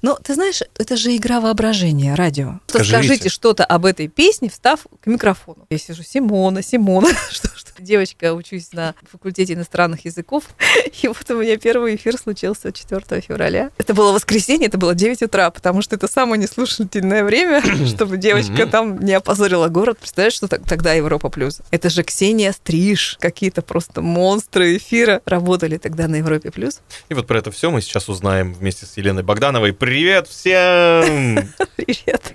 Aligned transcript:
Но 0.00 0.16
ты 0.22 0.34
знаешь, 0.34 0.62
это 0.78 0.96
же 0.96 1.16
игра 1.16 1.40
воображения, 1.40 2.14
радио. 2.14 2.60
Скажите. 2.68 2.98
Скажите 2.98 3.28
что-то 3.28 3.64
об 3.64 3.84
этой 3.84 4.06
песне, 4.06 4.48
встав 4.48 4.86
к 5.00 5.06
микрофону. 5.08 5.66
Я 5.70 5.78
сижу, 5.78 6.04
Симона, 6.04 6.62
Симона, 6.62 7.08
что, 7.30 7.48
что. 7.56 7.72
Девочка, 7.80 8.32
учусь 8.32 8.72
на 8.72 8.94
факультете 9.10 9.54
иностранных 9.54 10.04
языков. 10.04 10.44
И 11.02 11.08
вот 11.08 11.28
у 11.30 11.42
меня 11.42 11.56
первый 11.56 11.96
эфир 11.96 12.16
случился 12.16 12.70
4 12.70 13.20
февраля. 13.22 13.72
Это 13.76 13.92
было 13.92 14.12
воскресенье, 14.12 14.68
это 14.68 14.78
было 14.78 14.94
9 14.94 15.22
утра, 15.22 15.50
потому 15.50 15.82
что 15.82 15.96
это 15.96 16.06
самое 16.06 16.40
неслушательное 16.40 17.24
время, 17.24 17.60
чтобы 17.86 18.18
девочка 18.18 18.68
там 18.68 19.00
не 19.00 19.14
опозорила 19.14 19.66
город. 19.66 19.98
Представляешь, 19.98 20.34
что 20.34 20.46
тогда 20.46 20.92
Европа 20.92 21.28
Плюс? 21.28 21.58
Это 21.72 21.90
же 21.90 22.04
Ксения 22.04 22.52
Стриж, 22.52 23.16
какие-то 23.18 23.62
просто 23.62 24.00
монстры 24.00 24.76
эфира 24.76 25.22
работали 25.24 25.76
тогда 25.76 26.06
на 26.06 26.16
Европе 26.16 26.52
Плюс. 26.52 26.82
И 27.08 27.14
вот 27.14 27.26
про 27.26 27.38
это 27.38 27.50
все 27.50 27.72
мы 27.72 27.80
сейчас 27.80 28.08
узнаем 28.08 28.54
вместе 28.54 28.86
с 28.86 28.96
Еленой 28.96 29.24
Богдановой. 29.24 29.72
Привет 29.88 30.28
всем! 30.28 31.48
Привет. 31.76 32.34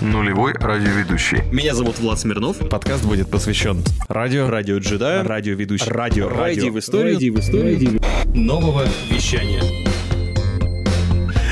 Нулевой 0.00 0.54
радиоведущий. 0.54 1.42
Меня 1.52 1.74
зовут 1.74 1.98
Влад 1.98 2.18
Смирнов. 2.18 2.56
Подкаст 2.70 3.04
будет 3.04 3.30
посвящен 3.30 3.84
радио, 4.08 4.48
Радио 4.48 4.78
джедая. 4.78 5.22
радиоведущий, 5.22 5.92
Радио. 5.92 6.30
радио, 6.30 6.40
Радио 6.40 6.72
в 6.72 6.78
истории. 6.78 7.28
в 7.28 7.38
истории. 7.38 8.00
Нового 8.34 8.86
вещания. 9.10 9.60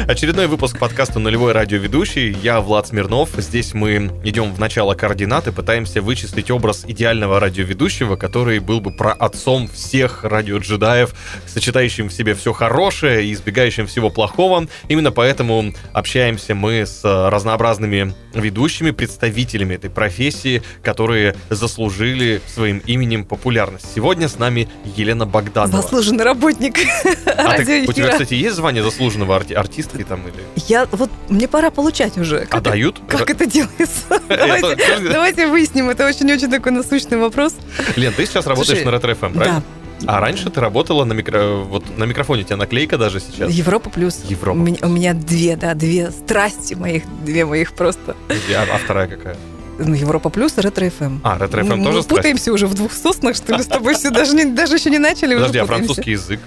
Очередной 0.09 0.47
выпуск 0.49 0.79
подкаста 0.79 1.19
«Нулевой 1.21 1.53
радиоведущий». 1.53 2.37
Я 2.43 2.61
Влад 2.61 2.89
Смирнов. 2.89 3.31
Здесь 3.39 3.73
мы 3.73 4.11
идем 4.25 4.53
в 4.53 4.59
начало 4.59 4.95
координат 4.95 5.47
и 5.47 5.53
пытаемся 5.53 6.03
вычислить 6.03 6.51
образ 6.51 6.85
идеального 6.87 7.39
радиоведущего, 7.39 8.17
который 8.17 8.59
был 8.59 8.81
бы 8.81 8.91
про 8.91 9.13
отцом 9.13 9.69
всех 9.69 10.25
радиоджедаев, 10.25 11.15
сочетающим 11.47 12.09
в 12.09 12.13
себе 12.13 12.35
все 12.35 12.53
хорошее 12.53 13.25
и 13.27 13.33
избегающим 13.33 13.87
всего 13.87 14.11
плохого. 14.11 14.67
Именно 14.89 15.13
поэтому 15.13 15.73
общаемся 15.93 16.55
мы 16.55 16.85
с 16.85 17.03
разнообразными 17.05 18.13
ведущими, 18.35 18.91
представителями 18.91 19.75
этой 19.75 19.89
профессии, 19.91 20.63
которые 20.83 21.37
заслужили 21.49 22.41
своим 22.47 22.79
именем 22.87 23.25
популярность. 23.25 23.87
Сегодня 23.95 24.29
с 24.29 24.39
нами 24.39 24.69
Елена 24.97 25.27
Богданова. 25.27 25.81
Заслуженный 25.83 26.25
работник 26.25 26.79
А 27.27 27.57
ты- 27.59 27.85
у 27.87 27.93
тебя, 27.93 28.09
кстати, 28.11 28.35
есть 28.35 28.57
звание 28.57 28.83
заслуженного 28.83 29.39
арти- 29.39 29.55
артистки 29.93 30.09
там 30.09 30.21
или... 30.27 30.45
Я 30.69 30.87
вот 30.91 31.11
мне 31.29 31.49
пора 31.49 31.71
получать 31.71 32.17
уже. 32.19 32.39
А 32.39 32.47
Как, 32.47 32.61
это, 32.61 32.71
дают? 32.71 33.01
как 33.09 33.31
это 33.31 33.47
делается? 33.47 34.21
Давайте, 35.13 35.47
выясним. 35.47 35.91
Это 35.91 36.07
очень-очень 36.07 36.51
такой 36.51 36.73
насущный 36.73 37.19
вопрос. 37.19 37.55
Лен, 37.97 38.13
ты 38.15 38.27
сейчас 38.27 38.47
работаешь 38.47 38.79
Слушай, 38.79 38.85
на 38.85 38.91
Ретро 38.93 39.15
ФМ, 39.15 39.33
правильно? 39.33 39.63
Да, 40.01 40.13
А 40.17 40.21
раньше 40.21 40.51
ты 40.51 40.61
работала 40.61 41.05
на 41.05 41.13
микро... 41.13 41.57
Вот 41.65 41.97
на 41.97 42.05
микрофоне 42.05 42.43
у 42.43 42.45
тебя 42.45 42.57
наклейка 42.57 42.99
даже 42.99 43.21
сейчас. 43.21 43.51
Европа 43.51 43.91
плюс. 43.91 44.21
Европа 44.29 44.57
У 44.59 44.61
меня, 44.61 44.79
у 44.83 44.89
меня 44.89 45.15
две, 45.15 45.57
да, 45.57 45.75
две 45.75 46.11
страсти 46.11 46.75
моих, 46.75 47.05
две 47.25 47.45
моих 47.45 47.73
просто. 47.73 48.17
А, 48.29 48.67
а 48.75 48.79
вторая 48.79 49.07
какая? 49.09 49.37
Ну, 49.79 49.95
Европа 49.95 50.29
плюс 50.29 50.59
и 50.59 50.61
ретро 50.61 50.91
ФМ. 50.91 51.19
А, 51.25 51.39
Ретро 51.39 51.65
ФМ 51.65 51.77
Мы 51.77 51.85
тоже 51.85 52.03
страсть? 52.03 52.09
путаемся 52.09 52.53
уже 52.53 52.67
в 52.67 52.75
двух 52.75 52.93
соснах, 52.93 53.35
что 53.37 53.57
ли, 53.57 53.63
с 53.63 53.67
тобой 53.67 53.95
все 53.95 54.11
даже, 54.11 54.35
не, 54.37 54.45
даже 54.45 54.77
еще 54.77 54.91
не 54.91 54.99
начали, 54.99 55.35
Подожди, 55.35 55.59
уже 55.59 55.61
а 55.61 55.63
путаемся. 55.63 55.87
французский 55.87 56.11
язык? 56.13 56.41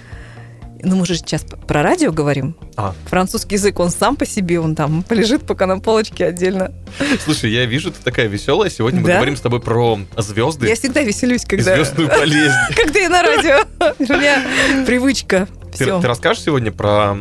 Ну, 0.83 0.95
мы 0.97 1.05
же 1.05 1.15
сейчас 1.15 1.43
про 1.67 1.81
радио 1.81 2.11
говорим. 2.11 2.55
А. 2.75 2.93
Французский 3.07 3.55
язык, 3.55 3.79
он 3.79 3.89
сам 3.89 4.15
по 4.15 4.25
себе, 4.25 4.59
он 4.59 4.75
там 4.75 5.03
полежит 5.03 5.43
пока 5.45 5.65
на 5.65 5.79
полочке 5.79 6.25
отдельно. 6.25 6.71
Слушай, 7.23 7.51
я 7.51 7.65
вижу, 7.65 7.91
ты 7.91 7.97
такая 8.03 8.27
веселая. 8.27 8.69
Сегодня 8.69 9.01
мы 9.01 9.07
Да? 9.07 9.15
говорим 9.15 9.35
с 9.35 9.41
тобой 9.41 9.61
про 9.61 9.97
звезды 10.17 10.67
Я 10.67 10.75
всегда 10.75 11.01
веселюсь, 11.01 11.45
когда, 11.45 11.75
звездную 11.75 12.09
болезнь. 12.09 12.53
когда 12.75 12.99
я 12.99 13.09
на 13.09 13.21
радио. 13.23 13.65
У 13.99 14.03
меня 14.03 14.43
привычка. 14.85 15.47
Ты 15.77 15.85
расскажешь 16.01 16.43
сегодня 16.43 16.71
про 16.71 17.17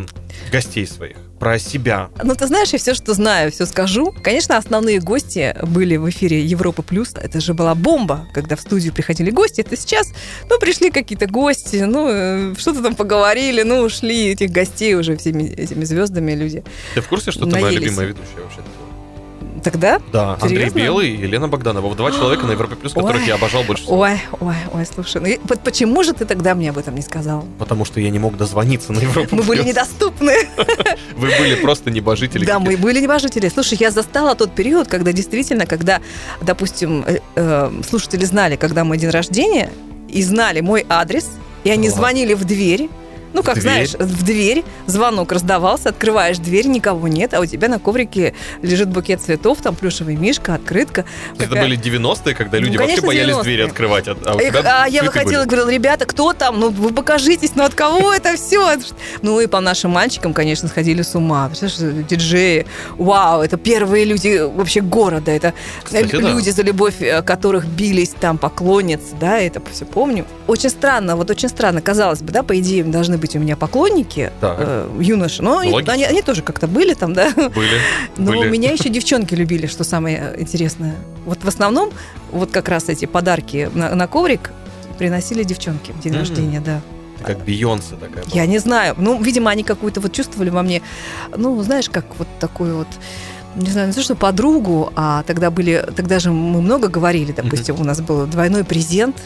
гостей 0.52 0.86
своих, 0.86 1.16
про 1.38 1.58
себя? 1.58 2.10
Ну, 2.22 2.34
ты 2.34 2.46
знаешь, 2.46 2.70
я 2.70 2.78
все, 2.78 2.94
что 2.94 3.14
знаю, 3.14 3.50
все 3.52 3.66
скажу. 3.66 4.14
Конечно, 4.22 4.56
основные 4.56 5.00
гости 5.00 5.56
были 5.62 5.96
в 5.96 6.08
эфире 6.10 6.40
Европа 6.40 6.82
Плюс. 6.82 7.14
Это 7.14 7.40
же 7.40 7.54
была 7.54 7.74
бомба, 7.74 8.28
когда 8.32 8.56
в 8.56 8.60
студию 8.60 8.92
приходили 8.92 9.30
гости. 9.30 9.60
Это 9.60 9.76
сейчас, 9.76 10.12
ну, 10.48 10.58
пришли 10.58 10.90
какие-то 10.90 11.26
гости, 11.26 11.76
ну, 11.76 12.08
э, 12.10 12.54
что-то 12.56 12.82
там 12.82 12.94
поговорили, 12.94 13.62
ну, 13.62 13.80
ушли 13.80 14.28
этих 14.28 14.50
гостей 14.50 14.94
уже 14.94 15.16
всеми 15.16 15.44
этими 15.44 15.84
звездами 15.84 16.32
люди. 16.32 16.64
Ты 16.94 17.00
в 17.00 17.08
курсе, 17.08 17.30
что 17.30 17.46
ты 17.46 17.52
моя 17.52 17.70
любимая 17.70 18.06
ведущая 18.06 18.42
вообще? 18.42 18.60
Тогда? 19.64 19.98
Да, 20.12 20.34
Андрей 20.34 20.58
Серьезно? 20.58 20.78
Белый 20.78 21.08
и 21.08 21.16
Елена 21.22 21.48
Богданова. 21.48 21.88
Вот 21.88 21.96
Два 21.96 22.12
человека 22.12 22.44
на 22.44 22.52
Европе 22.52 22.76
Плюс, 22.76 22.92
которых 22.92 23.22
Ой. 23.22 23.26
я 23.26 23.36
обожал 23.36 23.64
больше 23.64 23.84
всего. 23.84 23.98
Ой, 23.98 24.20
ой, 24.40 24.54
ой, 24.74 24.86
слушай, 24.86 25.22
ну 25.22 25.40
вот 25.48 25.60
почему 25.60 26.02
же 26.02 26.12
ты 26.12 26.26
тогда 26.26 26.54
мне 26.54 26.68
об 26.68 26.76
этом 26.76 26.94
не 26.94 27.00
сказал? 27.00 27.46
Потому 27.58 27.86
что 27.86 27.98
я 27.98 28.10
не 28.10 28.18
мог 28.18 28.36
дозвониться 28.36 28.92
на 28.92 28.98
Европу 28.98 29.34
Мы 29.36 29.42
были 29.42 29.62
недоступны. 29.62 30.34
Вы 31.16 31.30
были 31.38 31.54
просто 31.56 31.90
небожители. 31.90 32.44
Да, 32.44 32.58
мы 32.58 32.76
были 32.76 33.00
небожители. 33.00 33.48
Слушай, 33.48 33.78
я 33.80 33.90
застала 33.90 34.34
тот 34.34 34.54
период, 34.54 34.88
когда 34.88 35.12
действительно, 35.12 35.64
когда, 35.64 36.02
допустим, 36.42 37.02
э, 37.06 37.20
э, 37.34 37.72
слушатели 37.88 38.26
знали, 38.26 38.56
когда 38.56 38.84
мой 38.84 38.98
день 38.98 39.10
рождения, 39.10 39.70
и 40.10 40.22
знали 40.22 40.60
мой 40.60 40.84
адрес, 40.90 41.30
и 41.64 41.70
они 41.70 41.88
звонили 41.88 42.34
в 42.34 42.44
дверь. 42.44 42.90
Ну, 43.34 43.42
как 43.42 43.54
дверь? 43.54 43.62
знаешь, 43.62 43.92
в 43.98 44.24
дверь, 44.24 44.64
звонок 44.86 45.32
раздавался, 45.32 45.90
открываешь 45.90 46.38
дверь, 46.38 46.68
никого 46.68 47.08
нет, 47.08 47.34
а 47.34 47.40
у 47.40 47.46
тебя 47.46 47.68
на 47.68 47.78
коврике 47.78 48.32
лежит 48.62 48.88
букет 48.88 49.20
цветов, 49.20 49.58
там 49.60 49.74
плюшевый 49.74 50.16
мишка, 50.16 50.54
открытка. 50.54 51.04
Это 51.36 51.48
Какая- 51.48 51.64
были 51.64 51.76
90-е, 51.76 52.34
когда 52.34 52.58
Ну, 52.58 52.64
люди 52.64 52.76
вообще 52.76 53.00
конечно, 53.00 53.06
боялись 53.08 53.34
90-е. 53.34 53.42
двери 53.44 53.62
открывать, 53.62 54.08
а, 54.08 54.12
а 54.24 54.38
тебя 54.38 54.82
а 54.84 54.86
я 54.88 55.02
выходила 55.02 55.42
и 55.42 55.46
говорила, 55.46 55.68
ребята, 55.68 56.06
кто 56.06 56.32
там? 56.32 56.60
Ну, 56.60 56.70
вы 56.70 56.90
покажитесь, 56.94 57.56
ну 57.56 57.64
от 57.64 57.74
кого 57.74 58.12
это 58.14 58.36
все? 58.36 58.76
Ну 59.22 59.40
и 59.40 59.46
по 59.48 59.60
нашим 59.60 59.90
мальчикам, 59.90 60.32
конечно, 60.32 60.68
сходили 60.68 61.02
с 61.02 61.14
ума. 61.16 61.48
Представляешь, 61.48 62.06
диджеи, 62.06 62.66
вау, 62.98 63.42
это 63.42 63.56
первые 63.56 64.04
люди 64.04 64.40
вообще 64.44 64.80
города, 64.80 65.32
это 65.32 65.54
Кстати, 65.82 66.12
да. 66.12 66.18
люди, 66.18 66.50
за 66.50 66.62
любовь 66.62 67.00
э, 67.00 67.20
которых 67.22 67.66
бились 67.66 68.10
там 68.20 68.38
поклонницы, 68.38 69.16
да, 69.20 69.38
это 69.40 69.60
все 69.72 69.84
помню. 69.84 70.24
Очень 70.46 70.70
странно, 70.70 71.16
вот 71.16 71.30
очень 71.30 71.48
странно, 71.48 71.80
казалось 71.80 72.20
бы, 72.22 72.30
да, 72.32 72.42
по 72.44 72.56
идее 72.60 72.84
должны 72.84 73.18
быть 73.18 73.23
у 73.34 73.38
меня 73.38 73.56
поклонники, 73.56 74.30
Так. 74.40 74.56
э, 74.58 74.88
юноши, 75.00 75.42
но 75.42 75.58
они, 75.58 76.04
они 76.04 76.22
тоже 76.22 76.42
как-то 76.42 76.66
были 76.66 76.94
там, 76.94 77.12
да, 77.14 77.30
Были. 77.34 77.78
но 78.16 78.32
были. 78.32 78.48
меня 78.48 78.72
еще 78.72 78.88
девчонки 78.90 79.34
любили, 79.34 79.66
что 79.66 79.84
самое 79.84 80.34
интересное. 80.38 80.94
Вот 81.24 81.42
в 81.44 81.48
основном, 81.48 81.90
вот 82.32 82.50
как 82.50 82.68
раз 82.68 82.88
эти 82.88 83.06
подарки 83.06 83.70
на, 83.74 83.94
на 83.94 84.06
коврик 84.06 84.52
приносили 84.98 85.42
девчонки 85.44 85.92
в 85.92 86.00
день 86.00 86.12
Мгм. 86.12 86.20
рождения, 86.20 86.60
да. 86.60 86.80
Ты 87.18 87.24
как 87.24 87.44
Бейонсе 87.44 87.94
такая. 87.94 88.24
была. 88.24 88.34
Я 88.34 88.46
не 88.46 88.58
знаю. 88.58 88.94
Ну, 88.98 89.20
видимо, 89.22 89.50
они 89.50 89.62
какую-то 89.62 90.00
вот 90.00 90.12
чувствовали 90.12 90.50
во 90.50 90.62
мне, 90.62 90.82
ну, 91.36 91.60
знаешь, 91.62 91.88
как 91.88 92.04
вот 92.18 92.28
такую 92.40 92.76
вот 92.78 92.88
не 93.56 93.70
знаю, 93.70 93.86
не 93.86 93.94
то, 93.94 94.02
что 94.02 94.16
подругу, 94.16 94.92
а 94.96 95.22
тогда 95.22 95.48
были, 95.50 95.86
тогда 95.94 96.18
же 96.18 96.32
мы 96.32 96.60
много 96.60 96.88
говорили, 96.88 97.30
допустим, 97.30 97.80
у 97.80 97.84
нас 97.84 98.00
был 98.00 98.26
двойной 98.26 98.64
презент, 98.64 99.16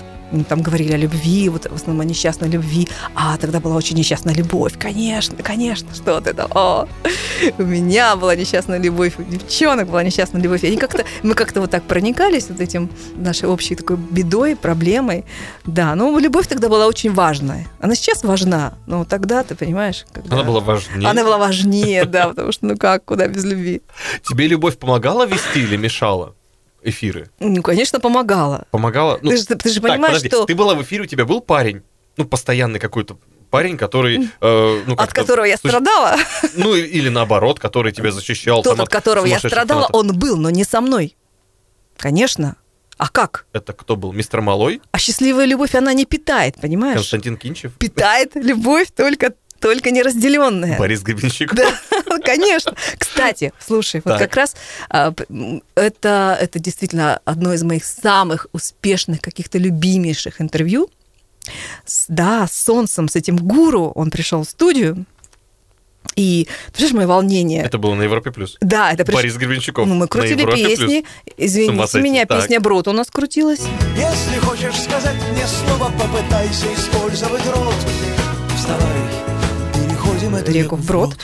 там 0.49 0.63
говорили 0.63 0.93
о 0.93 0.97
любви, 0.97 1.49
вот 1.49 1.67
в 1.71 1.75
основном 1.75 2.01
о 2.01 2.05
несчастной 2.05 2.49
любви, 2.49 2.89
а 3.15 3.37
тогда 3.37 3.61
была 3.61 3.77
очень 3.77 3.97
несчастная 3.97 4.35
любовь, 4.35 4.75
конечно, 4.79 5.37
конечно, 5.43 5.95
что 5.95 6.21
ты 6.21 6.35
там, 6.35 6.51
о, 6.55 6.87
у 7.59 7.63
меня 7.63 8.17
была 8.17 8.35
несчастная 8.35 8.79
любовь, 8.79 9.15
у 9.19 9.23
девчонок 9.23 9.89
была 9.89 10.03
несчастная 10.03 10.43
любовь, 10.43 10.65
и 10.65 10.69
они 10.69 10.77
как-то, 10.77 11.05
мы 11.23 11.35
как-то 11.35 11.61
вот 11.61 11.71
так 11.71 11.83
проникались 11.85 12.49
вот 12.49 12.61
этим 12.61 12.91
нашей 13.17 13.49
общей 13.49 13.75
такой 13.75 13.97
бедой, 13.97 14.57
проблемой, 14.57 15.25
да, 15.65 15.95
но 15.95 16.19
любовь 16.19 16.47
тогда 16.47 16.69
была 16.69 16.87
очень 16.87 17.13
важная, 17.13 17.67
она 17.81 17.95
сейчас 17.95 18.25
важна, 18.25 18.75
но 18.87 19.05
тогда, 19.05 19.43
ты 19.43 19.55
понимаешь, 19.55 20.07
когда... 20.13 20.37
Она 20.37 20.45
была 20.45 20.61
важнее. 20.61 21.09
Она 21.09 21.25
была 21.25 21.39
важнее, 21.39 22.05
да, 22.05 22.29
потому 22.29 22.53
что, 22.53 22.67
ну 22.67 22.77
как, 22.77 23.05
куда 23.05 23.27
без 23.29 23.45
любви? 23.45 23.83
Тебе 24.29 24.47
любовь 24.49 24.79
помогала 24.79 25.27
вести 25.27 25.61
или 25.61 25.77
мешала 25.77 26.35
эфиры? 26.83 27.31
Ну, 27.41 27.63
конечно, 27.63 28.01
помогала. 28.01 28.67
Помогала? 28.71 29.19
Ну, 29.23 29.31
ты, 29.31 29.37
же, 29.37 29.45
ты 29.45 29.69
же 29.69 29.81
так, 29.81 29.93
понимаешь, 29.93 30.15
подожди, 30.17 30.29
что 30.29 30.45
Ты 30.47 30.55
была 30.55 30.75
в 30.75 30.83
эфире, 30.83 31.03
у 31.03 31.07
тебя 31.07 31.25
был 31.25 31.41
парень? 31.41 31.83
Ну, 32.17 32.25
постоянный 32.25 32.79
какой-то 32.81 33.19
парень, 33.51 33.77
который... 33.77 34.29
э, 34.41 34.83
ну, 34.87 34.95
от 34.95 35.13
которого 35.13 35.45
я 35.45 35.57
страдала, 35.57 36.17
Ну, 36.55 36.75
или 36.75 37.09
наоборот, 37.09 37.59
который 37.61 37.93
тебя 37.93 38.11
защищал. 38.11 38.63
тот, 38.63 38.77
там, 38.77 38.85
от 38.85 38.91
которого 38.91 39.27
я 39.27 39.39
страдала, 39.39 39.87
фанатов. 39.87 39.97
он 39.97 40.19
был, 40.19 40.37
но 40.37 40.51
не 40.51 40.65
со 40.65 40.81
мной. 40.81 41.17
Конечно. 41.97 42.57
А 42.97 43.09
как? 43.09 43.47
Это 43.53 43.73
кто 43.73 43.97
был? 43.97 44.13
Мистер 44.13 44.41
Малой? 44.41 44.81
А 44.91 44.99
счастливая 44.99 45.45
любовь, 45.47 45.75
она 45.75 45.93
не 45.95 46.05
питает, 46.05 46.57
понимаешь? 46.61 46.97
Константин 46.97 47.37
Кинчев? 47.37 47.73
Питает 47.75 48.35
любовь 48.35 48.89
только, 48.95 49.35
только 49.61 49.93
неразделенная. 49.93 50.77
Борис 50.79 51.03
Гребенщик? 51.03 51.55
Да, 51.55 51.71
конечно. 52.25 52.75
Кстати, 52.99 53.53
слушай, 53.59 54.01
вот 54.05 54.19
как 54.19 54.35
раз 54.37 54.57
а, 54.91 55.13
это, 55.75 56.39
это 56.41 56.59
действительно 56.59 57.21
одно 57.25 57.53
из 57.53 57.63
моих 57.63 57.85
самых 57.85 58.47
успешных, 58.53 59.21
каких-то 59.21 59.59
любимейших 59.59 60.41
интервью. 60.41 60.91
С- 61.85 62.07
да, 62.09 62.47
с 62.47 62.53
Солнцем, 62.65 63.09
с 63.09 63.17
этим 63.17 63.37
гуру, 63.37 63.93
он 63.95 64.11
пришел 64.11 64.43
в 64.45 64.49
студию. 64.49 65.07
И, 66.17 66.49
ты 66.69 66.73
понимаешь, 66.73 66.95
мое 66.95 67.07
волнение. 67.07 67.63
Это 67.63 67.79
было 67.79 67.95
на 67.95 68.03
Европе+. 68.03 68.31
плюс. 68.33 68.57
Да, 68.61 68.93
это 68.93 69.03
приш- 69.05 69.15
Борис 69.15 69.37
Гребенщиков. 69.37 69.87
Ну, 69.87 69.95
мы 69.95 70.09
крутили 70.09 70.45
песни. 70.45 71.05
С 71.05 71.05
ума 71.05 71.05
Извините 71.37 71.87
сойти. 71.87 72.05
меня, 72.09 72.27
Так. 72.27 72.41
песня 72.41 72.61
Брод 72.61 72.89
у 72.89 72.93
нас 72.93 73.09
крутилась. 73.09 73.61
Если 73.97 74.39
хочешь 74.41 74.81
сказать 74.81 75.17
мне 75.33 75.47
слово, 75.47 75.93
попытайся 75.93 76.67
использовать 76.75 77.45
рот. 77.47 77.75
Вставай, 78.57 79.01
переходим 79.75 80.35
эту 80.35 80.51
Реку 80.53 80.77
вброд. 80.77 81.17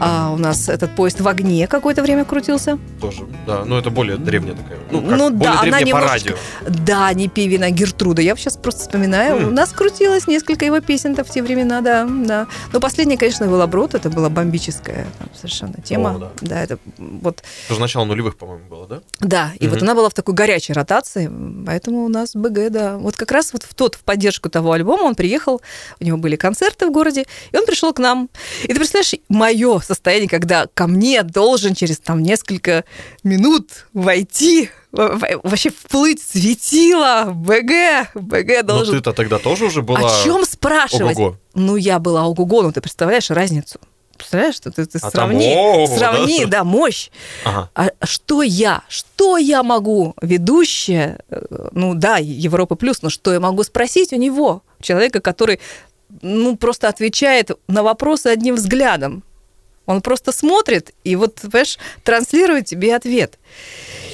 А 0.00 0.30
у 0.32 0.36
нас 0.38 0.68
этот 0.68 0.94
поезд 0.94 1.20
в 1.20 1.28
огне 1.28 1.66
какое-то 1.66 2.02
время 2.02 2.24
крутился. 2.24 2.78
Тоже, 3.00 3.22
да. 3.46 3.64
Но 3.64 3.78
это 3.78 3.90
более 3.90 4.16
древняя 4.16 4.54
такая. 4.54 4.78
Ну, 4.90 5.00
как, 5.02 5.18
Ну 5.18 5.30
более 5.30 5.38
да, 5.54 5.60
она 5.60 5.62
древняя 5.62 5.80
по 5.80 5.86
немножечко- 6.00 6.08
радио. 6.12 6.36
Да, 6.86 7.12
не 7.12 7.28
Пивина, 7.28 7.66
а 7.66 7.70
Гертруда. 7.70 8.22
Я 8.22 8.36
сейчас 8.36 8.56
просто 8.56 8.82
вспоминаю. 8.82 9.36
М. 9.36 9.48
У 9.48 9.50
нас 9.50 9.72
крутилось 9.72 10.26
несколько 10.26 10.64
его 10.64 10.80
песен 10.80 11.14
в 11.16 11.24
те 11.30 11.42
времена, 11.42 11.80
да, 11.80 12.06
да. 12.06 12.46
Но 12.72 12.80
последняя, 12.80 13.16
конечно, 13.16 13.46
была 13.46 13.66
Брод. 13.66 13.94
Это 13.94 14.10
была 14.10 14.28
бомбическая 14.28 15.06
там, 15.18 15.28
совершенно 15.34 15.74
тема. 15.82 16.10
О, 16.16 16.30
да. 16.40 16.62
это 16.62 16.78
вот 16.98 17.42
Тоже 17.68 17.80
начало 17.80 18.04
нулевых, 18.04 18.36
по-моему, 18.36 18.68
было, 18.68 18.86
да? 18.86 19.00
Да, 19.20 19.52
и 19.58 19.66
вот 19.68 19.76
Мгм. 19.76 19.84
она 19.84 19.94
была 19.94 20.08
в 20.10 20.14
такой 20.14 20.34
горячей 20.34 20.72
ротации, 20.72 21.30
поэтому 21.66 22.04
у 22.04 22.08
нас 22.08 22.34
БГ, 22.34 22.70
да. 22.70 22.96
Вот 22.98 23.16
как 23.16 23.32
раз 23.32 23.52
вот 23.52 23.62
в 23.62 23.74
тот, 23.74 23.94
в 23.94 24.00
поддержку 24.00 24.48
того 24.50 24.72
альбома 24.72 25.02
он 25.02 25.14
приехал, 25.14 25.60
у 26.00 26.04
него 26.04 26.16
были 26.18 26.36
концерты 26.36 26.86
в 26.86 26.92
городе, 26.92 27.24
и 27.52 27.56
он 27.56 27.66
пришел 27.66 27.92
к 27.92 27.98
нам. 27.98 28.28
И 28.64 28.68
ты 28.68 28.74
представляешь, 28.76 29.14
мое 29.28 29.78
состояние, 29.86 30.28
когда 30.28 30.66
ко 30.74 30.86
мне 30.86 31.22
должен 31.22 31.74
через 31.74 31.98
там 31.98 32.22
несколько 32.22 32.84
минут 33.22 33.86
войти, 33.92 34.70
во- 34.92 35.14
во- 35.16 35.40
вообще 35.42 35.70
вплыть 35.70 36.22
светило, 36.22 37.24
БГ, 37.32 38.10
БГ 38.14 38.48
Но 38.58 38.62
должен... 38.62 38.94
ты-то 38.96 39.12
тогда 39.12 39.38
тоже 39.38 39.66
уже 39.66 39.82
была... 39.82 40.00
О 40.00 40.24
чем 40.24 40.44
спрашивать? 40.44 41.16
Ого-го. 41.18 41.36
Ну, 41.54 41.76
я 41.76 41.98
была 41.98 42.26
ого-го, 42.26 42.62
ну 42.62 42.72
ты 42.72 42.80
представляешь 42.80 43.30
разницу? 43.30 43.78
Представляешь, 44.16 44.54
что 44.56 44.70
ты, 44.70 44.86
ты 44.86 44.98
А 44.98 45.10
там 45.10 45.10
сравни, 45.10 45.54
да? 45.88 45.96
сравни, 45.98 46.44
да, 46.46 46.64
мощь. 46.64 47.10
Ага. 47.44 47.70
А 47.74 47.90
что 48.06 48.42
я? 48.42 48.82
Что 48.88 49.36
я 49.36 49.62
могу, 49.62 50.14
ведущая, 50.22 51.20
э, 51.28 51.68
ну 51.72 51.92
да, 51.94 52.16
Европа 52.16 52.76
плюс, 52.76 53.02
но 53.02 53.10
что 53.10 53.32
я 53.34 53.40
могу 53.40 53.62
спросить 53.62 54.14
у 54.14 54.16
него, 54.16 54.62
человека, 54.80 55.20
который, 55.20 55.60
ну, 56.22 56.56
просто 56.56 56.88
отвечает 56.88 57.50
на 57.68 57.82
вопросы 57.82 58.28
одним 58.28 58.54
взглядом. 58.54 59.22
Он 59.86 60.00
просто 60.00 60.32
смотрит 60.32 60.92
и 61.04 61.16
вот, 61.16 61.36
понимаешь, 61.40 61.78
транслирует 62.04 62.66
тебе 62.66 62.94
ответ. 62.96 63.38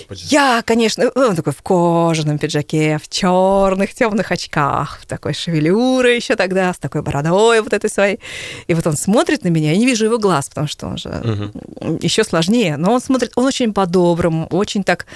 Господи. 0.09 0.35
Я, 0.35 0.63
конечно, 0.67 1.11
ну, 1.15 1.29
он 1.29 1.37
такой 1.37 1.53
в 1.53 1.63
кожаном 1.63 2.39
пиджаке, 2.39 2.99
в 3.03 3.09
черных 3.09 3.95
темных 3.95 4.31
очках, 4.31 4.99
в 5.03 5.07
такой 5.07 5.33
шевелюре 5.33 6.17
еще 6.17 6.37
тогда, 6.37 6.73
с 6.75 6.79
такой 6.79 7.03
бородой 7.03 7.61
вот 7.63 7.73
этой 7.73 7.89
своей. 7.89 8.21
И 8.67 8.75
вот 8.75 8.87
он 8.87 8.97
смотрит 8.97 9.45
на 9.45 9.49
меня, 9.49 9.73
я 9.73 9.77
не 9.79 9.87
вижу 9.87 10.05
его 10.05 10.19
глаз, 10.19 10.49
потому 10.49 10.69
что 10.69 10.87
он 10.87 10.99
же 10.99 11.09
Мгм. 11.09 11.99
еще 12.03 12.25
сложнее, 12.25 12.77
но 12.77 12.93
он 12.93 13.01
смотрит, 13.01 13.33
он 13.37 13.47
очень 13.47 13.73
по-доброму, 13.73 14.47
очень 14.51 14.85
так 14.85 15.07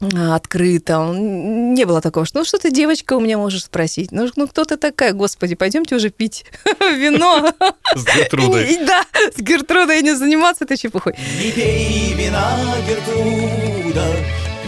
открыто. 0.00 0.98
Он- 0.98 1.74
Не 1.74 1.84
было 1.84 2.00
такого, 2.00 2.24
что 2.26 2.38
ну 2.40 2.44
что 2.44 2.58
ты, 2.58 2.70
девочка, 2.70 3.14
у 3.14 3.20
меня 3.20 3.36
можешь 3.38 3.64
спросить. 3.64 4.12
Ну, 4.12 4.28
ну 4.36 4.48
кто 4.48 4.64
ты 4.64 4.76
такая, 4.76 5.12
господи, 5.12 5.54
пойдемте 5.54 5.94
уже 5.96 6.10
пить 6.10 6.44
вино. 6.80 7.52
С 7.94 8.04
Гертрудой. 8.16 8.78
Да, 8.86 9.04
с 9.36 9.40
Гертрудой 9.40 10.02
не 10.02 10.14
заниматься 10.14 10.64
этой 10.64 10.76
чепухой. 10.76 11.14
Не 11.42 11.50
пей 11.52 12.14
вина, 12.14 12.56
Гертруда, 12.88 14.04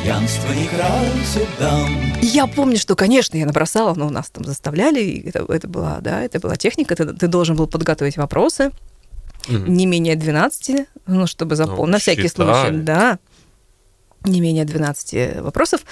пьянство 0.02 0.52
не 0.52 0.67
красит 0.67 1.49
дам. 1.58 1.88
Я 2.20 2.46
помню, 2.46 2.76
что, 2.78 2.94
конечно, 2.96 3.37
я 3.37 3.46
набросала, 3.46 3.94
но 3.94 4.11
нас 4.11 4.31
там 4.31 4.44
заставляли, 4.44 5.00
и 5.00 5.28
это, 5.28 5.44
это 5.49 5.67
была, 5.69 5.99
да, 6.00 6.20
это 6.23 6.40
была 6.40 6.56
техника, 6.56 6.94
ты, 6.94 7.06
ты 7.06 7.26
должен 7.26 7.56
был 7.56 7.67
подготовить 7.67 8.17
вопросы, 8.17 8.70
Мгм. 9.49 9.73
не 9.75 9.87
менее 9.87 10.14
12, 10.14 10.87
ну, 11.06 11.26
чтобы 11.26 11.56
запомнить, 11.56 11.81
Ну, 11.81 11.87
на 11.93 11.99
всякий 11.99 12.28
случай, 12.28 12.70
да, 12.73 13.19
не 14.24 14.40
менее 14.40 14.64
12 14.64 15.40
вопросов. 15.42 15.82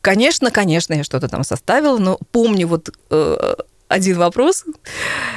Конечно, 0.00 0.50
конечно, 0.50 0.94
я 0.94 1.04
что-то 1.04 1.28
там 1.28 1.44
составила, 1.44 1.98
но 1.98 2.18
помню 2.32 2.66
вот 2.66 2.90
э, 3.10 3.54
один 3.92 4.18
вопрос. 4.18 4.64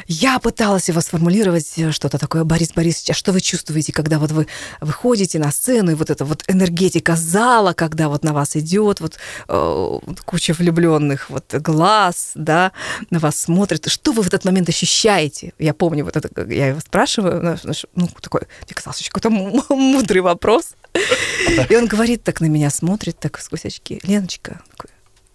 Я 0.07 0.39
пыталась 0.39 0.87
его 0.87 1.01
сформулировать, 1.01 1.73
э, 1.77 1.91
что-то 1.91 2.17
такое, 2.17 2.43
Борис 2.43 2.71
Борисович, 2.73 3.11
а 3.11 3.13
что 3.13 3.31
вы 3.31 3.41
чувствуете, 3.41 3.91
когда 3.91 4.17
вот 4.17 4.31
вы 4.31 4.47
выходите 4.81 5.39
на 5.39 5.51
сцену, 5.51 5.91
и 5.91 5.95
вот 5.95 6.09
эта 6.09 6.25
вот 6.25 6.43
энергетика 6.47 7.15
зала, 7.15 7.73
когда 7.73 8.07
вот 8.07 8.23
на 8.23 8.33
вас 8.33 8.55
идет 8.55 9.01
вот, 9.01 9.19
э, 9.47 9.99
куча 10.25 10.53
влюбленных 10.53 11.29
вот 11.29 11.53
глаз, 11.53 12.31
да, 12.35 12.71
на 13.09 13.19
вас 13.19 13.39
смотрят, 13.39 13.89
что 13.89 14.13
вы 14.13 14.23
в 14.23 14.27
этот 14.27 14.45
момент 14.45 14.69
ощущаете? 14.69 15.53
Я 15.59 15.73
помню 15.73 16.05
вот 16.05 16.15
это, 16.15 16.29
я 16.51 16.67
его 16.67 16.79
спрашиваю, 16.79 17.59
ну, 17.95 18.07
такой, 18.21 18.41
мне 18.65 18.73
казалось, 18.73 19.09
какой-то 19.09 19.29
мудрый 19.69 20.21
вопрос. 20.21 20.75
И 21.69 21.75
он 21.75 21.87
говорит 21.87 22.23
так 22.23 22.41
на 22.41 22.45
меня, 22.45 22.69
смотрит 22.69 23.19
так 23.19 23.39
сквозь 23.39 23.65
очки. 23.65 23.99
Леночка, 24.03 24.61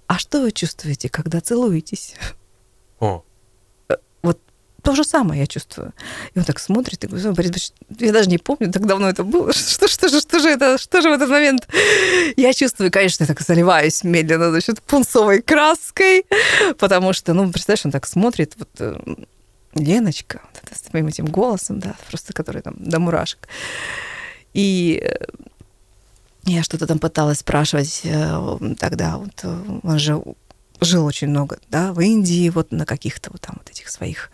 а 0.07 0.19
что 0.19 0.41
вы 0.41 0.51
чувствуете, 0.51 1.09
когда 1.09 1.41
целуетесь? 1.41 2.15
О, 2.99 3.23
Вот 4.23 4.41
то 4.83 4.95
же 4.97 5.05
самое 5.05 5.43
я 5.43 5.47
чувствую. 5.47 5.93
И 6.35 6.39
он 6.39 6.45
так 6.45 6.59
смотрит 6.59 7.05
и 7.05 7.07
говорит, 7.07 7.27
«Ой, 7.27 7.33
Борис 7.33 7.51
Борисович, 7.51 7.73
я 8.01 8.12
даже 8.12 8.29
не 8.29 8.39
помню, 8.39 8.73
так 8.73 8.87
давно 8.87 9.09
это 9.09 9.23
было. 9.23 9.53
Что, 9.53 9.87
что, 9.87 10.09
же, 10.09 10.21
что 10.21 10.41
же 10.41 10.49
это, 10.49 10.79
что 10.79 11.01
же 11.01 11.11
в 11.11 11.12
этот 11.12 11.29
момент? 11.29 11.69
Я 12.37 12.53
чувствую, 12.53 12.91
конечно, 12.91 13.23
я 13.25 13.29
так 13.29 13.41
заливаюсь 13.41 14.03
медленно, 14.03 14.51
значит, 14.51 14.83
пунцовой 14.83 15.43
краской, 15.43 16.27
потому 16.79 17.13
что, 17.13 17.33
ну, 17.35 17.51
представляешь, 17.51 17.87
он 17.87 17.93
так 17.93 18.06
смотрит, 18.06 18.55
вот, 18.56 18.69
э, 18.79 18.99
Леночка, 19.75 20.41
вот 20.45 20.63
это 20.65 20.77
с 20.77 20.83
твоим 20.83 21.06
этим 21.06 21.27
голосом, 21.27 21.79
да, 21.79 21.95
просто 22.09 22.33
который 22.33 22.63
там 22.63 22.75
до 22.79 22.99
мурашек. 22.99 23.49
И 24.55 25.00
э, 25.02 25.25
я 26.44 26.62
что-то 26.62 26.87
там 26.87 26.99
пыталась 26.99 27.38
спрашивать 27.38 28.02
э, 28.05 28.58
тогда, 28.79 29.19
вот 29.19 29.32
э, 29.43 29.81
он 29.82 29.99
же 29.99 30.23
жил 30.81 31.05
очень 31.05 31.29
много, 31.29 31.58
да, 31.69 31.93
в 31.93 32.00
Индии, 32.00 32.49
вот 32.49 32.73
на 32.73 32.87
каких-то 32.87 33.31
вот 33.31 33.41
там 33.41 33.56
вот 33.58 33.70
этих 33.70 33.88
своих 33.88 34.31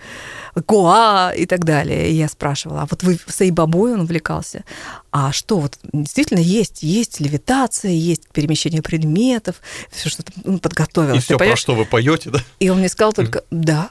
Гоа 0.54 1.32
и 1.36 1.46
так 1.46 1.64
далее. 1.64 2.10
И 2.10 2.14
я 2.14 2.28
спрашивала, 2.28 2.82
а 2.82 2.86
вот 2.88 3.02
вы 3.02 3.18
в 3.24 3.32
Саибабой 3.32 3.94
он 3.94 4.02
увлекался, 4.02 4.64
а 5.10 5.32
что 5.32 5.58
вот 5.58 5.78
действительно 5.92 6.38
есть, 6.38 6.82
есть 6.82 7.20
левитация, 7.20 7.90
есть 7.90 8.28
перемещение 8.32 8.82
предметов, 8.82 9.56
все 9.90 10.08
что-то 10.08 10.32
ну, 10.44 10.58
подготовилась. 10.58 11.24
и 11.24 11.24
все, 11.24 11.38
про 11.38 11.56
что 11.56 11.74
вы 11.74 11.84
поете, 11.84 12.30
да? 12.30 12.40
И 12.60 12.68
он 12.68 12.78
мне 12.78 12.88
сказал 12.88 13.12
только, 13.12 13.42
да, 13.50 13.90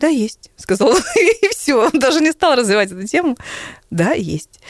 да, 0.00 0.08
есть. 0.08 0.50
Сказал, 0.56 0.94
и 1.16 1.48
все. 1.50 1.86
Он 1.86 1.98
даже 1.98 2.20
не 2.20 2.32
стал 2.32 2.56
развивать 2.56 2.90
эту 2.90 3.06
тему. 3.06 3.36
Да, 3.90 4.12
есть. 4.12 4.60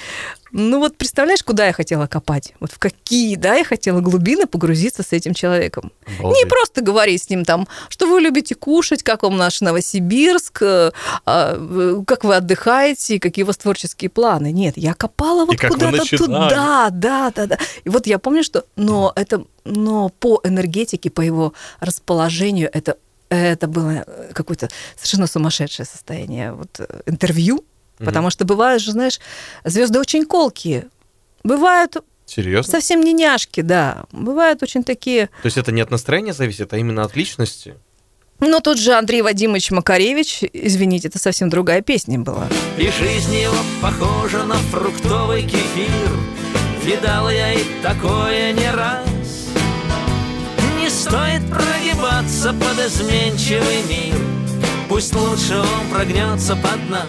Ну 0.53 0.81
вот 0.81 0.97
представляешь, 0.97 1.45
куда 1.45 1.67
я 1.67 1.73
хотела 1.73 2.07
копать? 2.07 2.55
Вот 2.59 2.73
в 2.73 2.79
какие, 2.79 3.37
да, 3.37 3.55
я 3.55 3.65
хотела 3.65 4.01
глубины 4.01 4.47
погрузиться 4.47 5.03
с 5.03 5.13
этим 5.13 5.33
человеком. 5.33 5.93
Не 6.09 6.19
Обалдеть. 6.19 6.49
просто 6.49 6.83
говорить 6.83 7.23
с 7.23 7.31
ним 7.31 7.45
там, 7.45 7.69
что 7.89 8.07
вы 8.07 8.21
любите 8.21 8.57
кушать, 8.57 9.05
как 9.05 9.23
вам 9.23 9.37
наш 9.37 9.61
Новосибирск, 9.61 10.63
э, 10.63 10.91
а, 11.27 12.03
как 12.07 12.25
вы 12.25 12.35
отдыхаете, 12.35 13.21
какие 13.21 13.45
у 13.45 13.47
вас 13.47 13.59
творческие 13.59 14.11
планы. 14.11 14.51
Нет, 14.51 14.77
я 14.77 14.95
копала 14.95 15.45
вот 15.45 15.61
куда-то 15.61 16.17
туда, 16.17 16.91
да, 16.91 17.31
да, 17.31 17.47
да. 17.47 17.59
И 17.85 17.89
вот 17.89 18.09
я 18.09 18.19
помню, 18.19 18.43
что, 18.43 18.65
но 18.75 19.13
это, 19.15 19.45
но 19.65 20.09
по 20.09 20.41
энергетике, 20.43 21.11
по 21.11 21.21
его 21.21 21.53
расположению, 21.79 22.71
это 22.73 22.97
это 23.31 23.67
было 23.69 24.05
э, 24.07 24.33
какое-то 24.35 24.69
совершенно 24.97 25.27
сумасшедшее 25.27 25.87
состояние 25.87 26.53
вот, 26.53 26.81
э, 26.81 27.01
интервью, 27.07 27.65
потому 27.99 28.31
что 28.31 28.45
бывают 28.45 28.83
же, 28.83 28.93
знаешь, 28.93 29.21
звезды 29.65 29.99
очень 29.99 30.25
колкие, 30.25 30.89
бывают 31.45 31.97
Серьезно? 32.27 32.71
совсем 32.71 33.01
не 33.01 33.13
няшки, 33.13 33.61
да, 33.61 34.05
бывают 34.13 34.63
очень 34.63 34.85
такие 34.85 35.27
То 35.27 35.47
есть 35.47 35.57
это 35.57 35.73
не 35.73 35.81
от 35.81 35.91
настроения 35.91 36.33
зависит, 36.33 36.73
а 36.73 36.79
именно 36.79 37.05
от 37.05 37.17
личности? 37.17 37.77
Но 38.41 38.61
тот 38.61 38.79
же 38.79 38.95
Андрей 38.95 39.21
Вадимович 39.21 39.71
Макаревич, 39.71 40.45
извините, 40.53 41.09
это 41.09 41.19
совсем 41.19 41.51
другая 41.51 41.83
песня 41.83 42.19
была. 42.19 42.49
И 42.79 42.91
жизнь 42.91 43.35
его 43.35 43.55
похожа 43.83 44.45
на 44.45 44.55
фруктовый 44.55 45.43
кефир 45.43 46.11
Видала 46.83 47.29
я 47.29 47.53
и 47.53 47.65
такое 47.83 48.53
не 48.53 48.71
раз 48.71 49.05
Не 50.81 50.89
стоит 50.89 51.43
прогибаться 52.21 52.53
под 52.53 52.87
изменчивый 52.87 53.83
мир 53.89 54.15
Пусть 54.89 55.15
лучше 55.15 55.59
он 55.59 55.91
прогнется 55.91 56.57
под 56.57 56.91
нас 56.91 57.07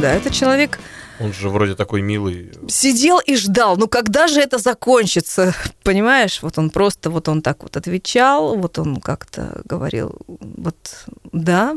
Да, 0.00 0.12
это 0.12 0.30
человек 0.30 0.80
Он 1.20 1.32
же 1.32 1.48
вроде 1.48 1.74
такой 1.74 2.02
милый. 2.02 2.50
сидел 2.68 3.20
и 3.20 3.36
ждал, 3.36 3.76
ну 3.76 3.86
когда 3.86 4.26
же 4.26 4.40
это 4.40 4.58
закончится, 4.58 5.54
понимаешь? 5.82 6.42
Вот 6.42 6.58
он 6.58 6.70
просто, 6.70 7.10
вот 7.10 7.28
он 7.28 7.42
так 7.42 7.62
вот 7.62 7.76
отвечал, 7.76 8.56
вот 8.56 8.78
он 8.78 9.00
как-то 9.00 9.62
говорил, 9.64 10.18
вот 10.26 11.04
да, 11.32 11.74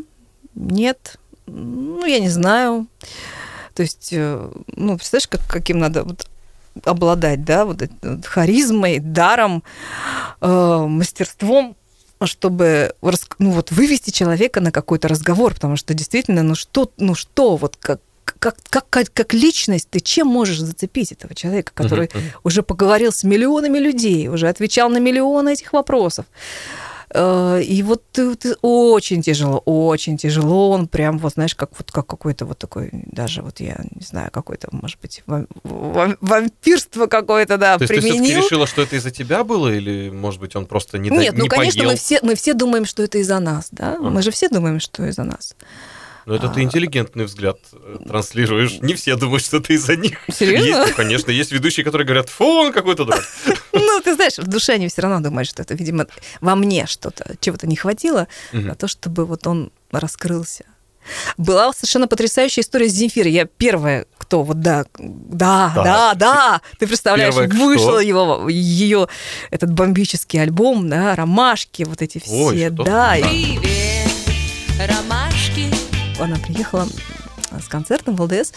нет, 0.56 1.18
ну 1.46 2.06
я 2.06 2.20
не 2.20 2.30
знаю. 2.30 2.88
То 3.76 3.84
есть, 3.84 4.10
э, 4.12 4.50
ну, 4.76 4.98
представляешь, 4.98 5.28
как, 5.28 5.42
каким 5.48 5.78
надо 5.78 6.04
вот 6.04 6.28
обладать, 6.84 7.46
да, 7.46 7.64
вот 7.66 7.84
харизмой, 8.26 8.98
даром, 8.98 9.64
э, 10.42 10.86
мастерством, 10.88 11.76
чтобы 12.26 12.94
ну, 13.40 13.52
вот, 13.52 13.72
вывести 13.72 14.12
человека 14.12 14.62
на 14.62 14.72
какой-то 14.72 15.08
разговор, 15.08 15.54
потому 15.54 15.76
что 15.76 15.94
действительно, 15.94 16.44
ну 16.44 16.56
что, 16.56 16.92
ну 16.98 17.16
что, 17.16 17.56
вот 17.58 17.76
как, 17.78 18.02
как, 18.24 18.58
как, 18.70 18.90
как, 18.90 19.14
как 19.14 19.34
личность, 19.34 19.90
ты 19.90 20.00
чем 20.00 20.28
можешь 20.28 20.60
зацепить 20.60 21.12
этого 21.12 21.36
человека, 21.36 21.72
который 21.74 22.10
мгм. 22.14 22.24
уже 22.44 22.64
поговорил 22.64 23.12
с 23.12 23.24
миллионами 23.24 23.78
людей, 23.78 24.28
уже 24.28 24.50
отвечал 24.50 24.90
на 24.90 24.98
миллионы 24.98 25.54
этих 25.54 25.74
вопросов. 25.74 26.26
Э, 27.14 27.62
И 27.64 27.84
вот 27.84 28.04
ты, 28.12 28.36
ты 28.36 28.56
очень 28.62 29.22
тяжело, 29.22 29.60
очень 29.66 30.18
тяжело. 30.18 30.72
Он 30.72 30.88
прям 30.88 31.18
вот, 31.20 31.34
знаешь, 31.34 31.56
как 31.56 31.70
вот 31.78 31.92
как 31.92 32.06
какой-то 32.06 32.46
вот 32.46 32.58
такой, 32.58 32.90
даже 32.92 33.42
вот 33.42 33.60
я 33.60 33.78
не 33.96 34.06
знаю, 34.06 34.30
какой-то, 34.32 34.68
может 34.72 35.00
быть, 35.02 35.24
вам- 35.26 35.48
вам- 35.64 36.18
вампирство 36.22 37.08
какое-то, 37.08 37.58
да, 37.58 37.78
То 37.78 37.84
есть 37.84 37.94
ты 37.94 38.00
все-таки 38.02 38.20
применил. 38.22 38.44
решила, 38.46 38.68
что 38.68 38.82
это 38.82 38.96
из-за 38.98 39.12
тебя 39.12 39.44
было, 39.44 39.70
или, 39.74 40.10
может 40.10 40.40
быть, 40.42 40.56
он 40.56 40.66
просто 40.66 40.98
не, 40.98 41.10
до- 41.10 41.16
Нет, 41.16 41.34
ну, 41.38 41.44
не 41.44 41.50
конечно, 41.50 41.80
поел? 41.80 41.92
мы 41.92 41.98
все, 41.98 42.20
мы 42.24 42.36
все 42.36 42.54
думаем, 42.54 42.86
что 42.86 43.04
это 43.04 43.18
из-за 43.20 43.40
нас, 43.40 43.70
да? 43.72 43.98
Мы 44.00 44.22
же 44.22 44.32
все 44.32 44.50
думаем, 44.50 44.80
что 44.80 45.06
из-за 45.06 45.24
нас. 45.24 45.56
Ну, 46.26 46.34
это 46.34 46.48
А. 46.48 46.50
ты 46.54 46.62
интеллигентный 46.62 47.24
взгляд 47.24 47.58
э, 47.72 47.98
транслируешь. 48.06 48.82
Не 48.82 48.96
все 48.96 49.16
думают, 49.16 49.46
что 49.46 49.62
ты 49.62 49.76
из-за 49.76 49.96
них. 49.96 50.18
Серьезно? 50.30 50.66
Есть, 50.68 50.90
ну, 50.90 50.94
конечно, 50.98 51.32
есть 51.32 51.54
ведущие, 51.54 51.86
которые 51.86 52.06
говорят, 52.06 52.28
фу, 52.28 52.44
он 52.44 52.74
какой-то 52.74 53.06
дурак. 53.06 53.24
Ну, 53.74 54.02
ты 54.02 54.16
знаешь, 54.16 54.38
в 54.38 54.48
душе 54.48 54.74
они 54.74 54.88
все 54.88 55.02
равно 55.02 55.20
думают, 55.20 55.50
что 55.50 55.62
это, 55.62 55.74
видимо, 55.76 56.08
во 56.42 56.56
мне 56.56 56.86
что-то, 56.88 57.36
чего-то 57.40 57.68
не 57.68 57.76
хватило, 57.76 58.28
на 58.52 58.76
то, 58.76 58.88
чтобы 58.88 59.26
вот 59.26 59.48
он 59.48 59.72
раскрылся. 59.92 60.66
Была 61.38 61.72
совершенно 61.72 62.08
потрясающая 62.08 62.62
история 62.64 62.90
с 62.90 62.94
Земфирой. 62.94 63.32
Я 63.32 63.46
первая, 63.46 64.06
кто 64.18 64.44
вот 64.44 64.60
да, 64.60 64.86
да, 65.00 65.72
Так. 65.74 65.84
да, 65.86 66.14
да. 66.16 66.62
Ты 66.80 66.88
представляешь, 66.88 67.34
Первая 67.34 67.50
кто? 67.50 67.64
вышел 67.66 68.00
его, 68.00 68.50
ее 68.50 69.08
этот 69.50 69.72
бомбический 69.72 70.42
альбом, 70.42 70.90
да, 70.90 71.16
ромашки, 71.16 71.84
вот 71.84 72.02
эти 72.02 72.20
все, 72.20 72.34
Ой, 72.48 72.70
да. 72.72 73.16
Привет, 73.22 74.12
ромашки. 74.86 75.72
она 76.20 76.36
приехала 76.38 76.88
с 77.62 77.68
концертом 77.68 78.16
в 78.16 78.22
ЛДС, 78.22 78.52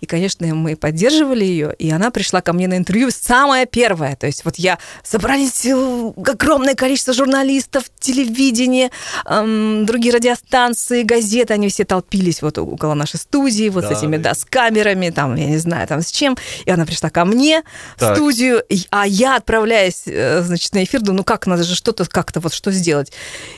и, 0.00 0.06
конечно, 0.06 0.46
мы 0.54 0.76
поддерживали 0.76 1.44
ее, 1.44 1.74
и 1.78 1.90
она 1.90 2.10
пришла 2.10 2.40
ко 2.40 2.52
мне 2.52 2.68
на 2.68 2.76
интервью 2.76 3.10
самая 3.10 3.66
первая. 3.66 4.16
То 4.16 4.26
есть 4.26 4.44
вот 4.44 4.56
я... 4.56 4.78
Собрались 5.02 5.64
э, 5.64 6.12
огромное 6.16 6.74
количество 6.74 7.12
журналистов, 7.14 7.84
телевидение, 7.98 8.90
эм, 9.24 9.86
другие 9.86 10.14
радиостанции, 10.14 11.02
газеты, 11.02 11.54
они 11.54 11.68
все 11.68 11.84
толпились 11.84 12.42
вот 12.42 12.58
около 12.58 12.94
нашей 12.94 13.18
студии, 13.18 13.68
вот 13.68 13.82
Да, 13.88 13.94
с 13.94 13.98
этими, 13.98 14.16
да. 14.16 14.34
с 14.34 14.44
камерами, 14.44 15.10
там, 15.10 15.34
я 15.36 15.46
не 15.46 15.58
знаю, 15.58 15.86
там, 15.88 16.02
с 16.02 16.10
чем. 16.10 16.36
И 16.64 16.70
она 16.70 16.84
пришла 16.86 17.10
ко 17.10 17.24
мне 17.24 17.62
в 17.96 18.00
Так. 18.00 18.16
студию, 18.16 18.62
и- 18.68 18.86
а 18.90 19.06
я, 19.06 19.36
отправляясь, 19.36 20.02
э, 20.06 20.42
значит, 20.42 20.74
на 20.74 20.84
эфир, 20.84 21.00
думаю, 21.00 21.18
ну 21.18 21.24
как, 21.24 21.46
надо 21.46 21.62
же 21.64 21.74
что-то 21.74 22.04
как-то 22.06 22.40
вот 22.40 22.52
что 22.52 22.70
сделать. 22.72 23.12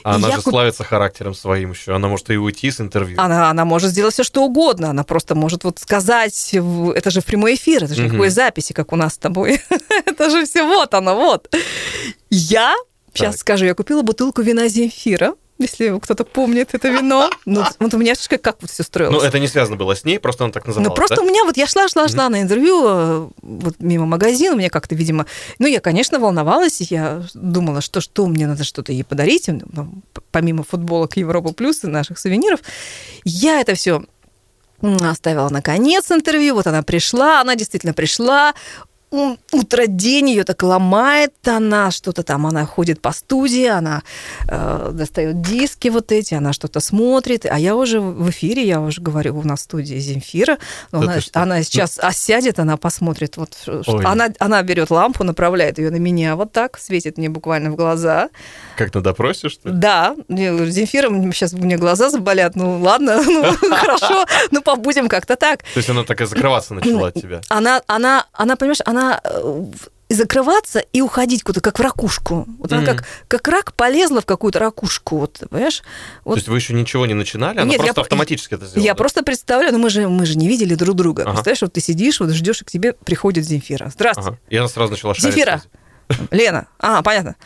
А 0.04 0.12
И 0.12 0.14
она 0.16 0.30
же 0.30 0.36
куп- 0.42 0.52
славится 0.52 0.84
характером 0.84 1.34
своим 1.34 1.72
еще. 1.72 1.94
Она 1.94 2.08
может 2.08 2.30
и 2.30 2.36
уйти 2.36 2.70
с 2.70 2.80
интервью. 2.80 3.20
Она, 3.20 3.50
она 3.50 3.64
может 3.64 3.90
сделать 3.90 4.14
все, 4.14 4.22
что 4.24 4.44
угодно. 4.44 4.77
Она 4.86 5.04
просто 5.04 5.34
может 5.34 5.64
вот 5.64 5.78
сказать, 5.78 6.50
это 6.52 7.10
же 7.10 7.20
в 7.20 7.24
прямой 7.24 7.54
эфир, 7.54 7.84
это 7.84 7.94
же 7.94 8.02
Мгм. 8.02 8.10
никакой 8.12 8.30
записи, 8.30 8.72
как 8.72 8.92
у 8.92 8.96
нас 8.96 9.14
с 9.14 9.18
тобой. 9.18 9.60
это 10.06 10.30
же 10.30 10.44
все 10.46 10.64
вот 10.64 10.94
оно, 10.94 11.14
вот. 11.16 11.54
Я, 12.30 12.74
сейчас 13.14 13.34
Так. 13.34 13.40
скажу, 13.40 13.64
я 13.64 13.74
купила 13.74 14.02
бутылку 14.02 14.42
вина 14.42 14.68
Земфира, 14.68 15.34
если 15.58 15.98
кто-то 15.98 16.22
помнит 16.24 16.68
это 16.72 16.88
вино. 16.88 17.30
Ну, 17.44 17.64
вот 17.80 17.94
у 17.94 17.98
меня 17.98 18.14
как, 18.28 18.42
как 18.42 18.56
вот 18.60 18.70
все 18.70 18.82
строилось. 18.84 19.20
Ну, 19.22 19.26
это 19.26 19.38
не 19.40 19.48
связано 19.48 19.76
было 19.76 19.96
с 19.96 20.04
ней, 20.04 20.18
просто 20.20 20.44
она 20.44 20.52
так 20.52 20.66
называлась, 20.66 20.90
Ну, 20.90 20.94
просто 20.94 21.16
да? 21.16 21.22
у 21.22 21.24
меня 21.24 21.44
вот 21.44 21.56
я 21.56 21.66
шла, 21.66 21.88
шла, 21.88 22.06
шла 22.08 22.28
на 22.28 22.42
интервью 22.42 22.82
э, 22.86 23.28
вот 23.42 23.76
мимо 23.80 24.04
магазина, 24.06 24.54
у 24.54 24.58
меня 24.58 24.68
как-то, 24.70 24.94
видимо, 24.94 25.26
ну, 25.58 25.66
я, 25.66 25.80
конечно, 25.80 26.20
волновалась, 26.20 26.80
я 26.82 27.22
думала, 27.34 27.80
что 27.80 28.00
что 28.00 28.26
мне 28.26 28.46
надо 28.46 28.62
что-то 28.64 28.92
ей 28.92 29.02
подарить, 29.02 29.48
ну, 29.48 29.88
помимо 30.30 30.62
футболок 30.62 31.16
Европа 31.16 31.52
Плюс 31.54 31.82
и 31.84 31.86
наших 31.88 32.18
сувениров. 32.18 32.60
Я 33.24 33.60
это 33.60 33.74
все 33.74 34.04
оставила 34.80 35.48
на 35.48 35.62
конец 35.62 36.10
интервью, 36.10 36.54
вот 36.54 36.66
она 36.66 36.82
пришла, 36.82 37.40
она 37.40 37.56
действительно 37.56 37.92
пришла, 37.92 38.54
утро 39.10 39.86
день 39.86 40.30
ее 40.30 40.44
так 40.44 40.62
ломает, 40.62 41.32
она 41.46 41.90
что-то 41.90 42.22
там, 42.22 42.46
она 42.46 42.66
ходит 42.66 43.00
по 43.00 43.12
студии, 43.12 43.66
она 43.66 44.02
э, 44.48 44.90
достает 44.92 45.40
диски 45.40 45.88
вот 45.88 46.12
эти, 46.12 46.34
она 46.34 46.52
что-то 46.52 46.80
смотрит, 46.80 47.46
а 47.46 47.58
я 47.58 47.74
уже 47.74 48.00
в 48.00 48.28
эфире, 48.30 48.66
я 48.66 48.80
уже 48.80 49.00
говорю, 49.00 49.38
у 49.38 49.42
нас 49.42 49.60
в 49.60 49.62
студии 49.62 49.96
Земфира, 49.96 50.58
но 50.92 51.00
она, 51.00 51.18
она 51.32 51.62
сейчас 51.62 51.98
осядет, 51.98 52.58
она 52.58 52.76
посмотрит, 52.76 53.36
вот, 53.36 53.56
Ой. 53.66 54.04
она, 54.04 54.28
она 54.38 54.62
берет 54.62 54.90
лампу, 54.90 55.24
направляет 55.24 55.78
ее 55.78 55.90
на 55.90 55.96
меня 55.96 56.36
вот 56.36 56.52
так, 56.52 56.78
светит 56.78 57.18
мне 57.18 57.28
буквально 57.28 57.70
в 57.70 57.76
глаза, 57.76 58.28
Как 58.76 58.94
на 58.94 59.00
допросе, 59.00 59.48
что 59.48 59.70
ли? 59.70 59.74
да, 59.74 60.14
Земфира, 60.28 61.08
сейчас 61.32 61.52
меня 61.52 61.78
глаза 61.78 62.10
заболят, 62.10 62.56
ну 62.56 62.78
ладно, 62.80 63.22
ну 63.26 63.44
хорошо, 63.76 64.26
ну 64.50 64.60
побудем 64.60 65.08
как-то 65.08 65.36
так. 65.36 65.62
То 65.62 65.78
есть 65.78 65.88
она 65.88 66.04
так 66.04 66.20
и 66.20 66.26
закрываться 66.26 66.74
начала 66.74 67.08
от 67.08 67.14
тебя. 67.14 67.40
Она, 67.48 67.80
она, 67.86 68.26
она, 68.32 68.56
понимаешь, 68.56 68.80
она 68.84 68.97
э, 69.22 69.40
в- 69.42 69.88
и 70.08 70.14
закрываться 70.14 70.78
и 70.78 71.02
уходить 71.02 71.42
куда-то, 71.42 71.60
как 71.60 71.78
в 71.78 71.82
ракушку. 71.82 72.46
Вот 72.58 72.72
она 72.72 72.80
Мгм. 72.80 72.96
как, 72.96 73.04
как 73.28 73.48
рак 73.48 73.72
полезла 73.74 74.22
в 74.22 74.26
какую-то 74.26 74.58
ракушку, 74.58 75.18
вот, 75.18 75.42
понимаешь? 75.50 75.80
То 75.80 75.84
Вот 76.24 76.36
есть 76.36 76.48
вы 76.48 76.56
еще 76.56 76.72
ничего 76.72 77.04
не 77.04 77.12
начинали, 77.12 77.58
она 77.58 77.64
Нет, 77.66 77.72
я 77.74 77.78
просто 77.78 77.94
про- 77.94 78.02
автоматически 78.04 78.54
это 78.54 78.64
сделала? 78.64 78.86
я 78.86 78.92
да? 78.92 78.96
просто 78.96 79.22
представляю, 79.22 79.72
ну 79.74 79.78
мы 79.78 79.90
же, 79.90 80.08
мы 80.08 80.24
же 80.24 80.38
не 80.38 80.48
видели 80.48 80.74
друг 80.76 80.96
друга. 80.96 81.24
Ага. 81.24 81.32
Представляешь, 81.32 81.60
вот 81.60 81.72
ты 81.74 81.80
сидишь, 81.82 82.20
вот 82.20 82.30
ждешь, 82.30 82.62
и 82.62 82.64
к 82.64 82.70
тебе 82.70 82.94
приходит 82.94 83.44
Земфира. 83.44 83.90
Здравствуйте, 83.94 84.30
Ага. 84.30 84.38
И 84.48 84.56
она 84.56 84.68
сразу 84.68 84.92
начала 84.92 85.12
шарить. 85.14 85.34
Земфира. 85.34 85.62
Лена. 86.30 86.68
А, 86.78 87.02
понятно. 87.02 87.36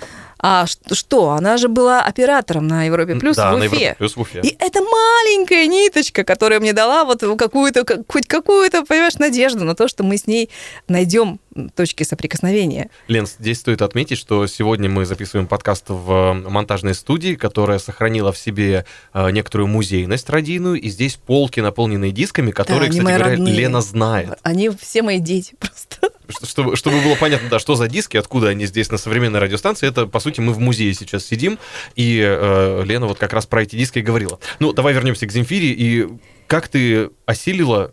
А 0.45 0.67
что? 0.67 1.31
Она 1.31 1.57
же 1.57 1.69
была 1.69 2.03
оператором 2.03 2.67
на 2.67 2.85
Европе 2.85 3.15
Плюс 3.15 3.37
да, 3.37 3.53
в 3.55 3.59
на 3.59 3.65
Уфе. 3.65 3.77
Европе 3.77 3.95
плюс 3.97 4.17
в 4.17 4.21
Уфе. 4.21 4.41
И 4.43 4.57
это 4.59 4.81
маленькая 4.81 5.69
ниточка, 5.69 6.25
которая 6.25 6.59
мне 6.59 6.73
дала 6.73 7.05
вот 7.05 7.21
какую-то, 7.39 7.85
как- 7.85 8.01
хоть 8.09 8.27
какую-то, 8.27 8.85
понимаешь, 8.85 9.15
надежду 9.15 9.65
на 9.65 9.77
то, 9.77 9.87
что 9.87 10.03
мы 10.03 10.17
с 10.19 10.27
ней 10.27 10.51
найдем 10.89 11.39
точки 11.77 12.03
соприкосновения. 12.03 12.91
Лен, 13.07 13.27
здесь 13.27 13.59
стоит 13.61 13.83
отметить, 13.83 14.19
что 14.19 14.47
сегодня 14.49 14.89
мы 14.89 15.05
записываем 15.07 15.47
подкаст 15.47 15.85
в 15.89 16.11
э, 16.11 16.33
монтажной 16.35 16.95
студии, 16.95 17.35
которая 17.37 17.79
сохранила 17.79 18.33
в 18.33 18.39
себе 18.39 18.85
э, 19.15 19.31
некоторую 19.31 19.69
музейность 19.69 20.29
радийную, 20.29 20.81
и 20.81 20.89
здесь 20.89 21.15
полки, 21.17 21.61
наполненные 21.61 22.11
дисками, 22.11 22.51
которые, 22.51 22.89
они 22.89 22.99
кстати 22.99 23.17
говоря, 23.17 23.31
родные. 23.33 23.55
Лена 23.55 23.81
знает. 23.81 24.39
Они 24.43 24.71
все 24.71 25.03
мои 25.03 25.19
дети 25.21 25.55
просто. 25.61 26.11
Чтобы, 26.43 26.77
чтобы 26.77 27.01
было 27.01 27.15
понятно, 27.15 27.49
да, 27.49 27.59
что 27.59 27.75
за 27.75 27.89
диски, 27.89 28.17
откуда 28.17 28.49
они 28.49 28.67
здесь 28.67 28.91
на 28.91 28.99
современной 28.99 29.41
радиостанции, 29.41 29.89
это, 29.89 30.07
по 30.07 30.21
сути, 30.21 30.41
мы 30.41 30.53
в 30.53 30.59
музее 30.59 30.93
сейчас 30.95 31.25
сидим, 31.25 31.59
и 31.95 32.21
э, 32.23 32.83
Лена 32.85 33.07
вот 33.07 33.19
как 33.19 33.33
раз 33.33 33.47
про 33.47 33.63
эти 33.63 33.77
диски 33.77 33.99
и 33.99 34.03
говорила. 34.03 34.39
Ну, 34.59 34.73
давай 34.73 34.95
вернемся 34.95 35.27
к 35.27 35.33
Земфире, 35.33 35.69
и 35.69 36.09
как 36.47 36.69
ты 36.69 37.11
осилила? 37.27 37.93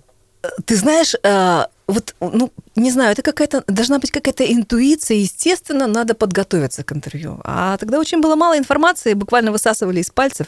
Ты 0.65 0.75
знаешь, 0.75 1.15
э, 1.21 1.65
вот, 1.87 2.15
ну, 2.19 2.51
не 2.79 2.91
знаю, 2.91 3.11
это 3.11 3.21
какая-то, 3.21 3.63
должна 3.67 3.99
быть 3.99 4.11
какая-то 4.11 4.43
интуиция, 4.43 5.17
естественно, 5.17 5.87
надо 5.87 6.13
подготовиться 6.13 6.83
к 6.83 6.91
интервью. 6.91 7.39
А 7.43 7.77
тогда 7.77 7.99
очень 7.99 8.21
было 8.21 8.35
мало 8.35 8.57
информации, 8.57 9.13
буквально 9.13 9.51
высасывали 9.51 9.99
из 9.99 10.09
пальцев, 10.09 10.47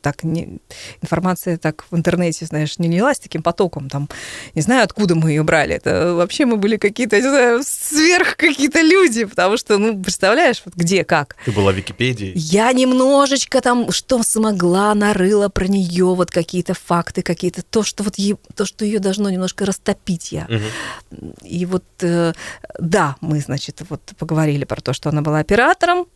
так 0.00 0.24
не, 0.24 0.58
информация 1.02 1.58
так 1.58 1.84
в 1.90 1.96
интернете, 1.96 2.46
знаешь, 2.46 2.78
не 2.78 2.88
лилась 2.88 3.18
таким 3.18 3.42
потоком, 3.42 3.88
там, 3.88 4.08
не 4.54 4.62
знаю, 4.62 4.84
откуда 4.84 5.14
мы 5.14 5.30
ее 5.30 5.42
брали, 5.42 5.74
это 5.74 6.14
вообще 6.14 6.44
мы 6.46 6.56
были 6.56 6.76
какие-то, 6.76 7.16
не 7.16 7.28
знаю, 7.28 7.62
сверх 7.64 8.36
какие-то 8.36 8.80
люди, 8.80 9.24
потому 9.24 9.56
что, 9.56 9.78
ну, 9.78 10.02
представляешь, 10.02 10.62
вот 10.64 10.74
где, 10.74 11.04
как. 11.04 11.36
Ты 11.44 11.52
была 11.52 11.72
в 11.72 11.76
Википедии. 11.76 12.32
Я 12.34 12.72
немножечко 12.72 13.60
там, 13.60 13.90
что 13.92 14.22
смогла, 14.22 14.94
нарыла 14.94 15.48
про 15.48 15.66
нее 15.66 16.14
вот 16.14 16.30
какие-то 16.30 16.74
факты, 16.74 17.22
какие-то 17.22 17.62
то, 17.62 17.82
что 17.82 18.04
вот 18.04 18.16
ей, 18.16 18.36
то, 18.54 18.64
что 18.66 18.84
ее 18.84 18.98
должно 18.98 19.30
немножко 19.30 19.64
растопить 19.64 20.32
я. 20.32 20.46
Мгм. 20.48 21.34
И 21.54 21.66
вот, 21.66 21.84
э, 22.00 22.32
да, 22.80 23.14
мы, 23.20 23.38
значит, 23.38 23.82
вот 23.88 24.00
поговорили 24.18 24.64
про 24.64 24.80
то, 24.80 24.92
что 24.92 25.08
она 25.08 25.22
была 25.22 25.38
оператором 25.38 26.06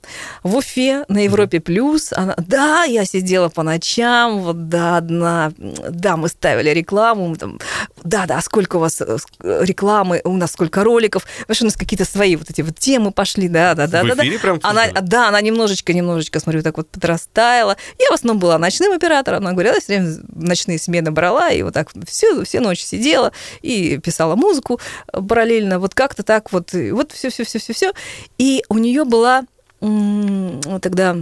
в 0.42 0.56
Уфе 0.56 1.04
на 1.08 1.18
Европе 1.18 1.60
Плюс. 1.60 2.12
Она, 2.12 2.34
да, 2.38 2.82
я 2.82 3.04
сидела 3.04 3.48
по 3.48 3.62
ночам, 3.62 4.40
вот, 4.40 4.68
да, 4.68 4.96
одна, 4.96 5.52
да, 5.56 6.16
мы 6.16 6.28
ставили 6.28 6.70
рекламу, 6.70 7.36
там, 7.36 7.60
да, 8.02 8.26
да, 8.26 8.40
сколько 8.40 8.76
у 8.76 8.80
вас 8.80 9.00
э, 9.00 9.16
рекламы, 9.40 10.20
у 10.24 10.36
нас 10.36 10.50
сколько 10.50 10.82
роликов, 10.82 11.24
вообще 11.46 11.64
у 11.64 11.66
нас 11.66 11.76
какие-то 11.76 12.04
свои 12.04 12.34
вот 12.34 12.50
эти 12.50 12.62
вот 12.62 12.76
темы 12.76 13.12
пошли, 13.12 13.48
да, 13.48 13.74
да, 13.74 13.86
да, 13.86 14.02
В 14.02 14.08
да, 14.08 14.14
да. 14.16 14.22
эфире 14.24 14.40
прям 14.40 14.58
Она, 14.62 14.88
да, 15.02 15.28
она 15.28 15.40
немножечко, 15.40 15.92
немножечко, 15.92 16.40
смотрю, 16.40 16.62
так 16.62 16.76
вот 16.76 16.90
подрастаяла. 16.90 17.76
Я 18.00 18.10
в 18.10 18.14
основном 18.14 18.40
была 18.40 18.58
ночным 18.58 18.92
оператором, 18.92 19.46
она 19.46 19.52
говорила, 19.52 19.74
я 19.74 19.80
все 19.80 20.00
время 20.00 20.16
ночные 20.34 20.80
смены 20.80 21.12
брала, 21.12 21.50
и 21.50 21.62
вот 21.62 21.74
так 21.74 21.90
все, 22.08 22.44
все 22.44 22.58
ночи 22.58 22.82
сидела 22.82 23.30
и 23.62 23.98
писала 23.98 24.34
музыку 24.34 24.80
параллельно, 25.28 25.78
вот 25.78 25.94
как-то 25.94 26.22
так 26.22 26.52
вот, 26.52 26.74
и 26.74 26.90
вот 26.90 27.12
все-все-все-все-все. 27.12 27.92
И 28.38 28.64
у 28.68 28.78
нее 28.78 29.04
была 29.04 29.44
тогда 29.80 31.16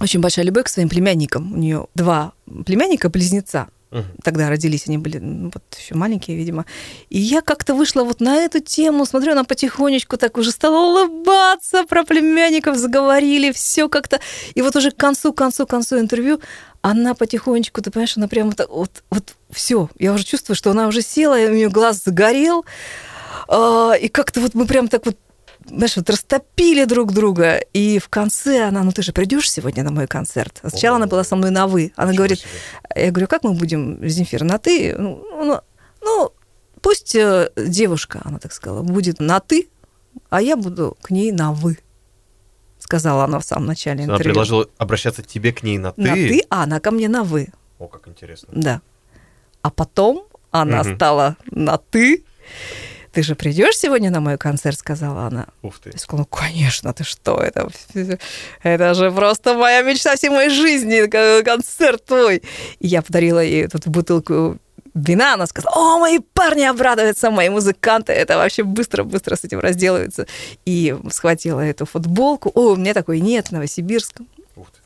очень 0.00 0.20
большая 0.20 0.44
любовь 0.44 0.64
к 0.64 0.68
своим 0.68 0.88
племянникам. 0.88 1.52
У 1.52 1.56
нее 1.56 1.86
два 1.94 2.32
племянника-близнеца. 2.64 3.68
Тогда 4.22 4.50
родились 4.50 4.88
они 4.88 4.98
были 4.98 5.18
ну, 5.18 5.50
вот 5.54 5.62
еще 5.78 5.94
маленькие, 5.94 6.36
видимо. 6.36 6.66
И 7.08 7.18
я 7.18 7.40
как-то 7.40 7.74
вышла 7.74 8.02
вот 8.04 8.20
на 8.20 8.36
эту 8.36 8.60
тему, 8.60 9.06
смотрю, 9.06 9.32
она 9.32 9.44
потихонечку 9.44 10.16
так 10.18 10.36
уже 10.36 10.50
стала 10.50 10.86
улыбаться, 10.86 11.84
про 11.84 12.04
племянников 12.04 12.76
заговорили, 12.76 13.52
все 13.52 13.88
как-то. 13.88 14.20
И 14.54 14.60
вот 14.60 14.76
уже 14.76 14.90
к 14.90 14.96
концу, 14.96 15.32
к 15.32 15.38
концу, 15.38 15.66
к 15.66 15.70
концу 15.70 15.98
интервью 15.98 16.40
она 16.90 17.14
потихонечку, 17.14 17.82
ты 17.82 17.90
понимаешь, 17.90 18.16
она 18.16 18.28
прямо 18.28 18.52
так 18.52 18.70
вот, 18.70 19.02
вот 19.10 19.34
все. 19.50 19.90
Я 19.98 20.12
уже 20.12 20.24
чувствую, 20.24 20.54
что 20.54 20.70
она 20.70 20.86
уже 20.86 21.02
села, 21.02 21.34
у 21.34 21.52
нее 21.52 21.68
глаз 21.68 22.02
загорел. 22.04 22.64
А, 23.48 23.94
И 23.94 24.06
как-то 24.08 24.40
вот 24.40 24.54
мы 24.54 24.66
прям 24.66 24.86
так 24.86 25.04
вот 25.04 25.16
знаешь, 25.68 25.96
вот 25.96 26.08
растопили 26.08 26.84
друг 26.84 27.12
друга. 27.12 27.56
И 27.72 27.98
в 27.98 28.08
конце 28.08 28.68
она, 28.68 28.84
ну 28.84 28.92
ты 28.92 29.02
же 29.02 29.12
придешь 29.12 29.50
сегодня 29.50 29.82
на 29.82 29.90
мой 29.90 30.06
концерт. 30.06 30.60
Сначала 30.60 30.94
она 30.94 31.08
была 31.08 31.24
со 31.24 31.34
мной 31.34 31.50
на 31.50 31.66
«вы». 31.66 31.92
Она 31.96 32.12
говорит, 32.12 32.38
себе. 32.38 32.50
я 32.94 33.10
говорю, 33.10 33.26
как 33.26 33.42
мы 33.42 33.54
будем, 33.54 33.98
Земфира, 34.08 34.44
на 34.44 34.58
«ты»? 34.58 34.94
Ну, 34.96 35.24
ну, 35.42 35.60
ну, 36.02 36.32
пусть 36.82 37.16
э, 37.16 37.50
девушка, 37.56 38.22
она 38.24 38.38
так 38.38 38.52
сказала, 38.52 38.82
будет 38.82 39.18
на 39.18 39.40
«ты», 39.40 39.68
а 40.30 40.40
я 40.40 40.56
буду 40.56 40.96
к 41.02 41.10
ней 41.10 41.32
на 41.32 41.50
«вы», 41.50 41.78
сказала 42.86 43.24
она 43.24 43.38
в 43.38 43.44
самом 43.44 43.66
начале 43.66 44.04
Она 44.04 44.14
интервью. 44.14 44.24
предложила 44.24 44.66
обращаться 44.78 45.22
тебе 45.22 45.52
к 45.52 45.62
ней 45.62 45.78
на 45.78 45.92
ты. 45.92 46.02
На 46.02 46.14
«ты», 46.14 46.40
а 46.48 46.62
она 46.62 46.80
ко 46.80 46.90
мне 46.90 47.08
на 47.08 47.22
«вы». 47.24 47.48
О, 47.78 47.88
как 47.88 48.08
интересно. 48.08 48.48
Да. 48.52 48.80
А 49.62 49.70
потом 49.70 50.24
она 50.50 50.82
Мгм. 50.82 50.96
стала 50.96 51.36
на 51.50 51.76
«ты». 51.78 52.24
Ты 53.12 53.22
же 53.22 53.34
придешь 53.34 53.76
сегодня 53.78 54.10
на 54.10 54.20
мой 54.20 54.36
концерт, 54.36 54.78
сказала 54.78 55.22
она. 55.26 55.46
Ух 55.62 55.78
ты. 55.78 55.90
Я 55.92 55.98
сказала, 55.98 56.26
ну, 56.30 56.36
конечно, 56.36 56.92
ты 56.92 57.02
что, 57.02 57.38
это, 57.38 57.68
это 58.62 58.92
же 58.94 59.10
просто 59.10 59.54
моя 59.54 59.80
мечта 59.82 60.16
всей 60.16 60.28
моей 60.28 60.50
жизни, 60.50 61.06
концерт 61.42 62.04
твой. 62.04 62.42
И 62.78 62.86
я 62.86 63.00
подарила 63.00 63.40
ей 63.42 63.68
тут 63.68 63.88
бутылку 63.88 64.58
вина, 64.96 65.34
она 65.34 65.46
сказала, 65.46 65.74
о, 65.76 65.98
мои 65.98 66.18
парни 66.18 66.62
обрадуются, 66.62 67.30
мои 67.30 67.48
музыканты, 67.48 68.12
это 68.12 68.36
вообще 68.36 68.62
быстро-быстро 68.62 69.36
с 69.36 69.44
этим 69.44 69.60
разделаются. 69.60 70.26
И 70.64 70.96
схватила 71.10 71.60
эту 71.60 71.86
футболку, 71.86 72.50
о, 72.54 72.72
у 72.72 72.76
меня 72.76 72.94
такой 72.94 73.20
нет, 73.20 73.52
ты. 73.52 74.24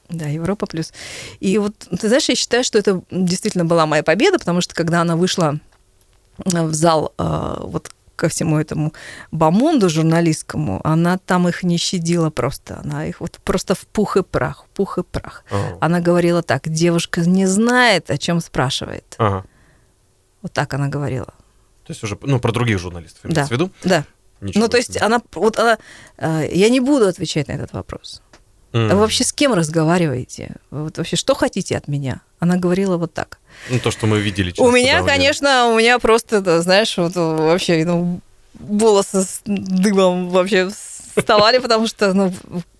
Да, 0.09 0.27
Европа 0.27 0.67
плюс. 0.67 0.93
И 1.39 1.59
вот, 1.59 1.75
ты 1.79 2.09
знаешь, 2.09 2.29
я 2.29 2.35
считаю, 2.35 2.65
что 2.65 2.79
это 2.79 3.03
действительно 3.11 3.65
была 3.65 3.87
моя 3.87 4.03
победа, 4.03 4.39
потому 4.39 4.61
что 4.61 4.75
когда 4.75 5.03
она 5.03 5.15
вышла 5.15 5.61
э, 6.45 6.63
в 6.63 6.75
зал 6.75 7.15
э, 7.17 7.57
вот 7.61 7.91
ко 8.17 8.29
всему 8.29 8.59
этому 8.59 8.93
бомонду 9.31 9.89
журналистскому, 9.89 10.81
она 10.85 11.17
там 11.17 11.49
их 11.49 11.63
не 11.63 11.79
щадила 11.79 12.31
просто. 12.31 12.81
Она 12.85 13.07
их 13.07 13.21
вот 13.21 13.39
просто 13.45 13.75
в 13.75 13.87
пух 13.87 14.17
и 14.17 14.23
прах, 14.23 14.65
в 14.65 14.77
пух 14.77 14.99
и 14.99 15.03
прах. 15.03 15.45
Ага. 15.51 15.79
Она 15.81 16.01
говорила 16.01 16.43
так, 16.43 16.69
девушка 16.69 17.21
не 17.21 17.47
знает, 17.47 18.11
о 18.11 18.19
чем 18.19 18.41
спрашивает. 18.41 19.15
Ага. 19.19 19.45
Вот 20.43 20.53
так 20.53 20.73
она 20.75 20.89
говорила. 20.89 21.33
То 21.85 21.93
есть 21.93 22.03
уже, 22.05 22.19
ну, 22.23 22.39
про 22.41 22.53
других 22.53 22.79
журналистов 22.79 23.25
имеется 23.25 23.43
Да. 23.43 23.49
в 23.49 23.51
виду? 23.51 23.71
Да. 23.85 24.05
Ничего 24.41 24.65
ну, 24.65 24.69
то 24.69 24.79
есть 24.79 25.01
она, 25.01 25.21
вот 25.35 25.59
она, 25.59 25.79
э, 26.17 26.49
я 26.53 26.71
не 26.71 26.81
буду 26.81 27.07
отвечать 27.07 27.49
на 27.49 27.53
этот 27.53 27.73
вопрос. 27.73 28.23
М. 28.73 28.91
А 28.91 28.95
вы 28.95 29.01
вообще 29.01 29.25
с 29.25 29.33
кем 29.33 29.53
разговариваете? 29.53 30.57
Вот 30.71 30.97
вообще 30.97 31.17
что 31.17 31.35
хотите 31.35 31.77
от 31.77 31.89
меня? 31.89 32.21
Она 32.39 32.57
говорила 32.57 32.97
вот 32.97 33.13
так. 33.13 33.39
Ну, 33.69 33.79
то, 33.81 33.91
что 33.91 34.07
мы 34.07 34.21
видели 34.21 34.55
У 34.59 34.71
меня, 34.71 35.03
да, 35.03 35.07
конечно, 35.09 35.67
у 35.67 35.79
меня 35.79 35.99
просто, 35.99 36.41
да, 36.41 36.63
знаешь, 36.63 36.97
вот 36.97 37.17
э, 37.17 37.21
вообще, 37.21 37.85
ну, 37.85 38.21
волосы 38.55 39.23
с 39.25 39.41
дымом 39.45 40.31
вообще 40.31 40.71
вставали, 41.21 41.59
потому 41.59 41.87
что, 41.87 42.13
ну, 42.13 42.33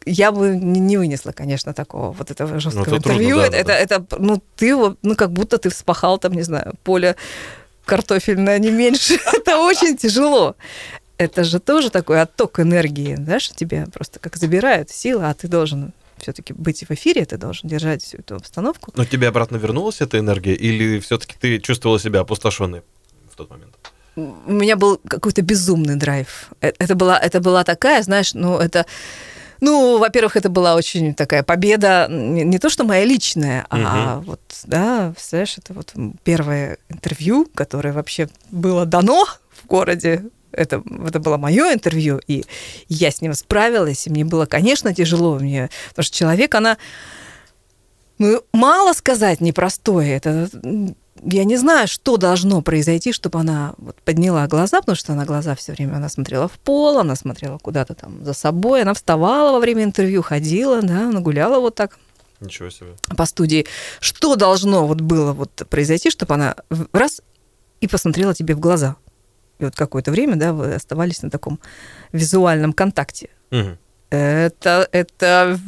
я 0.05 0.33
бы 0.33 0.57
не 0.57 0.81
не 0.81 0.97
вынесла, 0.97 1.33
конечно, 1.33 1.73
такого 1.73 2.13
вот 2.13 2.31
этого 2.31 2.61
жесткого 2.61 2.91
Ну, 2.91 2.97
это 2.97 3.03
трудно, 3.03 3.23
интервью. 3.23 3.37
да, 3.37 3.57
это, 3.57 3.67
да, 3.67 3.79
это, 3.79 4.07
ну, 4.19 4.43
ты 4.57 4.75
ну, 5.03 5.17
как 5.17 5.33
будто 5.33 5.59
ты 5.59 5.71
вспахал 5.71 6.19
там, 6.19 6.33
не 6.33 6.43
знаю, 6.43 6.75
поле 6.85 7.17
картофельное, 7.85 8.59
не 8.59 8.71
меньше. 8.71 9.15
это 9.33 9.59
очень 9.59 9.97
тяжело. 9.97 10.57
Это 11.19 11.45
же 11.45 11.61
тоже 11.61 11.91
такой 11.91 12.23
отток 12.23 12.61
энергии, 12.61 13.15
знаешь, 13.15 13.51
тебя 13.51 13.87
просто 13.93 14.19
как 14.19 14.37
забирают 14.37 14.91
силы, 14.91 15.29
а 15.29 15.35
ты 15.35 15.49
должен 15.49 15.93
все-таки 16.17 16.53
быть 16.53 16.85
в 16.89 16.91
эфире, 16.93 17.25
ты 17.25 17.37
должен 17.37 17.69
держать 17.69 18.03
всю 18.03 18.19
эту 18.19 18.37
обстановку. 18.37 18.93
Но 18.95 19.05
тебе 19.05 19.29
обратно 19.29 19.57
вернулась 19.57 20.01
эта 20.01 20.19
энергия, 20.19 20.55
или 20.55 20.99
все-таки 21.01 21.35
ты 21.39 21.59
чувствовала 21.59 21.99
себя 21.99 22.21
опустошенной 22.21 22.83
в 23.31 23.37
тот 23.37 23.51
момент? 23.51 23.75
У 24.17 24.53
меня 24.53 24.77
был 24.77 25.01
какой-то 25.09 25.43
безумный 25.43 25.97
драйв. 25.97 26.51
Э- 26.61 26.73
Это 26.79 26.95
была, 26.95 27.19
это 27.19 27.41
была 27.41 27.65
такая, 27.65 28.03
знаешь, 28.03 28.35
ну, 28.35 28.59
это... 28.59 28.87
Ну, 29.63 29.99
во-первых, 29.99 30.37
это 30.37 30.49
была 30.49 30.75
очень 30.75 31.15
такая 31.15 31.43
победа, 31.43 32.07
не, 32.09 32.45
не 32.45 32.59
то 32.59 32.71
что 32.71 32.85
моя 32.85 33.05
личная, 33.05 33.67
а 33.69 34.17
Мгм. 34.17 34.25
вот, 34.25 34.41
да, 34.65 35.13
знаешь, 35.19 35.59
это 35.59 35.75
вот 35.75 35.93
первое 36.25 36.79
интервью, 36.89 37.47
которое 37.55 37.93
вообще 37.93 38.29
было 38.51 38.87
дано 38.87 39.27
в 39.51 39.67
городе. 39.67 40.25
Это, 40.53 40.83
это 41.07 41.21
было 41.21 41.37
мое 41.37 41.75
интервью, 41.75 42.21
и 42.27 42.45
я 42.89 43.11
с 43.11 43.21
ним 43.21 43.35
справилась, 43.35 44.07
и 44.07 44.11
мне 44.11 44.25
было, 44.25 44.47
конечно, 44.47 44.95
тяжело, 44.95 45.39
мне, 45.39 45.69
потому 45.91 46.05
что 46.05 46.17
человек, 46.17 46.55
она, 46.55 46.79
ну, 48.19 48.43
мало 48.53 48.93
сказать 48.95 49.41
непростое. 49.41 50.17
Это, 50.17 50.49
я 51.25 51.45
не 51.45 51.57
знаю, 51.57 51.89
что 51.89 52.17
должно 52.17 52.63
произойти, 52.63 53.13
чтобы 53.13 53.41
она 53.41 53.75
вот 53.79 53.97
подняла 54.03 54.47
глаза, 54.47 54.81
потому 54.81 54.97
что 54.97 55.13
она 55.13 55.25
глаза 55.25 55.55
все 55.55 55.73
время, 55.73 55.97
она 55.97 56.09
смотрела 56.09 56.49
в 56.49 56.53
пол, 56.53 56.99
она 56.99 57.17
смотрела 57.17 57.59
куда-то 57.59 57.95
там 57.95 58.25
за 58.25 58.33
собой, 58.33 58.83
она 58.83 58.95
вставала 58.95 59.53
во 59.53 59.61
время 59.61 59.85
интервью, 59.85 60.23
ходила, 60.23 60.81
да, 60.83 61.09
она 61.09 61.21
гуляла 61.21 61.61
вот 61.61 61.75
так 61.75 61.99
Ничего 62.41 62.71
себе. 62.71 62.97
по 63.17 63.27
студии. 63.27 63.67
Что 64.01 64.37
должно 64.37 64.87
вот 64.87 65.01
было 65.01 65.33
вот 65.33 65.67
произойти, 65.69 66.11
чтобы 66.11 66.35
она 66.35 66.57
раз 66.93 67.21
и 67.81 67.87
посмотрела 67.87 68.35
тебе 68.35 68.55
в 68.55 68.61
глаза? 68.61 68.97
И 69.59 69.65
вот 69.65 69.77
какое-то 69.77 70.11
время, 70.11 70.37
да, 70.37 70.53
вы 70.55 70.75
оставались 70.75 71.23
на 71.23 71.31
таком 71.31 71.61
визуальном 72.13 72.73
контакте. 72.73 73.29
Мгм. 73.51 73.79
Это, 74.09 74.89
это 74.91 75.61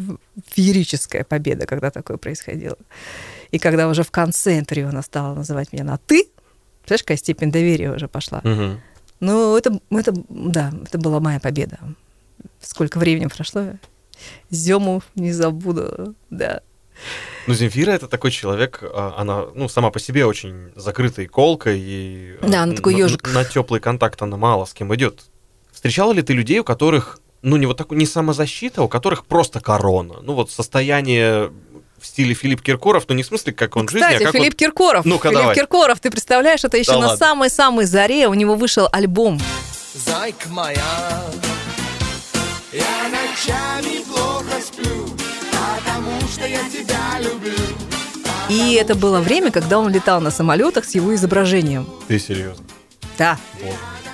феерическая 0.49 1.25
победа, 1.25 1.67
когда 1.67 1.91
такое 1.91 2.17
происходило. 2.17 2.77
И 3.53 3.59
когда 3.59 3.89
уже 3.89 4.03
в 4.03 4.11
конце 4.11 4.59
интервью 4.59 4.89
она 4.89 5.03
стала 5.03 5.35
называть 5.35 5.73
меня 5.73 5.85
на 5.85 5.99
«ты», 5.99 6.29
знаешь, 6.87 7.03
какая 7.03 7.19
степень 7.19 7.53
доверия 7.53 7.93
уже 7.93 8.09
пошла. 8.09 8.43
Ну, 9.21 9.57
это, 9.57 9.79
это, 9.91 10.13
да, 10.29 10.73
это 10.85 10.99
была 10.99 11.21
моя 11.21 11.39
победа. 11.39 11.79
Сколько 12.61 12.99
времени 12.99 13.27
прошло, 13.29 13.67
Зему 14.51 15.03
не 15.15 15.33
забуду, 15.33 16.15
да. 16.31 16.61
Ну, 17.47 17.55
Земфира 17.55 17.93
это 17.93 18.09
такой 18.09 18.31
человек, 18.31 18.81
а, 18.83 19.15
она, 19.17 19.47
ну, 19.55 19.69
сама 19.69 19.91
по 19.91 19.99
себе 19.99 20.27
очень 20.27 20.73
закрытой 20.77 21.27
колкой, 21.27 21.81
и 21.81 22.37
а, 22.41 22.49
Да, 22.49 22.63
она 22.65 22.75
такой 22.75 22.95
на- 22.95 22.99
ёжик. 22.99 23.33
На, 23.33 23.45
теплый 23.45 23.81
контакт 23.81 24.21
она 24.23 24.37
мало 24.37 24.65
с 24.65 24.73
кем 24.73 24.95
идет. 24.95 25.25
Встречала 25.73 26.13
ли 26.13 26.23
ты 26.23 26.33
людей, 26.33 26.59
у 26.61 26.65
которых, 26.65 27.19
ну, 27.43 27.57
не 27.57 27.67
вот 27.67 27.77
такой, 27.79 27.97
не 27.97 28.07
самозащита, 28.07 28.83
у 28.83 28.89
которых 28.89 29.25
просто 29.25 29.61
корона? 29.61 30.21
Ну, 30.23 30.35
вот 30.35 30.51
состояние 30.51 31.51
в 32.03 32.07
стиле 32.07 32.35
Филипп 32.35 32.63
Киркоров, 32.63 33.05
ну, 33.09 33.15
не 33.15 33.23
в 33.23 33.27
смысле, 33.27 33.53
как 33.53 33.77
он 33.77 33.87
в 33.87 33.91
жизни, 33.91 34.05
Кстати, 34.05 34.23
а 34.23 34.27
как 34.27 34.35
Филипп 34.35 34.53
вот- 34.53 34.59
Киркоров. 34.59 35.05
Ну-ка, 35.05 35.29
Филипп 35.29 35.41
давай. 35.41 35.55
Киркоров, 35.55 36.01
ты 36.01 36.11
представляешь, 36.11 36.65
это 36.65 36.77
еще 36.77 36.93
Да 36.93 36.99
на 37.01 37.17
самой-самой 37.17 37.85
заре 37.87 38.27
у 38.29 38.35
него 38.35 38.57
вышел 38.57 38.89
альбом. 38.93 39.41
Зайка 39.95 40.49
моя, 40.49 40.83
я 42.73 43.09
ночами 43.09 44.03
плохо 44.05 44.61
сплю, 44.61 45.07
потому 45.61 46.21
что 46.33 46.47
я 46.47 46.61
тебя 46.71 47.21
люблю. 47.21 47.53
И 48.49 48.75
это 48.75 48.95
было 48.95 49.21
время, 49.21 49.51
когда 49.51 49.79
он 49.79 49.91
летал 49.91 50.21
на 50.21 50.31
самолетах 50.31 50.85
с 50.85 50.95
его 50.95 51.15
изображением. 51.15 51.87
Ты 52.09 52.19
серьезно? 52.19 52.65
Да. 53.23 53.39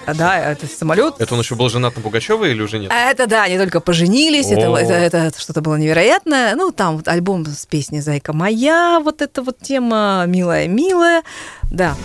А, 0.07 0.14
Да, 0.14 0.38
это 0.38 0.66
самолет. 0.66 1.14
Это 1.18 1.33
он 1.33 1.40
еще 1.40 1.55
был 1.55 1.71
женат 1.71 1.97
на 1.97 2.03
Пугачевой 2.03 2.51
или 2.51 2.61
уже 2.61 2.79
нет? 2.79 2.90
А 2.92 3.11
Это 3.11 3.27
да, 3.27 3.44
они 3.44 3.57
только 3.57 3.81
поженились, 3.81 4.51
это, 4.51 4.71
О. 4.71 4.79
это, 4.79 5.16
это 5.16 5.40
что-то 5.40 5.62
было 5.62 5.77
невероятное. 5.77 6.55
Ну, 6.57 6.73
там 6.73 6.99
вот 6.99 7.09
альбом 7.09 7.47
с 7.47 7.64
песней 7.64 8.01
«Зайка 8.01 8.35
моя», 8.35 9.01
вот 9.03 9.23
эта 9.23 9.42
вот 9.42 9.59
тема 9.61 10.25
«Милая-милая», 10.27 11.23
да. 11.71 11.97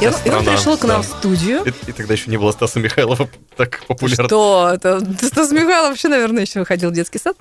И 0.00 0.06
он, 0.06 0.14
и 0.24 0.30
он 0.30 0.44
пришел 0.44 0.76
к 0.76 0.84
нам 0.84 1.00
да. 1.00 1.08
в 1.08 1.10
студию. 1.10 1.62
И, 1.64 1.72
и 1.86 1.92
тогда 1.92 2.12
еще 2.12 2.28
не 2.28 2.36
было 2.36 2.50
Стаса 2.52 2.80
Михайлова 2.80 3.28
так 3.56 3.80
популярным. 3.86 4.26
Что? 4.26 4.72
Это, 4.74 5.00
Стас 5.22 5.52
Михайлов 5.52 5.90
вообще, 5.90 6.08
наверное, 6.08 6.42
еще 6.42 6.64
ходил 6.64 6.90
в 6.90 6.92
детский 6.92 7.18
сад. 7.18 7.36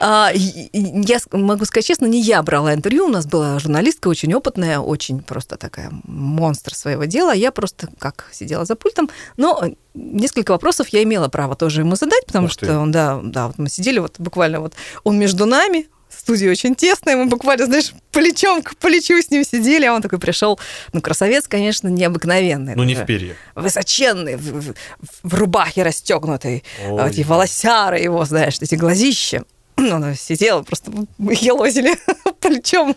А, 0.00 0.30
Я 0.34 1.18
могу 1.32 1.64
сказать 1.66 1.86
честно, 1.86 2.06
не 2.06 2.22
я 2.22 2.42
брала 2.42 2.72
интервью, 2.74 3.04
у 3.04 3.10
нас 3.10 3.26
была 3.26 3.58
журналистка 3.58 4.08
очень 4.08 4.32
опытная, 4.34 4.78
очень 4.78 5.20
просто 5.20 5.56
такая 5.56 5.90
монстр 6.04 6.74
своего 6.74 7.04
дела. 7.04 7.32
Я 7.32 7.52
просто 7.52 7.88
как 7.98 8.28
сидела 8.32 8.64
за 8.64 8.76
пультом, 8.76 9.10
но 9.36 9.62
несколько 9.94 10.52
вопросов 10.52 10.88
я 10.88 11.02
имела 11.02 11.28
право 11.28 11.54
тоже 11.54 11.82
ему 11.82 11.96
задать, 11.96 12.24
потому 12.26 12.46
Ух 12.46 12.52
что 12.52 12.78
он, 12.78 12.90
да, 12.90 13.20
да, 13.22 13.48
вот 13.48 13.58
мы 13.58 13.68
сидели 13.68 13.98
вот 13.98 14.14
буквально 14.18 14.60
вот, 14.60 14.72
он 15.04 15.18
между 15.18 15.44
нами, 15.44 15.86
студия 16.08 16.50
очень 16.50 16.74
тесная, 16.74 17.16
мы 17.16 17.26
буквально, 17.26 17.66
знаешь, 17.66 17.92
плечом 18.10 18.62
к 18.62 18.76
плечу 18.76 19.20
с 19.20 19.30
ним 19.30 19.44
сидели, 19.44 19.84
а 19.84 19.92
он 19.94 20.00
такой 20.02 20.18
пришел, 20.18 20.58
ну, 20.94 21.00
красавец, 21.02 21.46
конечно, 21.46 21.88
необыкновенный. 21.88 22.74
Ну, 22.74 22.84
не 22.84 22.94
в 22.94 23.04
перья. 23.04 23.36
высоченный, 23.54 24.36
в, 24.36 24.70
в- 24.70 24.74
в 25.22 25.34
рубахе 25.34 25.82
расстегнутой, 25.82 26.64
Ой. 26.88 27.10
эти 27.10 27.20
волосяры 27.22 27.98
его, 27.98 28.24
знаешь, 28.24 28.56
эти 28.60 28.74
глазища. 28.76 29.44
Он 29.92 30.14
сидел, 30.14 30.64
просто 30.64 30.90
мы 31.18 31.34
елозили 31.34 31.96
плечом 32.40 32.94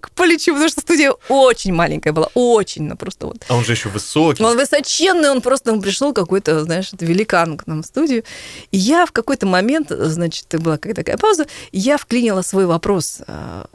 к 0.00 0.10
плечу, 0.12 0.52
потому 0.52 0.68
что 0.68 0.80
студия 0.80 1.12
очень 1.28 1.72
маленькая 1.72 2.12
была, 2.12 2.28
очень, 2.34 2.84
ну 2.84 2.96
просто 2.96 3.26
вот. 3.26 3.44
А 3.48 3.56
он 3.56 3.64
же 3.64 3.72
еще 3.72 3.88
высокий. 3.88 4.42
Он 4.42 4.56
высоченный, 4.56 5.30
он 5.30 5.40
просто 5.42 5.72
он 5.72 5.80
пришел 5.80 6.12
какой-то, 6.12 6.64
знаешь, 6.64 6.90
великан 7.00 7.56
к 7.56 7.66
нам 7.66 7.82
в 7.82 7.86
студию. 7.86 8.24
И 8.70 8.78
я 8.78 9.06
в 9.06 9.12
какой-то 9.12 9.46
момент, 9.46 9.88
значит, 9.90 10.46
была 10.60 10.76
какая-то 10.76 11.02
такая 11.02 11.16
пауза, 11.16 11.46
я 11.72 11.96
вклинила 11.96 12.42
свой 12.42 12.66
вопрос. 12.66 13.20
а, 13.26 13.66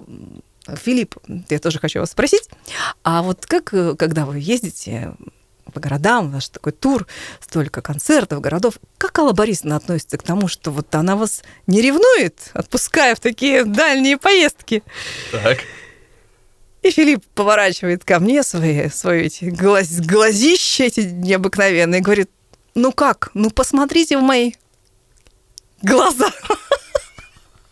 Филипп, 0.76 1.15
я 1.50 1.60
тоже 1.60 1.80
хочу 1.80 2.00
вас 2.00 2.12
спросить, 2.12 2.50
а 3.04 3.22
вот 3.22 3.46
как, 3.46 3.74
э, 3.74 3.96
когда 3.96 4.26
вы 4.26 4.39
ездите 4.39 5.13
по 5.78 5.80
городам, 5.80 6.32
ваш 6.32 6.50
такой 6.50 6.72
тур, 6.72 7.06
столько 7.40 7.82
концертов, 7.84 8.42
городов. 8.42 8.80
Как 8.98 9.20
Алла 9.20 9.34
Борисовна 9.34 9.76
относится 9.76 10.18
к 10.18 10.24
тому, 10.24 10.48
что 10.48 10.72
вот 10.72 10.94
она 10.96 11.16
вас 11.16 11.44
не 11.68 11.82
ревнует, 11.82 12.50
отпуская 12.54 13.13
в 13.13 13.20
такие 13.20 13.63
дальние 13.63 14.18
поездки? 14.18 14.82
Так. 15.32 15.60
И 16.82 16.90
Филипп 16.90 17.24
поворачивает 17.36 18.04
ко 18.04 18.20
мне 18.20 18.42
свои, 18.42 18.90
свои 18.90 19.26
эти 19.28 19.46
глаз, 19.46 20.00
глазища 20.00 20.86
эти 20.86 21.02
необыкновенные 21.02 22.02
говорит, 22.02 22.32
ну 22.74 22.92
как, 22.92 23.30
ну 23.36 23.52
посмотрите 23.52 24.18
в 24.18 24.22
мои 24.22 24.54
глаза. 25.84 26.32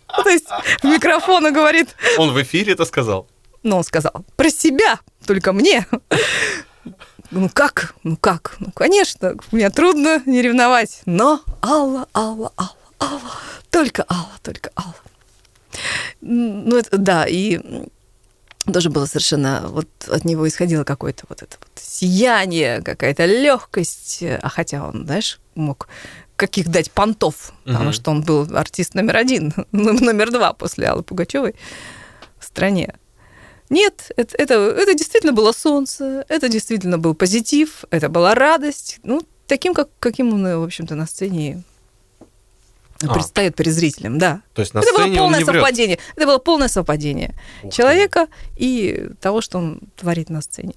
То 0.24 0.30
есть 0.30 0.46
в 0.48 0.84
микрофон 0.84 1.52
говорит, 1.52 1.96
Он 2.20 2.32
в 2.34 2.42
эфире 2.44 2.74
это 2.74 2.86
сказал. 2.86 3.28
но 3.64 3.78
он 3.78 3.84
сказал, 3.84 4.14
про 4.36 4.50
себя, 4.52 5.00
только 5.26 5.54
мне. 5.54 5.88
Ну 7.36 7.50
как, 7.54 7.94
ну 8.04 8.16
как, 8.16 8.56
ну 8.60 8.72
конечно, 8.72 9.36
мне 9.52 9.70
трудно 9.70 10.22
не 10.26 10.42
ревновать, 10.42 11.02
но 11.06 11.42
Алла, 11.62 12.08
Алла, 12.14 12.54
Алла, 12.58 12.76
Алла, 13.02 13.32
только 13.70 14.06
Алла, 14.10 14.32
только 14.42 14.72
Алла. 14.78 14.96
Ну 16.22 16.78
это, 16.78 16.98
да, 16.98 17.26
и 17.28 17.60
тоже 18.72 18.90
было 18.90 19.06
совершенно, 19.06 19.66
вот 19.68 19.90
от 20.08 20.24
него 20.24 20.48
исходило 20.48 20.86
какое-то 20.86 21.26
вот 21.28 21.42
это 21.42 21.58
вот 21.60 21.70
сияние, 21.76 22.82
какая-то 22.82 23.26
легкость, 23.26 24.24
а 24.24 24.48
хотя 24.48 24.88
он, 24.88 25.06
знаешь, 25.06 25.40
мог 25.56 25.90
каких 26.38 26.70
дать 26.70 26.90
понтов, 26.90 27.52
потому 27.66 27.86
Мгм. 27.90 27.94
что 27.94 28.12
он 28.12 28.22
был 28.22 28.48
артист 28.56 28.94
номер 28.96 29.18
один, 29.18 29.54
ну, 29.74 29.92
номер 29.92 30.32
два 30.32 30.54
после 30.54 30.88
Аллы 30.88 31.04
Пугачевой 31.04 31.56
в 32.40 32.46
стране. 32.46 32.96
Нет, 33.70 34.12
это, 34.16 34.38
это, 34.38 34.54
это 34.54 34.94
действительно 34.94 35.34
было 35.34 35.52
солнце, 35.52 36.26
это 36.30 36.50
действительно 36.50 36.98
был 36.98 37.16
позитив, 37.16 37.86
это 37.90 38.10
была 38.10 38.36
радость. 38.36 39.00
Ну, 39.04 39.22
таким, 39.48 39.74
как, 39.74 39.90
каким 40.00 40.34
он, 40.34 40.44
в 40.44 40.64
общем-то, 40.64 40.96
на 40.96 41.08
сцене 41.08 41.64
А. 43.02 43.14
предстает 43.14 43.56
перед 43.56 43.74
зрителем, 43.74 44.20
да. 44.20 44.42
То 44.54 44.62
есть 44.62 44.74
на 44.74 44.80
это 44.80 44.94
было 44.94 45.16
полное 45.16 45.44
совпадение. 45.44 46.00
Это 46.16 46.26
было 46.26 46.38
полное 46.38 46.68
совпадение 46.68 47.34
Ух 47.64 47.72
ты. 47.72 47.78
человека 47.78 48.28
и 48.56 49.10
того, 49.20 49.42
что 49.42 49.58
он 49.58 49.80
творит 49.96 50.30
на 50.30 50.42
сцене. 50.42 50.76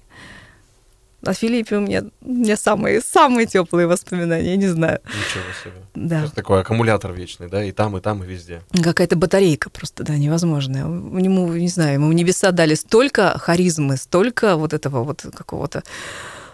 О 1.25 1.33
Филиппе 1.33 1.77
у 1.77 1.81
меня, 1.81 2.03
у 2.21 2.31
меня 2.31 2.55
самые, 2.55 3.01
самые 3.01 3.45
теплые 3.45 3.87
воспоминания, 3.87 4.51
я 4.51 4.55
не 4.55 4.67
знаю. 4.67 5.01
Ничего 5.05 5.43
себе. 5.63 5.83
Да. 5.93 6.23
Это 6.23 6.35
такой 6.35 6.61
аккумулятор 6.61 7.11
вечный, 7.11 7.49
да, 7.49 7.63
и 7.63 7.71
там, 7.71 7.97
и 7.97 8.01
там, 8.01 8.23
и 8.23 8.27
везде. 8.27 8.61
Какая-то 8.71 9.17
батарейка 9.17 9.69
просто, 9.69 10.03
да, 10.03 10.15
невозможная. 10.15 10.83
Ему, 10.83 11.53
не 11.53 11.67
знаю, 11.67 11.95
ему 11.95 12.11
небеса 12.13 12.51
дали 12.51 12.75
столько 12.75 13.37
харизмы, 13.37 13.97
столько 13.97 14.55
вот 14.55 14.73
этого 14.73 15.03
вот 15.03 15.25
какого-то 15.35 15.83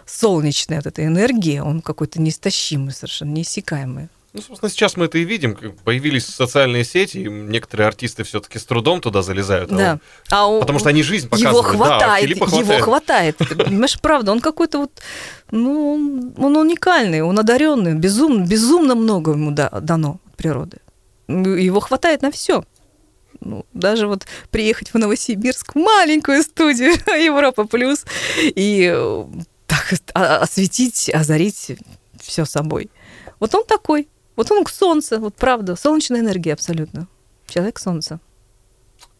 солнечной 0.04 0.78
вот 0.78 0.86
этой 0.86 1.06
энергии, 1.06 1.58
он 1.58 1.80
какой-то 1.80 2.20
неистощимый, 2.20 2.92
совершенно 2.92 3.32
неиссякаемый. 3.32 4.08
Ну, 4.36 4.42
собственно, 4.42 4.70
сейчас 4.70 4.96
мы 4.96 5.06
это 5.06 5.16
и 5.18 5.24
видим. 5.24 5.56
Появились 5.84 6.26
социальные 6.26 6.84
сети, 6.84 7.18
и 7.18 7.28
некоторые 7.28 7.86
артисты 7.88 8.22
все-таки 8.24 8.58
с 8.58 8.64
трудом 8.64 9.00
туда 9.00 9.22
залезают. 9.22 9.72
а 9.72 9.76
Да. 10.28 10.46
он- 10.46 10.56
А 10.58 10.60
Потому 10.60 10.78
что 10.78 10.90
они 10.90 11.02
жизнь 11.02 11.26
Его 11.26 11.62
показывают. 11.62 11.78
Да, 11.78 11.96
а 11.96 11.98
хватает, 11.98 12.28
его 12.30 12.46
хватает. 12.46 12.82
хватает. 12.84 13.36
Ты 13.38 13.54
Понимаешь, 13.56 13.98
правда, 14.00 14.32
он 14.32 14.40
какой-то 14.40 14.78
вот, 14.78 15.00
ну, 15.50 15.94
он- 15.94 16.34
он 16.36 16.56
уникальный, 16.56 17.22
он 17.22 17.38
одаренный, 17.38 17.94
безумно, 17.94 18.44
безумно 18.44 18.94
много 18.94 19.32
ему 19.32 19.50
да- 19.52 19.70
дано 19.70 20.20
от 20.26 20.36
природы. 20.36 20.78
Его 21.28 21.80
хватает 21.80 22.22
на 22.22 22.30
все. 22.30 22.64
Ну, 23.40 23.64
даже 23.74 24.06
вот 24.06 24.26
приехать 24.50 24.92
в 24.94 24.98
Новосибирск, 24.98 25.74
в 25.74 25.78
маленькую 25.78 26.42
студию 26.42 26.92
Европа 27.06 27.64
Плюс, 27.66 28.04
и 28.38 28.90
э, 28.94 29.24
так 29.66 29.94
о- 30.14 30.36
осветить, 30.38 31.10
озарить 31.12 31.72
все 32.22 32.44
собой. 32.44 32.90
Вот 33.40 33.54
он 33.54 33.64
такой. 33.64 34.08
Вот 34.36 34.50
он 34.50 34.66
солнце, 34.66 35.18
вот 35.18 35.34
правда, 35.34 35.76
солнечная 35.76 36.20
энергия 36.20 36.52
абсолютно. 36.52 37.08
Человек 37.48 37.78
солнца. 37.78 38.20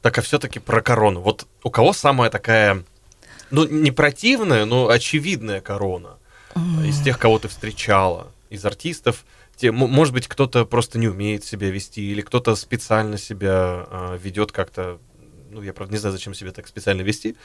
Так, 0.02 0.18
а 0.18 0.22
все-таки 0.22 0.58
про 0.60 0.82
корону. 0.82 1.20
Вот 1.20 1.46
у 1.62 1.70
кого 1.70 1.92
самая 1.92 2.30
такая, 2.30 2.84
ну, 3.50 3.66
не 3.66 3.90
противная, 3.90 4.64
но 4.64 4.88
очевидная 4.88 5.60
корона? 5.60 6.18
Из 6.86 7.02
тех, 7.02 7.18
кого 7.18 7.38
ты 7.38 7.48
встречала, 7.48 8.28
из 8.48 8.64
артистов. 8.64 9.24
Те, 9.56 9.72
может 9.72 10.14
быть, 10.14 10.28
кто-то 10.28 10.64
просто 10.64 10.98
не 10.98 11.08
умеет 11.08 11.44
себя 11.44 11.70
вести, 11.70 12.10
или 12.10 12.20
кто-то 12.20 12.54
специально 12.56 13.18
себя 13.18 13.86
а, 13.90 14.16
ведет 14.22 14.52
как-то. 14.52 14.98
Ну, 15.50 15.62
я 15.62 15.72
правда 15.72 15.94
не 15.94 15.98
знаю, 15.98 16.12
зачем 16.12 16.34
себя 16.34 16.52
так 16.52 16.66
специально 16.66 17.02
вести. 17.02 17.36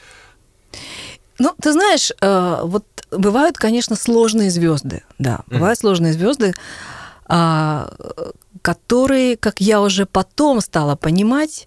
Ну, 1.38 1.54
ты 1.60 1.72
знаешь, 1.72 2.12
э, 2.20 2.60
вот 2.62 2.84
бывают, 3.10 3.56
конечно, 3.56 3.96
сложные 3.96 4.50
звезды, 4.50 5.02
да, 5.18 5.40
бывают 5.46 5.78
сложные 5.78 6.12
звезды, 6.12 6.48
э, 6.48 6.54
которые, 8.62 9.36
как 9.36 9.60
я 9.60 9.80
уже 9.80 10.06
потом 10.06 10.60
стала 10.60 10.96
понимать, 10.96 11.66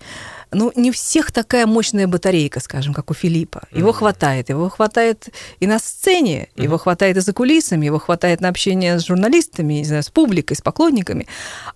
ну, 0.52 0.72
не 0.76 0.92
у 0.92 0.94
всех 0.94 1.32
такая 1.32 1.66
мощная 1.66 2.08
батарейка, 2.08 2.60
скажем, 2.60 2.94
как 2.94 3.12
у 3.12 3.14
Филиппа. 3.14 3.64
Его 3.72 3.90
Мгм. 3.90 3.98
хватает. 3.98 4.50
Его 4.50 4.70
хватает 4.70 5.30
и 5.60 5.68
на 5.68 5.80
сцене, 5.80 6.48
его 6.56 6.78
хватает 6.78 7.18
и 7.18 7.22
за 7.22 7.34
кулисами, 7.34 7.88
его 7.88 8.00
хватает 8.00 8.42
на 8.42 8.50
общение 8.50 8.98
с 9.00 9.06
журналистами, 9.06 9.74
не 9.74 9.86
знаю, 9.86 10.04
с 10.04 10.10
публикой, 10.10 10.56
с 10.56 10.62
поклонниками. 10.62 11.28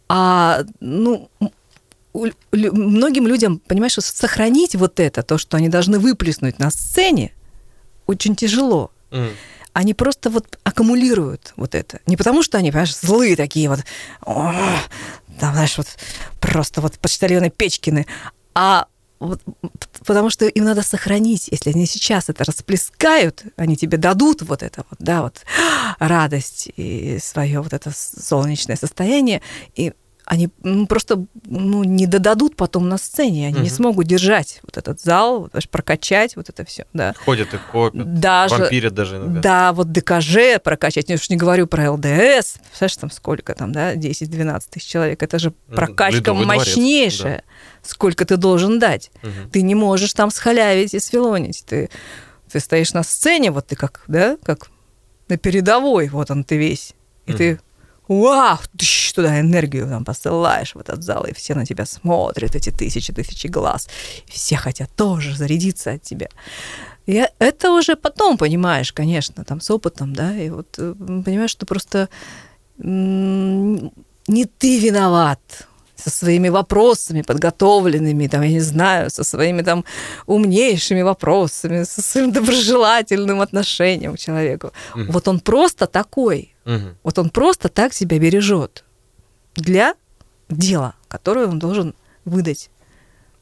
А, 0.08 0.64
ну, 0.80 1.30
многим 2.62 3.28
людям, 3.28 3.60
понимаешь, 3.68 3.94
что 3.94 4.02
сохранить 4.02 4.76
вот 4.76 5.00
это, 5.00 5.24
то, 5.24 5.38
что 5.38 5.58
они 5.58 5.70
должны 5.70 6.00
выплеснуть 6.00 6.60
на 6.60 6.72
сцене, 6.72 7.32
очень 8.08 8.36
тяжело. 8.36 8.92
М. 9.12 9.30
Они 9.74 9.94
просто 9.94 10.30
вот 10.30 10.60
аккумулируют 10.64 11.54
вот 11.56 11.76
это. 11.76 12.00
Не 12.06 12.18
потому, 12.18 12.44
что 12.44 12.58
они, 12.58 12.72
понимаешь, 12.72 12.96
злые 12.96 13.36
такие 13.36 13.70
вот, 13.70 13.80
«О, 14.26 14.54
там, 15.40 15.54
знаешь, 15.54 15.78
вот 15.78 15.88
просто 16.40 16.82
вот 16.82 17.00
почтальоны 17.00 17.50
Печкины, 17.50 18.06
а 18.54 18.88
вот 19.20 19.42
потому 20.06 20.30
что 20.30 20.46
им 20.46 20.64
надо 20.64 20.82
сохранить, 20.82 21.50
если 21.50 21.72
они 21.72 21.86
сейчас 21.86 22.30
это 22.30 22.46
расплескают, 22.46 23.44
они 23.58 23.76
тебе 23.76 23.98
дадут 23.98 24.42
вот 24.44 24.64
это 24.64 24.86
вот, 24.90 25.00
да, 25.00 25.22
вот 25.22 25.44
радость 26.00 26.70
и 26.78 27.20
свое 27.22 27.62
вот 27.62 27.74
это 27.74 27.92
солнечное 27.94 28.78
состояние, 28.78 29.42
и 29.76 29.94
они 30.30 30.50
ну, 30.62 30.86
просто 30.86 31.26
ну, 31.46 31.84
не 31.84 32.06
додадут 32.06 32.56
потом 32.56 32.88
на 32.88 33.00
сцене, 33.00 33.48
они 33.48 33.62
не 33.62 33.68
Мгм. 33.70 33.76
смогут 33.76 34.06
держать 34.06 34.60
вот 34.62 34.78
этот 34.78 35.02
зал, 35.02 35.42
вот, 35.42 35.52
знаешь, 35.52 35.68
прокачать 35.68 36.36
вот 36.36 36.50
это 36.50 36.64
все, 36.66 36.86
да. 36.94 37.16
Ходят 37.26 37.52
и 37.56 37.58
копят, 37.72 38.20
Даже, 38.20 38.56
вампирят 38.56 38.94
даже 38.94 39.18
иногда. 39.18 39.42
да, 39.42 39.74
вот 39.74 39.92
ДКЖ 39.92 40.60
прокачать, 40.64 41.10
я 41.10 41.16
уж 41.16 41.32
не 41.32 41.36
говорю 41.36 41.66
про 41.66 41.92
ЛДС, 41.92 42.60
представляешь, 42.60 42.98
там 43.00 43.10
сколько 43.10 43.56
там, 43.56 43.72
да, 43.72 43.96
10-12 43.96 44.66
тысяч 44.70 44.88
человек, 44.88 45.24
это 45.24 45.40
же 45.40 45.50
прокачка 45.74 46.18
Ледовый 46.20 46.46
дворец, 46.46 46.68
мощнейшая, 46.68 47.44
сколько 47.82 48.24
ты 48.24 48.38
должен 48.38 48.78
дать. 48.78 49.10
Мгм. 49.24 49.50
Ты 49.52 49.64
не 49.64 49.74
можешь 49.74 50.14
там 50.14 50.30
схалявить 50.30 50.94
и 50.94 51.00
сфилонить, 51.00 51.64
ты, 51.66 51.90
ты 52.52 52.60
стоишь 52.60 52.94
на 52.94 53.02
сцене, 53.02 53.50
вот 53.50 53.66
ты 53.66 53.76
как, 53.76 54.04
да, 54.08 54.38
как 54.44 54.70
на 55.28 55.38
передовой, 55.38 56.08
вот 56.10 56.30
он 56.30 56.44
ты 56.44 56.58
весь, 56.58 56.94
и 57.26 57.34
ты 57.34 57.60
Вау, 58.10 58.58
тыщ, 58.76 59.14
туда 59.14 59.40
энергию 59.40 59.88
там 59.88 60.04
посылаешь 60.04 60.74
в 60.74 60.80
этот 60.80 61.04
зал, 61.04 61.26
и 61.26 61.34
все 61.34 61.54
на 61.54 61.64
тебя 61.64 61.86
смотрят, 61.86 62.56
эти 62.56 62.72
тысячи, 62.72 63.14
тысячи 63.14 63.46
глаз. 63.46 63.88
И 64.28 64.32
все 64.32 64.58
хотят 64.58 64.90
тоже 64.96 65.36
зарядиться 65.36 65.92
от 65.92 66.02
тебя. 66.02 66.28
И 67.06 67.24
это 67.38 67.72
уже 67.72 67.96
потом 67.96 68.38
понимаешь, 68.38 68.92
конечно, 68.94 69.44
там 69.44 69.62
с 69.62 69.70
опытом, 69.70 70.14
да, 70.14 70.36
и 70.36 70.50
вот 70.50 70.76
э, 70.80 70.96
понимаешь, 70.98 71.52
что 71.52 71.68
просто 71.68 72.10
не 72.80 74.46
ты 74.58 74.80
виноват 74.80 75.68
со 76.04 76.10
своими 76.10 76.50
вопросами 76.50 77.22
подготовленными, 77.22 78.28
там, 78.28 78.42
я 78.44 78.50
не 78.50 78.60
знаю, 78.62 79.10
со 79.10 79.24
своими 79.24 79.62
там 79.64 79.84
умнейшими 80.28 81.02
вопросами, 81.04 81.84
со 81.84 82.02
своим 82.02 82.32
доброжелательным 82.32 83.42
отношением 83.42 84.16
к 84.16 84.20
человеку. 84.20 84.72
Мгм. 84.96 85.12
Вот 85.12 85.28
он 85.28 85.40
просто 85.40 85.86
такой, 85.88 86.54
Мгм. 86.66 86.96
вот 87.04 87.20
он 87.20 87.30
просто 87.30 87.70
так 87.70 87.94
себя 87.94 88.20
бережет 88.20 88.84
для 89.56 89.94
дела, 90.50 90.94
которое 91.08 91.48
он 91.48 91.60
должен 91.60 91.94
выдать. 92.26 92.70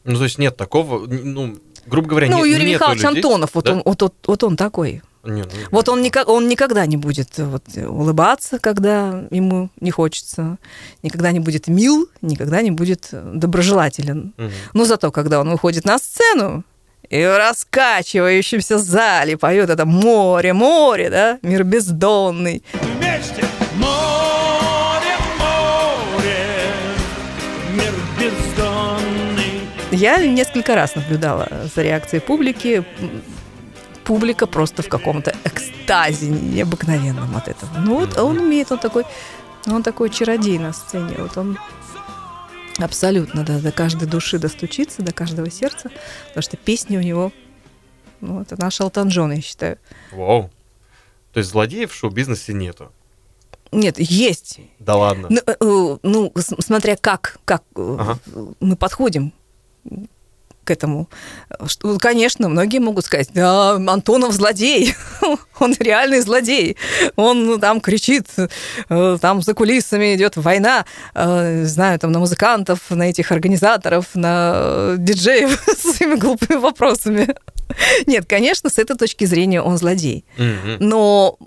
Ну, 0.04 0.18
то 0.18 0.24
есть 0.24 0.38
нет 0.40 0.58
такого, 0.58 1.06
ну, 1.08 1.58
грубо 1.86 2.08
говоря, 2.10 2.28
ну, 2.30 2.44
не- 2.46 2.52
Юрий 2.52 2.66
нету 2.66 2.74
Михайлович 2.76 3.04
людей- 3.04 3.18
Антонов, 3.24 3.50
вот, 3.54 3.66
Да? 3.66 3.72
он, 3.74 3.82
вот, 3.86 4.02
вот, 4.02 4.14
вот 4.28 4.44
он 4.44 4.56
такой. 4.56 5.02
Не, 5.28 5.42
ну, 5.42 5.50
Вот 5.72 5.90
он, 5.90 6.02
никак, 6.02 6.30
он 6.30 6.48
никогда 6.48 6.86
не 6.86 6.96
будет 6.96 7.38
э, 7.38 7.44
вот, 7.44 7.64
э, 7.76 7.86
улыбаться, 7.86 8.60
когда 8.60 9.24
ему 9.30 9.70
не 9.82 9.92
хочется, 9.92 10.58
никогда 11.04 11.32
не 11.32 11.42
будет 11.42 11.68
мил, 11.68 12.10
никогда 12.22 12.62
не 12.62 12.72
будет 12.72 13.10
э, 13.12 13.32
доброжелателен. 13.36 14.34
Мгм. 14.38 14.52
Но 14.74 14.86
зато, 14.86 15.12
когда 15.12 15.42
он 15.42 15.50
выходит 15.50 15.84
на 15.86 16.00
сцену 16.00 16.64
и 17.10 17.26
в 17.26 17.38
раскачивающемся 17.38 18.78
зале 18.78 19.38
поет 19.38 19.70
это 19.70 19.86
море, 19.86 20.54
море, 20.54 21.10
да, 21.10 21.40
мир 21.42 21.64
бездонный. 21.66 22.64
Вместе 22.74 23.44
море, 23.76 25.16
море, 25.40 26.38
мир 27.74 27.94
бездонный. 28.18 29.62
Я 29.92 30.26
несколько 30.26 30.76
раз 30.76 30.96
наблюдала 30.96 31.50
за 31.76 31.82
реакцией 31.82 32.22
публики 32.22 32.86
публика 34.08 34.48
просто 34.48 34.82
в 34.82 34.88
каком-то 34.88 35.36
экстазе 35.44 36.30
необыкновенном 36.30 37.36
от 37.36 37.50
этого. 37.50 37.70
Ну 37.78 38.00
вот 38.00 38.18
он 38.18 38.38
умеет, 38.40 38.72
он 38.72 38.80
такой, 38.80 39.04
он 39.66 39.84
такой 39.84 40.10
чародей 40.10 40.58
на 40.58 40.72
сцене. 40.72 41.16
Вот 41.18 41.38
он 41.38 41.60
абсолютно 42.80 43.44
да, 43.44 43.60
до 43.60 43.74
каждой 43.74 44.08
души 44.08 44.40
достучиться, 44.40 45.02
до 45.02 45.12
каждого 45.12 45.52
сердца, 45.52 45.92
потому 46.30 46.42
что 46.42 46.56
песни 46.56 46.96
у 46.96 47.02
него, 47.02 47.34
ну, 48.22 48.42
это 48.42 48.60
наш 48.60 48.80
Элтон 48.80 49.10
Джон, 49.10 49.34
я 49.34 49.42
считаю. 49.42 49.78
Вау. 50.14 50.50
То 51.34 51.40
есть 51.40 51.52
злодеев 51.52 51.92
в 51.92 51.96
шоу-бизнесе 51.96 52.54
нету? 52.54 52.92
Нет, 53.74 54.00
есть. 54.00 54.62
Да 54.80 54.96
ладно. 54.96 55.28
Ну, 55.30 55.42
э, 55.46 55.56
э, 55.60 55.98
ну, 56.02 56.34
смотря 56.60 56.96
как, 56.96 57.40
как 57.44 57.64
э, 57.76 57.98
Ага. 58.00 58.20
мы 58.62 58.78
подходим 58.78 59.34
к 60.68 60.72
этому. 60.72 61.08
Что, 61.66 61.98
конечно, 61.98 62.50
многие 62.50 62.80
могут 62.80 63.06
сказать, 63.06 63.30
да, 63.34 63.72
Антонов 63.76 64.34
злодей, 64.34 64.94
он 65.60 65.74
реальный 65.80 66.20
злодей, 66.20 66.78
он 67.16 67.46
ну, 67.46 67.58
там 67.58 67.80
кричит, 67.80 68.28
э, 68.90 69.18
там 69.22 69.42
за 69.42 69.54
кулисами 69.54 70.16
идет 70.16 70.36
война, 70.36 70.86
э, 71.16 71.64
знаю, 71.66 71.98
там 72.00 72.12
на 72.12 72.20
музыкантов, 72.20 72.80
на 72.90 73.10
этих 73.10 73.32
организаторов, 73.32 74.06
на 74.14 74.52
э, 74.56 74.96
диджеев 75.00 75.64
с 75.68 75.96
своими 75.98 76.16
глупыми 76.16 76.60
вопросами. 76.60 77.36
Нет, 78.06 78.26
конечно, 78.28 78.70
с 78.70 78.78
этой 78.78 78.98
точки 78.98 79.26
зрения 79.26 79.62
он 79.62 79.78
злодей. 79.78 80.26
Но 80.80 81.38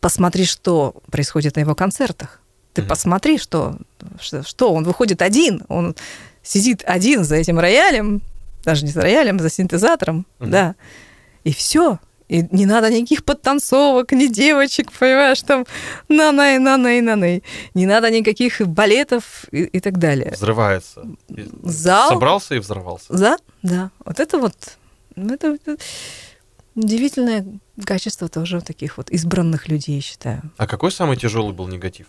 посмотри, 0.00 0.44
что 0.46 0.94
происходит 1.10 1.56
на 1.56 1.60
его 1.60 1.74
концертах. 1.74 2.40
Ты 2.74 2.82
Мгм. 2.82 2.88
посмотри, 2.88 3.38
что, 3.38 3.76
что, 4.20 4.42
что 4.42 4.72
он 4.72 4.84
выходит 4.84 5.22
один, 5.22 5.62
он 5.68 5.94
сидит 6.42 6.82
один 6.86 7.24
за 7.24 7.36
этим 7.36 7.58
роялем, 7.58 8.20
даже 8.64 8.84
не 8.84 8.90
за 8.90 9.02
роялем, 9.02 9.38
за 9.38 9.50
синтезатором, 9.50 10.26
Мгм. 10.38 10.50
да, 10.50 10.74
и 11.44 11.52
все. 11.52 11.98
И 12.26 12.42
не 12.52 12.64
надо 12.64 12.90
никаких 12.90 13.22
подтанцовок, 13.24 14.12
ни 14.12 14.26
девочек, 14.28 14.90
понимаешь, 14.92 15.42
там 15.42 15.66
на-на 16.08 16.56
и 16.56 16.58
на-на 16.58 16.98
и 16.98 17.00
на-на. 17.02 17.40
Не 17.74 17.86
надо 17.86 18.10
никаких 18.10 18.60
балетов 18.66 19.44
и, 19.52 19.64
и 19.64 19.80
так 19.80 19.98
далее. 19.98 20.30
Взрывается. 20.32 21.06
Зал? 21.62 22.08
Собрался 22.08 22.54
и 22.54 22.58
взорвался. 22.60 23.12
Да, 23.12 23.36
да. 23.62 23.90
Вот 24.06 24.20
это 24.20 24.38
вот, 24.38 24.54
ну, 25.16 25.34
это, 25.34 25.48
это 25.54 25.76
удивительное 26.74 27.44
качество 27.84 28.28
тоже 28.28 28.60
таких 28.62 28.96
вот 28.96 29.10
избранных 29.10 29.68
людей, 29.68 29.96
я 29.96 30.00
считаю. 30.02 30.42
А 30.56 30.66
какой 30.66 30.90
самый 30.92 31.16
тяжелый 31.18 31.52
был 31.52 31.68
негатив? 31.68 32.06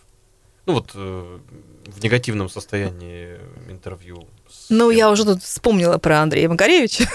Ну 0.66 0.74
вот 0.74 0.92
э, 0.96 1.40
в 1.88 2.04
негативном 2.04 2.50
состоянии 2.50 3.38
интервью. 3.70 4.28
Ну, 4.70 4.90
я 4.90 5.12
уже 5.12 5.26
тут 5.26 5.44
вспомнила 5.44 5.98
про 5.98 6.22
Андрея 6.22 6.50
Макаревича. 6.50 7.06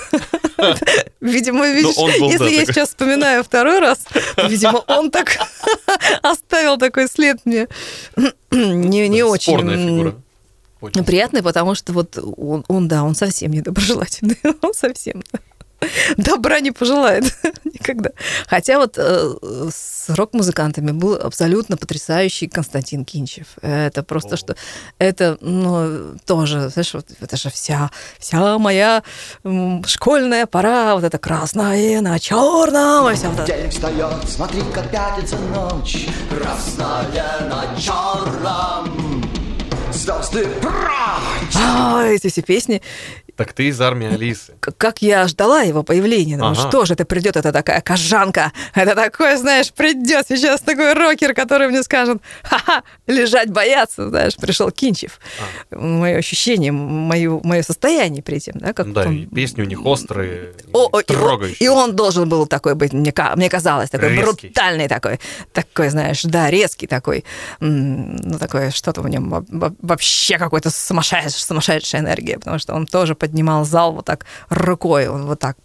Видимо, 1.20 1.68
видишь, 1.68 1.96
он 1.96 2.10
был, 2.18 2.30
если 2.30 2.50
я 2.50 2.64
сейчас 2.64 2.90
вспоминаю 2.90 3.42
второй 3.42 3.80
раз, 3.80 4.06
видимо, 4.48 4.78
он 4.86 5.10
так 5.10 5.38
оставил 6.22 6.76
такой 6.78 7.08
след 7.08 7.44
мне 7.44 7.66
не. 9.08 9.08
Очень. 10.80 11.04
приятный, 11.04 11.42
потому 11.42 11.74
что 11.74 11.92
вот 11.92 12.18
он, 12.18 12.64
он, 12.68 12.88
да, 12.88 13.04
он 13.04 13.14
совсем 13.14 13.52
недоброжелательный, 13.52 14.38
он 14.62 14.74
совсем 14.74 15.22
добра 16.16 16.60
не 16.60 16.70
пожелает 16.70 17.24
никогда. 17.64 18.10
Хотя 18.46 18.78
вот 18.78 18.94
э, 18.96 19.34
с 19.70 20.08
рок-музыкантами 20.08 20.92
был 20.92 21.14
абсолютно 21.14 21.76
потрясающий 21.76 22.48
Константин 22.48 23.04
Кинчев. 23.04 23.46
Это 23.62 24.02
просто 24.02 24.34
О. 24.34 24.36
что... 24.36 24.56
Это, 24.98 25.38
ну, 25.40 26.16
тоже, 26.26 26.68
знаешь, 26.68 26.94
вот 26.94 27.06
это 27.20 27.36
же 27.36 27.50
вся, 27.50 27.90
вся 28.18 28.58
моя 28.58 29.02
м, 29.44 29.84
школьная 29.84 30.46
пора, 30.46 30.94
вот 30.94 31.04
это 31.04 31.18
красное 31.18 32.00
на 32.00 32.18
черном, 32.18 33.10
и 33.10 33.14
вся 33.14 33.30
вот 33.30 33.46
День 33.46 33.70
встает, 33.70 34.28
смотри, 34.28 34.62
как 34.72 34.90
пятится 34.90 35.36
ночь 35.36 36.06
Красная 36.30 37.40
на 37.48 37.80
черном 37.80 39.20
Звезды 39.92 40.46
прочь 40.62 41.56
А, 41.56 42.04
эти 42.06 42.28
все 42.28 42.42
песни. 42.42 42.80
Так 43.40 43.54
ты 43.54 43.68
из 43.68 43.80
армии 43.80 44.12
Алисы. 44.12 44.52
Как 44.60 45.00
я 45.00 45.26
ждала 45.26 45.62
его 45.62 45.82
появления. 45.82 46.36
Думаю, 46.36 46.52
Ага. 46.58 46.68
что 46.68 46.84
же 46.84 46.92
это 46.92 47.06
придет, 47.06 47.36
это 47.36 47.52
такая 47.52 47.80
кожанка. 47.80 48.52
Это 48.74 48.94
такой, 48.94 49.36
знаешь, 49.36 49.72
придет 49.72 50.26
сейчас 50.28 50.60
такой 50.60 50.92
рокер, 50.92 51.32
который 51.32 51.68
мне 51.68 51.82
скажет, 51.82 52.18
ха-ха, 52.42 52.82
лежать 53.06 53.48
бояться, 53.48 54.10
знаешь, 54.10 54.36
пришел 54.36 54.70
Кинчев. 54.70 55.18
Мое 55.70 56.18
ощущение, 56.18 56.70
мое, 56.70 57.40
мое 57.42 57.62
состояние 57.62 58.22
при 58.22 58.36
этом, 58.46 58.60
да, 58.60 58.74
как 58.74 58.86
Ну 58.88 58.92
да, 58.92 59.02
он- 59.06 59.16
и 59.16 59.24
песни 59.26 59.62
у 59.62 59.64
них 59.64 59.86
острые, 59.86 60.52
О, 60.74 60.84
и, 60.88 60.90
он, 60.92 61.02
трогающие. 61.04 61.56
и 61.60 61.68
он 61.68 61.96
должен 61.96 62.28
был 62.28 62.46
такой 62.46 62.74
быть, 62.74 62.92
мне, 62.92 63.14
мне 63.36 63.48
казалось, 63.48 63.88
такой 63.88 64.10
Резкий. 64.10 64.48
брутальный 64.48 64.86
такой, 64.86 65.18
такой, 65.54 65.88
знаешь, 65.88 66.22
да, 66.24 66.50
резкий 66.50 66.86
такой, 66.86 67.24
ну, 67.60 68.38
такое 68.38 68.70
что-то 68.70 69.00
в 69.00 69.08
нем 69.08 69.30
во- 69.30 69.44
во- 69.48 69.74
вообще 69.80 70.36
какой-то 70.36 70.68
сумасшедшая, 70.70 71.30
сумасшедшая 71.30 72.02
энергия, 72.02 72.38
потому 72.38 72.58
что 72.58 72.74
он 72.74 72.86
тоже 72.86 73.14
поднимал 73.30 73.64
зал 73.64 73.92
вот 73.92 74.04
так 74.04 74.26
рукой, 74.48 75.08
он 75.08 75.26
вот 75.26 75.38
так 75.38 75.56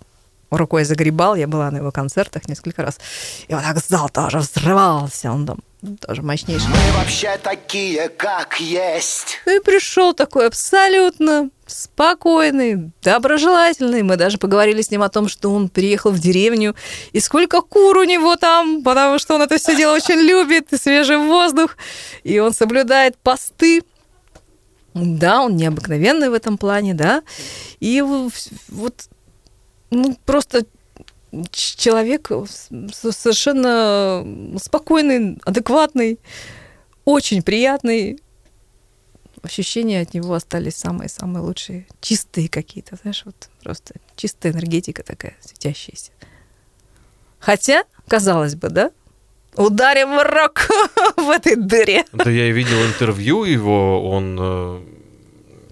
рукой 0.51 0.86
загребал, 0.86 1.36
я 1.36 1.47
была 1.47 1.71
на 1.71 1.78
его 1.78 1.91
концертах 1.91 2.47
несколько 2.47 2.84
раз, 2.84 2.99
и 3.47 3.54
вот 3.54 3.63
так 3.63 3.78
зал 3.80 4.10
тоже 4.10 4.39
взрывался, 4.39 5.32
он 5.32 5.45
там 5.45 5.58
тоже 6.06 6.21
мощнейший. 6.21 6.69
Мы 6.69 6.97
вообще 6.97 7.38
такие, 7.41 8.10
как 8.10 8.60
есть 8.60 9.39
Ну 9.45 9.58
и 9.58 9.60
пришел 9.60 10.13
такой 10.13 10.47
абсолютно 10.47 11.49
спокойный, 11.67 12.91
доброжелательный. 13.01 14.04
Мы 14.04 14.17
даже 14.17 14.38
поговорили 14.38 14.82
с 14.82 14.91
ним 14.91 15.01
о 15.01 15.10
том, 15.10 15.28
что 15.28 15.51
он 15.51 15.69
приехал 15.69 16.12
в 16.12 16.19
деревню, 16.19 16.75
и 17.12 17.19
сколько 17.19 17.62
кур 17.62 17.97
у 17.97 18.04
него 18.04 18.36
там, 18.36 18.84
потому 18.84 19.19
что 19.19 19.36
он 19.36 19.41
это 19.41 19.58
все 19.58 19.75
дело 19.75 19.95
очень 19.95 20.19
любит, 20.19 20.73
и 20.73 20.78
свежий 20.78 21.17
воздух, 21.17 21.78
и 22.23 22.39
он 22.39 22.54
соблюдает 22.54 23.17
посты. 23.17 23.84
Да, 24.95 25.43
он 25.43 25.58
необыкновенный 25.58 26.29
в 26.29 26.34
этом 26.34 26.58
плане, 26.58 26.93
да. 26.93 27.21
И 27.81 28.01
вот 28.01 29.10
ну, 29.89 30.17
просто 30.25 30.65
человек 31.51 32.27
совершенно 32.93 34.25
спокойный, 34.58 35.38
адекватный, 35.43 36.17
очень 37.03 37.43
приятный. 37.43 38.21
Ощущения 39.43 39.99
от 40.01 40.13
него 40.13 40.34
остались 40.34 40.75
самые-самые 40.77 41.43
лучшие. 41.43 41.86
Чистые 41.99 42.47
какие-то, 42.47 42.95
знаешь, 42.95 43.23
вот 43.25 43.49
просто 43.62 43.95
чистая 44.15 44.53
энергетика 44.53 45.03
такая, 45.03 45.36
светящаяся. 45.41 46.12
Хотя, 47.38 47.84
казалось 48.08 48.55
бы, 48.55 48.69
да, 48.69 48.91
ударим 49.57 50.19
рок 50.19 50.67
в 51.17 51.29
этой 51.29 51.55
дыре. 51.55 52.05
Да 52.13 52.29
я 52.29 52.47
и 52.47 52.51
видел 52.51 52.77
интервью 52.85 53.43
его, 53.43 54.09
он... 54.09 54.37
э, 54.39 54.79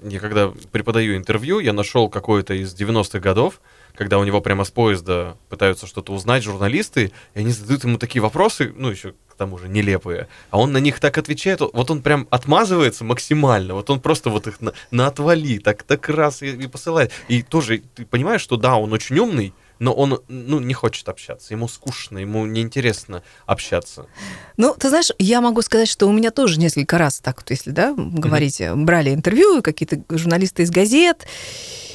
Я 0.03 0.19
когда 0.19 0.51
преподаю 0.71 1.15
интервью, 1.15 1.59
я 1.59 1.73
нашел 1.73 2.09
какое-то 2.09 2.53
из 2.53 2.73
90-х 2.75 3.19
годов, 3.19 3.61
когда 3.95 4.17
у 4.19 4.23
него 4.23 4.41
прямо 4.41 4.63
с 4.63 4.71
поезда 4.71 5.37
пытаются 5.49 5.85
что-то 5.87 6.13
узнать 6.13 6.43
журналисты, 6.43 7.11
и 7.35 7.39
они 7.39 7.51
задают 7.51 7.83
ему 7.83 7.97
такие 7.97 8.21
вопросы, 8.21 8.73
ну, 8.75 8.89
еще 8.89 9.13
к 9.29 9.35
тому 9.35 9.57
же 9.57 9.67
нелепые, 9.69 10.27
а 10.51 10.59
он 10.59 10.71
на 10.73 10.77
них 10.77 10.99
так 10.99 11.17
отвечает, 11.17 11.59
вот 11.61 11.89
он 11.91 12.01
прям 12.01 12.27
отмазывается 12.29 13.03
максимально, 13.03 13.73
вот 13.73 13.89
он 13.89 13.99
просто 13.99 14.29
вот 14.29 14.45
их 14.47 14.61
на, 14.61 14.73
на 14.91 15.07
отвали, 15.07 15.57
так, 15.57 15.83
так 15.83 16.07
раз 16.09 16.41
и, 16.43 16.49
и 16.49 16.67
посылает. 16.67 17.11
И 17.29 17.41
тоже, 17.41 17.81
ты 17.95 18.05
понимаешь, 18.05 18.41
что 18.41 18.57
да, 18.57 18.75
он 18.75 18.93
очень 18.93 19.17
умный, 19.17 19.53
но 19.79 19.93
он, 19.93 20.21
ну, 20.27 20.59
не 20.59 20.73
хочет 20.73 21.09
общаться, 21.09 21.53
ему 21.53 21.67
скучно, 21.67 22.19
ему 22.19 22.45
неинтересно 22.45 23.23
общаться. 23.45 24.05
Ну, 24.57 24.75
ты 24.77 24.89
знаешь, 24.89 25.12
я 25.19 25.41
могу 25.41 25.62
сказать, 25.62 25.88
что 25.88 26.07
у 26.07 26.12
меня 26.12 26.31
тоже 26.31 26.59
несколько 26.59 26.97
раз 26.97 27.19
так 27.19 27.38
вот, 27.38 27.49
если, 27.49 27.71
да, 27.71 27.93
говорить, 27.97 28.62
брали 28.75 29.13
интервью, 29.13 29.62
какие-то 29.62 30.01
журналисты 30.09 30.63
из 30.63 30.71
газет, 30.71 31.25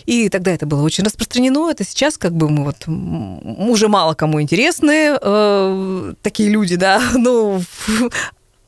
и 0.09 0.31
тогда 0.31 0.53
это 0.53 0.64
было 0.64 0.83
очень 0.83 1.05
распространено. 1.05 1.71
Это 1.71 1.85
сейчас 1.85 2.17
как 2.17 2.33
бы 2.33 2.49
мы 2.49 2.64
вот 2.64 2.88
уже 2.88 3.88
мало 3.88 4.14
кому 4.14 4.41
интересны 4.41 5.19
э, 5.21 6.14
такие 6.23 6.49
люди, 6.49 6.77
да, 6.77 7.03
ну, 7.14 7.61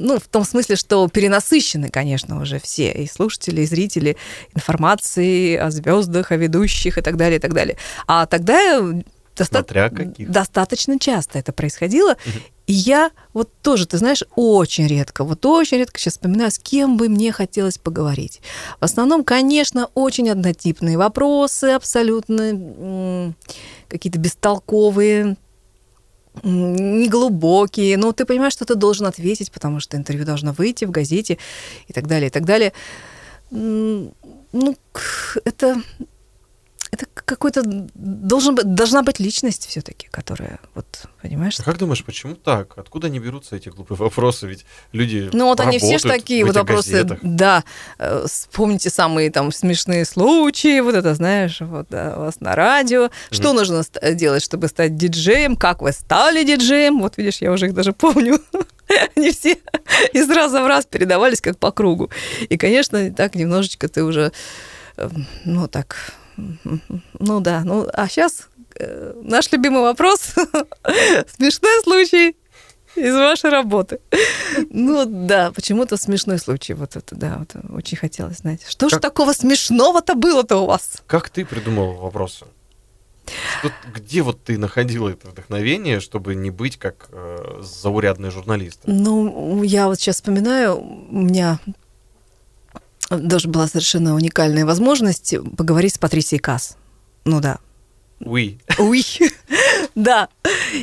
ну, 0.00 0.18
в 0.18 0.26
том 0.28 0.44
смысле, 0.44 0.76
что 0.76 1.06
перенасыщены, 1.08 1.88
конечно, 1.88 2.40
уже 2.40 2.58
все, 2.58 2.90
и 2.92 3.06
слушатели, 3.06 3.60
и 3.62 3.66
зрители, 3.66 4.16
информацией 4.54 5.56
о 5.56 5.70
звездах, 5.70 6.32
о 6.32 6.36
ведущих 6.36 6.98
и 6.98 7.02
так 7.02 7.16
далее, 7.16 7.36
и 7.36 7.40
так 7.40 7.52
далее. 7.52 7.76
А 8.06 8.26
тогда 8.26 8.80
доста- 9.36 9.58
Смотря 9.58 9.90
каких. 9.90 10.30
достаточно 10.30 10.98
часто 10.98 11.38
это 11.38 11.52
происходило. 11.52 12.16
И 12.66 12.72
я 12.72 13.10
вот 13.34 13.50
тоже, 13.62 13.86
ты 13.86 13.98
знаешь, 13.98 14.22
очень 14.36 14.86
редко, 14.86 15.24
вот 15.24 15.44
очень 15.44 15.78
редко 15.78 15.98
сейчас 15.98 16.14
вспоминаю, 16.14 16.50
с 16.50 16.58
кем 16.58 16.96
бы 16.96 17.08
мне 17.08 17.32
хотелось 17.32 17.78
поговорить. 17.78 18.40
В 18.80 18.84
основном, 18.84 19.24
конечно, 19.24 19.88
очень 19.94 20.30
однотипные 20.30 20.96
вопросы, 20.96 21.64
абсолютно 21.72 23.34
какие-то 23.88 24.18
бестолковые, 24.18 25.36
неглубокие. 26.42 27.96
Но 27.96 28.12
ты 28.12 28.24
понимаешь, 28.24 28.52
что 28.52 28.64
ты 28.64 28.74
должен 28.74 29.06
ответить, 29.06 29.50
потому 29.50 29.80
что 29.80 29.96
интервью 29.96 30.24
должно 30.24 30.52
выйти 30.52 30.84
в 30.84 30.90
газете 30.90 31.38
и 31.88 31.92
так 31.92 32.06
далее, 32.06 32.28
и 32.28 32.30
так 32.30 32.44
далее. 32.44 32.72
Ну, 33.50 34.12
это 35.44 35.82
какой-то 37.30 37.62
должен 37.94 38.54
быть, 38.54 38.74
должна 38.74 39.02
быть 39.02 39.20
личность 39.20 39.66
все-таки, 39.66 40.08
которая, 40.10 40.58
вот, 40.74 40.86
понимаешь? 41.22 41.58
А 41.58 41.62
как 41.62 41.78
думаешь, 41.78 42.04
почему 42.04 42.34
так? 42.34 42.76
Откуда 42.76 43.06
они 43.06 43.18
берутся 43.20 43.56
эти 43.56 43.68
глупые 43.70 43.96
вопросы? 43.96 44.46
Ведь 44.46 44.66
люди 44.92 45.30
Ну 45.32 45.46
вот 45.46 45.60
они 45.60 45.78
все 45.78 45.98
ж 45.98 46.02
работают 46.04 46.22
такие 46.22 46.44
вот 46.44 46.56
вопросы. 46.56 46.90
газетах. 46.92 47.18
Да, 47.22 47.64
Э, 47.98 48.24
вспомните 48.26 48.90
самые 48.90 49.30
там 49.30 49.52
смешные 49.52 50.04
случаи, 50.04 50.80
вот 50.80 50.94
это 50.94 51.14
знаешь, 51.14 51.60
вот 51.60 51.86
да, 51.90 52.14
у 52.16 52.20
вас 52.20 52.40
на 52.40 52.54
радио. 52.54 53.10
Что 53.30 53.52
нужно 53.52 53.82
ст- 53.82 53.98
делать, 54.14 54.42
чтобы 54.42 54.68
стать 54.68 54.96
диджеем? 54.96 55.56
Как 55.56 55.82
вы 55.82 55.92
стали 55.92 56.44
диджеем? 56.44 57.00
Вот 57.00 57.16
видишь, 57.16 57.38
я 57.40 57.52
уже 57.52 57.66
их 57.66 57.74
даже 57.74 57.92
помню. 57.92 58.40
Они 59.16 59.30
все 59.30 59.56
из 60.12 60.28
раза 60.28 60.62
в 60.62 60.66
раз 60.66 60.84
передавались 60.86 61.40
как 61.40 61.58
по 61.58 61.70
кругу. 61.70 62.10
И, 62.48 62.56
конечно, 62.56 63.10
так 63.12 63.34
немножечко 63.36 63.88
ты 63.88 64.02
уже, 64.02 64.32
э, 64.96 65.08
ну 65.44 65.68
так, 65.68 65.96
ну 67.18 67.40
да, 67.40 67.62
ну 67.64 67.88
а 67.92 68.08
сейчас 68.08 68.48
наш 69.22 69.50
любимый 69.52 69.82
вопрос, 69.82 70.34
смешной 71.36 71.82
случай 71.82 72.36
из 72.96 73.14
вашей 73.14 73.50
работы. 73.50 74.00
Ну 74.70 75.04
да, 75.06 75.52
почему-то 75.52 75.96
смешной 75.96 76.38
случай. 76.38 76.74
Вот 76.74 76.96
это, 76.96 77.14
да, 77.14 77.38
вот, 77.38 77.54
очень 77.76 77.96
хотелось 77.98 78.38
знать. 78.38 78.64
Что 78.68 78.88
же 78.88 78.96
Как- 78.96 79.02
такого 79.02 79.32
смешного-то 79.32 80.14
было-то 80.14 80.56
у 80.56 80.66
вас? 80.66 81.02
Как 81.06 81.28
ты 81.30 81.44
придумал 81.44 81.92
вопросы? 81.94 82.46
Что- 83.60 83.70
где 83.94 84.22
вот 84.22 84.42
ты 84.42 84.58
находила 84.58 85.08
это 85.08 85.28
вдохновение, 85.28 86.00
чтобы 86.00 86.34
не 86.34 86.50
быть 86.50 86.78
как 86.78 87.08
э, 87.12 87.60
заурядный 87.62 88.30
журналист? 88.30 88.80
Ну, 88.86 89.62
я 89.62 89.86
вот 89.86 90.00
сейчас 90.00 90.16
вспоминаю, 90.16 90.78
у 90.80 91.16
меня 91.20 91.60
даже 93.10 93.48
была 93.48 93.66
совершенно 93.66 94.14
уникальная 94.14 94.64
возможность 94.64 95.34
поговорить 95.56 95.94
с 95.94 95.98
Патрисией 95.98 96.40
Касс. 96.40 96.76
Ну 97.24 97.40
да, 97.40 97.58
Уи. 98.22 98.58
Уи, 98.78 99.02
да. 99.94 100.28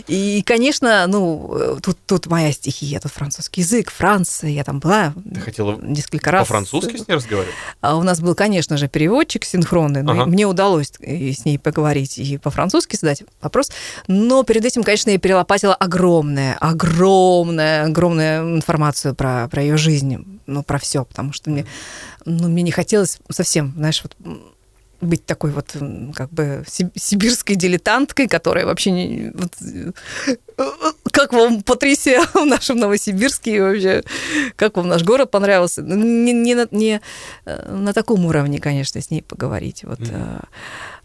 И, 0.07 0.41
конечно, 0.43 1.05
ну, 1.07 1.55
э, 1.55 1.77
тут, 1.83 1.97
тут 2.07 2.25
моя 2.27 2.51
стихия, 2.51 2.99
тут 2.99 3.11
французский 3.11 3.61
язык, 3.61 3.91
Франция, 3.91 4.49
я 4.49 4.63
там 4.63 4.79
была 4.79 5.13
Ты 5.33 5.39
хотела 5.39 5.79
несколько 5.79 6.31
раз. 6.31 6.41
по-французски 6.41 6.97
с 6.97 7.07
ней 7.07 7.13
разговаривать? 7.13 7.53
А 7.81 7.95
у 7.95 8.01
нас 8.03 8.19
был, 8.21 8.33
конечно 8.33 8.75
же, 8.77 8.87
переводчик 8.87 9.45
синхронный, 9.45 10.01
но 10.01 10.13
Ага. 10.13 10.25
мне 10.25 10.45
удалось 10.47 10.91
и 10.99 11.31
с 11.31 11.45
ней 11.45 11.59
поговорить 11.59 12.17
и 12.17 12.37
по-французски 12.39 12.95
задать 12.95 13.23
вопрос. 13.39 13.71
Но 14.07 14.41
перед 14.43 14.65
этим, 14.65 14.83
конечно, 14.83 15.11
я 15.11 15.19
перелопатила 15.19 15.75
огромное, 15.75 16.55
огромное, 16.59 17.85
огромную 17.85 18.55
информацию 18.57 19.13
про, 19.13 19.47
про 19.47 19.61
ее 19.61 19.77
жизнь, 19.77 20.39
ну, 20.47 20.63
про 20.63 20.79
все, 20.79 21.05
потому 21.05 21.33
что 21.33 21.51
мне, 21.51 21.67
ну, 22.25 22.47
мне 22.49 22.63
не 22.63 22.71
хотелось 22.71 23.19
совсем, 23.29 23.73
знаешь, 23.77 24.01
вот 24.03 24.15
быть 25.01 25.25
такой 25.25 25.51
вот 25.51 25.75
как 26.15 26.29
бы 26.31 26.63
си- 26.67 26.91
сибирской 26.95 27.55
дилетанткой, 27.55 28.27
которая 28.27 28.65
вообще 28.65 28.91
не... 28.91 29.31
вот, 29.33 29.53
э, 29.61 29.91
как 31.11 31.33
вам 31.33 31.61
Патрисия 31.61 32.21
в 32.33 32.45
нашем 32.45 32.77
Новосибирске 32.77 33.55
и 33.55 33.59
вообще? 33.59 34.03
Как 34.55 34.75
вам 34.77 34.87
наш 34.87 35.03
город 35.03 35.29
понравился? 35.31 35.81
Не, 35.81 36.33
не, 36.33 36.55
на, 36.55 36.67
не 36.71 37.01
э, 37.45 37.71
на 37.71 37.93
таком 37.93 38.25
уровне, 38.25 38.59
конечно, 38.59 39.01
с 39.01 39.11
ней 39.11 39.21
поговорить. 39.21 39.83
Вот, 39.83 39.99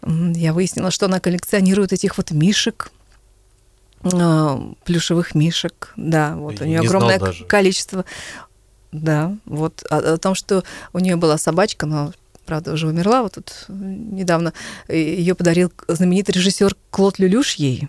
м, 0.02 0.32
я 0.32 0.52
выяснила, 0.52 0.90
что 0.90 1.06
она 1.06 1.20
коллекционирует 1.20 1.92
этих 1.92 2.16
вот 2.16 2.30
мишек, 2.30 2.90
плюшевых 4.84 5.34
мишек. 5.34 5.92
Да, 5.96 6.34
вот 6.36 6.60
у 6.60 6.64
Я 6.64 6.70
нее 6.70 6.80
не 6.80 6.88
знал 6.88 7.08
огромное 7.08 7.34
количество. 7.46 8.04
Да, 8.90 9.36
вот 9.46 9.84
о, 9.88 10.14
о 10.14 10.18
том, 10.18 10.34
что 10.34 10.64
у 10.92 10.98
нее 10.98 11.16
была 11.16 11.38
собачка, 11.38 11.86
но 11.86 12.12
правда 12.46 12.72
уже 12.72 12.88
умерла, 12.88 13.22
вот 13.22 13.34
тут 13.34 13.66
э, 13.68 13.72
недавно 13.72 14.52
ее 14.88 15.34
подарил 15.34 15.72
знаменитый 15.88 16.34
режиссер 16.34 16.76
Клод 16.90 17.18
Люлюш 17.18 17.54
ей. 17.54 17.88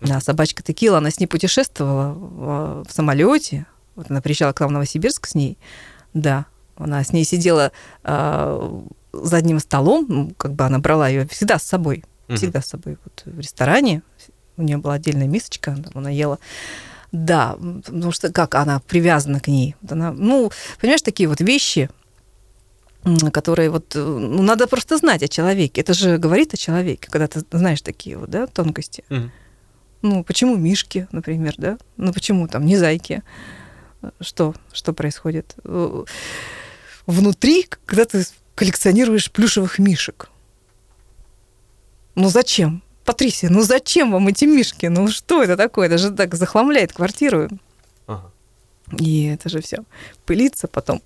Да, 0.00 0.20
собачка 0.20 0.62
Текила, 0.62 0.98
она 0.98 1.10
с 1.10 1.20
ней 1.20 1.26
путешествовала 1.26 2.12
в, 2.12 2.84
в 2.88 2.92
самолете. 2.92 3.66
Вот 3.96 4.10
она 4.10 4.20
приезжала 4.22 4.52
к 4.52 4.60
нам 4.60 4.70
в 4.70 4.72
Новосибирск 4.72 5.26
с 5.26 5.34
ней. 5.34 5.58
Да, 6.14 6.46
она 6.76 7.04
с 7.04 7.12
ней 7.12 7.24
сидела 7.24 7.70
а, 8.02 8.82
за 9.12 9.36
одним 9.36 9.58
столом, 9.58 10.06
ну, 10.08 10.32
как 10.36 10.54
бы 10.54 10.64
она 10.64 10.78
брала 10.78 11.08
ее 11.08 11.26
всегда 11.28 11.58
с 11.58 11.64
собой, 11.64 12.04
Мгм. 12.28 12.36
всегда 12.36 12.62
с 12.62 12.68
собой. 12.68 12.96
Вот 13.04 13.22
в 13.26 13.38
ресторане 13.38 14.02
у 14.56 14.62
нее 14.62 14.78
была 14.78 14.94
отдельная 14.94 15.26
мисочка, 15.26 15.74
там 15.76 15.92
она 15.94 16.10
ела. 16.10 16.38
Да, 17.12 17.56
потому 17.84 18.12
что 18.12 18.32
как 18.32 18.54
она 18.54 18.80
привязана 18.80 19.40
к 19.40 19.48
ней. 19.48 19.74
Она, 19.88 20.12
ну, 20.12 20.50
понимаешь, 20.80 21.02
такие 21.02 21.28
вот 21.28 21.40
вещи, 21.40 21.90
которые 23.32 23.70
вот, 23.70 23.96
э, 23.96 23.98
ну, 23.98 24.42
надо 24.42 24.66
просто 24.66 24.96
знать 24.98 25.22
о 25.22 25.28
человеке. 25.28 25.80
Это 25.80 25.94
же 25.94 26.18
говорит 26.18 26.54
о 26.54 26.56
человеке, 26.56 27.08
когда 27.10 27.26
ты 27.26 27.42
знаешь 27.50 27.82
такие 27.82 28.16
вот, 28.16 28.30
да, 28.30 28.46
тонкости. 28.46 29.04
Мгм. 29.08 29.32
Ну, 30.02 30.24
почему 30.24 30.56
мишки, 30.56 31.08
например, 31.12 31.54
да? 31.58 31.78
Ну, 31.96 32.12
почему 32.12 32.48
там 32.48 32.64
не 32.64 32.76
зайки? 32.76 33.22
Что, 34.20 34.54
что 34.72 34.92
происходит? 34.92 35.54
Э, 35.64 36.04
Внутри, 37.06 37.66
когда 37.86 38.04
ты 38.04 38.24
коллекционируешь 38.54 39.30
плюшевых 39.32 39.78
мишек. 39.78 40.30
Ну, 42.14 42.28
зачем? 42.28 42.82
Патрисия, 43.04 43.50
ну 43.50 43.62
зачем 43.62 44.12
вам 44.12 44.28
эти 44.28 44.44
мишки? 44.44 44.86
Ну, 44.86 45.08
что 45.08 45.42
это 45.42 45.56
такое? 45.56 45.86
Это 45.86 45.98
же 45.98 46.10
так 46.10 46.34
захламляет 46.34 46.92
квартиру. 46.92 47.48
Ага. 48.06 48.30
И 48.98 49.24
это 49.24 49.48
же 49.48 49.60
все 49.60 49.84
пылится 50.24 50.68
потом. 50.68 51.02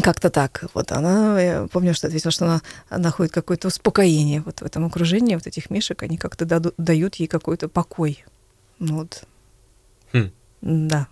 Как-то 0.00 0.30
так. 0.30 0.64
Вот 0.72 0.90
она, 0.92 1.40
я 1.40 1.66
помню, 1.70 1.92
что 1.92 2.06
ответила, 2.06 2.30
что 2.30 2.46
она 2.46 2.62
находит 2.90 3.32
какое-то 3.32 3.68
успокоение 3.68 4.40
вот 4.40 4.60
в 4.60 4.64
этом 4.64 4.86
окружении, 4.86 5.34
вот 5.34 5.46
этих 5.46 5.68
мишек, 5.68 6.02
они 6.02 6.16
как-то 6.16 6.46
даду- 6.46 6.74
дают 6.78 7.16
ей 7.16 7.26
какой-то 7.26 7.68
покой. 7.68 8.24
Ну 8.78 8.96
вот. 8.96 9.24
Хм. 10.12 10.30
Да. 10.62 11.08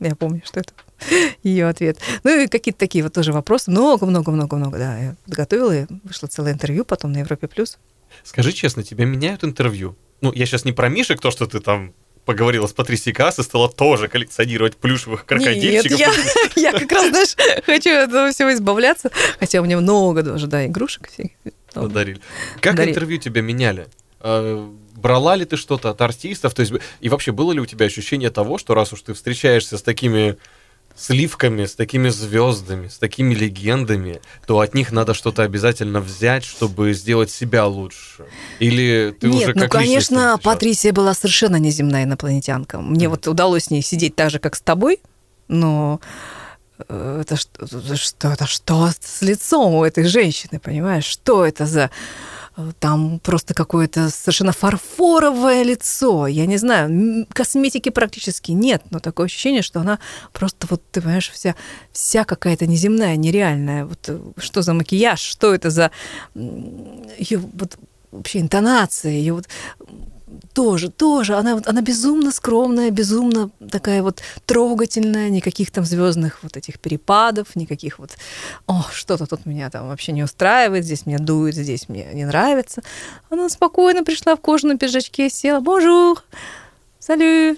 Я 0.00 0.14
помню, 0.14 0.42
что 0.44 0.60
это 0.60 0.72
ее 1.42 1.68
ответ. 1.68 1.98
Ну 2.22 2.38
и 2.38 2.46
какие-то 2.48 2.78
такие 2.78 3.02
вот 3.02 3.14
тоже 3.14 3.32
вопросы. 3.32 3.70
Много-много-много-много, 3.70 4.76
да. 4.78 4.98
Я 4.98 5.16
подготовила, 5.24 5.74
и 5.74 5.86
вышло 6.04 6.26
целое 6.26 6.52
интервью 6.52 6.84
потом 6.84 7.12
на 7.12 7.18
Европе+. 7.18 7.48
плюс. 7.48 7.78
Скажи 8.24 8.52
честно, 8.52 8.82
тебя 8.82 9.06
меняют 9.06 9.42
интервью? 9.44 9.96
Ну, 10.20 10.32
я 10.32 10.44
сейчас 10.46 10.64
не 10.64 10.72
про 10.72 10.88
Мишек, 10.88 11.20
то, 11.20 11.30
что 11.30 11.46
ты 11.46 11.60
там 11.60 11.94
поговорила 12.28 12.66
с 12.66 12.74
Патрисией 12.74 13.14
Касс 13.14 13.38
и 13.38 13.42
стала 13.42 13.70
тоже 13.70 14.06
коллекционировать 14.06 14.76
плюшевых 14.76 15.20
Нет, 15.20 15.28
крокодильчиков. 15.28 15.98
я, 15.98 16.12
я 16.56 16.72
как 16.78 16.92
раз, 16.92 17.08
знаешь, 17.08 17.34
хочу 17.64 17.88
от 17.88 18.10
этого 18.10 18.30
всего 18.32 18.52
избавляться. 18.52 19.10
Хотя 19.40 19.62
у 19.62 19.64
меня 19.64 19.78
много 19.78 20.22
тоже, 20.22 20.46
да, 20.46 20.66
игрушек 20.66 21.08
всех. 21.10 21.30
Подарили. 21.72 22.20
Как 22.60 22.74
Дарили. 22.74 22.90
интервью 22.90 23.16
тебя 23.16 23.40
меняли? 23.40 23.86
А, 24.20 24.70
Брала 24.94 25.36
ли 25.36 25.46
ты 25.46 25.56
что-то 25.56 25.88
от 25.88 26.02
артистов? 26.02 26.52
То 26.52 26.60
есть, 26.60 26.72
и 27.00 27.08
вообще 27.08 27.32
было 27.32 27.52
ли 27.52 27.60
у 27.60 27.66
тебя 27.66 27.86
ощущение 27.86 28.28
того, 28.28 28.58
что 28.58 28.74
раз 28.74 28.92
уж 28.92 29.00
ты 29.00 29.14
встречаешься 29.14 29.78
с 29.78 29.82
такими 29.82 30.36
сливками, 30.98 31.64
с 31.64 31.74
такими 31.74 32.08
звездами, 32.08 32.88
с 32.88 32.98
такими 32.98 33.34
легендами, 33.34 34.20
то 34.46 34.60
от 34.60 34.74
них 34.74 34.92
надо 34.92 35.14
что-то 35.14 35.42
обязательно 35.42 36.00
взять, 36.00 36.44
чтобы 36.44 36.92
сделать 36.92 37.30
себя 37.30 37.66
лучше? 37.66 38.24
Или 38.58 39.14
ты 39.18 39.28
Нет, 39.28 39.36
уже 39.36 39.54
ну, 39.54 39.68
как 39.68 39.80
личность 39.80 40.08
конечно? 40.08 40.38
Патрисия 40.42 40.92
была 40.92 41.14
совершенно 41.14 41.56
неземная 41.56 42.04
инопланетянка. 42.04 42.80
Мне 42.80 43.06
Мгм. 43.06 43.16
вот 43.16 43.28
удалось 43.28 43.64
с 43.64 43.70
ней 43.70 43.82
сидеть 43.82 44.16
так 44.16 44.30
же, 44.30 44.38
как 44.38 44.56
с 44.56 44.60
тобой, 44.60 45.00
но 45.46 46.00
это 46.88 47.36
что, 47.36 47.64
это 47.64 47.96
что, 47.96 48.32
это 48.32 48.46
что 48.46 48.90
с 49.00 49.22
лицом 49.22 49.74
у 49.74 49.84
этой 49.84 50.04
женщины, 50.04 50.60
понимаешь? 50.60 51.04
Что 51.04 51.44
это 51.44 51.66
за... 51.66 51.90
э, 52.56 52.72
Там 52.78 53.18
просто 53.18 53.54
какое-то 53.54 54.10
совершенно 54.10 54.52
фарфоровое 54.52 55.64
лицо. 55.64 56.26
Я 56.26 56.46
не 56.46 56.56
знаю, 56.58 57.26
косметики 57.32 57.90
практически 57.90 58.52
нет, 58.52 58.82
но 58.90 59.00
такое 59.00 59.26
ощущение, 59.26 59.62
что 59.62 59.80
она 59.80 59.98
просто 60.32 60.66
вот, 60.70 60.82
ты 60.90 61.00
понимаешь, 61.00 61.30
вся, 61.30 61.54
вся 61.92 62.24
какая-то 62.24 62.66
неземная, 62.66 63.16
нереальная. 63.16 63.84
Вот 63.84 64.08
э, 64.08 64.18
что 64.38 64.62
за 64.62 64.74
макияж, 64.74 65.20
что 65.20 65.54
это 65.54 65.70
за 65.70 65.90
ее 66.34 67.38
вот 67.38 67.76
вообще 68.10 68.40
интонация, 68.40 69.12
ее 69.12 69.34
вот 69.34 69.48
тоже, 70.52 70.90
тоже, 70.90 71.36
она, 71.36 71.60
она 71.64 71.80
безумно 71.80 72.32
скромная, 72.32 72.90
безумно 72.90 73.50
такая 73.70 74.02
вот 74.02 74.20
трогательная, 74.46 75.28
никаких 75.28 75.70
там 75.70 75.84
звездных 75.84 76.42
вот 76.42 76.56
этих 76.56 76.78
перепадов, 76.78 77.56
никаких 77.56 77.98
вот, 77.98 78.16
о, 78.66 78.84
что-то 78.92 79.26
тут 79.26 79.46
меня 79.46 79.70
там 79.70 79.88
вообще 79.88 80.12
не 80.12 80.22
устраивает, 80.22 80.84
здесь 80.84 81.06
меня 81.06 81.18
дует, 81.18 81.54
здесь 81.54 81.88
мне 81.88 82.08
не 82.12 82.24
нравится. 82.24 82.82
Она 83.30 83.48
спокойно 83.48 84.04
пришла 84.04 84.36
в 84.36 84.40
кожаном 84.40 84.78
пиджачке, 84.78 85.30
села, 85.30 85.60
bonjour, 85.60 86.22
salut, 86.98 87.56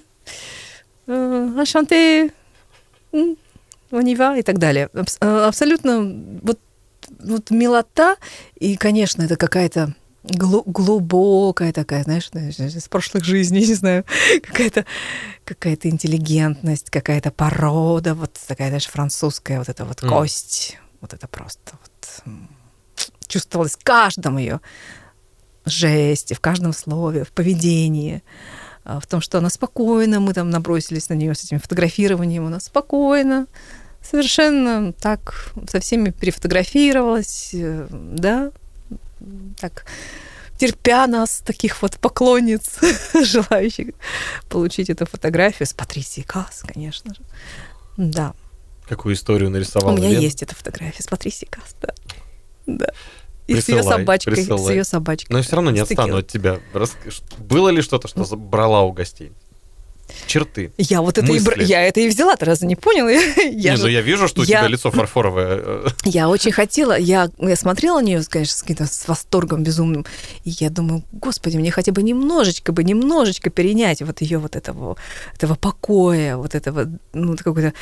on 3.91 4.07
y 4.07 4.15
va» 4.15 4.39
и 4.39 4.43
так 4.43 4.59
далее. 4.59 4.89
Э, 4.93 5.45
Абсолютно 5.47 6.03
вот, 6.43 6.59
вот 7.19 7.51
милота, 7.51 8.17
и, 8.59 8.77
конечно, 8.77 9.23
это 9.23 9.37
какая-то 9.37 9.95
глу- 10.23 10.65
глубокая 10.67 11.73
такая, 11.73 12.03
знаешь, 12.05 12.31
из 12.35 12.89
прошлых 12.89 13.25
жизней, 13.25 13.61
не 13.67 13.75
знаю, 13.75 14.05
какая-то 14.43 14.85
какая-то 15.45 15.89
интеллигентность, 15.89 16.91
какая-то 16.91 17.31
порода, 17.31 18.15
вот 18.15 18.33
такая, 18.47 18.69
знаешь, 18.69 18.87
французская 18.87 19.59
вот 19.59 19.69
эта 19.69 19.85
вот 19.85 20.03
Мгм. 20.03 20.11
кость, 20.11 20.79
вот 21.01 21.13
это 21.13 21.27
просто 21.27 21.73
вот 21.83 22.35
чувствовалось 23.27 23.77
в 23.77 23.83
каждом 23.85 24.39
ее 24.39 24.61
жесте, 25.65 26.35
в 26.35 26.41
каждом 26.41 26.73
слове, 26.73 27.25
в 27.25 27.31
поведении, 27.33 28.23
а, 28.85 28.99
в 29.01 29.07
том, 29.07 29.21
что 29.21 29.39
она 29.39 29.51
спокойна, 29.51 30.21
мы 30.21 30.35
там 30.35 30.51
набросились 30.51 31.09
на 31.09 31.15
нее 31.15 31.35
с 31.35 31.45
этим 31.45 31.61
фотографированием, 31.61 32.47
она 32.47 32.61
спокойно, 32.61 33.47
совершенно 34.03 34.93
так 34.93 35.53
со 35.69 35.81
всеми 35.81 36.11
перефотографировалась, 36.11 37.51
э, 37.53 37.87
да, 37.91 38.51
так 39.59 39.85
терпя 40.59 41.07
нас, 41.07 41.41
таких 41.45 41.81
вот 41.83 41.99
поклонниц, 41.99 42.79
желающих 43.25 43.95
получить 44.49 44.91
эту 44.91 45.07
фотографию 45.07 45.67
с 45.67 45.73
Патрисией 45.73 46.27
Касс, 46.27 46.63
конечно 46.67 47.15
же. 47.15 47.23
Да. 47.97 48.35
Какую 48.87 49.15
историю 49.15 49.51
нарисовала 49.51 49.95
У 49.95 49.97
меня 49.97 50.11
Лена? 50.11 50.21
есть 50.21 50.43
эта 50.43 50.55
фотография 50.55 51.03
с 51.03 51.07
Патрисией 51.07 51.49
Касс, 51.51 51.77
да. 51.81 51.95
Да. 52.67 52.93
И 53.47 53.55
с 53.55 53.65
Присылай, 53.65 53.83
ее 53.83 53.89
собачкой, 53.89 54.33
присылай. 54.35 54.65
с 54.65 54.71
ее 54.71 54.85
собачкой. 54.85 55.33
Но 55.33 55.39
я 55.39 55.43
все 55.45 55.57
равно 55.57 55.71
не 55.71 55.79
С 55.79 55.83
отстану 55.83 56.19
от 56.19 56.29
тебя. 56.29 56.61
Было 57.39 57.71
ли 57.71 57.83
что-то, 57.83 58.07
что 58.07 58.37
брала 58.37 58.83
у 58.83 58.93
гостей? 58.93 59.33
Черты. 60.27 60.73
Я 60.79 61.01
вот 61.03 61.19
это 61.19 61.33
и, 61.33 61.65
я 61.65 61.83
это 61.83 62.01
и 62.01 62.09
взяла, 62.09 62.37
ты 62.37 62.45
разве 62.45 62.67
не 62.69 62.77
понял? 62.77 63.09
Я, 63.53 63.73
не, 63.73 63.77
же- 63.77 63.83
ну 63.85 63.89
я 63.89 64.01
вижу, 64.01 64.29
что 64.29 64.41
у 64.43 64.45
я- 64.45 64.59
тебя 64.61 64.69
лицо 64.69 64.91
фарфоровое. 64.91 65.61
э, 65.63 65.87
я 66.05 66.29
очень 66.29 66.53
хотела, 66.53 66.97
я, 66.99 67.29
я 67.39 67.57
смотрела 67.57 68.01
на 68.01 68.05
нее, 68.05 68.23
конечно, 68.29 68.57
с, 68.57 68.63
каким-то 68.63 68.87
с 68.87 69.09
восторгом 69.09 69.63
безумным, 69.63 70.05
и 70.45 70.51
я 70.51 70.71
думаю, 70.71 71.03
господи, 71.13 71.57
мне 71.57 71.71
хотя 71.71 71.93
бы 71.93 72.03
немножечко 72.03 72.73
бы, 72.73 72.85
немножечко 72.85 73.51
перенять 73.51 74.03
вот 74.03 74.21
ее 74.21 74.39
вот 74.39 74.57
этого, 74.57 74.97
этого 75.35 75.55
покоя, 75.55 76.37
вот 76.37 76.55
этого, 76.55 76.87
ну, 77.13 77.37
какой-то 77.37 77.73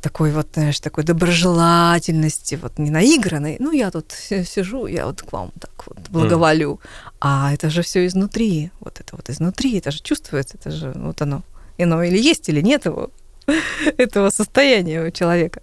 такой 0.00 0.32
вот, 0.32 0.48
знаешь, 0.54 0.80
такой 0.80 1.04
доброжелательности, 1.04 2.58
вот 2.60 2.78
не 2.78 2.90
наигранной. 2.90 3.56
Ну, 3.60 3.70
я 3.72 3.90
тут 3.90 4.12
си- 4.12 4.44
сижу, 4.44 4.86
я 4.86 5.06
вот 5.06 5.22
к 5.22 5.32
вам 5.32 5.52
так 5.60 5.70
вот 5.86 5.98
благоволю. 6.10 6.80
А 7.20 7.52
это 7.54 7.70
же 7.70 7.82
все 7.82 8.04
изнутри. 8.06 8.70
Вот 8.80 9.00
это 9.00 9.14
вот 9.16 9.30
изнутри, 9.30 9.78
это 9.78 9.90
же 9.92 10.00
чувствуется, 10.02 10.56
это 10.60 10.70
же 10.70 10.92
вот 10.96 11.22
оно. 11.22 11.42
Оно 11.78 12.02
или 12.02 12.18
есть, 12.18 12.48
или 12.48 12.60
нет 12.60 12.84
его, 12.84 13.10
этого 13.98 14.30
состояния 14.30 15.02
у 15.02 15.10
человека. 15.10 15.62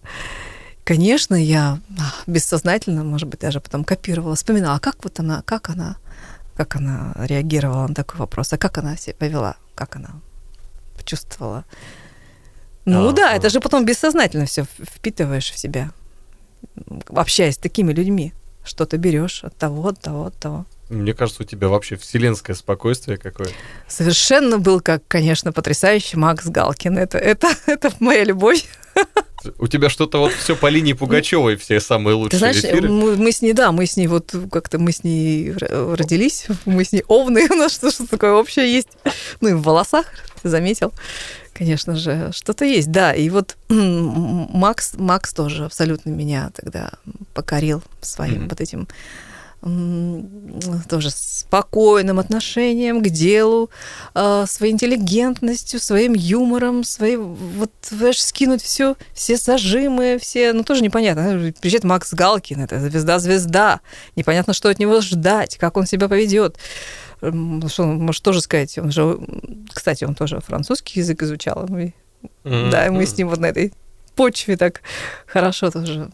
Конечно, 0.84 1.36
я 1.36 1.80
а, 2.00 2.14
бессознательно, 2.26 3.04
может 3.04 3.28
быть, 3.28 3.42
даже 3.42 3.60
потом 3.62 3.84
копировала, 3.84 4.36
вспоминала, 4.36 4.78
а 4.78 4.80
как 4.80 5.04
вот 5.04 5.20
она, 5.20 5.44
как 5.44 5.70
она, 5.70 5.98
как 6.56 6.76
она 6.76 7.14
реагировала 7.16 7.88
на 7.88 7.94
такой 7.94 8.20
вопрос, 8.20 8.54
а 8.54 8.58
как 8.58 8.78
она 8.80 8.98
себя 8.98 9.14
повела, 9.20 9.56
как 9.76 9.96
она 9.96 10.10
почувствовала. 10.98 11.64
Ну 12.86 13.10
Ага. 13.10 13.16
да, 13.16 13.34
это 13.34 13.50
же 13.50 13.60
потом 13.60 13.86
бессознательно 13.86 14.46
все 14.46 14.64
впитываешь 14.64 15.52
в 15.52 15.58
себя, 15.60 15.92
общаясь 17.10 17.56
с 17.56 17.60
такими 17.60 17.94
людьми. 17.94 18.34
Что-то 18.64 18.98
берешь 18.98 19.44
от 19.44 19.56
того, 19.56 19.88
от 19.90 20.00
того, 20.02 20.26
от 20.26 20.36
того. 20.36 20.66
Мне 20.90 21.14
кажется, 21.14 21.44
у 21.44 21.46
тебя 21.46 21.68
вообще 21.68 21.96
вселенское 21.98 22.56
спокойствие 22.56 23.18
какое-то. 23.18 23.54
Совершенно 23.88 24.58
был, 24.58 24.82
как, 24.82 25.04
конечно, 25.08 25.54
потрясающий 25.54 26.18
Макс 26.18 26.46
Галкин. 26.48 26.98
Это, 26.98 27.18
это, 27.20 27.48
это 27.68 27.92
моя 28.00 28.24
любовь. 28.24 28.66
У 29.58 29.68
тебя 29.68 29.90
что-то 29.90 30.18
вот 30.20 30.34
все 30.34 30.56
по 30.56 30.68
линии 30.68 30.92
Пугачевой, 30.94 31.56
все 31.56 31.80
самые 31.80 32.16
лучшие 32.16 32.32
Ты 32.32 32.38
знаешь, 32.40 32.58
эфиры. 32.58 32.90
мы, 32.90 33.16
мы 33.16 33.32
с 33.32 33.42
ней, 33.42 33.54
да, 33.54 33.72
мы 33.72 33.86
с 33.86 33.96
ней 33.96 34.08
вот 34.08 34.34
как-то 34.52 34.80
мы 34.80 34.92
с 34.92 35.04
ней 35.06 35.54
родились, 35.54 36.48
мы 36.66 36.84
с 36.84 36.92
ней 36.92 37.04
овны, 37.08 37.48
у 37.52 37.56
нас 37.56 37.74
что- 37.74 37.90
что-то 37.92 38.10
такое 38.10 38.34
общее 38.34 38.70
есть. 38.74 38.90
Ну 39.40 39.50
и 39.50 39.54
в 39.54 39.62
волосах, 39.62 40.08
ты 40.42 40.50
заметил, 40.50 40.92
конечно 41.54 41.96
же, 41.96 42.32
что-то 42.34 42.66
есть, 42.66 42.92
да. 42.92 43.14
И 43.14 43.30
вот 43.30 43.56
Макс, 43.70 44.94
Макс 44.98 45.34
тоже 45.34 45.66
абсолютно 45.66 46.10
меня 46.10 46.52
тогда 46.54 46.92
покорил 47.34 47.82
своим 48.02 48.40
Мгм. 48.42 48.50
вот 48.50 48.60
этим 48.60 48.88
тоже 49.62 51.10
спокойным 51.10 52.18
отношением 52.20 53.02
к 53.04 53.10
делу, 53.10 53.70
э, 54.16 54.46
своей 54.48 54.72
интеллигентностью, 54.72 55.80
своим 55.80 56.14
юмором, 56.14 56.84
своей 56.84 57.18
вот 57.18 57.72
знаешь, 57.82 58.24
скинуть 58.24 58.62
все, 58.64 58.96
все 59.14 59.36
зажимы, 59.36 60.18
все, 60.22 60.54
ну 60.54 60.64
тоже 60.64 60.82
непонятно. 60.82 61.52
Приезжает 61.60 61.84
Макс 61.84 62.14
Галкин, 62.14 62.62
это 62.62 62.80
звезда-звезда, 62.80 63.82
непонятно, 64.16 64.54
что 64.54 64.70
от 64.70 64.80
него 64.80 65.02
ждать, 65.02 65.58
как 65.58 65.76
он 65.76 65.86
себя 65.86 66.08
поведет. 66.08 66.58
Что 67.20 67.84
он 67.84 67.98
может 68.06 68.24
тоже 68.24 68.42
сказать? 68.42 68.78
Он 68.78 68.92
же, 68.92 69.20
кстати, 69.74 70.06
он 70.06 70.16
тоже 70.16 70.40
французский 70.40 71.02
язык 71.02 71.22
изучал. 71.24 71.66
мы- 71.68 71.94
Мгм. 72.44 72.70
да, 72.70 72.88
и 72.88 72.90
мы 72.90 73.06
с 73.06 73.18
ним 73.18 73.30
вот 73.30 73.40
на 73.40 73.48
этой 73.48 73.74
почве 74.16 74.58
так 74.58 74.82
хорошо 75.26 75.70
тоже 75.72 76.10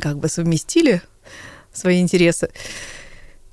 как 0.00 0.18
бы 0.18 0.28
совместили 0.28 1.00
свои 1.72 2.00
интересы. 2.00 2.50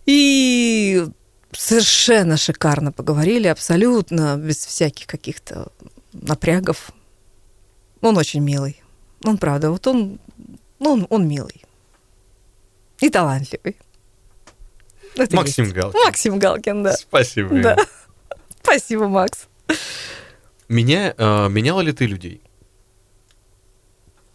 И 0.05 1.05
совершенно 1.51 2.37
шикарно 2.37 2.91
поговорили, 2.91 3.47
абсолютно 3.47 4.37
без 4.37 4.57
всяких 4.65 5.07
каких-то 5.07 5.71
напрягов. 6.13 6.91
Он 8.01 8.17
очень 8.17 8.41
милый. 8.41 8.81
Он 9.23 9.37
правда, 9.37 9.71
вот 9.71 9.87
он, 9.87 10.19
ну, 10.79 10.91
он, 10.91 11.07
он 11.09 11.27
милый. 11.27 11.63
И 12.99 13.09
талантливый. 13.09 13.77
Это 15.15 15.35
Максим 15.35 15.65
есть. 15.65 15.75
Галкин. 15.75 15.99
Максим 16.05 16.39
Галкин, 16.39 16.83
да. 16.83 16.93
Спасибо. 16.93 17.61
Да. 17.61 17.77
Спасибо, 18.61 19.07
Макс. 19.07 19.47
Меня, 20.67 21.13
э, 21.17 21.49
меняла 21.49 21.81
ли 21.81 21.91
ты 21.91 22.05
людей? 22.05 22.41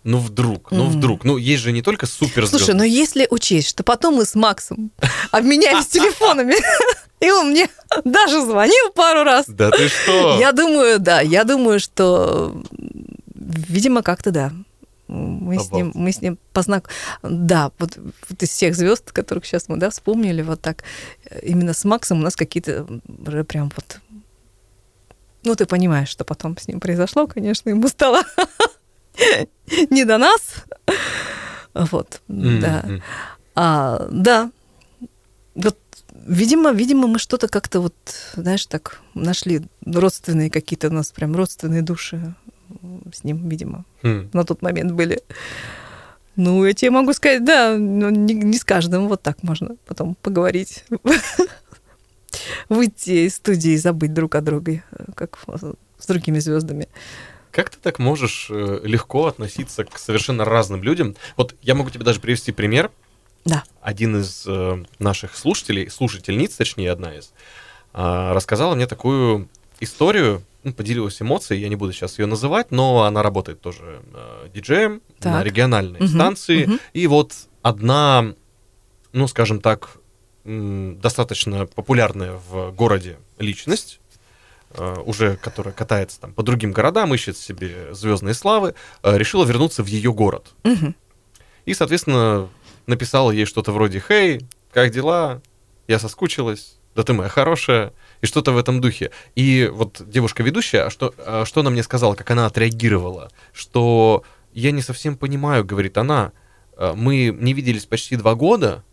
Ну 0.04 0.18
вдруг, 0.18 0.72
ну 0.72 0.86
вдруг. 0.86 1.24
Ну 1.24 1.36
есть 1.36 1.62
же 1.62 1.72
не 1.72 1.82
только 1.82 2.06
суперзвезды. 2.06 2.58
Слушай, 2.58 2.74
ну 2.74 2.82
если 2.82 3.26
учесть, 3.30 3.68
что 3.68 3.84
потом 3.84 4.16
мы 4.16 4.24
с 4.24 4.34
Максом 4.34 4.90
обменялись 5.30 5.86
телефонами, 5.86 6.56
и 7.20 7.30
он 7.30 7.50
мне 7.50 7.68
даже 8.04 8.44
звонил 8.44 8.90
пару 8.94 9.22
раз, 9.22 9.46
Да 9.46 9.70
ты 9.70 9.88
что? 9.88 10.38
я 10.40 10.52
думаю, 10.52 10.98
да, 10.98 11.20
я 11.20 11.44
думаю, 11.44 11.78
что, 11.78 12.62
видимо, 13.34 14.02
как-то 14.02 14.30
да. 14.30 14.52
Мы 15.08 15.58
с 15.58 15.70
ним, 15.70 15.92
мы 15.94 16.10
с 16.10 16.22
ним 16.22 16.38
познак... 16.54 16.88
Да, 17.22 17.70
вот, 17.78 17.98
вот 18.30 18.42
из 18.42 18.48
всех 18.48 18.74
звезд, 18.74 19.12
которых 19.12 19.44
сейчас 19.44 19.68
мы, 19.68 19.76
да, 19.76 19.90
вспомнили, 19.90 20.40
вот 20.40 20.62
так, 20.62 20.84
именно 21.42 21.74
с 21.74 21.84
Максом 21.84 22.20
у 22.20 22.22
нас 22.22 22.34
какие-то 22.34 22.86
прям 23.46 23.70
вот... 23.76 24.00
Ну, 25.44 25.54
ты 25.54 25.66
понимаешь, 25.66 26.08
что 26.08 26.24
потом 26.24 26.56
с 26.56 26.66
ним 26.66 26.80
произошло, 26.80 27.26
конечно, 27.26 27.68
ему 27.68 27.88
стало 27.88 28.22
не 29.90 30.04
до 30.04 30.18
нас. 30.18 30.64
Вот, 31.74 32.20
да. 32.28 32.84
А, 33.54 34.08
да. 34.10 34.50
Вот, 35.54 35.78
видимо, 36.26 36.72
видимо, 36.72 37.06
мы 37.06 37.18
что-то 37.18 37.48
как-то 37.48 37.80
вот, 37.80 37.94
знаешь, 38.34 38.66
так 38.66 39.00
нашли 39.14 39.62
родственные 39.84 40.50
какие-то 40.50 40.88
у 40.88 40.92
нас 40.92 41.12
прям 41.12 41.36
родственные 41.36 41.82
души 41.82 42.34
с 43.12 43.24
ним, 43.24 43.48
видимо, 43.48 43.84
Хм. 44.02 44.30
на 44.32 44.44
тот 44.44 44.62
момент 44.62 44.92
были. 44.92 45.22
Ну, 46.36 46.64
я 46.64 46.72
тебе 46.72 46.90
могу 46.90 47.12
сказать, 47.12 47.44
да, 47.44 47.76
но 47.76 48.08
не, 48.08 48.32
не 48.32 48.56
с 48.56 48.64
каждым 48.64 49.08
вот 49.08 49.22
так 49.22 49.42
можно 49.42 49.76
потом 49.86 50.14
поговорить. 50.22 50.84
Выйти 52.70 53.26
из 53.26 53.36
студии 53.36 53.72
и 53.72 53.76
забыть 53.76 54.14
друг 54.14 54.34
о 54.34 54.40
друге, 54.40 54.82
э, 54.92 55.04
как 55.14 55.38
с 55.98 56.06
другими 56.06 56.38
звездами. 56.38 56.88
Как 57.52 57.68
ты 57.68 57.76
так 57.80 57.98
можешь 57.98 58.48
э, 58.50 58.80
легко 58.82 59.26
относиться 59.26 59.84
к 59.84 59.98
совершенно 59.98 60.44
разным 60.46 60.82
людям? 60.82 61.14
Вот 61.36 61.54
я 61.60 61.74
могу 61.74 61.90
тебе 61.90 62.02
даже 62.02 62.18
привести 62.18 62.50
пример. 62.50 62.90
Да. 63.44 63.62
Один 63.82 64.16
из 64.16 64.44
э, 64.46 64.82
наших 64.98 65.36
слушателей, 65.36 65.90
слушательниц, 65.90 66.56
точнее, 66.56 66.90
одна 66.90 67.14
из, 67.14 67.32
а, 67.92 68.32
рассказала 68.32 68.74
мне 68.74 68.86
такую 68.86 69.48
историю, 69.80 70.42
ну, 70.64 70.72
поделилась 70.72 71.20
эмоцией, 71.20 71.60
я 71.60 71.68
не 71.68 71.76
буду 71.76 71.92
сейчас 71.92 72.18
ее 72.18 72.26
называть, 72.26 72.70
но 72.70 73.02
она 73.02 73.22
работает 73.22 73.60
тоже 73.60 74.00
э, 74.14 74.48
диджеем 74.54 75.02
на 75.20 75.38
Так. 75.38 75.44
региональной 75.44 76.00
Мгм, 76.00 76.08
станции. 76.08 76.64
мгм. 76.64 76.80
И 76.94 77.06
вот 77.06 77.34
одна, 77.60 78.34
ну, 79.12 79.28
скажем 79.28 79.60
так, 79.60 79.98
достаточно 80.44 81.66
популярная 81.66 82.32
в 82.48 82.72
городе 82.72 83.18
личность, 83.38 84.00
уже 85.04 85.36
которая 85.36 85.74
катается 85.74 86.20
там 86.20 86.32
по 86.32 86.42
другим 86.42 86.72
городам, 86.72 87.14
ищет 87.14 87.36
себе 87.36 87.94
звездные 87.94 88.34
славы, 88.34 88.74
э, 89.02 89.18
решила 89.18 89.44
вернуться 89.44 89.82
в 89.82 89.86
ее 89.86 90.12
город. 90.12 90.48
Мгм. 90.64 90.94
И, 91.64 91.74
соответственно, 91.74 92.48
написала 92.86 93.30
ей 93.30 93.44
что-то 93.44 93.72
вроде 93.72 94.00
«Хей, 94.00 94.40
как 94.72 94.90
дела? 94.90 95.42
Я 95.88 95.98
соскучилась. 95.98 96.78
Да 96.94 97.02
ты 97.02 97.12
моя 97.12 97.28
хорошая». 97.28 97.92
И 98.20 98.26
что-то 98.26 98.52
в 98.52 98.58
этом 98.58 98.80
духе. 98.80 99.10
И 99.34 99.68
вот 99.72 100.00
девушка-ведущая, 100.06 100.84
а 100.84 100.90
что, 100.90 101.12
а 101.18 101.44
что 101.44 101.60
она 101.60 101.70
мне 101.70 101.82
сказала, 101.82 102.14
как 102.14 102.30
она 102.30 102.46
отреагировала? 102.46 103.30
Что 103.52 104.22
«Я 104.52 104.70
не 104.70 104.82
совсем 104.82 105.16
понимаю»,— 105.16 105.64
говорит 105.66 105.98
она, 105.98 106.32
«э, 106.76 106.92
«мы 106.94 107.34
не 107.38 107.52
виделись 107.52 107.86
почти 107.86 108.16
два 108.16 108.34
года, 108.34 108.84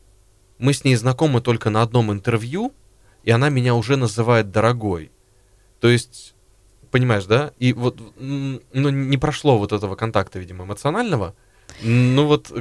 мы 0.58 0.74
с 0.74 0.84
ней 0.84 0.96
знакомы 0.96 1.42
только 1.42 1.70
на 1.70 1.82
одном 1.82 2.12
интервью, 2.12 2.74
и 3.24 3.32
она 3.32 3.50
меня 3.50 3.76
уже 3.76 3.98
называет 3.98 4.52
дорогой». 4.52 5.12
То 5.80 5.90
есть, 5.90 6.34
понимаешь, 6.92 7.26
да? 7.26 7.54
И 7.60 7.74
вот, 7.74 8.00
ну, 8.18 8.60
не 8.74 9.18
прошло 9.18 9.58
вот 9.58 9.72
этого 9.72 9.96
контакта, 9.96 10.40
видимо, 10.40 10.66
эмоционального, 10.66 11.36
Ну 11.82 12.26
вот 12.26 12.52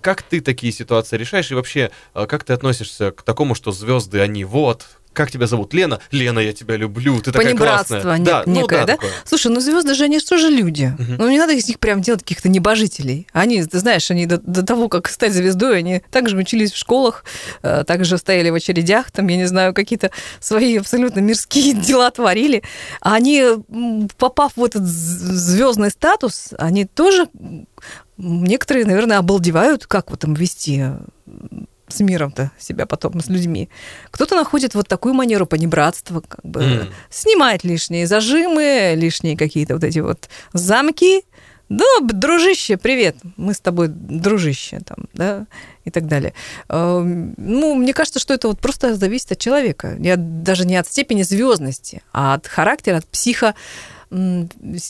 как 0.00 0.22
ты 0.22 0.40
такие 0.40 0.72
ситуации 0.72 1.16
решаешь 1.16 1.50
и 1.50 1.54
вообще 1.54 1.90
а, 2.14 2.26
как 2.26 2.44
ты 2.44 2.52
относишься 2.52 3.10
к 3.10 3.22
такому, 3.22 3.54
что 3.54 3.72
звезды 3.72 4.20
они 4.20 4.44
вот 4.44 4.86
как 5.18 5.32
тебя 5.32 5.48
зовут? 5.48 5.74
Лена? 5.74 5.98
Лена, 6.12 6.38
я 6.38 6.52
тебя 6.52 6.76
люблю, 6.76 7.20
ты 7.20 7.32
такая 7.32 7.56
классная. 7.56 8.18
не- 8.18 8.24
да, 8.24 8.44
ну 8.46 8.54
некое, 8.54 8.86
да? 8.86 8.94
такое. 8.94 9.10
Слушай, 9.24 9.50
ну 9.50 9.58
звезды 9.58 9.94
же 9.94 10.04
они 10.04 10.20
тоже 10.20 10.48
люди. 10.48 10.94
Мгм. 10.96 11.16
Ну 11.18 11.28
не 11.28 11.38
надо 11.38 11.54
из 11.54 11.66
них 11.66 11.80
прям 11.80 12.02
делать 12.02 12.22
каких-то 12.22 12.48
небожителей. 12.48 13.26
Они, 13.32 13.64
ты 13.64 13.80
знаешь, 13.80 14.08
они 14.12 14.26
до, 14.26 14.38
до 14.38 14.62
того, 14.62 14.88
как 14.88 15.08
стать 15.08 15.32
звездой, 15.32 15.78
они 15.78 16.02
также 16.12 16.36
учились 16.36 16.72
в 16.72 16.76
школах, 16.76 17.24
э, 17.62 17.82
также 17.84 18.16
стояли 18.16 18.50
в 18.50 18.54
очередях, 18.54 19.10
там, 19.10 19.26
я 19.26 19.36
не 19.36 19.46
знаю, 19.46 19.74
какие-то 19.74 20.12
свои 20.38 20.76
абсолютно 20.76 21.18
мирские 21.18 21.72
дела 21.88 22.12
творили. 22.12 22.62
А 23.00 23.14
они, 23.14 23.42
попав 24.18 24.52
в 24.54 24.62
этот 24.62 24.84
звездный 24.84 25.90
статус, 25.90 26.50
они 26.58 26.84
тоже, 26.84 27.26
некоторые, 28.18 28.86
наверное, 28.86 29.18
обалдевают, 29.18 29.88
как 29.88 30.10
вот 30.10 30.20
там 30.20 30.34
вести 30.34 30.84
с 31.88 32.00
миром-то 32.00 32.50
себя 32.58 32.86
потом, 32.86 33.20
с 33.20 33.28
людьми. 33.28 33.68
Кто-то 34.10 34.34
находит 34.36 34.74
вот 34.74 34.88
такую 34.88 35.14
манеру 35.14 35.46
понебратства, 35.46 36.20
как 36.20 36.44
бы 36.44 36.62
М. 36.62 36.88
снимает 37.10 37.64
лишние 37.64 38.06
зажимы, 38.06 38.94
лишние 38.96 39.36
какие-то 39.36 39.74
вот 39.74 39.84
эти 39.84 39.98
вот 40.00 40.28
замки. 40.52 41.22
Да, 41.70 41.84
дружище, 42.00 42.78
привет, 42.78 43.16
мы 43.36 43.52
с 43.52 43.60
тобой 43.60 43.88
дружище, 43.88 44.80
там, 44.86 45.04
да, 45.12 45.46
и 45.84 45.90
так 45.90 46.06
далее. 46.06 46.32
Эм, 46.70 47.34
Ну, 47.36 47.74
мне 47.74 47.92
кажется, 47.92 48.18
что 48.20 48.32
это 48.32 48.48
вот 48.48 48.58
просто 48.58 48.94
зависит 48.96 49.32
от 49.32 49.38
человека. 49.38 49.88
От- 50.12 50.42
даже 50.42 50.64
не 50.66 50.76
от 50.76 50.86
степени 50.86 51.22
звездности, 51.22 52.00
а 52.12 52.32
от 52.34 52.46
характера, 52.46 52.96
от 52.96 53.06
психо, 53.06 53.54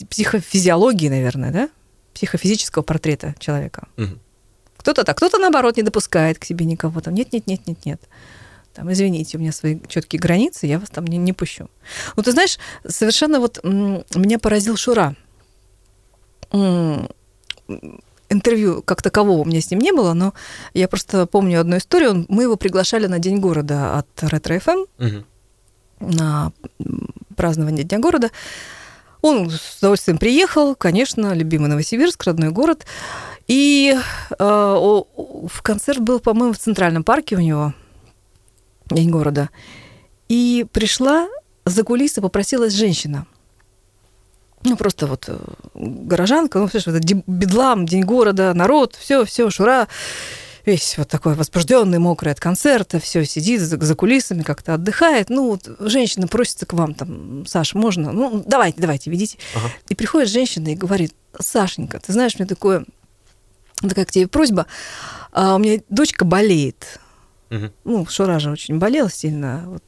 психофизиологии, 0.09 1.09
наверное, 1.09 1.51
да, 1.51 1.69
психофизического 2.13 2.83
портрета 2.83 3.35
человека. 3.39 3.87
Мгм. 3.97 4.19
Кто-то 4.79 5.03
так, 5.03 5.17
кто-то 5.17 5.37
наоборот 5.37 5.75
не 5.77 5.83
допускает 5.83 6.39
к 6.39 6.45
себе 6.45 6.65
никого. 6.65 7.01
Там 7.01 7.13
нет, 7.13 7.33
нет, 7.33 7.47
нет, 7.47 7.67
нет, 7.67 7.85
нет. 7.85 8.01
Там, 8.73 8.89
извините, 8.91 9.37
у 9.37 9.41
меня 9.41 9.51
свои 9.51 9.77
четкие 9.87 10.21
границы, 10.21 10.65
я 10.67 10.79
вас 10.79 10.89
там 10.89 11.05
не, 11.05 11.17
не 11.17 11.33
пущу. 11.33 11.69
Ну, 12.15 12.23
ты 12.23 12.31
знаешь, 12.31 12.57
совершенно 12.87 13.39
вот 13.41 13.59
меня 13.63 14.39
поразил 14.39 14.77
Шура. 14.77 15.15
Интервью 18.31 18.83
как 18.83 19.01
такового 19.01 19.41
у 19.41 19.45
меня 19.45 19.59
с 19.59 19.69
ним 19.71 19.79
не 19.79 19.91
было, 19.91 20.13
но 20.13 20.33
я 20.73 20.87
просто 20.87 21.25
помню 21.25 21.59
одну 21.59 21.77
историю. 21.77 22.25
Мы 22.29 22.43
его 22.43 22.55
приглашали 22.57 23.07
на 23.07 23.19
День 23.19 23.39
города 23.39 23.97
от 23.97 24.07
Ретро 24.21 24.59
ФМ 24.59 24.85
Мгм. 24.99 25.25
на 25.99 26.51
м, 26.79 27.09
празднование 27.35 27.83
Дня 27.83 27.99
города. 27.99 28.29
Он 29.21 29.49
с 29.49 29.79
удовольствием 29.79 30.17
приехал, 30.19 30.75
конечно, 30.75 31.33
любимый 31.33 31.67
Новосибирск, 31.69 32.23
родной 32.23 32.51
город. 32.51 32.85
И 33.49 33.97
э, 33.97 34.43
в 34.43 35.61
концерт 35.63 35.99
был, 35.99 36.19
по-моему, 36.19 36.53
в 36.53 36.59
Центральном 36.59 37.03
парке 37.03 37.35
у 37.35 37.39
него, 37.39 37.73
День 38.91 39.09
города. 39.09 39.49
И 40.27 40.67
пришла 40.71 41.27
за 41.65 41.83
кулисы, 41.83 42.21
попросилась 42.21 42.73
женщина. 42.73 43.25
Ну, 44.63 44.77
просто 44.77 45.07
вот 45.07 45.25
э, 45.29 45.37
горожанка, 45.73 46.59
ну, 46.59 46.67
слышишь, 46.67 46.85
вот 46.85 46.97
это 46.97 47.23
бедлам, 47.25 47.87
День 47.87 48.03
города, 48.03 48.53
народ, 48.53 48.95
все, 48.95 49.25
все, 49.25 49.49
Шура, 49.49 49.87
весь 50.67 50.99
вот 50.99 51.07
такой 51.07 51.33
возбужденный, 51.33 51.97
мокрый 51.97 52.31
от 52.31 52.39
концерта, 52.39 52.99
все, 52.99 53.25
сидит 53.25 53.61
за, 53.61 53.83
за 53.83 53.95
кулисами, 53.95 54.43
как-то 54.43 54.75
отдыхает. 54.75 55.31
Ну, 55.31 55.47
вот 55.47 55.67
женщина 55.79 56.27
просится 56.27 56.67
к 56.67 56.73
вам, 56.73 56.93
там, 56.93 57.47
Саша, 57.47 57.79
можно? 57.79 58.11
Ну, 58.11 58.43
давайте, 58.45 58.79
давайте, 58.79 59.09
ведите. 59.09 59.39
Ага. 59.55 59.71
И 59.87 59.95
приходит 59.95 60.29
женщина 60.29 60.67
и 60.67 60.75
говорит, 60.75 61.15
Сашенька, 61.39 61.99
ты 61.99 62.13
знаешь, 62.13 62.37
мне 62.37 62.47
такое, 62.47 62.85
такая 63.87 64.05
к 64.05 64.11
тебе 64.11 64.27
просьба, 64.27 64.65
а, 65.31 65.55
у 65.55 65.59
меня 65.59 65.79
дочка 65.89 66.25
болеет. 66.25 66.99
Мгм. 67.49 67.71
Ну, 67.83 68.05
Шура 68.07 68.39
же 68.39 68.51
очень 68.51 68.77
болела 68.79 69.09
сильно 69.09 69.63
вот 69.67 69.83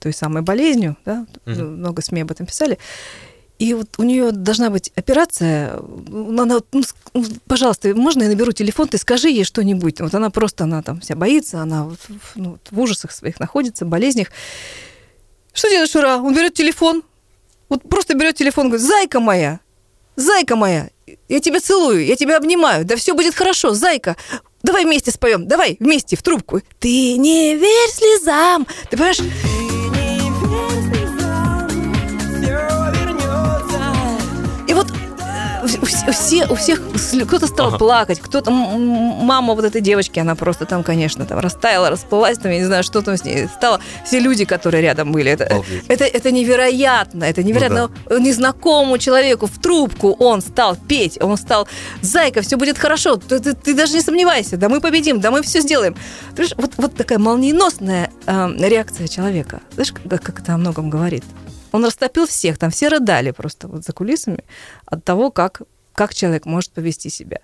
той 0.00 0.12
самой 0.12 0.42
болезнью, 0.42 0.96
да, 1.04 1.26
Мгм. 1.46 1.76
много 1.78 2.02
СМИ 2.02 2.22
об 2.22 2.30
этом 2.30 2.46
писали. 2.46 2.78
И 3.58 3.74
вот 3.74 3.88
у 3.98 4.04
нее 4.04 4.30
должна 4.30 4.70
быть 4.70 4.92
операция. 4.94 5.80
Ну, 5.80 6.40
Она, 6.40 6.60
ну, 6.72 6.82
ну, 7.14 7.24
пожалуйста, 7.48 7.92
можно 7.94 8.22
я 8.22 8.28
наберу 8.28 8.52
телефон, 8.52 8.86
ты 8.86 8.98
скажи 8.98 9.28
ей 9.30 9.42
что-нибудь. 9.44 10.00
Вот 10.00 10.14
она 10.14 10.30
просто, 10.30 10.64
она 10.64 10.80
там 10.82 11.00
вся 11.00 11.16
боится, 11.16 11.60
она 11.60 11.84
вот, 11.84 11.98
в- 12.08 12.36
ну, 12.36 12.50
вот 12.52 12.60
в 12.70 12.78
ужасах 12.78 13.10
своих 13.10 13.40
находится, 13.40 13.84
болезнях. 13.84 14.28
Что 15.52 15.68
делает 15.70 15.90
Шура? 15.90 16.18
Он 16.18 16.32
берет 16.34 16.54
телефон, 16.54 17.02
вот 17.68 17.82
просто 17.82 18.14
берет 18.14 18.36
телефон, 18.36 18.68
говорит, 18.68 18.86
зайка 18.86 19.18
моя, 19.18 19.58
зайка 20.18 20.56
моя, 20.56 20.90
я 21.28 21.40
тебя 21.40 21.60
целую, 21.60 22.04
я 22.04 22.16
тебя 22.16 22.36
обнимаю, 22.36 22.84
да 22.84 22.96
все 22.96 23.14
будет 23.14 23.34
хорошо, 23.34 23.72
зайка. 23.72 24.16
Давай 24.62 24.84
вместе 24.84 25.10
споем, 25.10 25.46
давай 25.46 25.76
вместе 25.78 26.16
в 26.16 26.22
трубку. 26.22 26.60
Ты 26.80 27.16
не 27.16 27.54
верь 27.54 27.90
слезам. 27.90 28.66
Ты 28.90 28.96
понимаешь? 28.96 29.67
Все, 36.12 36.46
у 36.46 36.54
всех 36.54 36.80
кто-то 37.26 37.46
стал 37.46 37.68
Ага. 37.68 37.78
плакать, 37.78 38.20
кто-то 38.20 38.50
мама 38.50 39.54
вот 39.54 39.64
этой 39.64 39.80
девочки, 39.80 40.18
она 40.18 40.34
просто 40.34 40.64
там, 40.66 40.82
конечно, 40.82 41.24
там 41.26 41.38
растаяла, 41.38 41.90
расплылась, 41.90 42.38
там 42.38 42.50
я 42.52 42.58
не 42.58 42.64
знаю, 42.64 42.82
что 42.82 43.02
там 43.02 43.16
с 43.16 43.24
ней 43.24 43.48
стало. 43.48 43.80
Все 44.04 44.18
люди, 44.20 44.44
которые 44.44 44.82
рядом 44.82 45.12
были, 45.12 45.30
это, 45.30 45.44
Обалдеть. 45.44 45.84
это, 45.88 46.04
это 46.04 46.30
невероятно, 46.30 47.24
это 47.24 47.42
невероятно. 47.42 47.90
Незнакомому 48.18 48.98
человеку 48.98 49.46
в 49.46 49.58
трубку 49.58 50.12
он 50.18 50.40
стал 50.40 50.76
петь, 50.76 51.18
он 51.20 51.36
стал 51.36 51.68
зайка, 52.02 52.42
все 52.42 52.56
будет 52.56 52.78
хорошо, 52.78 53.16
ты, 53.16 53.38
ты- 53.40 53.54
ты 53.54 53.74
даже 53.74 53.94
не 53.94 54.00
сомневайся, 54.02 54.56
да 54.56 54.68
мы 54.68 54.80
победим, 54.80 55.20
да 55.20 55.30
мы 55.30 55.42
все 55.42 55.60
сделаем. 55.60 55.94
Ты 56.30 56.46
знаешь, 56.46 56.54
вот, 56.56 56.72
вот 56.76 56.94
такая 56.94 57.18
молниеносная 57.18 58.10
э, 58.26 58.48
реакция 58.58 59.08
человека. 59.08 59.60
Знаешь, 59.74 59.92
как, 59.92 60.22
как 60.22 60.40
это 60.40 60.54
о 60.54 60.56
многом 60.58 60.90
говорит? 60.90 61.24
Он 61.72 61.84
растопил 61.84 62.26
всех, 62.26 62.58
там 62.58 62.70
все 62.70 62.88
рыдали 62.88 63.30
просто 63.32 63.68
вот 63.68 63.84
за 63.84 63.92
кулисами 63.92 64.44
от 64.86 65.04
того, 65.04 65.30
как 65.30 65.62
как 65.94 66.14
человек 66.14 66.46
может 66.46 66.70
повести 66.70 67.10
себя. 67.10 67.38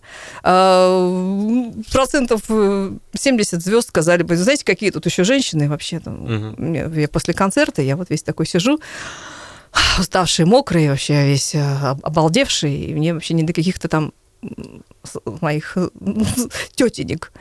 А, 0.44 1.72
Процентов 1.92 2.42
э, 2.48 2.92
70 3.12 3.60
звезд 3.60 3.88
сказали 3.88 4.22
бы, 4.22 4.36
знаете, 4.36 4.64
какие 4.64 4.90
тут 4.90 5.06
еще 5.06 5.24
женщины 5.24 5.68
вообще 5.68 5.98
там. 5.98 6.54
Мне- 6.56 6.88
Я 6.94 7.08
после 7.08 7.34
концерта, 7.34 7.82
я 7.82 7.96
вот 7.96 8.10
весь 8.10 8.22
такой 8.22 8.46
сижу, 8.46 8.78
уставший, 9.98 10.44
мокрый, 10.44 10.88
вообще 10.88 11.26
весь 11.26 11.54
э, 11.56 11.60
об- 11.82 12.06
обалдевший, 12.06 12.72
и 12.76 12.94
мне 12.94 13.12
вообще 13.12 13.34
не 13.34 13.42
до 13.42 13.52
каких-то 13.52 13.88
там 13.88 14.12
моих 15.40 15.76
тетенек. 16.76 17.32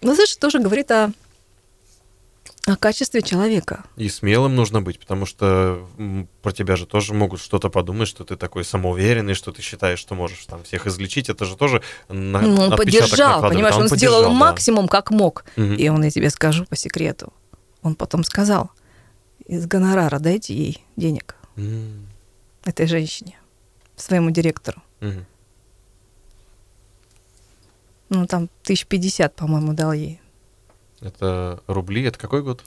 Но 0.00 0.14
знаешь, 0.14 0.34
тоже 0.36 0.60
говорит 0.60 0.90
о, 0.92 1.12
о 2.66 2.76
качестве 2.76 3.22
человека. 3.22 3.84
И 3.96 4.08
смелым 4.08 4.54
нужно 4.54 4.82
быть, 4.82 5.00
потому 5.00 5.24
что 5.26 5.86
про 6.42 6.52
тебя 6.52 6.76
же 6.76 6.86
тоже 6.86 7.14
могут 7.14 7.40
что-то 7.40 7.70
подумать, 7.70 8.06
что 8.08 8.24
ты 8.24 8.36
такой 8.36 8.64
самоуверенный, 8.64 9.34
что 9.34 9.50
ты 9.50 9.62
считаешь, 9.62 9.98
что 9.98 10.14
можешь 10.14 10.44
там 10.46 10.62
всех 10.62 10.86
излечить. 10.86 11.28
Это 11.30 11.44
же 11.46 11.56
тоже 11.56 11.82
на, 12.08 12.40
Ну, 12.42 12.60
он 12.62 12.76
поддержал, 12.76 13.40
понимаешь, 13.42 13.74
А 13.74 13.78
он, 13.78 13.88
поддержал, 13.88 14.20
сделал 14.20 14.22
да. 14.32 14.38
максимум, 14.38 14.88
как 14.88 15.10
мог. 15.10 15.44
Мгм. 15.56 15.74
И 15.74 15.88
он, 15.88 16.04
я 16.04 16.10
тебе 16.10 16.28
скажу 16.30 16.64
по 16.66 16.76
секрету, 16.76 17.32
он 17.82 17.94
потом 17.94 18.24
сказал, 18.24 18.70
из 19.46 19.66
гонорара 19.66 20.18
дайте 20.18 20.54
ей 20.54 20.84
денег, 20.96 21.34
М, 21.56 22.06
этой 22.64 22.86
женщине, 22.86 23.38
своему 23.96 24.30
директору. 24.30 24.82
мгм. 25.00 25.24
Ну, 28.10 28.26
там 28.26 28.48
тысяч 28.64 28.86
пятьдесят, 28.86 29.34
по-моему, 29.34 29.72
дал 29.72 29.92
ей. 29.92 30.19
Это 31.02 31.60
рубли, 31.66 32.02
это 32.04 32.18
какой 32.18 32.42
год? 32.42 32.62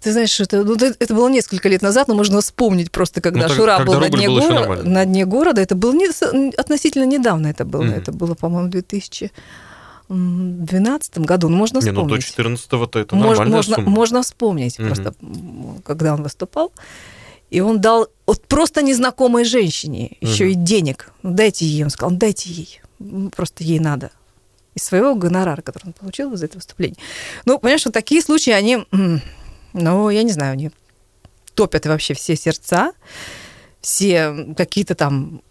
Ты 0.00 0.12
знаешь, 0.12 0.40
это, 0.40 0.64
ну, 0.64 0.74
это 0.76 1.14
было 1.14 1.28
несколько 1.28 1.68
лет 1.68 1.82
назад, 1.82 2.08
но 2.08 2.14
можно 2.14 2.40
вспомнить 2.40 2.90
просто, 2.90 3.20
когда 3.20 3.42
Ну, 3.42 3.48
так- 3.48 3.56
Шура 3.56 3.76
когда 3.76 3.92
был 3.92 4.00
на 4.00 4.08
дне, 4.08 4.28
был 4.28 4.48
нормально. 4.48 4.84
на 4.90 5.04
дне 5.04 5.26
города. 5.26 5.60
Это 5.60 5.74
было 5.74 5.92
не, 5.92 6.08
относительно 6.56 7.04
недавно 7.04 7.48
это 7.48 7.64
было. 7.66 7.82
Мгм. 7.82 7.92
Это 7.94 8.10
было, 8.12 8.34
по-моему, 8.34 8.68
в 8.68 8.70
2012 8.70 11.18
году. 11.18 11.48
Ну, 11.50 11.56
можно 11.56 11.80
Не, 11.80 11.90
ну 11.90 12.02
вспомнить. 12.04 12.34
до 12.36 12.42
14-го-то 12.42 12.98
это 12.98 13.14
Мож- 13.14 13.26
нормальная 13.28 13.56
можно, 13.56 13.74
сумма. 13.76 13.90
можно 13.90 14.22
вспомнить 14.22 14.78
Мгм. 14.78 14.88
просто, 14.88 15.14
когда 15.84 16.14
он 16.14 16.22
выступал. 16.22 16.72
И 17.50 17.60
он 17.60 17.80
дал 17.80 18.08
вот 18.26 18.42
просто 18.46 18.80
незнакомой 18.80 19.44
женщине 19.44 20.16
еще 20.20 20.44
Мгм. 20.44 20.52
и 20.52 20.54
денег. 20.54 21.12
Ну, 21.22 21.32
дайте 21.32 21.66
ей. 21.66 21.84
Он 21.84 21.90
сказал, 21.90 22.16
дайте 22.16 22.48
ей. 22.48 22.80
Просто 23.36 23.64
ей 23.64 23.80
надо. 23.80 24.10
Из 24.74 24.84
своего 24.84 25.14
гонорара, 25.14 25.62
который 25.62 25.86
он 25.88 25.92
получил 25.92 26.36
за 26.36 26.46
это 26.46 26.56
выступление. 26.58 26.96
Ну, 27.44 27.58
понимаешь, 27.58 27.84
вот 27.84 27.94
такие 27.94 28.22
случаи, 28.22 28.50
они, 28.50 28.86
ну, 29.72 30.10
я 30.10 30.22
не 30.22 30.32
знаю, 30.32 30.52
они 30.52 30.70
топят 31.54 31.86
вообще 31.86 32.14
все 32.14 32.36
сердца, 32.36 32.92
все 33.80 34.54
какие-то 34.56 34.94
там 34.94 35.42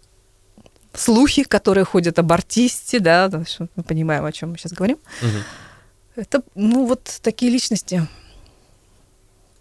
слухи, 0.94 1.44
которые 1.44 1.84
ходят 1.84 2.18
об 2.18 2.32
артисте, 2.32 2.98
да, 2.98 3.30
мы 3.76 3.82
понимаем, 3.82 4.24
о 4.24 4.32
чем 4.32 4.50
мы 4.50 4.58
сейчас 4.58 4.72
говорим. 4.72 4.98
Мгм. 5.20 5.42
Это, 6.16 6.42
ну, 6.54 6.86
вот 6.86 7.20
такие 7.22 7.52
личности, 7.52 8.06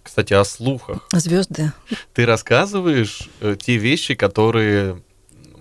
Кстати, 0.02 0.34
о 0.34 0.44
слухах. 0.44 1.08
звезды. 1.12 1.72
Ты 2.14 2.26
рассказываешь 2.26 3.30
э, 3.42 3.56
те 3.60 3.76
вещи, 3.76 4.16
которые 4.16 5.02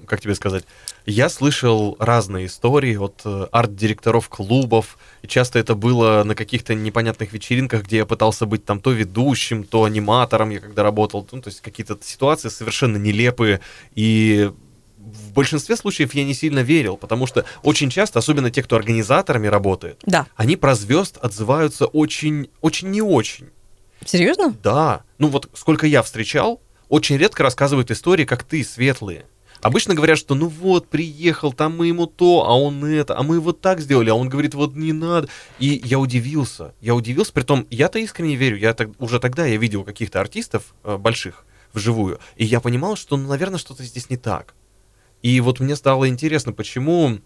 как 0.08 0.20
тебе 0.20 0.34
сказать, 0.34 0.64
я 1.08 1.30
слышал 1.30 1.96
разные 1.98 2.46
истории 2.46 2.96
от 2.96 3.22
э, 3.24 3.46
арт-директоров 3.50 4.28
клубов, 4.28 4.98
и 5.22 5.26
часто 5.26 5.58
это 5.58 5.74
было 5.74 6.22
на 6.22 6.34
каких-то 6.34 6.74
непонятных 6.74 7.32
вечеринках, 7.32 7.84
где 7.84 7.98
я 7.98 8.06
пытался 8.06 8.44
быть 8.44 8.66
там 8.66 8.80
то 8.80 8.90
ведущим, 8.90 9.64
то 9.64 9.84
аниматором, 9.84 10.50
я 10.50 10.60
когда 10.60 10.82
работал, 10.82 11.26
ну, 11.32 11.40
то 11.40 11.48
есть 11.48 11.62
какие-то 11.62 11.98
ситуации 12.02 12.50
совершенно 12.50 12.98
нелепые, 12.98 13.60
и 13.94 14.52
в 14.98 15.32
большинстве 15.32 15.76
случаев 15.76 16.12
я 16.12 16.24
не 16.24 16.34
сильно 16.34 16.58
верил, 16.58 16.98
потому 16.98 17.26
что 17.26 17.46
очень 17.62 17.88
часто, 17.88 18.18
особенно 18.18 18.50
те, 18.50 18.62
кто 18.62 18.76
организаторами 18.76 19.46
работает, 19.46 20.00
Да. 20.04 20.26
они 20.36 20.56
про 20.56 20.74
звезд 20.74 21.16
отзываются 21.22 21.86
очень, 21.86 22.50
очень 22.60 22.90
не 22.90 23.00
очень. 23.00 23.48
Серьезно? 24.04 24.54
Да. 24.62 25.04
Ну 25.16 25.28
вот 25.28 25.48
сколько 25.54 25.86
я 25.86 26.02
встречал, 26.02 26.60
очень 26.90 27.16
редко 27.16 27.42
рассказывают 27.42 27.90
истории, 27.90 28.26
как 28.26 28.42
ты, 28.44 28.62
светлые. 28.62 29.24
Обычно 29.60 29.94
говорят, 29.94 30.18
что 30.18 30.34
ну 30.34 30.46
вот, 30.46 30.88
приехал, 30.88 31.52
там 31.52 31.76
мы 31.76 31.88
ему 31.88 32.06
то, 32.06 32.44
а 32.46 32.58
он 32.58 32.84
это, 32.84 33.18
а 33.18 33.22
мы 33.22 33.40
вот 33.40 33.60
так 33.60 33.80
сделали, 33.80 34.10
а 34.10 34.14
он 34.14 34.28
говорит, 34.28 34.54
вот 34.54 34.76
не 34.76 34.92
надо. 34.92 35.28
И 35.58 35.80
я 35.84 35.98
удивился, 35.98 36.74
я 36.80 36.94
удивился, 36.94 37.32
притом 37.32 37.66
я-то 37.70 37.98
искренне 37.98 38.36
верю, 38.36 38.56
я 38.56 38.74
так, 38.74 38.90
уже 38.98 39.18
тогда 39.20 39.46
я 39.46 39.56
видел 39.56 39.84
каких-то 39.84 40.20
артистов 40.20 40.74
э, 40.84 40.96
больших 40.96 41.44
вживую, 41.72 42.18
и 42.36 42.44
я 42.44 42.60
понимал, 42.60 42.96
что, 42.96 43.16
ну, 43.16 43.28
наверное, 43.28 43.58
что-то 43.58 43.84
здесь 43.84 44.10
не 44.10 44.16
так. 44.16 44.54
И 45.22 45.40
вот 45.40 45.60
мне 45.60 45.74
стало 45.74 46.08
интересно, 46.08 46.52
почему 46.52 47.18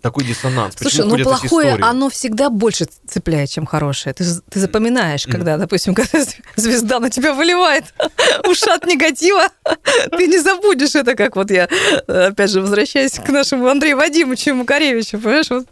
такой 0.00 0.24
диссонанс, 0.24 0.74
Слушай, 0.76 0.90
почему 0.90 1.04
ну 1.04 1.10
ходят 1.10 1.26
эти 1.26 1.48
плохое, 1.48 1.74
оно 1.80 2.08
всегда 2.08 2.50
больше 2.50 2.86
цепляет, 3.06 3.50
чем 3.50 3.66
хорошее. 3.66 4.14
Ты, 4.14 4.24
ты 4.50 4.60
запоминаешь, 4.60 5.26
когда, 5.26 5.56
допустим, 5.56 5.94
когда 5.96 6.24
звезда 6.56 7.00
на 7.00 7.10
тебя 7.10 7.34
выливает 7.34 7.84
ушат 8.48 8.86
негатива, 8.86 9.48
ты 10.10 10.26
не 10.26 10.38
забудешь 10.38 10.94
это, 10.94 11.14
как 11.14 11.36
вот 11.36 11.50
я, 11.50 11.68
э, 12.06 12.26
опять 12.28 12.50
же, 12.50 12.60
возвращаясь 12.60 13.12
к 13.12 13.28
нашему 13.28 13.66
Андрею 13.68 13.96
Вадимовичу 13.96 14.54
Макаревичу, 14.54 15.18
понимаешь, 15.18 15.50
вот, 15.50 15.66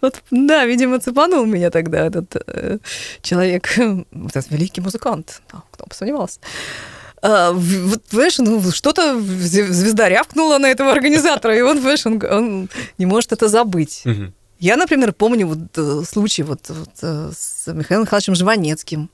вот, 0.00 0.22
да, 0.30 0.64
видимо, 0.64 0.98
цепанул 0.98 1.46
меня 1.46 1.70
тогда 1.70 2.06
этот 2.06 2.36
э, 2.46 2.78
человек, 3.22 3.78
этот 3.78 4.50
великий 4.50 4.80
музыкант, 4.80 5.42
да, 5.52 5.62
кто 5.70 5.86
бы 5.86 5.94
сомневался. 5.94 6.40
А, 7.22 7.52
вот, 7.52 8.02
понимаешь, 8.10 8.38
ну, 8.38 8.60
что-то 8.72 9.14
зв- 9.14 9.70
звезда 9.70 10.08
рявкнула 10.08 10.58
на 10.58 10.66
этого 10.66 10.90
организатора, 10.90 11.56
и 11.56 11.60
он, 11.60 11.78
понимаешь, 11.78 12.04
он, 12.04 12.22
он 12.28 12.68
не 12.98 13.06
может 13.06 13.32
это 13.32 13.48
забыть. 13.48 14.02
Мгм. 14.04 14.34
Я, 14.58 14.76
например, 14.76 15.12
помню 15.12 15.46
вот 15.46 15.58
э, 15.76 16.02
случай 16.08 16.42
вот, 16.42 16.60
вот, 16.68 16.90
э, 17.02 17.30
с 17.36 17.72
Михаилом 17.72 18.04
Михайловичем 18.04 18.34
Жванецким. 18.34 19.08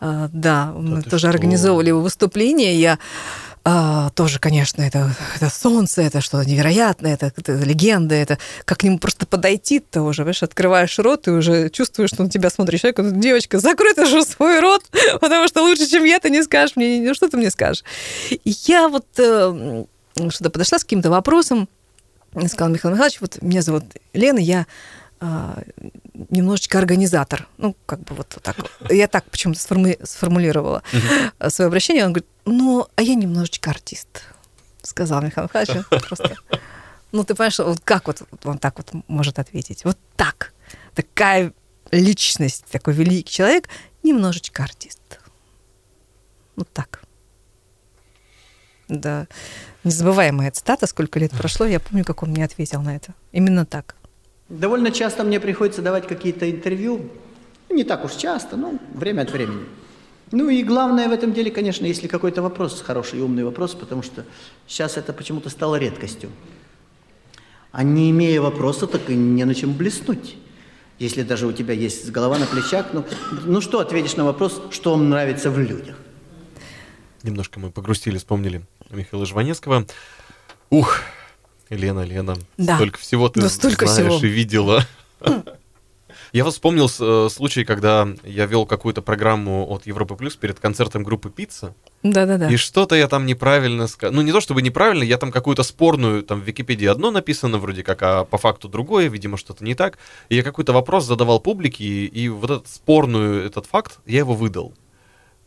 А, 0.00 0.28
да, 0.32 0.72
мы 0.76 1.02
ты 1.02 1.10
тоже 1.10 1.22
что? 1.22 1.30
организовывали 1.30 1.88
его 1.88 2.00
выступление. 2.00 2.78
Я 2.80 2.98
а, 3.68 4.10
тоже, 4.10 4.38
конечно, 4.38 4.80
это, 4.80 5.10
это 5.34 5.50
солнце, 5.50 6.02
это 6.02 6.20
что-то 6.20 6.48
невероятное, 6.48 7.14
это, 7.14 7.32
это 7.36 7.54
легенда, 7.54 8.14
это 8.14 8.38
как 8.64 8.78
к 8.78 8.82
нему 8.84 9.00
просто 9.00 9.26
подойти-то 9.26 10.02
уже, 10.02 10.22
понимаешь, 10.22 10.44
открываешь 10.44 10.96
рот 11.00 11.26
и 11.26 11.32
уже 11.32 11.68
чувствуешь, 11.70 12.10
что 12.10 12.22
на 12.22 12.30
тебя 12.30 12.48
смотрит 12.50 12.80
человек, 12.80 13.00
девочка, 13.18 13.58
закрой 13.58 13.92
ты 13.94 14.06
же 14.06 14.22
свой 14.22 14.60
рот, 14.60 14.84
потому 15.20 15.48
что 15.48 15.62
лучше, 15.62 15.88
чем 15.88 16.04
я, 16.04 16.20
ты 16.20 16.30
не 16.30 16.44
скажешь 16.44 16.76
мне, 16.76 17.00
ну 17.00 17.12
что 17.12 17.28
ты 17.28 17.36
мне 17.38 17.50
скажешь. 17.50 17.82
Я 18.44 18.88
вот 18.88 19.06
э, 19.18 19.84
что-то 20.28 20.50
подошла 20.50 20.78
с 20.78 20.84
каким-то 20.84 21.10
вопросом, 21.10 21.68
сказала, 22.46 22.72
Михаил 22.72 22.94
Михайлович, 22.94 23.20
вот 23.20 23.42
меня 23.42 23.62
зовут 23.62 23.82
Лена, 24.12 24.38
я 24.38 24.66
а, 25.18 25.62
немножечко 26.30 26.78
организатор. 26.78 27.48
Ну, 27.58 27.76
как 27.86 28.00
бы 28.00 28.14
вот, 28.14 28.38
так. 28.42 28.56
Я 28.90 29.08
так 29.08 29.24
почему-то 29.30 29.60
сформи- 29.60 30.04
сформулировала 30.04 30.82
э, 31.38 31.50
свое 31.50 31.68
обращение. 31.68 32.04
Он 32.04 32.12
говорит, 32.12 32.28
ну, 32.44 32.86
а 32.96 33.02
я 33.02 33.14
немножечко 33.14 33.70
артист, 33.70 34.08
сказал 34.82 35.22
Михаил 35.22 35.48
Михайлович. 35.52 35.86
Просто. 36.08 36.36
Ну, 37.12 37.24
ты 37.24 37.34
понимаешь, 37.34 37.58
вот 37.58 37.80
как 37.82 38.06
вот 38.06 38.22
он 38.44 38.58
так 38.58 38.76
вот 38.76 38.90
может 39.08 39.38
ответить? 39.38 39.84
Вот 39.84 39.98
так. 40.16 40.52
Такая 40.94 41.52
личность, 41.90 42.64
такой 42.70 42.92
великий 42.94 43.32
человек, 43.32 43.68
немножечко 44.02 44.62
артист. 44.64 45.00
Вот 46.56 46.68
так. 46.72 47.02
Да. 48.88 49.26
Незабываемая 49.84 50.50
цитата, 50.50 50.86
сколько 50.86 51.18
лет 51.18 51.32
прошло, 51.32 51.66
я 51.66 51.80
помню, 51.80 52.04
как 52.04 52.22
он 52.22 52.30
мне 52.30 52.44
ответил 52.44 52.82
на 52.82 52.96
это. 52.96 53.14
Именно 53.32 53.64
так. 53.64 53.96
Довольно 54.48 54.90
часто 54.90 55.24
мне 55.24 55.40
приходится 55.40 55.82
давать 55.82 56.06
какие-то 56.06 56.50
интервью. 56.50 57.10
Ну, 57.68 57.76
Не 57.76 57.84
так 57.84 58.04
уж 58.04 58.12
часто, 58.12 58.56
но 58.56 58.74
время 58.94 59.22
от 59.22 59.32
времени. 59.32 59.64
Ну 60.32 60.48
и 60.48 60.62
главное 60.62 61.08
в 61.08 61.12
этом 61.12 61.32
деле, 61.32 61.50
конечно, 61.50 61.86
если 61.86 62.08
какой-то 62.08 62.42
вопрос, 62.42 62.80
хороший 62.80 63.20
и 63.20 63.22
умный 63.22 63.44
вопрос, 63.44 63.74
потому 63.74 64.02
что 64.02 64.24
сейчас 64.66 64.96
это 64.96 65.12
почему-то 65.12 65.50
стало 65.50 65.76
редкостью. 65.76 66.30
А 67.70 67.82
не 67.82 68.10
имея 68.10 68.40
вопроса, 68.40 68.86
так 68.86 69.08
и 69.10 69.14
не 69.14 69.44
на 69.44 69.54
чем 69.54 69.74
блеснуть. 69.74 70.36
Если 70.98 71.22
даже 71.22 71.46
у 71.46 71.52
тебя 71.52 71.74
есть 71.74 72.10
голова 72.10 72.38
на 72.38 72.46
плечах, 72.46 72.86
ну, 72.92 73.04
ну 73.44 73.60
что 73.60 73.80
ответишь 73.80 74.16
на 74.16 74.24
вопрос, 74.24 74.62
что 74.70 74.92
вам 74.92 75.10
нравится 75.10 75.50
в 75.50 75.58
людях? 75.58 75.96
Немножко 77.22 77.60
мы 77.60 77.70
погрустили, 77.70 78.16
вспомнили 78.18 78.62
Михаила 78.90 79.26
Жванецкого. 79.26 79.86
Ух, 80.70 81.00
Лена, 81.70 82.04
Лена, 82.04 82.36
Да. 82.56 82.76
столько 82.76 82.98
всего 82.98 83.28
ты 83.28 83.40
Да 83.40 83.48
столько 83.48 83.86
знаешь 83.86 84.12
всего. 84.14 84.26
и 84.26 84.28
видела. 84.28 84.86
Я 86.32 86.44
вот 86.44 86.52
вспомнил 86.52 86.90
э, 87.00 87.28
случай, 87.30 87.64
когда 87.64 88.06
я 88.24 88.46
вел 88.46 88.66
какую-то 88.66 89.00
программу 89.00 89.66
от 89.70 89.86
Европы 89.86 90.16
Плюс 90.16 90.36
перед 90.36 90.58
концертом 90.60 91.02
группы 91.02 91.30
Пицца, 91.30 91.74
Да-да-да. 92.02 92.50
и 92.50 92.56
что-то 92.56 92.94
я 92.94 93.08
там 93.08 93.24
неправильно 93.26 93.86
сказал. 93.86 94.14
Ну, 94.14 94.22
не 94.22 94.32
то 94.32 94.40
чтобы 94.40 94.60
неправильно, 94.60 95.02
я 95.02 95.16
там 95.18 95.30
какую-то 95.32 95.62
спорную, 95.62 96.22
там 96.22 96.40
в 96.40 96.44
Википедии 96.44 96.86
одно 96.86 97.10
написано 97.10 97.58
вроде 97.58 97.82
как, 97.82 98.02
а 98.02 98.24
по 98.24 98.36
факту 98.38 98.68
другое, 98.68 99.08
видимо, 99.08 99.36
что-то 99.38 99.64
не 99.64 99.74
так. 99.74 99.98
И 100.28 100.36
я 100.36 100.42
какой-то 100.42 100.72
вопрос 100.72 101.06
задавал 101.06 101.40
публике, 101.40 101.84
и, 101.84 102.06
и 102.06 102.28
вот 102.28 102.50
этот 102.50 102.68
спорную 102.68 103.44
этот 103.46 103.66
факт, 103.66 103.98
я 104.04 104.18
его 104.18 104.34
выдал. 104.34 104.74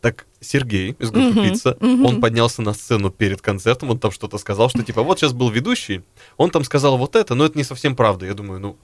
Так 0.02 0.26
Сергей 0.40 0.96
из 1.00 1.12
группы 1.12 1.40
Мгм, 1.40 1.44
Пицца, 1.50 1.78
мгм. 1.82 2.06
он 2.06 2.22
поднялся 2.22 2.62
на 2.62 2.74
сцену 2.74 3.10
перед 3.10 3.42
концертом, 3.42 3.90
он 3.90 4.00
там 4.00 4.12
что-то 4.12 4.38
сказал, 4.38 4.70
что 4.70 4.82
типа, 4.84 5.04
вот 5.04 5.20
сейчас 5.20 5.34
был 5.34 5.50
ведущий, 5.50 6.04
он 6.38 6.52
там 6.52 6.64
сказал 6.64 6.98
вот 6.98 7.16
это, 7.18 7.36
но 7.36 7.46
это 7.46 7.58
не 7.58 7.66
совсем 7.66 7.96
правда. 7.96 8.26
Я 8.26 8.34
думаю, 8.34 8.60
ну, 8.62 8.78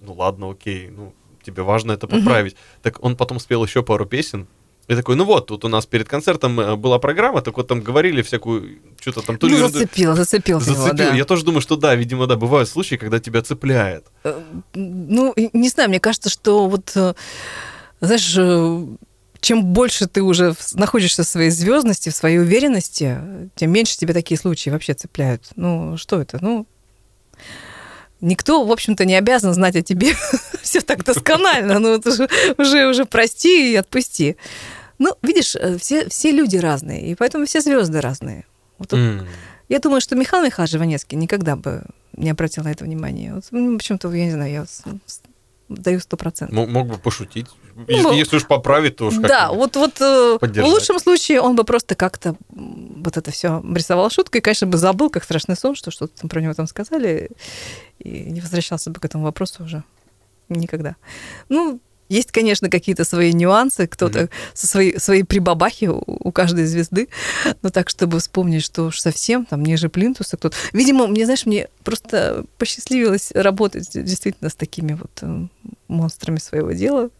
ну 0.00 0.12
ладно, 0.12 0.50
окей, 0.50 0.88
ну, 0.90 1.14
тебе 1.42 1.62
важно 1.62 1.92
это 1.92 2.06
поправить. 2.06 2.56
Так 2.82 3.02
он 3.02 3.16
потом 3.16 3.40
спел 3.40 3.64
еще 3.64 3.82
пару 3.82 4.04
песен, 4.04 4.46
и 4.88 4.94
такой, 4.94 5.16
ну 5.16 5.24
вот, 5.24 5.46
тут 5.46 5.64
у 5.64 5.68
нас 5.68 5.84
перед 5.86 6.08
концертом 6.08 6.58
э, 6.60 6.76
была 6.76 6.98
программа, 6.98 7.40
так 7.42 7.56
вот 7.58 7.68
там 7.68 7.80
говорили 7.82 8.22
всякую, 8.22 8.78
что-то 9.00 9.20
там... 9.22 9.36
то 9.36 9.46
Ну, 9.46 9.54
ерунду- 9.56 9.68
зацепил, 9.72 10.14
зацепил 10.16 10.60
его, 10.60 10.74
Зацепил. 10.74 10.96
да. 11.10 11.14
Я 11.14 11.24
тоже 11.26 11.44
думаю, 11.44 11.60
что 11.60 11.76
да, 11.76 11.94
видимо, 11.94 12.26
да, 12.26 12.36
бывают 12.36 12.68
случаи, 12.70 12.96
когда 12.96 13.18
тебя 13.20 13.42
цепляет. 13.42 14.06
Ну, 14.74 15.32
и 15.32 15.50
не 15.52 15.68
знаю, 15.68 15.90
мне 15.90 16.00
кажется, 16.00 16.30
что 16.30 16.68
вот, 16.68 16.92
э, 16.94 17.12
знаешь, 18.00 18.34
э, 18.38 18.86
чем 19.40 19.64
больше 19.64 20.06
ты 20.06 20.22
уже 20.22 20.54
находишься 20.74 21.22
в 21.22 21.28
своей 21.28 21.50
звездности, 21.50 22.10
в 22.10 22.14
своей 22.16 22.38
уверенности, 22.38 23.18
тем 23.54 23.70
меньше 23.70 23.96
тебя 23.96 24.14
такие 24.14 24.38
случаи 24.38 24.70
вообще 24.70 24.94
цепляют. 24.94 25.48
Ну, 25.56 25.96
что 25.96 26.20
это? 26.20 26.38
Ну, 26.40 26.66
никто, 28.20 28.64
в 28.64 28.72
общем-то, 28.72 29.04
не 29.04 29.14
обязан 29.14 29.54
знать 29.54 29.76
о 29.76 29.82
тебе 29.82 30.14
все 30.62 30.80
так 30.80 31.04
досконально. 31.04 31.78
Ну, 31.78 31.94
это 31.94 32.10
же 32.10 32.28
уже, 32.56 32.88
уже 32.88 33.04
прости 33.04 33.72
и 33.72 33.76
отпусти. 33.76 34.36
Ну, 34.98 35.14
видишь, 35.22 35.54
э, 35.54 35.78
все, 35.78 36.08
все 36.08 36.32
люди 36.32 36.56
разные, 36.56 37.10
и 37.10 37.14
поэтому 37.14 37.46
все 37.46 37.60
звезды 37.60 38.00
разные. 38.00 38.44
Вот 38.78 38.92
М. 38.92 39.26
я 39.68 39.78
думаю, 39.78 40.00
что 40.00 40.16
Михаил 40.16 40.44
Михайлович 40.44 40.72
Жванецкий 40.72 41.16
никогда 41.16 41.54
бы 41.54 41.84
не 42.16 42.30
обратил 42.30 42.64
на 42.64 42.72
это 42.72 42.84
внимание. 42.84 43.34
Вот, 43.34 43.44
ну, 43.52 43.78
почему-то, 43.78 44.12
я 44.12 44.24
не 44.24 44.32
знаю, 44.32 44.52
я 44.52 44.66
даю 45.68 46.00
сто 46.00 46.16
процентов. 46.16 46.68
Мог 46.68 46.88
бы 46.88 46.98
пошутить. 46.98 47.46
Ну, 47.86 48.12
Если, 48.12 48.36
уж 48.36 48.46
поправить, 48.46 48.96
то 48.96 49.06
уж 49.06 49.16
Да, 49.16 49.52
вот, 49.52 49.76
вот 49.76 50.00
э, 50.00 50.38
в 50.40 50.64
лучшем 50.64 50.98
случае 50.98 51.40
он 51.40 51.54
бы 51.54 51.64
просто 51.64 51.94
как-то 51.94 52.34
вот 52.48 53.16
это 53.16 53.30
все 53.30 53.62
рисовал 53.74 54.10
шуткой, 54.10 54.40
и, 54.40 54.42
конечно, 54.42 54.66
бы 54.66 54.78
забыл, 54.78 55.10
как 55.10 55.24
страшный 55.24 55.56
сон, 55.56 55.74
что 55.74 55.90
что-то 55.90 56.26
про 56.26 56.40
него 56.40 56.54
там 56.54 56.66
сказали, 56.66 57.30
и 57.98 58.30
не 58.30 58.40
возвращался 58.40 58.90
бы 58.90 59.00
к 59.00 59.04
этому 59.04 59.24
вопросу 59.24 59.64
уже 59.64 59.84
никогда. 60.48 60.96
Ну, 61.48 61.80
есть, 62.08 62.32
конечно, 62.32 62.70
какие-то 62.70 63.04
свои 63.04 63.32
нюансы, 63.32 63.86
кто-то 63.86 64.30
со 64.54 64.66
своей, 64.66 64.98
своей 64.98 65.24
прибабахи 65.24 65.86
у, 65.86 66.02
у 66.06 66.32
каждой 66.32 66.64
звезды, 66.64 67.08
но 67.62 67.68
так, 67.68 67.90
чтобы 67.90 68.18
вспомнить, 68.18 68.64
что 68.64 68.84
уж 68.84 69.00
совсем 69.00 69.44
там 69.44 69.62
ниже 69.62 69.88
плинтуса 69.88 70.36
кто-то. 70.36 70.56
Видимо, 70.72 71.06
мне, 71.06 71.24
знаешь, 71.26 71.44
мне 71.44 71.68
просто 71.84 72.44
посчастливилось 72.56 73.32
работать 73.34 73.90
действительно 73.92 74.48
с 74.48 74.54
такими 74.54 74.94
вот 74.94 75.10
э, 75.20 75.46
монстрами 75.88 76.38
своего 76.38 76.72
дела. 76.72 77.10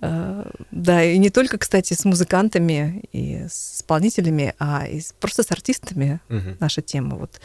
Э, 0.00 0.44
Да, 0.70 1.02
и 1.02 1.18
не 1.18 1.30
только, 1.30 1.58
кстати, 1.58 1.94
с 1.94 2.04
музыкантами 2.04 3.02
и 3.12 3.46
с 3.48 3.76
исполнителями, 3.78 4.54
а 4.58 4.86
и 4.86 5.00
просто 5.20 5.42
с 5.42 5.50
артистами 5.50 6.20
Мгм. 6.28 6.56
наша 6.60 6.82
тема. 6.82 7.16
Вот 7.16 7.40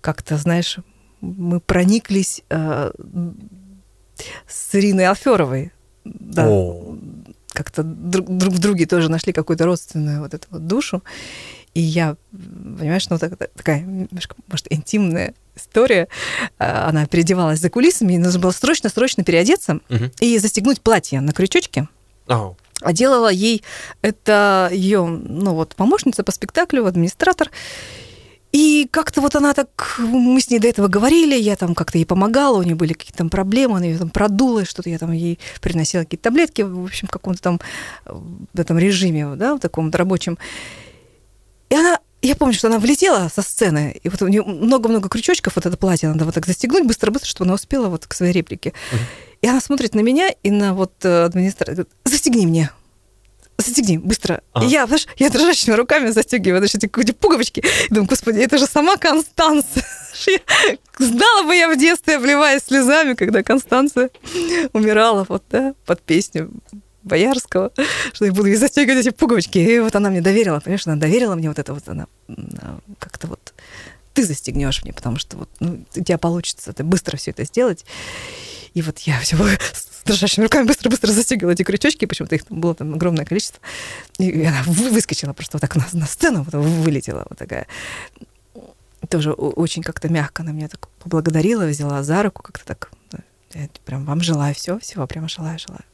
как-то, 0.00 0.36
знаешь, 0.36 0.78
мы 1.20 1.60
прониклись 1.60 2.42
э, 2.50 2.90
с 4.46 4.74
Ириной 4.74 5.06
Алферовой. 5.06 5.72
Да, 6.04 6.46
О. 6.48 6.98
как-то 7.48 7.82
друг, 7.82 8.28
друг 8.28 8.52
в 8.52 8.58
друге 8.58 8.84
тоже 8.86 9.08
нашли 9.10 9.32
какую-то 9.32 9.64
родственную 9.64 10.20
вот 10.20 10.34
эту 10.34 10.46
вот 10.50 10.66
душу. 10.66 11.02
И 11.74 11.80
я, 11.80 12.16
понимаешь, 12.32 13.08
ну, 13.10 13.18
так- 13.18 13.36
так- 13.36 13.50
такая 13.54 13.80
немножко, 13.80 14.36
может, 14.48 14.66
интимная 14.72 15.34
история. 15.56 16.08
А, 16.58 16.88
Она 16.88 17.06
переодевалась 17.06 17.58
за 17.60 17.68
кулисами, 17.70 18.14
и 18.14 18.18
нужно 18.18 18.38
было 18.40 18.52
срочно-срочно 18.52 19.24
переодеться 19.24 19.80
Мгм. 19.88 20.12
и 20.20 20.38
застегнуть 20.38 20.80
платье 20.80 21.20
на 21.20 21.32
крючочке. 21.32 21.88
Ау. 22.28 22.56
А 22.80 22.92
делала 22.92 23.28
ей 23.30 23.62
это 24.02 24.68
ее, 24.72 25.04
ну 25.06 25.54
вот, 25.54 25.74
помощница 25.74 26.22
по 26.22 26.32
спектаклю, 26.32 26.86
администратор. 26.86 27.50
И 28.52 28.86
как-то 28.92 29.20
вот 29.20 29.34
она 29.34 29.52
так, 29.52 29.96
мы 29.98 30.40
с 30.40 30.48
ней 30.48 30.60
до 30.60 30.68
этого 30.68 30.86
говорили, 30.86 31.34
я 31.36 31.56
там 31.56 31.74
как-то 31.74 31.98
ей 31.98 32.04
помогала, 32.04 32.58
у 32.58 32.62
нее 32.62 32.76
были 32.76 32.92
какие-то 32.92 33.18
там 33.18 33.30
проблемы, 33.30 33.78
она 33.78 33.86
ее 33.86 33.98
там 33.98 34.10
продула, 34.10 34.64
что-то 34.64 34.90
я 34.90 34.98
там 34.98 35.10
ей 35.10 35.40
приносила 35.60 36.02
какие-то 36.04 36.22
таблетки, 36.24 36.62
в 36.62 36.84
общем, 36.84 37.08
в 37.08 37.10
каком-то 37.10 37.42
там 37.42 37.60
э, 38.06 38.12
в 38.52 38.60
этом 38.60 38.78
режиме, 38.78 39.34
да, 39.34 39.56
в 39.56 39.58
таком 39.58 39.86
вот 39.86 39.94
рабочем. 39.96 40.38
И 41.70 41.74
она, 41.74 41.98
я 42.22 42.36
помню, 42.36 42.54
что 42.54 42.68
она 42.68 42.78
влетела 42.78 43.30
со 43.34 43.42
сцены, 43.42 43.98
и 44.02 44.08
вот 44.08 44.22
у 44.22 44.28
нее 44.28 44.42
много-много 44.42 45.08
крючочков, 45.08 45.56
вот 45.56 45.66
это 45.66 45.76
платье 45.76 46.08
надо 46.08 46.24
вот 46.24 46.34
так 46.34 46.46
застегнуть 46.46 46.84
быстро-быстро, 46.84 47.28
чтобы 47.28 47.48
она 47.48 47.54
успела 47.54 47.88
вот 47.88 48.06
к 48.06 48.14
своей 48.14 48.32
реплике. 48.32 48.72
И 49.42 49.46
она 49.46 49.60
смотрит 49.60 49.94
на 49.94 50.00
меня 50.00 50.30
и 50.42 50.50
на 50.50 50.74
вот 50.74 50.92
э, 51.04 51.24
администратора, 51.24 51.74
говорит, 51.74 51.92
застегни 52.04 52.46
мне. 52.46 52.70
Застегни, 53.56 53.98
быстро. 53.98 54.42
А. 54.52 54.64
И 54.64 54.66
я, 54.66 54.86
знаешь, 54.86 55.06
я 55.16 55.30
дрожащими 55.30 55.74
руками 55.74 56.10
застегиваю 56.10 56.60
значит, 56.60 56.76
эти 56.76 56.86
какие-то 56.86 57.14
пуговички. 57.14 57.60
И 57.60 57.88
думаю, 57.88 58.08
господи, 58.08 58.40
это 58.40 58.58
же 58.58 58.66
сама 58.66 58.96
Констанция. 58.96 59.84
Знала 60.98 61.42
бы 61.44 61.54
я 61.54 61.68
в 61.68 61.76
детстве, 61.76 62.16
обливаясь 62.16 62.62
слезами, 62.62 63.14
когда 63.14 63.42
Констанция 63.42 64.10
умирала 64.72 65.24
вот, 65.28 65.44
да, 65.50 65.74
под 65.86 66.02
песню 66.02 66.50
Боярского, 67.04 67.70
что 68.12 68.24
я 68.24 68.32
буду 68.32 68.48
ей 68.48 68.56
застегивать 68.56 69.06
эти 69.06 69.14
пуговички. 69.14 69.58
И 69.58 69.78
вот 69.78 69.94
она 69.94 70.10
мне 70.10 70.20
доверила, 70.20 70.60
понимаешь, 70.60 70.86
она 70.86 70.96
доверила 70.96 71.34
мне 71.34 71.48
вот 71.48 71.58
это 71.58 71.74
вот, 71.74 71.88
она 71.88 72.06
как-то 72.98 73.28
вот 73.28 73.54
ты 74.14 74.24
застегнешь 74.24 74.82
мне, 74.82 74.92
потому 74.92 75.18
что 75.18 75.36
вот 75.36 75.50
ну, 75.60 75.84
у 75.94 76.02
тебя 76.02 76.18
получится 76.18 76.72
ты 76.72 76.84
быстро 76.84 77.16
все 77.16 77.32
это 77.32 77.44
сделать. 77.44 77.84
И 78.72 78.82
вот 78.82 78.98
я 79.00 79.20
все 79.20 79.36
с 79.72 80.02
дрожащими 80.04 80.44
руками 80.44 80.66
быстро-быстро 80.66 81.12
застегивала 81.12 81.52
эти 81.52 81.62
крючочки, 81.62 82.06
почему-то 82.06 82.34
их 82.34 82.44
там 82.44 82.60
было 82.60 82.74
там 82.74 82.94
огромное 82.94 83.24
количество. 83.24 83.60
И 84.18 84.44
она 84.44 84.62
вы- 84.66 84.90
выскочила 84.90 85.32
просто 85.32 85.56
вот 85.56 85.60
так 85.60 85.76
на, 85.76 85.86
на 85.92 86.06
сцену, 86.06 86.42
вот 86.42 86.54
вылетела 86.54 87.26
вот 87.28 87.38
такая. 87.38 87.66
Тоже 89.08 89.32
очень 89.32 89.82
как-то 89.82 90.08
мягко 90.08 90.42
она 90.42 90.52
меня 90.52 90.68
так 90.68 90.88
поблагодарила, 91.00 91.66
взяла 91.66 92.02
за 92.02 92.22
руку, 92.22 92.42
как-то 92.42 92.64
так. 92.64 92.90
да, 93.10 93.20
прям 93.84 94.04
вам 94.04 94.22
желаю 94.22 94.54
всего, 94.54 94.78
всего, 94.78 95.06
прямо 95.06 95.28
желаю, 95.28 95.58
желаю. 95.58 95.84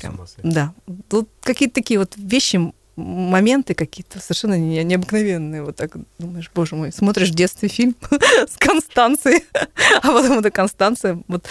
Прям, 0.00 0.20
да. 0.42 0.74
Тут 1.08 1.28
какие-то 1.42 1.74
такие 1.74 1.98
вот 1.98 2.14
вещи, 2.16 2.72
моменты 2.96 3.74
какие-то 3.74 4.20
совершенно 4.20 4.58
не- 4.58 4.82
необыкновенные. 4.84 5.62
Вот 5.62 5.76
так 5.76 5.96
думаешь, 6.18 6.50
боже 6.54 6.74
мой, 6.74 6.92
смотришь 6.92 7.30
в 7.30 7.34
детстве 7.34 7.68
фильм 7.68 7.94
с 8.48 8.56
Констанцией, 8.56 9.44
а 10.02 10.12
потом 10.12 10.38
эта 10.38 10.50
Констанция 10.50 11.22
вот 11.28 11.46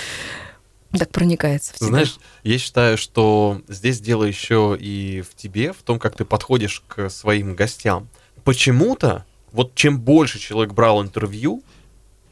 так 0.97 1.11
проникается 1.11 1.73
в 1.73 1.77
тебя. 1.77 1.87
Знаешь, 1.87 2.17
я 2.43 2.57
считаю, 2.57 2.97
что 2.97 3.61
здесь 3.67 3.99
дело 3.99 4.23
еще 4.23 4.77
и 4.79 5.21
в 5.21 5.35
тебе, 5.35 5.73
в 5.73 5.83
том, 5.83 5.99
как 5.99 6.15
ты 6.15 6.25
подходишь 6.25 6.83
к 6.87 7.09
своим 7.09 7.55
гостям. 7.55 8.07
Почему-то, 8.43 9.25
вот 9.51 9.75
чем 9.75 9.99
больше 9.99 10.39
человек 10.39 10.73
брал 10.73 11.01
интервью, 11.03 11.61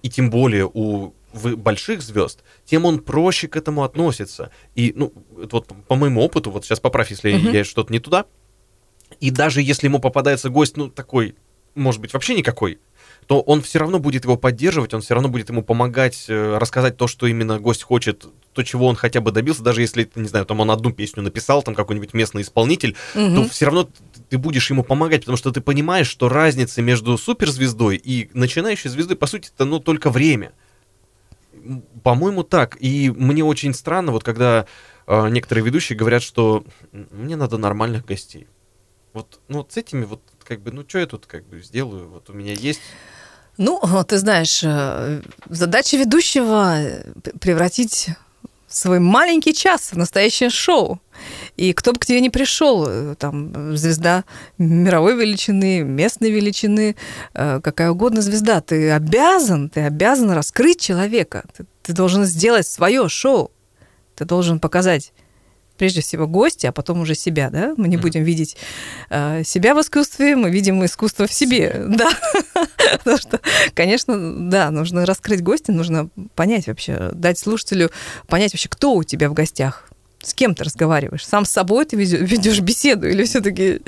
и 0.02 0.10
тем 0.10 0.30
более 0.30 0.70
у 0.72 1.14
в- 1.36 1.56
больших 1.58 2.02
звезд, 2.02 2.44
тем 2.66 2.86
он 2.86 3.00
проще 3.00 3.48
к 3.48 3.56
этому 3.56 3.84
относится. 3.84 4.52
И, 4.76 4.94
ну, 4.96 5.14
вот 5.30 5.68
по 5.88 5.96
моему 5.96 6.22
опыту, 6.22 6.50
вот 6.52 6.66
сейчас 6.66 6.80
поправь, 6.80 7.12
если 7.12 7.34
Мгм. 7.34 7.52
я 7.54 7.64
что-то 7.64 7.92
не 7.94 8.00
туда. 8.00 8.26
И 9.20 9.30
даже 9.32 9.62
если 9.62 9.88
ему 9.88 10.00
попадается 10.00 10.50
гость, 10.50 10.78
ну, 10.78 10.90
такой, 10.90 11.36
может 11.76 12.02
быть, 12.02 12.14
вообще 12.14 12.36
никакой, 12.36 12.80
то 13.28 13.42
он 13.42 13.62
все 13.62 13.80
равно 13.80 14.00
будет 14.00 14.24
его 14.24 14.38
поддерживать, 14.38 14.94
он 14.94 15.02
все 15.02 15.14
равно 15.14 15.30
будет 15.30 15.50
ему 15.50 15.64
помогать 15.64 16.26
э, 16.28 16.58
рассказать 16.58 16.96
то, 16.98 17.08
что 17.08 17.28
именно 17.28 17.60
гость 17.60 17.84
хочет, 17.84 18.26
то, 18.54 18.64
чего 18.64 18.88
он 18.88 18.96
хотя 18.96 19.20
бы 19.20 19.32
добился, 19.32 19.64
даже 19.64 19.82
если, 19.82 20.10
не 20.16 20.28
знаю, 20.28 20.46
там 20.46 20.60
он 20.60 20.72
одну 20.72 20.92
песню 20.92 21.24
написал, 21.24 21.62
там 21.64 21.76
какой-нибудь 21.76 22.14
местный 22.14 22.42
исполнитель, 22.44 22.96
то 23.14 23.20
Мгм. 23.20 23.50
все 23.50 23.66
равно 23.66 23.90
ты 24.30 24.38
будешь 24.38 24.70
ему 24.70 24.84
помогать, 24.84 25.22
потому 25.22 25.38
что 25.38 25.52
ты 25.52 25.60
понимаешь, 25.62 26.08
что 26.08 26.30
разница 26.30 26.82
между 26.82 27.18
суперзвездой 27.18 27.98
и 27.98 28.30
начинающей 28.34 28.90
звездой, 28.90 29.18
по 29.18 29.28
сути, 29.28 29.50
это 29.54 29.66
ну, 29.66 29.80
только 29.80 30.10
время. 30.10 30.54
По-моему, 32.04 32.44
так. 32.44 32.78
И 32.80 33.10
мне 33.10 33.44
очень 33.44 33.74
странно, 33.74 34.12
вот 34.12 34.24
когда 34.24 34.66
э, 35.08 35.30
некоторые 35.30 35.66
ведущие 35.66 35.98
говорят, 35.98 36.24
что 36.24 36.64
«М, 36.92 37.08
мне 37.12 37.36
надо 37.36 37.58
нормальных 37.58 38.06
гостей. 38.06 38.48
Вот, 39.14 39.40
ну, 39.48 39.60
вот 39.60 39.72
с 39.72 39.78
этими 39.78 40.04
вот 40.06 40.22
как 40.44 40.62
бы, 40.62 40.72
ну, 40.72 40.84
что 40.88 41.00
я 41.00 41.06
тут 41.06 41.26
как 41.26 41.46
бы 41.48 41.62
сделаю? 41.62 42.10
Вот 42.10 42.30
у 42.30 42.34
меня 42.34 42.54
есть 42.54 42.82
Ну, 43.58 43.80
ты 44.08 44.18
знаешь, 44.18 44.62
э, 44.64 45.22
задача 45.50 45.98
ведущего 45.98 46.78
превратить 47.40 48.10
свой 48.68 49.00
маленький 49.00 49.54
час 49.54 49.92
в 49.92 49.98
настоящее 49.98 50.50
шоу. 50.50 51.00
И 51.56 51.74
кто 51.74 51.94
бы 51.94 52.00
к 52.00 52.06
тебе 52.06 52.20
ни 52.20 52.30
пришел, 52.30 52.86
э, 52.88 53.16
там, 53.18 53.76
звезда 53.78 54.26
мировой 54.58 55.16
величины, 55.16 55.82
местной 55.84 56.32
величины, 56.32 56.96
э, 57.34 57.62
какая 57.62 57.92
угодно 57.92 58.22
звезда, 58.22 58.62
ты 58.62 58.92
обязан, 58.92 59.70
ты 59.70 59.82
обязан 59.82 60.32
раскрыть 60.32 60.82
человека. 60.82 61.46
Ты, 61.56 61.66
ты 61.84 61.94
должен 61.94 62.26
сделать 62.26 62.68
свое 62.68 63.08
шоу. 63.08 63.52
Ты 64.16 64.26
должен 64.26 64.60
показать 64.60 65.14
прежде 65.78 66.02
всего 66.02 66.28
гостя, 66.28 66.70
а 66.70 66.72
потом 66.72 67.02
уже 67.02 67.16
себя, 67.16 67.50
да? 67.50 67.74
Мы 67.78 67.88
не 67.88 67.98
будем 67.98 68.24
видеть 68.24 68.58
э, 69.10 69.44
себя 69.44 69.76
в 69.76 69.82
искусстве, 69.82 70.36
мы 70.36 70.50
видим 70.50 70.84
искусство 70.86 71.28
в 71.28 71.34
себе, 71.34 71.86
да. 71.90 72.10
Потому 73.00 73.18
что, 73.18 73.40
конечно, 73.74 74.50
да, 74.50 74.72
нужно 74.72 75.06
раскрыть 75.06 75.42
гостя, 75.42 75.72
нужно 75.72 76.10
понять 76.36 76.68
вообще, 76.68 77.12
дать 77.14 77.40
слушателю 77.40 77.92
понять 78.28 78.54
вообще, 78.54 78.70
кто 78.70 78.94
у 78.94 79.04
тебя 79.04 79.30
в 79.30 79.34
гостях, 79.34 79.90
с 80.24 80.34
кем 80.34 80.56
ты 80.56 80.64
разговариваешь, 80.64 81.26
сам 81.26 81.46
с 81.46 81.52
собой 81.52 81.86
ты 81.86 81.96
ведешь 81.96 82.60
беседу 82.60 83.08
или 83.08 83.24
все-таки... 83.24 83.82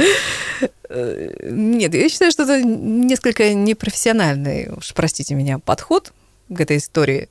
Нет, 0.90 1.94
я 1.94 2.10
считаю, 2.10 2.32
что 2.32 2.44
это 2.44 2.64
несколько 2.64 3.54
непрофессиональный, 3.54 4.70
уж 4.72 4.94
простите 4.94 5.36
меня, 5.36 5.60
подход 5.60 6.14
к 6.56 6.60
этой 6.62 6.78
истории. 6.78 7.30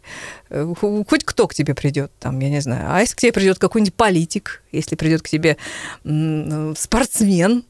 Э, 0.51 0.73
Хоть 1.09 1.25
кто 1.25 1.47
к 1.47 1.55
тебе 1.55 1.75
придет, 1.75 2.11
там, 2.19 2.39
я 2.41 2.51
не 2.51 2.61
знаю. 2.61 2.87
А 2.89 3.01
если 3.01 3.14
к 3.14 3.19
тебе 3.21 3.33
придет 3.33 3.59
какой-нибудь 3.59 3.95
политик, 3.95 4.62
если 4.73 4.97
придет 4.97 5.23
к 5.23 5.29
тебе 5.29 5.57
м, 6.05 6.75
спортсмен, 6.77 7.64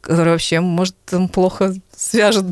который 0.00 0.32
вообще, 0.32 0.60
может, 0.60 0.94
там 1.06 1.28
плохо 1.28 1.74
свяжет 1.96 2.44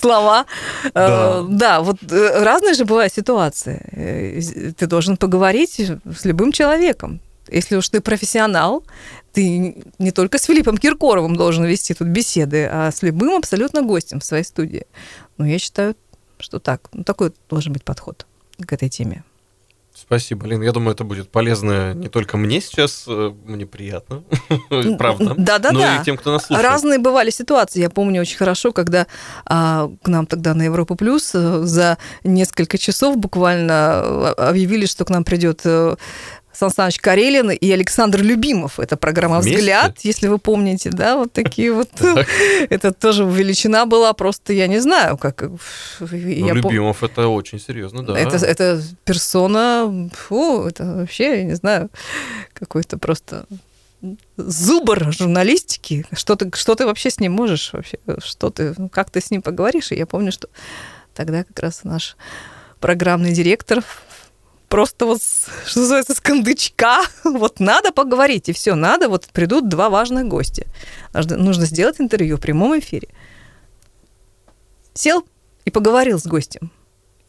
слова. 0.00 0.46
Э, 0.84 0.90
Да. 0.94 1.42
Да, 1.48 1.80
вот 1.80 1.96
э, 2.10 2.42
разные 2.44 2.74
же 2.74 2.84
бывают 2.84 3.12
ситуации. 3.12 3.80
Э, 3.92 4.72
Ты 4.72 4.86
должен 4.86 5.16
поговорить 5.16 5.80
с 6.18 6.24
любым 6.24 6.52
человеком. 6.52 7.20
Если 7.52 7.76
уж 7.76 7.88
ты 7.88 8.00
профессионал, 8.00 8.84
ты 9.32 9.74
не 9.98 10.10
только 10.12 10.38
с 10.38 10.44
Филиппом 10.44 10.78
Киркоровым 10.78 11.36
должен 11.36 11.64
вести 11.64 11.94
тут 11.94 12.08
беседы, 12.08 12.68
а 12.70 12.90
с 12.90 13.02
любым 13.02 13.36
абсолютно 13.36 13.82
гостем 13.82 14.20
в 14.20 14.24
своей 14.24 14.44
студии. 14.44 14.86
Ну, 15.38 15.44
я 15.46 15.58
считаю, 15.58 15.94
что 16.42 16.58
так. 16.58 16.88
Ну, 16.92 17.04
такой 17.04 17.32
должен 17.48 17.72
быть 17.72 17.84
подход 17.84 18.26
к 18.64 18.72
этой 18.72 18.88
теме. 18.88 19.24
Спасибо, 19.94 20.46
Лин. 20.46 20.62
Я 20.62 20.72
думаю, 20.72 20.94
это 20.94 21.04
будет 21.04 21.30
полезно 21.30 21.94
не 21.94 22.08
только 22.08 22.36
мне 22.36 22.60
сейчас, 22.60 23.04
э, 23.06 23.32
мне 23.44 23.66
приятно, 23.66 24.22
правда, 24.98 25.34
Да-да-да. 25.36 25.72
но 25.72 26.00
и 26.00 26.04
тем, 26.04 26.16
кто 26.16 26.32
нас 26.32 26.46
слушает. 26.46 26.66
Разные 26.66 26.98
бывали 26.98 27.30
ситуации. 27.30 27.80
Я 27.80 27.90
помню 27.90 28.20
очень 28.20 28.36
хорошо, 28.36 28.72
когда 28.72 29.06
а, 29.44 29.90
к 30.02 30.08
нам 30.08 30.26
тогда 30.26 30.54
на 30.54 30.62
Европу 30.62 30.94
Плюс 30.94 31.32
э, 31.34 31.62
за 31.64 31.98
несколько 32.24 32.78
часов 32.78 33.18
буквально 33.18 34.02
э, 34.02 34.32
объявили, 34.38 34.86
что 34.86 35.04
к 35.04 35.10
нам 35.10 35.24
придет 35.24 35.66
Сан 36.60 36.70
Саныч 36.70 36.98
Карелин 36.98 37.50
и 37.50 37.70
Александр 37.70 38.20
Любимов. 38.20 38.78
Это 38.78 38.98
программа 38.98 39.40
Вместе? 39.40 39.60
«Взгляд», 39.60 40.00
если 40.02 40.28
вы 40.28 40.38
помните, 40.38 40.90
да, 40.90 41.16
вот 41.16 41.32
такие 41.32 41.72
вот. 41.72 41.88
Это 42.68 42.92
тоже 42.92 43.24
величина 43.24 43.86
была, 43.86 44.12
просто 44.12 44.52
я 44.52 44.66
не 44.66 44.78
знаю, 44.78 45.16
как... 45.16 45.40
Ну, 45.40 45.58
Любимов 45.98 47.02
это 47.02 47.28
очень 47.28 47.58
серьезно, 47.58 48.02
да. 48.02 48.18
Это, 48.18 48.36
это 48.36 48.82
персона, 49.04 50.10
фу, 50.12 50.66
это 50.66 50.84
вообще, 50.84 51.38
я 51.38 51.44
не 51.44 51.54
знаю, 51.54 51.88
какой-то 52.52 52.98
просто 52.98 53.46
зубр 54.36 55.12
журналистики. 55.12 56.04
Что 56.12 56.36
ты, 56.36 56.50
что 56.54 56.74
ты 56.74 56.84
вообще 56.84 57.08
с 57.08 57.20
ним 57.20 57.32
можешь 57.32 57.72
вообще? 57.72 57.98
Что 58.22 58.50
ты, 58.50 58.74
ну, 58.76 58.90
как 58.90 59.08
ты 59.08 59.22
с 59.22 59.30
ним 59.30 59.40
поговоришь? 59.40 59.92
И 59.92 59.96
я 59.96 60.04
помню, 60.04 60.30
что 60.30 60.48
тогда 61.14 61.42
как 61.42 61.58
раз 61.58 61.84
наш 61.84 62.16
программный 62.80 63.32
директор 63.32 63.82
просто 64.70 65.04
вот, 65.04 65.20
что 65.66 65.80
называется, 65.80 66.14
с 66.14 66.20
кондычка. 66.20 67.02
Вот 67.24 67.60
надо 67.60 67.92
поговорить, 67.92 68.48
и 68.48 68.52
все, 68.52 68.74
надо. 68.74 69.08
Вот 69.08 69.26
придут 69.26 69.68
два 69.68 69.90
важных 69.90 70.28
гостя. 70.28 70.64
Нужно, 71.12 71.66
сделать 71.66 72.00
интервью 72.00 72.36
в 72.36 72.40
прямом 72.40 72.78
эфире. 72.78 73.08
Сел 74.94 75.24
и 75.64 75.70
поговорил 75.70 76.18
с 76.18 76.26
гостем. 76.26 76.70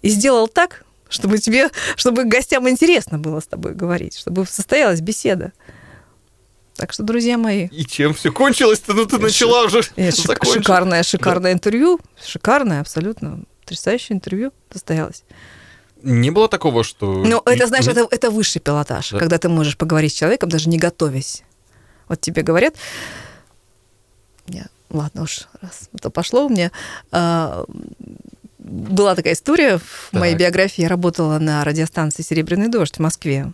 И 0.02 0.10
сделал 0.10 0.48
так, 0.48 0.86
чтобы 1.10 1.40
тебе, 1.40 1.70
чтобы 1.96 2.24
гостям 2.24 2.70
интересно 2.70 3.18
было 3.20 3.40
с 3.40 3.48
тобой 3.48 3.74
говорить, 3.74 4.18
чтобы 4.18 4.46
состоялась 4.46 5.02
беседа. 5.02 5.52
Так 6.76 6.94
что, 6.94 7.04
друзья 7.04 7.38
мои, 7.38 7.68
И 7.68 7.86
чем 7.86 8.14
все 8.14 8.32
кончилось-то? 8.32 8.94
Ну, 8.94 9.06
ты 9.06 9.18
начала 9.18 9.66
уже 9.66 9.82
Нет, 9.98 10.14
шик- 10.16 10.46
шикарное, 10.52 11.04
шикарное 11.04 11.54
интервью. 11.54 12.00
Шикарное, 12.24 12.82
абсолютно. 12.82 13.44
Потрясающее 13.62 14.16
интервью 14.16 14.52
состоялось. 14.72 15.24
Не 16.04 16.32
было 16.32 16.48
такого, 16.48 16.84
что... 16.84 17.24
Ну, 17.24 17.42
это, 17.46 17.68
знаешь, 17.68 17.88
это, 17.88 18.08
это 18.10 18.32
высший 18.32 18.60
пилотаж, 18.60 19.12
Да. 19.12 19.20
когда 19.20 19.38
ты 19.38 19.50
можешь 19.50 19.78
поговорить 19.78 20.12
с 20.14 20.16
человеком, 20.16 20.50
даже 20.50 20.70
не 20.70 20.78
готовясь. 20.78 21.44
Вот 22.08 22.20
тебе 22.22 22.42
говорят, 22.42 22.76
я, 24.48 24.66
ладно 24.90 25.24
уж, 25.24 25.48
раз 25.62 25.90
это 25.94 26.10
пошло 26.10 26.46
у 26.46 26.50
меня. 26.50 26.72
а, 27.12 27.66
была 28.60 29.16
такая 29.16 29.34
история 29.34 29.80
в 29.80 30.14
моей 30.14 30.34
Так. 30.34 30.42
биографии. 30.42 30.82
Я 30.84 30.88
работала 30.90 31.40
на 31.40 31.64
радиостанции 31.64 32.22
«Серебряный 32.24 32.68
дождь» 32.70 32.98
в 32.98 33.00
Москве. 33.00 33.52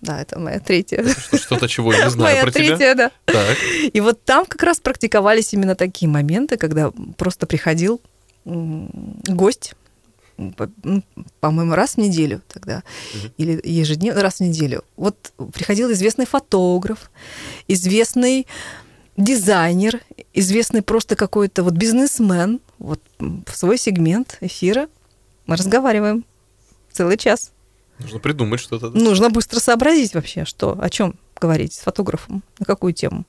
Да, 0.00 0.20
это 0.22 0.38
моя 0.38 0.60
третья. 0.60 1.04
Что- 1.06 1.36
Что-то, 1.38 1.68
чего 1.68 1.92
я 1.92 2.04
не 2.04 2.10
знаю 2.10 2.32
Моя 2.34 2.42
про 2.42 2.50
тебя. 2.52 2.76
третья, 2.76 2.94
да. 2.94 3.10
Так. 3.26 3.56
И 3.92 4.00
вот 4.00 4.24
там 4.24 4.46
как 4.46 4.62
раз 4.62 4.80
практиковались 4.80 5.52
именно 5.52 5.74
такие 5.74 6.08
моменты, 6.08 6.56
когда 6.56 6.90
просто 7.18 7.46
приходил 7.46 8.00
гость, 8.46 9.74
по-моему, 11.40 11.74
раз 11.74 11.94
в 11.94 11.98
неделю 11.98 12.42
тогда, 12.48 12.82
или 13.38 13.60
ежедневно, 13.64 14.22
раз 14.22 14.36
в 14.36 14.40
неделю. 14.40 14.84
Вот 14.96 15.32
приходил 15.52 15.90
известный 15.92 16.26
фотограф, 16.26 17.10
известный 17.68 18.46
дизайнер, 19.16 20.00
известный 20.34 20.82
просто 20.82 21.16
какой-то 21.16 21.62
вот 21.62 21.74
бизнесмен, 21.74 22.60
вот 22.78 23.00
в 23.18 23.56
свой 23.56 23.78
сегмент 23.78 24.38
эфира. 24.40 24.88
Мы 25.46 25.56
разговариваем 25.56 26.24
целый 26.92 27.16
час. 27.16 27.52
Нужно 27.98 28.18
придумать 28.18 28.60
что-то. 28.60 28.90
Нужно 28.90 29.30
быстро 29.30 29.58
сообразить 29.58 30.14
вообще, 30.14 30.44
что, 30.44 30.76
о 30.80 30.90
чем 30.90 31.14
говорить 31.40 31.72
с 31.74 31.78
фотографом, 31.78 32.42
на 32.58 32.66
какую 32.66 32.92
тему. 32.92 33.24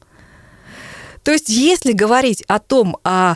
То 1.24 1.32
есть, 1.32 1.49
если 1.49 1.93
говорить 1.93 2.43
о 2.47 2.60
том, 2.60 2.97
о, 3.03 3.36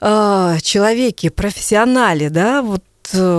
э, 0.00 0.58
человеке, 0.60 1.30
профессионале, 1.30 2.30
да, 2.30 2.62
вот, 2.62 2.82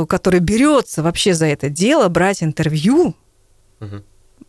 который 0.07 0.39
берется 0.39 1.03
вообще 1.03 1.33
за 1.33 1.45
это 1.47 1.69
дело, 1.69 2.09
брать 2.09 2.43
интервью, 2.43 3.15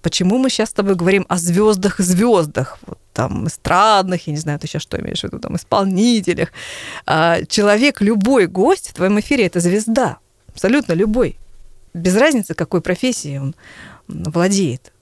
почему 0.03 0.39
мы 0.39 0.51
сейчас 0.51 0.70
с 0.70 0.72
тобой 0.75 0.95
говорим 0.95 1.25
о 1.29 1.37
звездах 1.39 2.01
и 2.01 2.03
звездах, 2.03 2.79
вот 2.87 2.99
там 3.12 3.47
эстрадных, 3.47 4.27
я 4.27 4.33
не 4.33 4.39
знаю, 4.39 4.59
ты 4.59 4.66
сейчас 4.66 4.83
что 4.83 5.01
имеешь 5.01 5.20
в 5.20 5.25
виду, 5.25 5.39
там 5.39 5.57
исполнителях. 5.57 6.51
А, 7.07 7.43
человек, 7.47 8.01
любой 8.01 8.47
гость 8.47 8.91
в 8.91 8.95
твоем 8.95 9.18
эфире 9.20 9.47
это 9.47 9.61
звезда, 9.61 10.18
абсолютно 10.49 10.93
любой. 10.93 11.39
Без 11.95 12.16
разницы, 12.16 12.55
какой 12.55 12.81
профессией 12.81 13.39
он 13.39 13.55
владеет. 14.09 14.93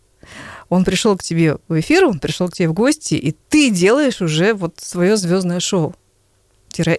Он 0.68 0.84
пришел 0.84 1.16
к 1.16 1.22
тебе 1.22 1.58
в 1.68 1.80
эфир, 1.80 2.04
он 2.04 2.18
пришел 2.20 2.48
к 2.48 2.54
тебе 2.54 2.68
в 2.68 2.72
гости, 2.72 3.14
и 3.14 3.32
ты 3.48 3.70
делаешь 3.70 4.20
уже 4.20 4.54
вот 4.54 4.78
свое 4.78 5.16
звездное 5.16 5.60
шоу, 5.60 5.94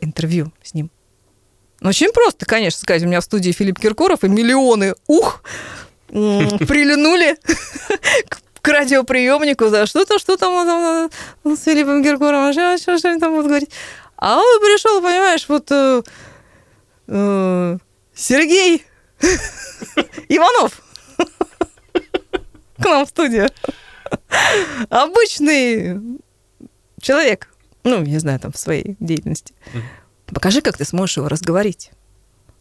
интервью 0.02 0.52
с 0.62 0.74
ним. 0.74 0.92
Ну, 1.84 1.90
очень 1.90 2.14
просто, 2.14 2.46
конечно, 2.46 2.80
сказать, 2.80 3.04
у 3.04 3.08
меня 3.08 3.20
в 3.20 3.26
студии 3.26 3.52
Филипп 3.52 3.78
Киркоров, 3.78 4.24
и 4.24 4.30
миллионы 4.30 4.96
ух 5.06 5.44
м, 6.10 6.58
прильнули 6.60 7.38
к- 8.62 8.68
радиоприемнику, 8.68 9.70
да, 9.70 9.86
что-то, 9.86 10.18
что 10.18 10.38
там 10.38 11.10
он 11.44 11.58
с 11.58 11.64
Филиппом 11.64 12.02
Киркоровым, 12.02 12.54
что, 12.54 12.78
что, 12.78 12.98
что 12.98 13.10
они 13.10 13.20
там 13.20 13.34
будут 13.34 13.48
говорить. 13.48 13.70
А 14.16 14.38
он 14.38 14.60
пришел, 14.62 15.02
понимаешь, 15.02 15.46
вот 15.50 15.68
э, 15.72 16.02
э, 17.10 17.78
Сергей 18.16 18.86
Иванов 20.30 20.82
к 22.78 22.86
нам 22.86 23.06
в 23.06 23.10
студию. 23.10 23.50
Обычный 24.90 26.00
человек, 27.02 27.50
ну, 27.84 28.02
не 28.04 28.20
знаю, 28.20 28.40
там, 28.40 28.54
в 28.54 28.58
своей 28.58 28.96
деятельности. 29.02 29.54
Покажи, 30.34 30.62
как 30.62 30.78
ты 30.78 30.86
сможешь 30.86 31.18
его 31.18 31.28
разговорить. 31.28 31.92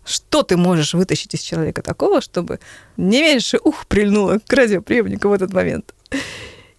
Что 0.04 0.42
ты 0.42 0.56
можешь 0.56 0.94
вытащить 0.94 1.34
из 1.34 1.40
человека 1.40 1.82
такого, 1.82 2.20
чтобы 2.20 2.58
не 2.96 3.22
меньше 3.22 3.58
ух 3.62 3.86
прильнуло 3.86 4.40
к 4.44 4.52
радиоприемнику 4.52 5.28
в 5.28 5.32
этот 5.32 5.52
момент? 5.52 5.94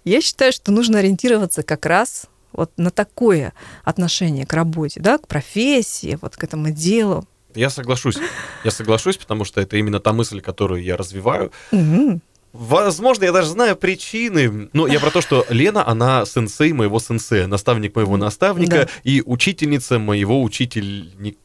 Я 0.03 0.21
считаю, 0.21 0.51
что 0.51 0.71
нужно 0.71 0.99
ориентироваться 0.99 1.63
как 1.63 1.85
раз 1.85 2.27
вот 2.51 2.71
на 2.77 2.91
такое 2.91 3.53
отношение 3.83 4.45
к 4.45 4.53
работе, 4.53 4.99
да, 4.99 5.17
к 5.17 5.27
профессии, 5.27 6.17
вот 6.21 6.35
к 6.35 6.43
этому 6.43 6.71
делу. 6.71 7.25
Я 7.55 7.69
соглашусь. 7.69 8.17
Я 8.63 8.71
соглашусь, 8.71 9.17
потому 9.17 9.45
что 9.45 9.61
это 9.61 9.77
именно 9.77 9.99
та 9.99 10.11
мысль, 10.11 10.41
которую 10.41 10.83
я 10.83 10.97
развиваю. 10.97 11.51
Мгм. 11.71 12.21
Возможно, 12.53 13.25
я 13.25 13.31
даже 13.31 13.49
знаю 13.49 13.75
причины. 13.75 14.69
Но 14.73 14.87
я 14.87 14.99
про 14.99 15.09
то, 15.11 15.21
что 15.21 15.45
Лена, 15.49 15.85
она 15.87 16.25
сенсей 16.25 16.71
моего 16.71 16.99
сенсея, 16.99 17.47
наставник 17.47 17.95
моего 17.95 18.15
наставника 18.15 18.85
Да. 18.85 18.87
и 19.03 19.21
учительница 19.25 19.97
моего 19.99 20.41
учительника. 20.43 21.37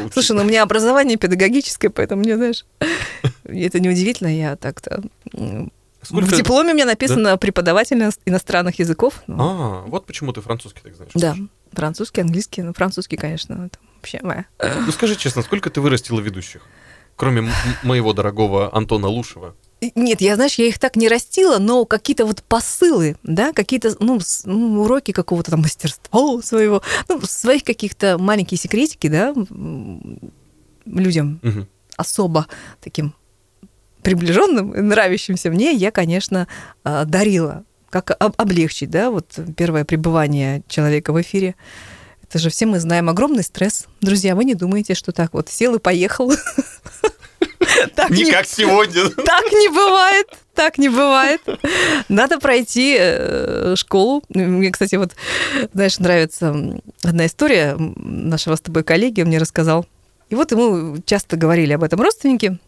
Учи- 0.00 0.12
Слушай, 0.12 0.36
ну 0.36 0.42
у 0.42 0.44
меня 0.44 0.62
образование 0.62 1.16
педагогическое, 1.16 1.90
поэтому 1.90 2.22
мне, 2.22 2.36
знаешь, 2.36 2.64
это 3.44 3.80
неудивительно, 3.80 4.28
я 4.28 4.56
так-то... 4.56 5.02
Сколько- 6.02 6.26
В 6.26 6.36
дипломе 6.36 6.72
у 6.72 6.74
меня 6.74 6.84
написано 6.86 7.36
преподаватель 7.38 7.96
ино- 7.96 8.10
иностранных 8.26 8.78
языков. 8.78 9.22
Ну, 9.26 9.36
А, 9.40 9.80
вот 9.86 10.06
почему 10.06 10.32
ты 10.32 10.40
французский 10.40 10.80
так 10.82 10.94
знаешь. 10.94 11.12
Да, 11.14 11.34
французский, 11.72 12.20
английский, 12.20 12.62
ну, 12.62 12.74
французский, 12.74 13.16
конечно, 13.16 13.66
это 13.66 13.78
вообще 13.96 14.20
моя. 14.22 14.44
Ну 14.86 14.92
скажи 14.92 15.16
честно, 15.16 15.42
сколько 15.42 15.70
ты 15.70 15.80
вырастила 15.80 16.20
ведущих? 16.20 16.62
Кроме 17.16 17.48
моего 17.84 18.12
дорогого 18.12 18.74
Антона 18.76 19.06
Лушева. 19.06 19.54
Нет, 19.94 20.20
я, 20.20 20.36
знаешь, 20.36 20.54
я 20.54 20.66
их 20.66 20.78
так 20.78 20.96
не 20.96 21.08
растила, 21.08 21.58
но 21.58 21.84
какие-то 21.84 22.26
вот 22.26 22.42
посылы, 22.42 23.16
да, 23.22 23.52
какие-то, 23.52 23.94
ну, 24.00 24.20
ну, 24.44 24.82
уроки 24.82 25.12
какого-то 25.12 25.50
там 25.52 25.60
мастерства 25.62 26.40
своего, 26.42 26.82
ну, 27.08 27.20
своих 27.22 27.64
каких-то 27.64 28.18
маленькие 28.18 28.58
секретики, 28.58 29.08
да, 29.08 29.34
людям 30.86 31.40
Мгм. 31.42 31.68
особо 31.96 32.46
таким 32.80 33.14
приближенным 34.02 34.70
нравящимся 34.88 35.50
мне, 35.50 35.72
я, 35.72 35.90
конечно, 35.90 36.46
а, 36.84 37.04
дарила. 37.04 37.64
Как 37.88 38.10
об- 38.10 38.34
облегчить, 38.36 38.90
да, 38.90 39.10
вот 39.10 39.38
первое 39.56 39.84
пребывание 39.84 40.62
человека 40.68 41.12
в 41.12 41.20
эфире. 41.22 41.54
Это 42.28 42.38
же 42.38 42.50
все 42.50 42.66
мы 42.66 42.80
знаем 42.80 43.08
огромный 43.08 43.42
стресс. 43.42 43.86
Друзья, 44.00 44.34
вы 44.34 44.44
не 44.44 44.54
думаете, 44.54 44.94
что 44.94 45.12
так 45.12 45.32
вот 45.34 45.48
сел 45.48 45.74
и 45.74 45.78
поехал? 45.78 46.32
Так 47.96 48.10
Не 48.10 48.24
не- 48.24 48.30
как 48.30 48.46
сегодня. 48.46 49.08
так 49.08 49.50
не 49.50 49.68
бывает, 49.68 50.26
так 50.54 50.78
не 50.78 50.88
бывает. 50.88 51.40
Надо 52.08 52.38
пройти 52.38 52.96
э, 52.98 53.74
школу. 53.76 54.22
Мне, 54.28 54.70
кстати, 54.70 54.94
вот, 54.96 55.12
знаешь, 55.72 55.98
нравится 55.98 56.54
одна 57.02 57.26
история 57.26 57.74
нашего 57.78 58.56
с 58.56 58.60
тобой 58.60 58.84
коллеги, 58.84 59.22
он 59.22 59.28
мне 59.28 59.38
рассказал. 59.38 59.86
И 60.28 60.34
вот 60.34 60.52
ему 60.52 60.98
часто 61.06 61.36
говорили 61.36 61.72
об 61.72 61.82
этом 61.82 62.00
родственники. 62.00 62.58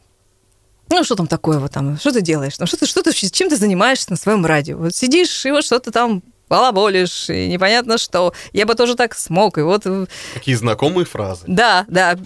Ну, 0.89 1.05
что 1.05 1.15
там 1.15 1.27
такое 1.27 1.59
вот 1.59 1.73
там, 1.73 1.99
что 1.99 2.11
ты 2.13 2.21
делаешь? 2.21 2.59
Ну, 2.59 2.67
что 2.67 2.77
ты, 2.79 2.87
что 2.87 3.03
ты, 3.03 3.13
чем 3.13 3.49
ты 3.49 3.57
занимаешься 3.57 4.11
на 4.11 4.17
своем 4.17 4.45
радио? 4.47 4.77
Вот 4.79 4.95
сидишь 4.95 5.45
и 5.47 5.51
вот 5.51 5.65
что-то 5.65 5.93
там 5.93 6.23
балаболишь, 6.49 7.29
и 7.31 7.49
непонятно 7.49 7.99
что. 7.99 8.33
Я 8.53 8.67
бы 8.67 8.75
тоже 8.75 8.95
так 8.95 9.15
смог, 9.17 9.59
и 9.59 9.63
вот 9.63 9.83
э, 9.87 10.07
Какие 10.35 10.55
знакомые 10.55 11.05
фразы. 11.05 11.45
да, 11.47 11.85
да, 11.89 12.17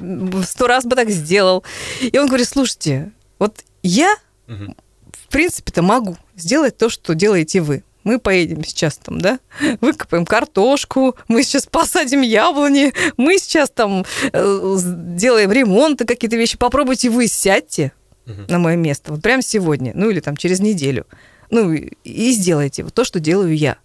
сто 0.47 0.67
раз 0.67 0.85
бы 0.85 0.97
так 0.97 1.11
сделал. 1.11 1.65
И 2.01 2.17
он 2.19 2.27
говорит, 2.27 2.49
слушайте, 2.49 3.13
вот 3.39 3.55
я, 3.83 4.15
Мгм. 4.47 4.75
в 5.13 5.29
принципе-то 5.29 5.83
могу 5.83 6.17
сделать 6.37 6.77
то, 6.77 6.89
что 6.89 7.15
делаете 7.15 7.61
вы. 7.61 7.83
Мы 8.03 8.19
поедем 8.19 8.65
сейчас 8.65 8.97
там, 8.97 9.21
да, 9.21 9.39
выкопаем 9.83 10.25
картошку, 10.25 11.17
мы 11.29 11.43
сейчас 11.43 11.67
посадим 11.67 12.23
яблони, 12.23 12.93
мы 13.19 13.39
сейчас 13.39 13.69
там 13.71 14.05
э, 14.33 14.75
сделаем 14.79 15.53
ремонт 15.53 16.01
и 16.01 16.07
какие-то 16.07 16.37
вещи. 16.37 16.57
Попробуйте 16.59 17.11
вы 17.11 17.27
сядьте 17.29 17.93
Мгм. 18.27 18.47
на 18.49 18.59
мое 18.59 18.77
место, 18.77 19.13
вот 19.13 19.23
прямо 19.23 19.43
сегодня, 19.43 19.93
ну 19.95 20.09
или 20.11 20.21
там 20.21 20.37
через 20.37 20.61
неделю. 20.61 21.07
Ну 21.51 21.73
и, 21.73 21.93
и 22.05 22.31
сделайте 22.33 22.85
вот 22.85 22.95
то, 22.95 23.03
что 23.05 23.19
делаю 23.21 23.57
я. 23.57 23.77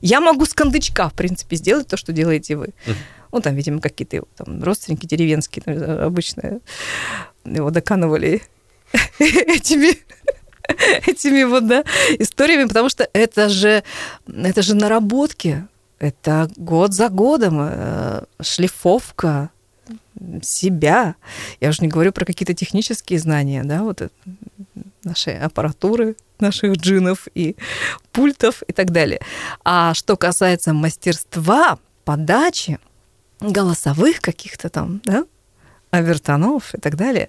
Я 0.00 0.20
могу 0.20 0.44
с 0.44 0.54
кондычка, 0.54 1.08
в 1.08 1.14
принципе, 1.14 1.56
сделать 1.56 1.88
то, 1.88 1.96
что 1.96 2.12
делаете 2.12 2.56
вы. 2.56 2.68
Ну, 3.32 3.40
там, 3.40 3.54
видимо, 3.56 3.80
какие-то 3.80 4.24
там 4.36 4.62
родственники 4.62 5.06
деревенские 5.06 5.64
ну, 5.66 6.06
обычно 6.06 6.60
его 7.44 7.70
доканывали 7.70 8.42
этими 9.18 9.98
этими 11.06 11.44
вот, 11.44 11.66
да, 11.66 11.84
историями, 12.18 12.68
потому 12.68 12.88
что 12.88 13.08
это 13.12 13.48
же, 13.48 13.82
это 14.26 14.62
же 14.62 14.74
наработки, 14.74 15.66
это 15.98 16.50
год 16.56 16.94
за 16.94 17.08
годом, 17.08 17.58
э, 17.60 18.24
шлифовка 18.40 19.50
себя. 20.42 21.16
Я 21.60 21.68
уже 21.68 21.82
не 21.82 21.88
говорю 21.88 22.12
про 22.12 22.24
какие-то 22.24 22.54
технические 22.54 23.18
знания, 23.18 23.62
да, 23.64 23.82
вот 23.82 24.00
это, 24.00 24.14
нашей 25.02 25.38
аппаратуры, 25.38 26.16
наших 26.40 26.76
джинов 26.76 27.28
и 27.34 27.56
пультов 28.12 28.62
и 28.66 28.72
так 28.72 28.90
далее. 28.90 29.20
А 29.64 29.94
что 29.94 30.16
касается 30.16 30.72
мастерства, 30.72 31.78
подачи, 32.04 32.78
голосовых 33.40 34.20
каких-то 34.20 34.68
там, 34.68 35.00
да, 35.04 35.24
авертонов 35.90 36.74
и 36.74 36.78
так 36.78 36.96
далее, 36.96 37.28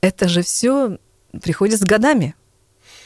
это 0.00 0.28
же 0.28 0.42
все 0.42 0.98
приходит 1.42 1.80
с 1.80 1.84
годами. 1.84 2.34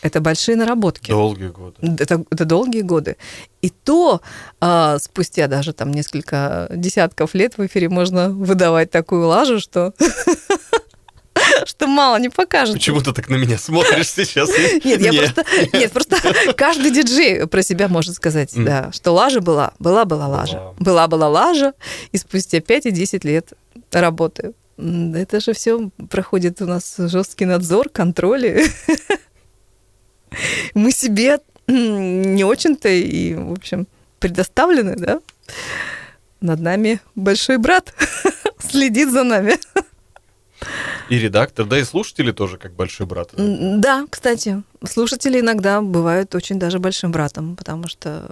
Это 0.01 0.21
большие 0.21 0.57
наработки. 0.57 1.11
Долгие 1.11 1.49
годы. 1.49 1.77
Это, 1.81 2.25
это 2.31 2.45
долгие 2.45 2.83
годы. 2.83 3.17
И 3.63 3.71
то 3.71 4.21
а, 4.61 4.99
спустя 4.99 5.49
даже 5.49 5.73
там 5.73 5.91
несколько 5.91 6.69
десятков 6.73 7.35
лет 7.35 7.59
в 7.59 7.67
эфире 7.67 7.89
можно 7.89 8.31
выдавать 8.31 8.93
такую 8.93 9.27
лажу, 9.27 9.59
что 9.59 9.93
что 11.67 11.87
мало 11.87 12.19
не 12.19 12.29
покажет. 12.29 12.75
Почему 12.75 13.01
ты 13.01 13.13
так 13.13 13.29
на 13.29 13.37
меня 13.37 13.59
смотришь 13.59 14.09
сейчас? 14.11 14.51
Нет, 14.85 15.01
я 15.01 15.13
просто, 15.13 15.45
нет, 15.73 15.93
просто 15.93 16.17
каждый 16.55 16.91
диджей 16.91 17.47
про 17.47 17.63
себя 17.63 17.89
может 17.89 18.15
сказать, 18.15 18.51
да, 18.55 18.91
что 18.93 19.13
лажа 19.13 19.41
была, 19.41 19.73
была 19.79 20.05
была 20.05 20.27
лажа, 20.29 20.75
была 20.79 21.07
была 21.09 21.29
лажа, 21.29 21.75
и 22.13 22.19
спустя 22.19 22.61
5 22.61 22.87
и 22.87 22.91
10 22.91 23.25
лет 23.25 23.53
работаю. 23.93 24.55
Это 24.79 25.41
же 25.41 25.53
все 25.55 25.91
проходит 26.09 26.63
у 26.63 26.67
нас 26.67 26.95
жесткий 26.99 27.47
надзор, 27.47 27.89
контроль. 27.89 28.63
Мы 30.75 30.93
себе 30.93 31.39
не 31.67 32.45
очень-то 32.45 32.89
и, 32.89 33.35
в 33.35 33.53
общем, 33.53 33.89
предоставлены, 34.21 34.97
да? 34.97 35.21
Над 36.41 36.61
нами 36.61 37.01
большой 37.15 37.59
брат 37.59 37.93
следит 38.61 39.11
за 39.11 39.25
нами. 39.25 39.59
И 41.09 41.19
редактор, 41.19 41.65
да 41.67 41.79
и 41.79 41.85
слушатели 41.85 42.33
тоже 42.33 42.59
как 42.59 42.73
большой 42.73 43.07
брат. 43.07 43.31
Да, 43.37 44.07
кстати, 44.11 44.63
слушатели 44.87 45.41
иногда 45.41 45.81
бывают 45.81 46.35
очень 46.35 46.59
даже 46.59 46.79
большим 46.79 47.13
братом, 47.13 47.57
потому 47.57 47.89
что 47.89 48.31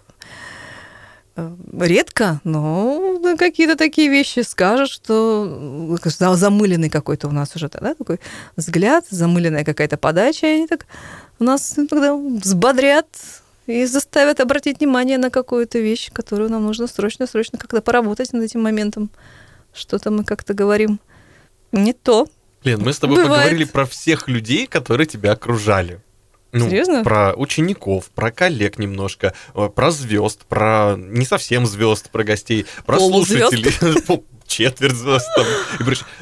э, 1.37 1.57
редко, 1.81 2.41
но 2.45 3.19
какие-то 3.39 3.77
такие 3.77 4.09
вещи 4.09 4.41
скажешь, 4.41 4.91
что 4.91 5.97
замыленный 6.35 6.91
какой-то 6.91 7.29
у 7.29 7.33
нас 7.33 7.57
уже 7.57 7.69
да, 7.69 7.95
такой 7.95 8.21
взгляд, 8.57 9.07
замыленная 9.09 9.65
какая-то 9.65 9.97
подача, 9.97 10.47
и 10.47 10.57
они 10.57 10.67
так 10.67 10.87
у 11.39 11.45
нас 11.45 11.79
иногда 11.79 12.15
взбодрят 12.15 13.07
и 13.67 13.85
заставят 13.87 14.41
обратить 14.41 14.81
внимание 14.81 15.19
на 15.19 15.31
какую-то 15.31 15.79
вещь, 15.79 16.11
которую 16.13 16.51
нам 16.51 16.65
нужно 16.65 16.87
срочно-срочно 16.87 17.59
как-то 17.59 17.81
поработать 17.81 18.33
над 18.33 18.45
этим 18.45 18.63
моментом. 18.63 19.11
Что-то 19.75 20.11
мы 20.11 20.25
как-то 20.25 20.55
говорим 20.55 21.01
не 21.73 21.93
то. 21.93 22.29
Лен, 22.67 22.83
мы 22.83 22.93
с 22.93 22.99
тобой 22.99 23.17
Бывает. 23.17 23.33
поговорили 23.33 23.65
про 23.65 23.87
всех 23.87 24.27
людей, 24.29 24.67
которые 24.67 25.07
тебя 25.07 25.33
окружали. 25.33 26.01
Ну, 26.51 26.69
Серьезно? 26.69 27.05
Про 27.05 27.35
учеников, 27.35 28.11
про 28.11 28.31
коллег 28.31 28.79
немножко, 28.79 29.35
э, 29.55 29.69
про 29.75 29.91
звезд, 29.91 30.45
про 30.47 30.97
не 30.97 31.25
совсем 31.25 31.67
звезд, 31.67 32.11
про 32.11 32.25
гостей, 32.25 32.67
про 32.85 32.99
слушателей, 32.99 33.73
четверть 34.47 34.97
звезд. 34.97 35.29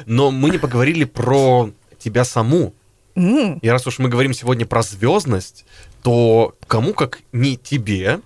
Но 0.05 0.31
мы 0.31 0.51
не 0.51 0.57
поговорили 0.57 1.05
про 1.05 1.71
тебя 1.97 2.23
саму. 2.23 2.73
И 3.15 3.69
раз 3.69 3.87
уж 3.87 3.97
мы 3.99 4.09
говорим 4.09 4.33
сегодня 4.33 4.65
про 4.65 4.81
звездность, 4.81 5.65
то 6.03 6.53
кому 6.67 6.93
как 6.93 7.21
не 7.31 7.55
тебе 7.55 8.19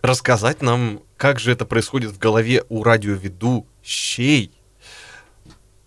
рассказать 0.00 0.62
нам, 0.62 1.00
как 1.16 1.40
же 1.40 1.50
это 1.50 1.66
происходит 1.66 2.12
в 2.12 2.18
голове 2.18 2.62
у 2.68 2.84
радиоведущей, 2.84 4.52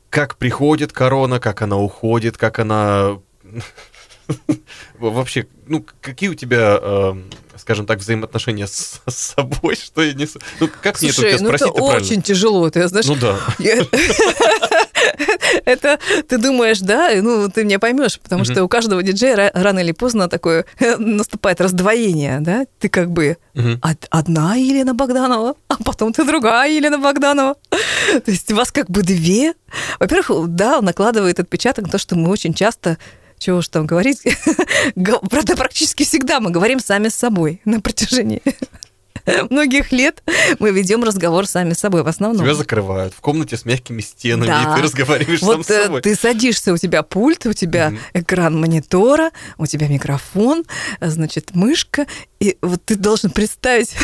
как 0.09 0.37
приходит 0.37 0.91
корона, 0.91 1.39
как 1.39 1.61
она 1.61 1.77
уходит, 1.77 2.37
как 2.37 2.59
она 2.59 3.19
вообще, 4.99 5.47
ну, 5.67 5.85
какие 6.01 6.29
у 6.29 6.35
тебя, 6.35 6.79
э, 6.81 7.13
скажем 7.57 7.85
так, 7.85 7.99
взаимоотношения 7.99 8.67
с, 8.67 9.01
собой, 9.07 9.75
что 9.75 10.01
я 10.01 10.13
не... 10.13 10.27
Ну, 10.59 10.69
как 10.81 11.01
мне 11.01 11.11
это 11.11 11.43
ну 11.43 11.49
спросить 11.49 11.67
это 11.67 11.83
очень 11.83 12.21
тяжело, 12.21 12.69
ты 12.69 12.87
знаешь... 12.87 13.07
Ну 13.07 13.15
да. 13.15 13.37
Это 15.65 15.99
ты 16.27 16.37
думаешь, 16.37 16.79
да, 16.79 17.11
ну 17.21 17.49
ты 17.49 17.63
меня 17.63 17.79
поймешь, 17.79 18.19
потому 18.19 18.43
что 18.45 18.63
у 18.63 18.67
каждого 18.67 19.03
диджея 19.03 19.51
рано 19.53 19.79
или 19.79 19.91
поздно 19.91 20.27
такое 20.27 20.65
наступает 20.97 21.61
раздвоение, 21.61 22.39
да, 22.41 22.65
ты 22.79 22.89
как 22.89 23.11
бы 23.11 23.37
одна 24.09 24.55
Елена 24.55 24.93
Богданова, 24.93 25.55
а 25.67 25.83
потом 25.83 26.13
ты 26.13 26.25
другая 26.25 26.71
Елена 26.71 26.97
Богданова. 26.97 27.55
То 28.25 28.31
есть 28.31 28.51
у 28.51 28.55
вас 28.55 28.71
как 28.71 28.89
бы 28.89 29.03
две. 29.03 29.53
Во-первых, 29.99 30.49
да, 30.49 30.81
накладывает 30.81 31.39
отпечаток 31.39 31.85
на 31.85 31.91
то, 31.91 31.97
что 31.97 32.15
мы 32.15 32.29
очень 32.29 32.53
часто 32.53 32.97
чего 33.37 33.59
уж 33.59 33.69
там 33.69 33.87
говорить, 33.87 34.21
правда, 35.29 35.55
практически 35.55 36.03
всегда 36.03 36.41
мы 36.41 36.51
говорим 36.51 36.79
сами 36.79 37.07
с 37.07 37.15
собой 37.15 37.61
на 37.63 37.79
протяжении 37.79 38.41
многих 39.49 39.91
лет 39.91 40.23
мы 40.59 40.71
ведем 40.71 41.03
разговор 41.03 41.47
сами 41.47 41.73
с 41.73 41.79
собой 41.79 42.03
в 42.03 42.07
основном. 42.07 42.45
Тебя 42.45 42.55
закрывают 42.55 43.13
в 43.13 43.21
комнате 43.21 43.57
с 43.57 43.65
мягкими 43.65 44.01
стенами, 44.01 44.47
да. 44.47 44.73
и 44.73 44.77
ты 44.77 44.83
разговариваешь 44.83 45.41
вот 45.41 45.53
сам 45.53 45.63
с 45.63 45.83
собой. 45.83 46.01
Ты 46.01 46.15
садишься, 46.15 46.73
у 46.73 46.77
тебя 46.77 47.03
пульт, 47.03 47.45
у 47.45 47.53
тебя 47.53 47.89
mm-hmm. 47.89 48.21
экран 48.21 48.59
монитора, 48.59 49.31
у 49.57 49.65
тебя 49.65 49.87
микрофон, 49.87 50.63
значит, 51.01 51.55
мышка, 51.55 52.05
и 52.39 52.57
вот 52.61 52.83
ты 52.85 52.95
должен 52.95 53.31
представить 53.31 53.95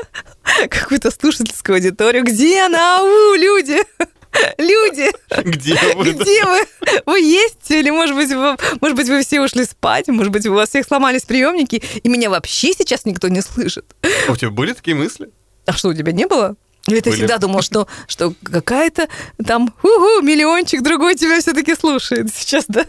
какую-то 0.70 1.10
слушательскую 1.10 1.76
аудиторию. 1.76 2.24
Где 2.24 2.64
она? 2.64 3.00
Ау, 3.00 3.34
люди! 3.34 3.78
Люди! 4.58 5.10
Где 5.44 5.78
вы? 5.94 6.12
Где 6.12 6.44
вы? 6.44 6.60
Вы 7.06 7.20
есть? 7.20 7.70
Или, 7.70 7.90
может 7.90 8.14
быть, 8.14 8.30
вы, 8.30 8.56
может 8.80 8.96
быть, 8.96 9.08
вы 9.08 9.22
все 9.22 9.40
ушли 9.40 9.64
спать? 9.64 10.08
Может 10.08 10.32
быть, 10.32 10.46
у 10.46 10.54
вас 10.54 10.68
всех 10.70 10.86
сломались 10.86 11.22
приемники, 11.22 11.82
и 12.02 12.08
меня 12.08 12.30
вообще 12.30 12.72
сейчас 12.72 13.04
никто 13.04 13.28
не 13.28 13.40
слышит? 13.42 13.84
А 14.28 14.32
у 14.32 14.36
тебя 14.36 14.50
были 14.50 14.72
такие 14.72 14.96
мысли? 14.96 15.30
А 15.66 15.72
что, 15.72 15.88
у 15.88 15.94
тебя 15.94 16.12
не 16.12 16.26
было? 16.26 16.56
Или 16.86 17.00
ты 17.00 17.10
Были. 17.10 17.18
всегда 17.20 17.36
думал, 17.38 17.60
что, 17.60 17.86
что 18.06 18.32
какая-то 18.42 19.08
там 19.44 19.74
ху-ху, 19.82 20.22
миллиончик 20.22 20.82
другой 20.82 21.16
тебя 21.16 21.38
все-таки 21.40 21.74
слушает 21.74 22.34
сейчас, 22.34 22.64
да? 22.68 22.86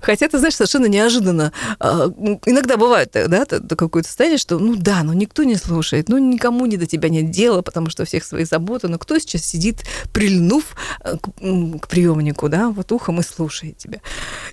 Хотя, 0.00 0.28
ты 0.28 0.38
знаешь, 0.38 0.54
совершенно 0.54 0.86
неожиданно. 0.86 1.52
А, 1.78 2.06
иногда 2.46 2.76
бывает, 2.76 3.10
да, 3.12 3.44
какое-то 3.44 4.08
состояние, 4.08 4.38
что, 4.38 4.58
ну 4.58 4.76
да, 4.76 5.02
но 5.02 5.12
никто 5.12 5.44
не 5.44 5.56
слушает, 5.56 6.08
ну 6.08 6.18
никому 6.18 6.66
не 6.66 6.76
до 6.76 6.86
тебя 6.86 7.08
нет 7.08 7.30
дела, 7.30 7.62
потому 7.62 7.90
что 7.90 8.02
у 8.02 8.06
всех 8.06 8.24
свои 8.24 8.44
заботы, 8.44 8.88
но 8.88 8.98
кто 8.98 9.18
сейчас 9.18 9.44
сидит, 9.44 9.84
прильнув 10.12 10.76
э, 11.00 11.16
к, 11.16 11.80
к 11.80 11.88
приемнику, 11.88 12.48
да, 12.48 12.70
вот 12.70 12.92
ухом 12.92 13.20
и 13.20 13.22
слушает 13.22 13.78
тебя. 13.78 14.00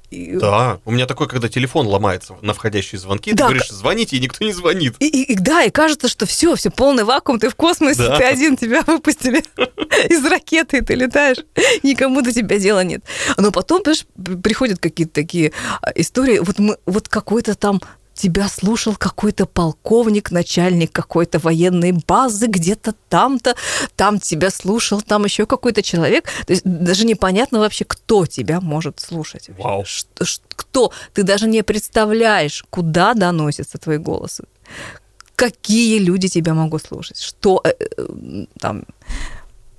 И... 0.10 0.38
Да, 0.38 0.80
у 0.86 0.92
меня 0.92 1.06
такое, 1.06 1.28
когда 1.28 1.48
телефон 1.50 1.88
ломается 1.88 2.36
на 2.42 2.54
входящие 2.54 3.00
звонки, 3.00 3.34
да, 3.34 3.48
ты 3.48 3.54
говоришь, 3.54 3.70
звоните, 3.70 4.18
и 4.18 4.20
никто 4.20 4.44
не 4.44 4.54
звонит. 4.54 4.96
И, 5.00 5.08
и, 5.08 5.34
и 5.34 5.36
да, 5.36 5.64
и 5.64 5.70
кажется, 5.70 6.08
что 6.08 6.26
все, 6.26 6.56
все 6.56 6.70
полный 6.70 7.04
вакуум, 7.04 7.40
ты 7.40 7.50
в 7.50 7.56
космосе, 7.56 8.08
да. 8.08 8.18
ты 8.18 8.24
один, 8.24 8.58
тебя 8.58 8.84
выпустили 8.86 9.44
из 10.10 10.26
ракеты, 10.26 10.78
и 10.78 10.82
ты 10.82 10.96
летаешь, 10.96 11.38
никому 11.84 12.22
до 12.22 12.32
тебя 12.34 12.60
дела 12.60 12.84
нет. 12.84 13.04
Но 13.38 13.52
потом, 13.52 13.82
понимаешь, 13.84 14.06
приходят 14.52 14.80
какие-то 14.80 15.14
такие 15.14 15.54
а, 15.82 15.92
истории. 15.96 16.40
Вот, 16.40 16.60
мы, 16.60 16.78
вот 16.86 17.08
какой-то 17.08 17.56
там 17.56 17.80
тебя 18.14 18.50
слушал 18.50 18.98
какой-то 18.98 19.46
полковник, 19.46 20.30
начальник 20.30 20.92
какой-то 20.92 21.40
военной 21.40 21.94
базы, 22.06 22.48
где-то 22.48 22.94
там-то, 23.08 23.56
там 23.96 24.20
тебя 24.20 24.50
слушал, 24.50 25.02
там 25.02 25.24
еще 25.24 25.46
какой-то 25.46 25.82
человек. 25.82 26.26
То 26.46 26.54
есть 26.54 26.64
даже 26.66 27.06
непонятно 27.06 27.60
вообще, 27.60 27.86
кто 27.86 28.26
тебя 28.26 28.60
может 28.60 29.00
слушать. 29.00 29.50
Вау. 29.58 29.86
Что, 29.86 30.26
кто? 30.50 30.92
Ты 31.14 31.24
даже 31.24 31.48
не 31.48 31.64
представляешь, 31.64 32.66
куда 32.70 33.14
доносятся 33.14 33.78
твои 33.78 34.00
голосы. 34.00 34.44
Какие 35.36 36.00
люди 36.00 36.28
тебя 36.28 36.54
могут 36.54 36.84
слушать. 36.84 37.22
Что 37.22 37.62
э, 37.64 37.72
э, 37.80 38.46
там... 38.60 38.84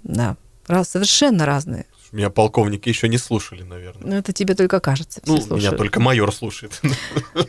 Да, 0.02 0.36
раз, 0.66 0.88
совершенно 0.88 1.44
разные. 1.44 1.84
Меня 2.12 2.28
полковники 2.28 2.90
еще 2.90 3.08
не 3.08 3.16
слушали, 3.16 3.62
наверное. 3.62 4.06
Ну, 4.06 4.16
это 4.16 4.34
тебе 4.34 4.54
только 4.54 4.80
кажется. 4.80 5.22
Ну, 5.24 5.38
слушают. 5.38 5.62
меня 5.62 5.72
только 5.72 5.98
майор 5.98 6.30
слушает. 6.32 6.78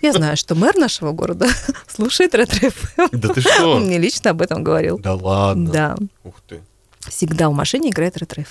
Я 0.02 0.14
знаю, 0.14 0.38
что 0.38 0.56
мэр 0.56 0.78
нашего 0.78 1.12
города 1.12 1.50
слушает 1.88 2.34
ретро 2.34 2.72
Да 3.12 3.28
ты 3.28 3.42
что? 3.42 3.76
Он 3.76 3.86
мне 3.86 3.98
лично 3.98 4.32
об 4.32 4.42
этом 4.42 4.64
говорил. 4.64 4.98
Да 5.00 5.16
ладно? 5.16 5.70
Да. 5.70 5.98
Ух 6.24 6.36
ты. 6.48 6.62
Всегда 7.02 7.50
в 7.50 7.54
машине 7.54 7.90
играет 7.90 8.16
ретро 8.16 8.46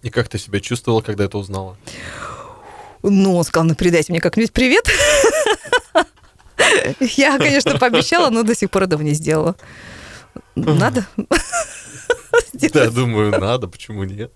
И 0.00 0.08
как 0.08 0.28
ты 0.30 0.38
себя 0.38 0.60
чувствовала, 0.60 1.02
когда 1.02 1.24
это 1.24 1.36
узнала? 1.36 1.76
Ну, 3.02 3.36
он 3.36 3.44
сказал, 3.44 3.68
ну, 3.68 3.74
передайте 3.74 4.12
мне 4.12 4.22
как-нибудь 4.22 4.52
привет. 4.52 4.88
Я, 7.00 7.36
конечно, 7.36 7.78
пообещала, 7.78 8.30
но 8.30 8.44
до 8.44 8.54
сих 8.54 8.70
пор 8.70 8.84
этого 8.84 9.02
не 9.02 9.12
сделала. 9.12 9.56
Надо? 10.54 11.06
Да, 12.52 12.90
думаю, 12.90 13.30
надо, 13.30 13.68
почему 13.68 14.04
нет? 14.04 14.32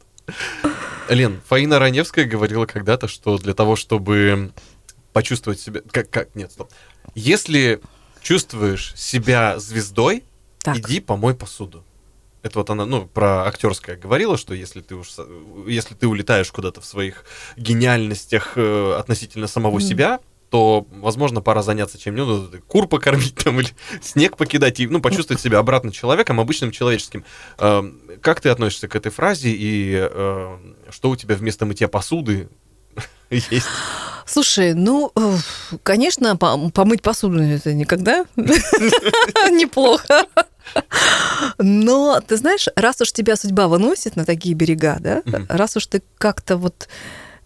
Лен, 1.09 1.41
Фаина 1.47 1.79
Раневская 1.79 2.25
говорила 2.25 2.67
когда-то, 2.67 3.09
что 3.09 3.39
для 3.39 3.55
того, 3.55 3.77
чтобы 3.77 4.53
почувствовать 5.13 5.61
себя... 5.61 5.81
Как, 5.91 6.11
как? 6.11 6.35
Нет, 6.35 6.53
стоп. 6.53 6.71
Если 7.15 7.81
чувствуешь 8.23 8.95
себя 8.97 9.59
звездой, 9.59 10.25
так. 10.59 10.77
иди 10.79 11.01
помой 11.01 11.35
посуду. 11.35 11.85
Это 12.43 12.61
вот 12.61 12.71
она, 12.71 12.87
ну, 12.87 13.07
про 13.07 13.47
актерское 13.47 13.97
говорила, 13.97 14.37
что 14.39 14.55
если 14.55 14.81
ты 14.81 14.95
уж, 14.95 15.17
если 15.67 15.95
ты 15.95 16.07
улетаешь 16.07 16.51
куда-то 16.53 16.81
в 16.81 16.85
своих 16.85 17.25
гениальностях 17.57 18.53
э, 18.57 18.95
относительно 18.97 19.49
самого 19.49 19.79
mm. 19.79 19.83
себя, 19.83 20.21
то, 20.51 20.87
возможно, 20.91 21.41
пора 21.41 21.63
заняться 21.63 21.99
чем-нибудь, 21.99 22.63
кур 22.67 22.89
покормить 22.89 23.35
там 23.35 23.61
или 23.61 23.69
снег 24.01 24.37
покидать, 24.37 24.81
и, 24.81 24.87
ну, 24.87 25.01
почувствовать 25.01 25.43
себя 25.43 25.59
обратно 25.59 25.93
человеком, 25.93 26.41
обычным 26.41 26.71
человеческим. 26.71 27.25
Э, 27.59 27.83
как 28.23 28.41
ты 28.41 28.49
относишься 28.49 28.89
к 28.89 28.97
этой 28.97 29.13
фразе, 29.13 29.51
и 29.51 29.95
э, 30.11 30.57
что 30.91 31.11
у 31.11 31.17
тебя 31.17 31.35
вместо 31.37 31.67
мытья 31.67 31.89
посуды 31.89 32.49
есть? 33.31 33.67
Слушай, 34.27 34.75
ну, 34.75 35.11
конечно, 35.83 36.37
по- 36.37 36.71
помыть 36.71 37.01
посуду 37.03 37.43
это 37.43 37.73
никогда 37.73 38.27
неплохо. 38.37 40.25
Но, 41.57 42.21
ты 42.21 42.37
знаешь, 42.37 42.69
раз 42.77 43.01
уж 43.01 43.13
тебя 43.13 43.37
судьба 43.37 43.69
выносит 43.69 44.17
на 44.17 44.25
такие 44.27 44.55
берега, 44.55 44.99
да, 45.01 45.23
раз 45.49 45.77
уж 45.77 45.87
ты 45.87 46.03
как-то 46.19 46.57
вот, 46.59 46.89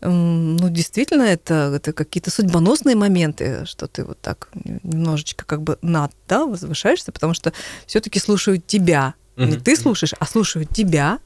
ну, 0.09 0.69
действительно, 0.69 1.23
это, 1.23 1.73
это 1.75 1.93
какие-то 1.93 2.31
судьбоносные 2.31 2.97
моменты, 2.97 3.65
что 3.67 3.87
ты 3.87 4.05
вот 4.05 4.21
так 4.21 4.49
немножечко 4.83 5.45
как 5.45 5.63
бы 5.63 5.79
над, 5.83 6.13
да, 6.29 6.45
возвышаешься, 6.45 7.13
потому 7.13 7.35
что 7.35 7.53
все-таки 7.87 8.19
слушают 8.19 8.67
тебя. 8.67 9.15
Не 9.37 9.53
Мгм. 9.53 9.61
ты 9.61 9.77
слушаешь, 9.77 10.15
а 10.19 10.27
слушают 10.27 10.71
тебя, 10.71 11.19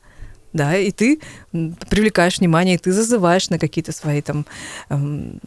да, 0.53 0.77
и 0.77 0.91
ты 0.91 1.21
привлекаешь 1.53 2.39
внимание, 2.39 2.77
и 2.77 2.79
ты 2.79 2.93
зазываешь 2.93 3.51
на 3.51 3.59
какие-то 3.59 3.93
свои 3.93 4.23
там 4.23 4.47
эм, 4.91 5.41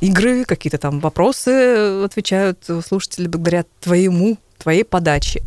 игры, 0.00 0.44
какие-то 0.44 0.78
там 0.78 1.00
вопросы 1.00 1.50
э, 1.50 2.04
отвечают 2.04 2.64
слушатели 2.86 3.26
благодаря 3.26 3.64
твоему, 3.80 4.38
твоей 4.58 4.84
подаче. 4.84 5.42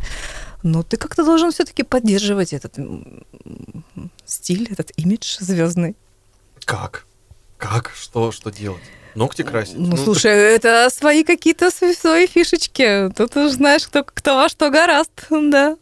Но 0.62 0.82
ты 0.82 0.96
как-то 0.96 1.24
должен 1.24 1.52
все-таки 1.52 1.82
поддерживать 1.82 2.52
этот 2.52 2.78
стиль, 4.24 4.68
этот 4.70 4.92
имидж 4.96 5.36
звездный. 5.40 5.96
Как? 6.64 7.06
Как? 7.64 7.92
Что, 7.98 8.30
что 8.30 8.50
делать? 8.50 8.82
Ногти 9.14 9.42
красить? 9.42 9.78
Ну, 9.78 9.96
слушай, 9.96 10.30
это 10.30 10.90
свои 10.92 11.24
какие-то 11.24 11.70
св- 11.70 11.96
свои 11.98 12.26
фишечки. 12.26 13.08
Тут 13.16 13.36
уж 13.36 13.52
знаешь, 13.52 13.86
кто, 13.86 14.04
кто 14.04 14.36
во 14.36 14.48
что 14.50 14.70
гораст, 14.70 15.10
да. 15.30 15.76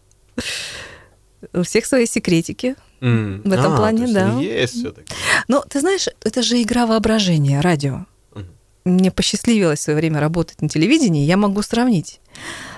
У 1.53 1.63
всех 1.63 1.87
свои 1.87 2.07
секретики. 2.07 2.77
М, 3.01 3.43
в 3.45 3.53
этом 3.53 3.73
а, 3.73 3.77
плане, 3.77 4.07
да. 4.07 4.39
Есть 4.39 4.75
все-таки. 4.75 5.13
Но 5.49 5.63
ты 5.69 5.81
знаешь, 5.81 6.07
это 6.23 6.43
же 6.43 6.63
игра 6.63 6.87
воображения, 6.87 7.61
радио. 7.61 8.07
Мгм. 8.35 8.47
Мне 8.85 9.11
посчастливилось 9.11 9.81
в 9.81 9.83
свое 9.83 9.97
время 9.97 10.21
работать 10.21 10.63
на 10.63 10.69
телевидении, 10.69 11.25
я 11.27 11.37
могу 11.37 11.63
сравнить 11.63 12.21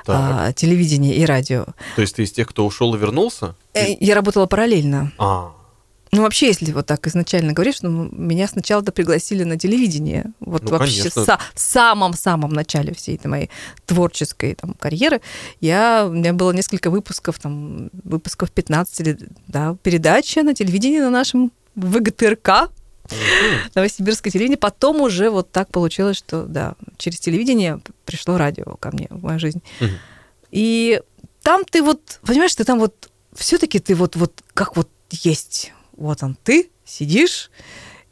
Так. 0.06 0.16
а, 0.16 0.52
телевидение 0.54 1.14
и 1.16 1.26
радио. 1.26 1.66
То 1.96 2.00
есть 2.02 2.16
ты 2.16 2.22
из 2.22 2.32
тех, 2.32 2.48
кто 2.48 2.64
ушел 2.64 2.94
и 2.94 2.98
вернулся? 2.98 3.54
Э, 3.74 3.84
Я 4.00 4.14
работала 4.14 4.46
параллельно. 4.46 5.12
А, 5.18 5.52
Ну, 6.14 6.22
вообще, 6.22 6.46
если 6.48 6.72
вот 6.72 6.86
так 6.86 7.06
изначально 7.06 7.52
говоришь, 7.52 7.82
ну, 7.82 8.08
меня 8.12 8.46
сначала-то 8.48 8.92
пригласили 8.92 9.44
на 9.44 9.58
телевидение. 9.58 10.32
Вот 10.40 10.62
Ну, 10.64 10.70
вообще 10.70 11.02
са- 11.24 11.38
в 11.54 11.60
самом-самом 11.60 12.50
начале 12.52 12.94
всей 12.94 13.16
этой 13.16 13.26
моей 13.26 13.50
творческой 13.86 14.54
там, 14.54 14.74
карьеры 14.74 15.20
я, 15.60 16.06
у 16.06 16.12
меня 16.12 16.32
было 16.32 16.52
несколько 16.52 16.90
выпусков, 16.90 17.38
там, 17.38 17.90
выпусков 18.04 18.50
15 18.50 19.00
или, 19.00 19.18
да, 19.48 19.76
передачи 19.82 20.38
на 20.40 20.54
телевидении 20.54 21.00
на 21.00 21.10
нашем 21.10 21.52
ВГТРК, 21.74 22.70
Новосибирское 23.74 24.30
телевидение. 24.32 24.56
Потом 24.58 25.00
уже 25.00 25.30
вот 25.30 25.50
так 25.50 25.68
получилось, 25.70 26.16
что, 26.16 26.44
да, 26.44 26.74
через 26.96 27.20
телевидение 27.20 27.80
пришло 28.04 28.38
радио 28.38 28.76
ко 28.76 28.90
мне 28.92 29.08
в 29.10 29.22
мою 29.22 29.38
жизнь. 29.38 29.62
И 30.50 31.00
там 31.42 31.64
ты 31.64 31.82
вот, 31.82 32.20
понимаешь, 32.26 32.54
ты 32.54 32.64
там 32.64 32.78
вот, 32.78 33.10
все-таки 33.34 33.78
ты 33.80 33.94
вот, 33.94 34.16
вот 34.16 34.32
как 34.54 34.76
вот 34.76 34.88
есть. 35.10 35.72
Вот 35.96 36.22
он 36.22 36.36
ты, 36.42 36.70
сидишь, 36.84 37.50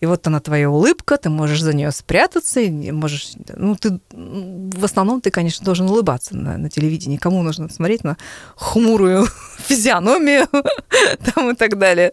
и 0.03 0.07
вот 0.07 0.27
она 0.27 0.41
твоя 0.41 0.69
улыбка, 0.69 1.17
ты 1.17 1.31
можешь 1.31 1.63
за 1.63 1.73
нее 1.73 1.93
спрятаться, 1.93 2.61
можешь, 2.61 3.35
ну, 3.55 3.77
ты, 3.77 4.01
в 4.11 4.85
основном 4.85 5.21
ты, 5.21 5.31
конечно, 5.31 5.65
должен 5.65 5.89
улыбаться 5.89 6.37
на, 6.37 6.59
на 6.59 6.69
телевидении. 6.69 7.19
Кому 7.19 7.43
нужно 7.45 7.69
смотреть 7.69 8.03
на 8.03 8.17
хмурую 8.57 9.29
физиономию 9.59 10.49
там 11.35 11.51
и 11.51 11.55
так 11.55 11.79
далее. 11.79 12.13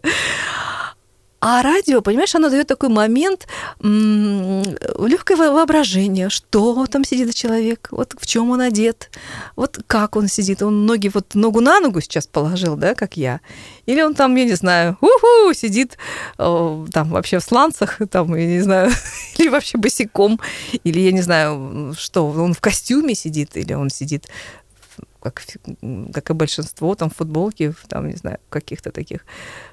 А 1.40 1.62
радио, 1.62 2.02
понимаешь, 2.02 2.34
оно 2.34 2.50
дает 2.50 2.66
такой 2.66 2.90
момент 2.90 3.48
легкое 3.80 5.36
воображение, 5.38 6.28
что 6.28 6.86
там 6.86 7.02
сидит 7.02 7.34
человек, 7.34 7.88
вот 7.90 8.14
в 8.18 8.26
чем 8.26 8.50
он 8.50 8.60
одет, 8.60 9.10
вот 9.56 9.78
как 9.86 10.16
он 10.16 10.28
сидит. 10.28 10.62
Он 10.62 10.84
ноги 10.84 11.10
вот 11.12 11.34
ногу 11.34 11.60
на 11.60 11.80
ногу 11.80 12.02
сейчас 12.02 12.26
положил, 12.26 12.76
да, 12.76 12.94
как 12.94 13.16
я. 13.16 13.40
Или 13.86 14.02
он 14.02 14.14
там, 14.14 14.36
я 14.36 14.44
не 14.44 14.52
знаю, 14.52 14.98
уху, 15.00 15.54
сидит 15.54 15.96
э, 16.36 16.86
там 16.92 17.08
вообще 17.08 17.38
в 17.38 17.42
сланцах, 17.42 17.98
там, 18.10 18.36
я 18.36 18.46
не 18.46 18.60
знаю, 18.60 18.90
или 19.38 19.48
вообще 19.48 19.78
босиком, 19.78 20.38
или 20.84 21.00
я 21.00 21.12
не 21.12 21.22
знаю, 21.22 21.94
что, 21.96 22.28
он 22.28 22.52
в 22.52 22.60
костюме 22.60 23.14
сидит, 23.14 23.56
или 23.56 23.72
он 23.72 23.88
сидит 23.88 24.28
как, 25.20 25.42
как 26.12 26.30
и 26.30 26.32
большинство, 26.32 26.94
там, 26.94 27.10
в 27.10 27.16
футболке, 27.16 27.70
в, 27.70 27.86
там, 27.86 28.08
не 28.08 28.16
знаю, 28.16 28.38
в 28.48 28.50
каких-то 28.50 28.90
таких 28.90 29.20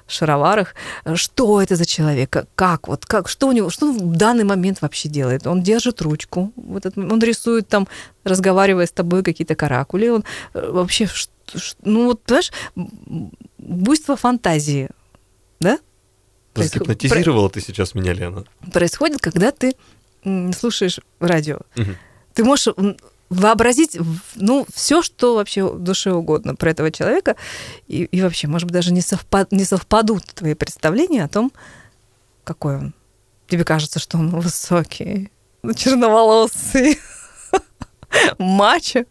шароварах. 0.06 0.74
Что 1.14 1.60
это 1.62 1.76
за 1.76 1.86
человек? 1.86 2.36
Как 2.54 2.88
вот, 2.88 3.06
как, 3.06 3.28
что 3.28 3.48
у 3.48 3.52
него, 3.52 3.70
что 3.70 3.86
он 3.86 4.12
в 4.12 4.16
данный 4.16 4.44
момент 4.44 4.82
вообще 4.82 5.08
делает? 5.08 5.46
Он 5.46 5.62
держит 5.62 6.02
ручку, 6.02 6.52
вот 6.56 6.86
этот, 6.86 6.98
он 6.98 7.20
рисует 7.20 7.68
там, 7.68 7.88
разговаривая 8.24 8.86
с 8.86 8.92
тобой, 8.92 9.22
какие-то 9.22 9.54
каракули, 9.54 10.08
он 10.08 10.24
э, 10.54 10.70
вообще, 10.70 11.08
ну 11.82 12.06
вот, 12.06 12.22
понимаешь, 12.22 12.52
буйство 13.58 14.16
фантазии, 14.16 14.88
да? 15.60 15.78
загипнотизировала 16.54 17.50
ты 17.50 17.60
сейчас 17.60 17.94
меня, 17.94 18.12
Лена. 18.12 18.44
Происходит, 18.72 19.20
когда 19.20 19.52
ты 19.52 19.74
слушаешь 20.58 21.00
радио. 21.20 21.60
Мгм. 21.76 21.96
Ты 22.34 22.44
можешь 22.44 22.68
вообразить, 23.30 23.98
ну, 24.36 24.66
все, 24.72 25.02
что 25.02 25.34
вообще 25.34 25.70
душе 25.70 26.12
угодно 26.12 26.54
про 26.54 26.70
этого 26.70 26.90
человека, 26.90 27.36
и, 27.86 28.04
и 28.04 28.22
вообще, 28.22 28.46
может 28.46 28.66
быть, 28.66 28.74
даже 28.74 28.92
не, 28.92 29.00
совпад, 29.00 29.52
не 29.52 29.64
совпадут 29.64 30.24
твои 30.34 30.54
представления 30.54 31.24
о 31.24 31.28
том, 31.28 31.52
какой 32.44 32.76
он. 32.76 32.94
Тебе 33.46 33.64
кажется, 33.64 33.98
что 33.98 34.18
он 34.18 34.30
высокий, 34.30 35.30
черноволосый, 35.76 36.98
мачо, 38.38 39.04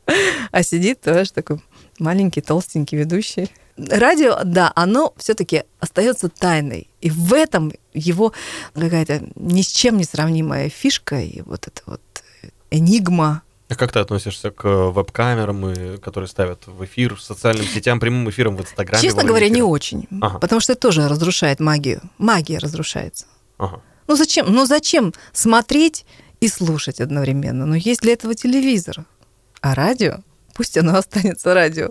а 0.51 0.63
сидит 0.63 1.01
тоже 1.01 1.31
такой 1.31 1.61
маленький, 1.99 2.41
толстенький 2.41 2.97
ведущий. 2.97 3.49
Радио, 3.77 4.39
да, 4.43 4.71
оно 4.75 5.13
все-таки 5.17 5.63
остается 5.79 6.29
тайной. 6.29 6.89
И 7.01 7.11
в 7.11 7.33
этом 7.33 7.71
его 7.93 8.33
какая-то 8.73 9.23
ни 9.35 9.61
с 9.61 9.67
чем 9.67 9.97
не 9.97 10.03
сравнимая 10.03 10.69
фишка 10.69 11.19
и 11.19 11.41
вот 11.41 11.67
эта 11.67 11.81
вот 11.85 12.01
энигма. 12.71 13.43
А 13.69 13.75
как 13.75 13.91
ты 13.91 13.99
относишься 13.99 14.49
к 14.49 14.65
э, 14.65 14.89
веб-камерам, 14.91 15.97
которые 15.99 16.29
ставят 16.29 16.67
в 16.67 16.85
эфир, 16.85 17.19
социальным 17.19 17.65
сетям, 17.65 17.99
прямым 17.99 18.29
эфиром 18.29 18.55
в 18.55 18.61
Инстаграме? 18.61 19.01
Честно 19.01 19.23
говоря, 19.23 19.49
не 19.49 19.61
очень. 19.61 20.07
Ага. 20.21 20.39
Потому 20.39 20.61
что 20.61 20.73
это 20.73 20.81
тоже 20.81 21.07
разрушает 21.07 21.59
магию. 21.59 22.01
Магия 22.17 22.59
разрушается. 22.59 23.25
Ага. 23.57 23.81
Ну 24.07 24.15
зачем? 24.15 24.45
Ну 24.53 24.65
зачем 24.65 25.13
смотреть 25.33 26.05
и 26.39 26.47
слушать 26.47 27.01
одновременно? 27.01 27.65
Ну 27.65 27.75
есть 27.75 28.01
для 28.01 28.13
этого 28.13 28.35
телевизор. 28.35 29.05
А 29.59 29.75
радио? 29.75 30.19
Пусть 30.53 30.77
оно 30.77 30.95
останется 30.97 31.53
радио. 31.53 31.89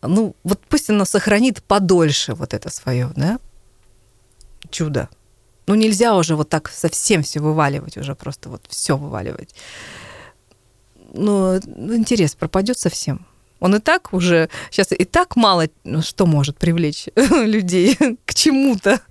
Ну, 0.00 0.36
вот 0.44 0.60
пусть 0.68 0.90
оно 0.90 1.04
сохранит 1.04 1.62
подольше 1.62 2.34
вот 2.34 2.54
это 2.54 2.70
свое, 2.70 3.10
да? 3.16 3.40
Чудо. 4.70 5.08
Ну, 5.68 5.74
нельзя 5.74 6.16
уже 6.16 6.34
вот 6.34 6.48
так 6.48 6.70
совсем 6.70 7.22
все 7.22 7.40
вываливать, 7.40 7.98
уже 7.98 8.14
просто 8.14 8.48
вот 8.48 8.62
все 8.70 8.96
вываливать. 8.96 9.54
Ну, 11.12 11.58
интерес 11.58 12.34
пропадет 12.34 12.78
совсем. 12.78 13.26
Он 13.60 13.74
и 13.74 13.78
так 13.78 14.14
уже, 14.14 14.48
сейчас 14.70 14.92
и 14.92 15.04
так 15.04 15.36
мало 15.36 15.68
ну, 15.84 16.00
что 16.00 16.24
может 16.24 16.56
привлечь 16.56 17.08
людей 17.16 17.98
к 18.24 18.32
чему-то, 18.32 19.02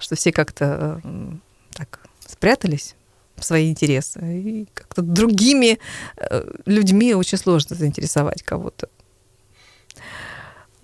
что 0.00 0.16
все 0.16 0.32
как-то 0.32 1.00
э, 1.04 1.32
так 1.74 2.00
спрятались 2.26 2.96
свои 3.38 3.70
интересы. 3.70 4.18
И 4.20 4.66
как-то 4.74 5.00
другими 5.00 5.78
э, 6.16 6.50
людьми 6.66 7.14
очень 7.14 7.38
сложно 7.38 7.76
заинтересовать 7.76 8.42
кого-то. 8.42 8.88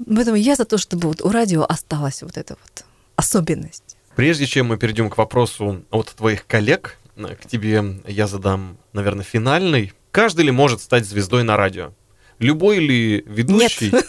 Поэтому 0.07 0.37
я 0.37 0.55
за 0.55 0.67
то, 0.67 0.79
чтобы 0.79 1.09
вот 1.09 1.21
у 1.21 1.31
радио 1.31 1.65
осталась 1.69 2.23
вот 2.23 2.37
эта 2.37 2.57
вот 2.63 2.85
особенность. 3.17 3.97
Прежде 4.21 4.45
чем 4.45 4.67
мы 4.67 4.77
перейдем 4.77 5.09
к 5.09 5.17
вопросу 5.17 5.83
от 5.91 6.09
твоих 6.09 6.47
коллег, 6.47 6.99
э, 7.17 7.37
к 7.37 7.49
тебе 7.49 8.03
я 8.07 8.27
задам, 8.27 8.77
наверное, 8.93 9.25
финальный. 9.25 9.95
Каждый 10.11 10.45
ли 10.45 10.51
может 10.51 10.83
стать 10.83 11.07
звездой 11.07 11.43
на 11.43 11.57
радио? 11.57 11.95
Любой 12.39 12.81
ли 12.81 13.25
ведущий? 13.27 13.91
Нет. 13.91 14.05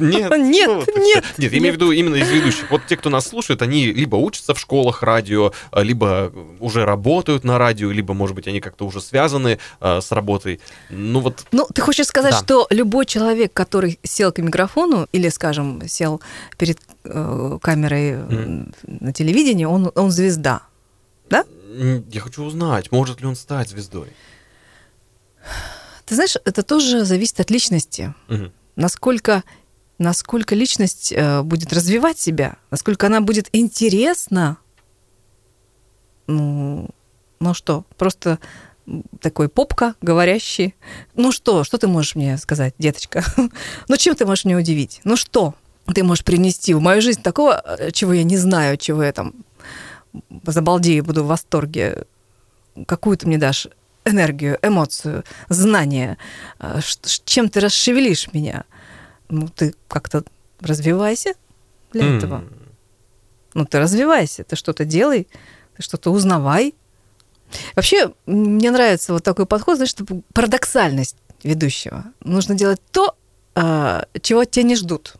Нет, 0.00 0.30
нет, 0.38 0.82
что- 0.82 0.92
Нет, 1.00 1.24
я 1.38 1.48
имею 1.48 1.72
в 1.72 1.76
виду 1.76 1.90
именно 1.92 2.16
из 2.16 2.28
ведущих. 2.30 2.70
Вот 2.70 2.82
те, 2.86 2.96
кто 2.96 3.10
нас 3.10 3.26
слушает, 3.28 3.62
они 3.62 3.86
либо 3.86 4.16
учатся 4.16 4.54
в 4.54 4.58
школах 4.60 5.02
радио, 5.02 5.52
а, 5.70 5.82
либо 5.82 6.32
уже 6.60 6.84
работают 6.84 7.44
на 7.44 7.58
радио, 7.58 7.90
либо, 7.90 8.14
может 8.14 8.34
быть, 8.36 8.46
они 8.48 8.60
как-то 8.60 8.84
уже 8.86 9.00
связаны 9.00 9.58
а, 9.80 10.00
с 10.00 10.10
работой. 10.12 10.60
Ну 10.90 11.20
вот, 11.20 11.46
Ну, 11.52 11.66
ты 11.74 11.80
хочешь 11.82 12.06
сказать, 12.06 12.32
Да. 12.32 12.38
что 12.38 12.66
любой 12.70 13.06
человек, 13.06 13.52
который 13.52 13.98
сел 14.02 14.32
к 14.32 14.38
микрофону 14.38 15.08
или, 15.12 15.28
скажем, 15.28 15.82
сел 15.88 16.20
перед 16.58 16.78
э, 17.04 17.58
камерой 17.62 18.10
э, 18.12 18.64
на 18.86 19.12
телевидении, 19.12 19.64
он, 19.64 19.90
он 19.94 20.10
звезда. 20.10 20.62
м, 21.30 22.04
я 22.12 22.20
хочу 22.20 22.44
узнать, 22.44 22.92
может 22.92 23.20
ли 23.20 23.26
он 23.26 23.34
стать 23.34 23.68
звездой. 23.68 24.08
Ты 26.06 26.14
знаешь, 26.14 26.36
это 26.44 26.62
тоже 26.62 27.04
зависит 27.04 27.40
от 27.40 27.50
личности. 27.50 28.14
Мгм. 28.28 28.52
Насколько, 28.76 29.42
насколько 29.98 30.54
личность 30.54 31.12
э, 31.12 31.42
будет 31.42 31.72
развивать 31.72 32.18
себя, 32.18 32.56
насколько 32.70 33.06
она 33.06 33.20
будет 33.20 33.48
интересна 33.52 34.58
ну, 36.26 36.88
Ну 37.40 37.54
что, 37.54 37.84
просто 37.96 38.38
такой 39.20 39.48
попка, 39.48 39.94
говорящий. 40.02 40.74
Ну 41.14 41.32
что, 41.32 41.64
что 41.64 41.78
ты 41.78 41.86
можешь 41.86 42.14
мне 42.14 42.36
сказать, 42.38 42.74
деточка? 42.78 43.24
Ну 43.88 43.96
чем 43.96 44.14
ты 44.14 44.26
можешь 44.26 44.44
меня 44.44 44.58
удивить? 44.58 45.00
Ну 45.04 45.16
что 45.16 45.54
ты 45.94 46.02
можешь 46.02 46.24
принести 46.24 46.74
в 46.74 46.80
мою 46.80 47.02
жизнь 47.02 47.22
такого, 47.22 47.62
э, 47.78 47.90
чего 47.90 48.12
я 48.12 48.24
не 48.24 48.36
знаю, 48.36 48.76
чего 48.76 49.02
я 49.02 49.12
там 49.12 49.34
забалдею, 50.46 51.04
буду 51.04 51.24
в 51.24 51.28
восторге? 51.28 52.04
Какую 52.86 53.16
ты 53.16 53.26
мне 53.26 53.38
дашь 53.38 53.68
энергию, 54.04 54.58
эмоцию, 54.62 55.24
знание? 55.48 56.18
Э, 56.58 56.80
Чем 57.24 57.48
ты 57.48 57.60
расшевелишь 57.60 58.32
меня? 58.32 58.64
Ну, 59.28 59.48
ты 59.48 59.74
как-то 59.88 60.24
развивайся 60.60 61.34
для 61.92 62.04
М. 62.06 62.18
этого. 62.18 62.44
Ну, 63.54 63.64
ты 63.64 63.78
развивайся, 63.78 64.44
ты 64.44 64.56
что-то 64.56 64.84
делай, 64.84 65.28
ты 65.76 65.82
что-то 65.82 66.10
узнавай. 66.10 66.74
Вообще, 67.76 68.12
мне 68.26 68.70
нравится 68.70 69.12
вот 69.12 69.22
такой 69.22 69.46
подход, 69.46 69.86
чтобы 69.88 70.22
парадоксальность 70.32 71.16
ведущего. 71.42 72.04
Нужно 72.20 72.54
делать 72.54 72.80
то, 72.90 73.14
а, 73.54 74.06
чего 74.22 74.40
от 74.40 74.50
тебя 74.50 74.64
не 74.64 74.76
ждут. 74.76 75.14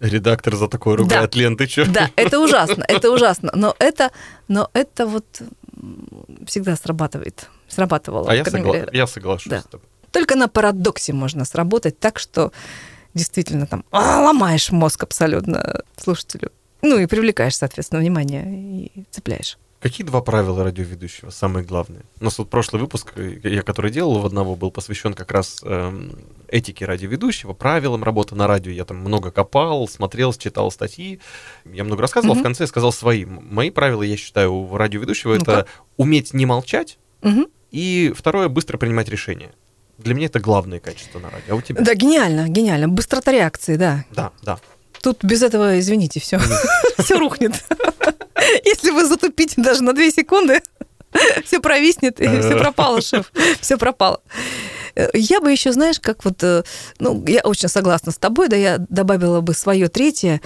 Редактор 0.00 0.54
за 0.56 0.68
такое 0.68 0.96
ругает. 0.96 1.34
Лен, 1.34 1.56
ты 1.56 1.66
чё? 1.66 1.86
Да, 1.86 2.10
это 2.16 2.38
ужасно, 2.40 2.84
это 2.86 3.10
ужасно. 3.10 3.50
Но 3.54 3.74
это, 3.78 4.10
но 4.48 4.70
это 4.74 5.06
вот 5.06 5.24
всегда 6.46 6.76
срабатывает. 6.76 7.48
Срабатывало. 7.68 8.30
А 8.30 8.34
я, 8.34 8.42
согла- 8.44 8.88
я 8.92 9.06
соглашусь 9.06 9.50
Да. 9.50 9.60
с 9.60 9.64
тобой. 9.64 9.86
Только 10.12 10.36
на 10.36 10.46
парадоксе 10.48 11.12
можно 11.12 11.44
сработать 11.44 11.98
так, 11.98 12.18
что 12.18 12.52
действительно 13.14 13.66
там 13.66 13.84
а, 13.90 14.20
ломаешь 14.22 14.70
мозг 14.70 15.02
абсолютно 15.02 15.82
слушателю. 15.96 16.50
Ну 16.82 16.98
и 16.98 17.06
привлекаешь, 17.06 17.56
соответственно, 17.56 18.00
внимание 18.00 18.44
и 18.46 19.04
цепляешь. 19.10 19.58
Какие 19.80 20.06
два 20.06 20.22
правила 20.22 20.64
радиоведущего 20.64 21.28
самые 21.28 21.62
главные? 21.64 22.02
У 22.18 22.24
нас 22.24 22.38
вот 22.38 22.48
прошлый 22.48 22.80
выпуск, 22.80 23.12
э, 23.16 23.38
я 23.42 23.60
который 23.62 23.90
делал 23.90 24.18
в 24.18 24.24
одного, 24.24 24.56
был 24.56 24.70
посвящен 24.70 25.12
как 25.12 25.30
раз 25.30 25.60
эм, 25.62 26.12
этике 26.48 26.86
радиоведущего, 26.86 27.52
правилам 27.52 28.02
работы 28.02 28.34
на 28.34 28.46
радио. 28.46 28.72
Я 28.72 28.86
там 28.86 28.96
много 28.96 29.30
копал, 29.30 29.86
смотрел, 29.86 30.32
читал 30.32 30.70
статьи. 30.70 31.20
Я 31.66 31.84
много 31.84 32.00
рассказывал, 32.00 32.34
Мгм. 32.34 32.40
в 32.42 32.44
конце 32.44 32.66
сказал 32.66 32.92
свои. 32.92 33.26
Мои 33.26 33.68
правила, 33.68 34.02
я 34.02 34.16
считаю, 34.16 34.54
у 34.54 34.74
радиоведущего 34.74 35.34
Ну-ка. 35.34 35.52
это 35.52 35.66
уметь 35.98 36.32
не 36.32 36.46
молчать, 36.46 36.98
Мгм. 37.20 37.46
и 37.70 38.10
второе, 38.16 38.48
быстро 38.48 38.78
принимать 38.78 39.08
решения. 39.10 39.52
Для 39.98 40.14
меня 40.14 40.26
это 40.26 40.40
главное 40.40 40.80
качество 40.80 41.18
на 41.18 41.30
радио. 41.30 41.54
А 41.54 41.56
у 41.56 41.60
тебя? 41.60 41.82
Да, 41.82 41.94
гениально, 41.94 42.48
гениально. 42.48 42.88
Быстрота 42.88 43.32
реакции, 43.32 43.76
да. 43.76 44.04
Да, 44.10 44.32
да. 44.42 44.58
Тут 45.02 45.22
без 45.22 45.42
этого, 45.42 45.78
извините, 45.78 46.20
все, 46.20 46.38
все 46.98 47.18
рухнет. 47.18 47.52
Если 48.64 48.90
вы 48.90 49.06
затупите 49.06 49.60
даже 49.62 49.82
на 49.82 49.92
две 49.92 50.10
секунды, 50.10 50.60
все 51.44 51.60
провиснет, 51.60 52.20
и 52.20 52.26
все 52.26 52.56
пропало, 52.58 53.00
шеф. 53.00 53.32
Все 53.60 53.76
пропало. 53.78 54.20
Э, 54.94 55.08
Я 55.14 55.40
бы 55.40 55.50
еще, 55.52 55.72
знаешь, 55.72 56.00
как 56.00 56.24
вот, 56.24 56.42
э, 56.42 56.62
ну, 56.98 57.24
я 57.26 57.40
очень 57.42 57.68
согласна 57.68 58.12
с 58.12 58.16
тобой, 58.18 58.48
да, 58.48 58.56
я 58.56 58.78
добавила 58.78 59.40
бы 59.40 59.54
свое 59.54 59.88
третье, 59.88 60.40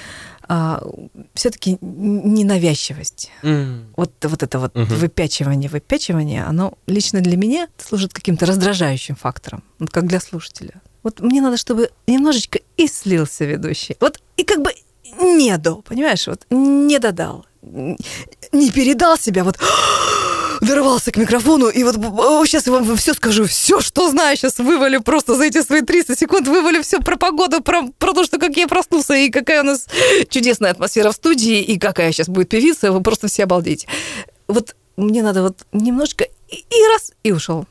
все-таки 1.35 1.77
ненавязчивость. 1.81 3.31
М. 3.43 3.87
Вот, 3.97 4.12
вот 4.23 4.43
это 4.43 4.59
вот 4.59 4.75
Мгм. 4.75 4.87
выпячивание, 4.97 5.69
выпячивание, 5.70 6.45
оно 6.45 6.75
лично 6.87 7.20
для 7.20 7.37
меня 7.37 7.69
служит 7.79 8.12
каким-то 8.12 8.47
раздражающим 8.47 9.15
фактором, 9.16 9.62
вот 9.79 9.91
как 9.91 10.07
для 10.07 10.20
слушателя. 10.20 10.81
Вот 11.03 11.20
мне 11.20 11.41
надо, 11.41 11.57
чтобы 11.57 11.91
немножечко 12.07 12.59
и 12.77 12.87
слился 12.89 13.45
ведущий. 13.45 13.97
Вот 14.01 14.20
и 14.37 14.45
как 14.45 14.62
бы 14.62 14.73
не 15.20 15.57
до, 15.59 15.77
понимаешь, 15.77 16.27
вот 16.27 16.47
не 16.51 16.99
додал, 16.99 17.47
не 17.62 18.70
передал 18.70 19.16
себя, 19.19 19.45
вот 19.45 19.59
дорвался 20.69 21.11
к 21.11 21.16
микрофону, 21.16 21.69
и 21.69 21.82
вот 21.82 21.97
сейчас 22.47 22.66
я 22.66 22.73
вам 22.73 22.97
все 22.97 23.15
скажу, 23.15 23.47
все, 23.47 23.81
что 23.81 24.11
знаю, 24.11 24.36
сейчас 24.36 24.59
вывалю 24.59 25.03
просто 25.03 25.35
за 25.35 25.45
эти 25.45 25.62
свои 25.62 25.81
300 25.81 26.16
секунд, 26.16 26.47
вывалю 26.47 26.82
все 26.82 27.01
про 27.01 27.16
погоду, 27.16 27.62
про, 27.62 27.89
про 27.99 28.12
то, 28.12 28.24
что 28.24 28.39
как 28.39 28.57
я 28.57 28.69
проснулся, 28.69 29.15
и 29.15 29.31
какая 29.31 29.62
у 29.62 29.65
нас 29.65 29.86
чудесная 30.28 30.70
атмосфера 30.70 31.11
в 31.11 31.15
студии, 31.15 31.62
и 31.62 31.78
какая 31.78 32.12
сейчас 32.12 32.28
будет 32.28 32.51
певица, 32.51 32.93
вы 32.93 33.03
просто 33.03 33.28
все 33.28 33.45
обалдеете. 33.45 33.89
Вот 34.47 34.77
мне 34.97 35.23
надо 35.23 35.43
вот 35.43 35.66
немножко, 35.73 36.24
и, 36.49 36.57
и 36.57 36.86
раз, 36.93 37.12
и 37.23 37.32
ушел. 37.32 37.66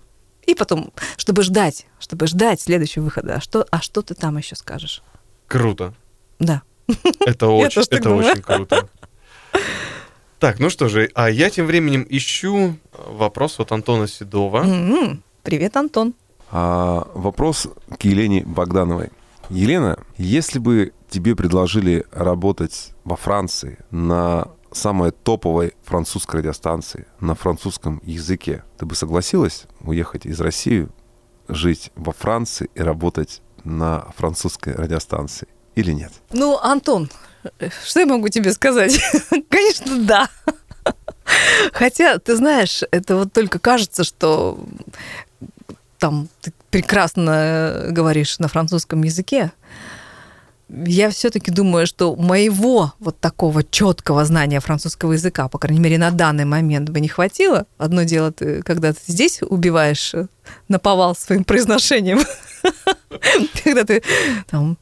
И 0.48 0.56
потом, 0.56 0.92
чтобы 1.18 1.44
ждать, 1.44 1.86
чтобы 2.00 2.26
ждать 2.26 2.62
следующего 2.62 3.04
выхода. 3.04 3.36
А 3.36 3.42
что, 3.42 3.68
а 3.70 3.82
что 3.82 4.02
ты 4.02 4.16
там 4.16 4.38
еще 4.38 4.56
скажешь? 4.56 5.04
Круто. 5.48 5.94
Да. 6.40 6.64
Это 7.26 7.48
очень, 7.50 7.82
это 7.82 8.00
думаю. 8.02 8.32
очень 8.32 8.42
круто. 8.42 8.90
Так, 10.40 10.60
ну 10.60 10.70
что 10.70 10.88
же, 10.88 11.10
а 11.16 11.32
я 11.32 11.50
тем 11.50 11.66
временем 11.66 12.06
ищу 12.08 12.76
вопрос 12.94 13.60
от 13.60 13.72
Антона 13.72 14.08
Седова. 14.08 14.60
М-м. 14.60 15.24
Привет, 15.42 15.76
Антон. 15.76 16.14
А, 16.52 17.08
вопрос 17.16 17.68
к 17.98 18.04
Елене 18.04 18.44
Богдановой. 18.46 19.10
Елена, 19.50 19.98
если 20.18 20.60
бы 20.60 20.94
тебе 21.10 21.36
предложили 21.36 22.06
работать 22.12 22.94
во 23.04 23.16
Франции 23.16 23.80
на 23.90 24.50
самой 24.72 25.12
топовой 25.12 25.74
французской 25.84 26.38
радиостанции 26.38 27.08
на 27.20 27.34
французском 27.34 28.00
языке, 28.06 28.64
ты 28.78 28.86
бы 28.86 28.94
согласилась 28.94 29.66
уехать 29.82 30.28
из 30.28 30.40
России, 30.40 30.88
жить 31.48 31.92
во 31.96 32.14
Франции 32.14 32.70
и 32.76 32.82
работать 32.82 33.42
на 33.64 34.06
французской 34.16 34.76
радиостанции 34.76 35.48
или 35.76 35.94
нет? 35.94 36.12
Ну, 36.32 36.60
Антон, 36.60 37.10
что 37.86 38.00
я 38.00 38.06
могу 38.06 38.30
тебе 38.30 38.52
сказать? 38.54 39.00
Конечно, 39.50 40.00
да. 40.00 40.30
Хотя, 41.74 42.18
ты 42.20 42.36
знаешь, 42.36 42.84
это 42.92 43.18
вот 43.18 43.34
только 43.34 43.60
кажется, 43.60 44.04
что 44.04 44.60
там 46.00 46.30
ты 46.42 46.54
прекрасно 46.70 47.88
говоришь 47.90 48.40
на 48.40 48.48
французском 48.48 49.04
языке. 49.04 49.52
Я 50.70 51.10
все-таки 51.10 51.50
думаю, 51.50 51.88
что 51.88 52.16
моего 52.16 52.94
вот 53.00 53.20
такого 53.20 53.64
четкого 53.64 54.26
знания 54.26 54.60
французского 54.60 55.14
языка, 55.14 55.48
по 55.48 55.58
крайней 55.58 55.80
мере, 55.80 55.98
на 55.98 56.12
данный 56.12 56.44
момент 56.44 56.90
бы 56.90 57.00
не 57.00 57.08
хватило. 57.08 57.66
Одно 57.78 58.04
дело, 58.04 58.34
ты, 58.34 58.62
когда 58.64 58.92
ты 58.92 59.00
здесь 59.08 59.42
убиваешь 59.42 60.14
наповал 60.68 61.16
своим 61.16 61.46
произношением, 61.46 62.20
когда 63.64 63.86
ты 63.86 64.04
там 64.50 64.78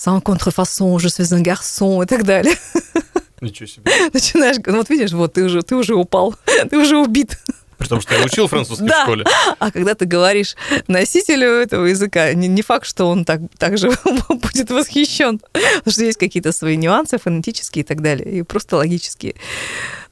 sans 0.00 0.20
contrefaçon, 0.20 0.98
je 0.98 1.08
suis 1.08 1.34
un 1.34 1.42
garçon 1.42 2.02
и 2.02 2.06
так 2.06 2.24
далее. 2.24 2.56
Ничего 3.42 3.66
себе. 3.66 3.90
Начинаешь, 4.12 4.56
ну 4.64 4.78
вот 4.78 4.88
видишь, 4.88 5.12
вот 5.12 5.34
ты 5.34 5.44
уже, 5.44 5.62
ты 5.62 5.76
уже 5.76 5.94
упал, 5.94 6.34
ты 6.70 6.78
уже 6.78 6.96
убит. 6.96 7.38
При 7.76 7.86
том, 7.88 8.00
что 8.00 8.14
я 8.14 8.24
учил 8.24 8.46
французский 8.48 8.86
Да. 8.86 9.00
в 9.00 9.02
школе. 9.04 9.24
А 9.58 9.70
когда 9.70 9.94
ты 9.94 10.04
говоришь 10.06 10.56
носителю 10.86 11.48
этого 11.48 11.86
языка, 11.86 12.32
не, 12.34 12.48
не 12.48 12.62
факт, 12.62 12.86
что 12.86 13.08
он 13.10 13.24
так, 13.24 13.40
так 13.58 13.76
же 13.78 13.90
будет 14.28 14.70
восхищен. 14.70 15.38
Потому 15.52 15.92
что 15.92 16.04
есть 16.04 16.18
какие-то 16.18 16.52
свои 16.52 16.76
нюансы 16.76 17.18
фонетические 17.18 17.82
и 17.82 17.86
так 17.86 18.00
далее, 18.00 18.30
и 18.30 18.42
просто 18.42 18.76
логические. 18.76 19.34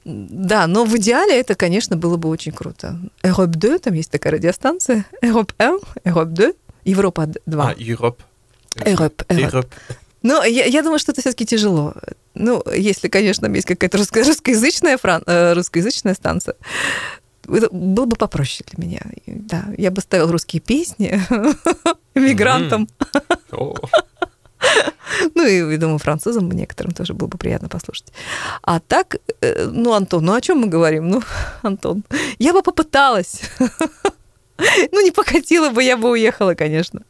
Да, 0.05 0.67
но 0.67 0.85
в 0.85 0.95
идеале 0.97 1.39
это, 1.39 1.55
конечно, 1.55 1.95
было 1.95 2.17
бы 2.17 2.29
очень 2.29 2.51
круто. 2.51 2.99
Europe 3.23 3.47
2, 3.47 3.79
там 3.79 3.93
есть 3.93 4.11
такая 4.11 4.33
радиостанция. 4.33 5.05
Europe 5.23 5.51
1, 5.57 5.79
Europe 6.05 6.25
2, 6.25 6.47
Европа 6.85 7.27
2. 7.45 7.69
А. 7.69 7.73
Europe, 7.73 8.17
Europe. 8.85 9.25
Европ. 9.29 9.73
Ну, 10.21 10.43
я, 10.43 10.65
я 10.65 10.81
думаю, 10.81 10.99
что 10.99 11.11
это 11.11 11.21
все-таки 11.21 11.45
тяжело. 11.45 11.93
Ну, 12.33 12.61
если, 12.75 13.07
конечно, 13.07 13.47
есть 13.47 13.67
какая-то 13.67 13.97
русско- 13.97 14.23
русскоязычная, 14.23 14.97
фран- 14.97 15.23
э, 15.25 15.53
русскоязычная 15.53 16.13
станция, 16.13 16.55
это 17.47 17.69
было 17.71 18.05
бы 18.05 18.15
попроще 18.17 18.63
для 18.71 18.85
меня. 18.85 19.01
Да, 19.25 19.65
я 19.77 19.91
бы 19.91 20.01
ставил 20.01 20.31
русские 20.31 20.61
песни 20.61 21.21
мигрантам. 22.15 22.87
Ну, 25.35 25.45
и, 25.45 25.73
и 25.73 25.77
думаю, 25.77 25.99
французам 25.99 26.51
некоторым 26.51 26.91
тоже 26.91 27.13
было 27.13 27.27
бы 27.27 27.37
приятно 27.37 27.69
послушать. 27.69 28.11
А 28.61 28.79
так, 28.79 29.15
э, 29.41 29.69
ну, 29.71 29.93
Антон, 29.93 30.25
ну 30.25 30.33
о 30.33 30.41
чем 30.41 30.59
мы 30.59 30.67
говорим? 30.67 31.09
Ну, 31.09 31.21
Антон, 31.61 32.03
я 32.39 32.53
бы 32.53 32.61
попыталась. 32.61 33.41
Ну, 34.91 35.01
не 35.01 35.11
покатила 35.11 35.69
бы, 35.69 35.83
я 35.83 35.97
бы 35.97 36.11
уехала, 36.11 36.53
конечно. 36.53 37.01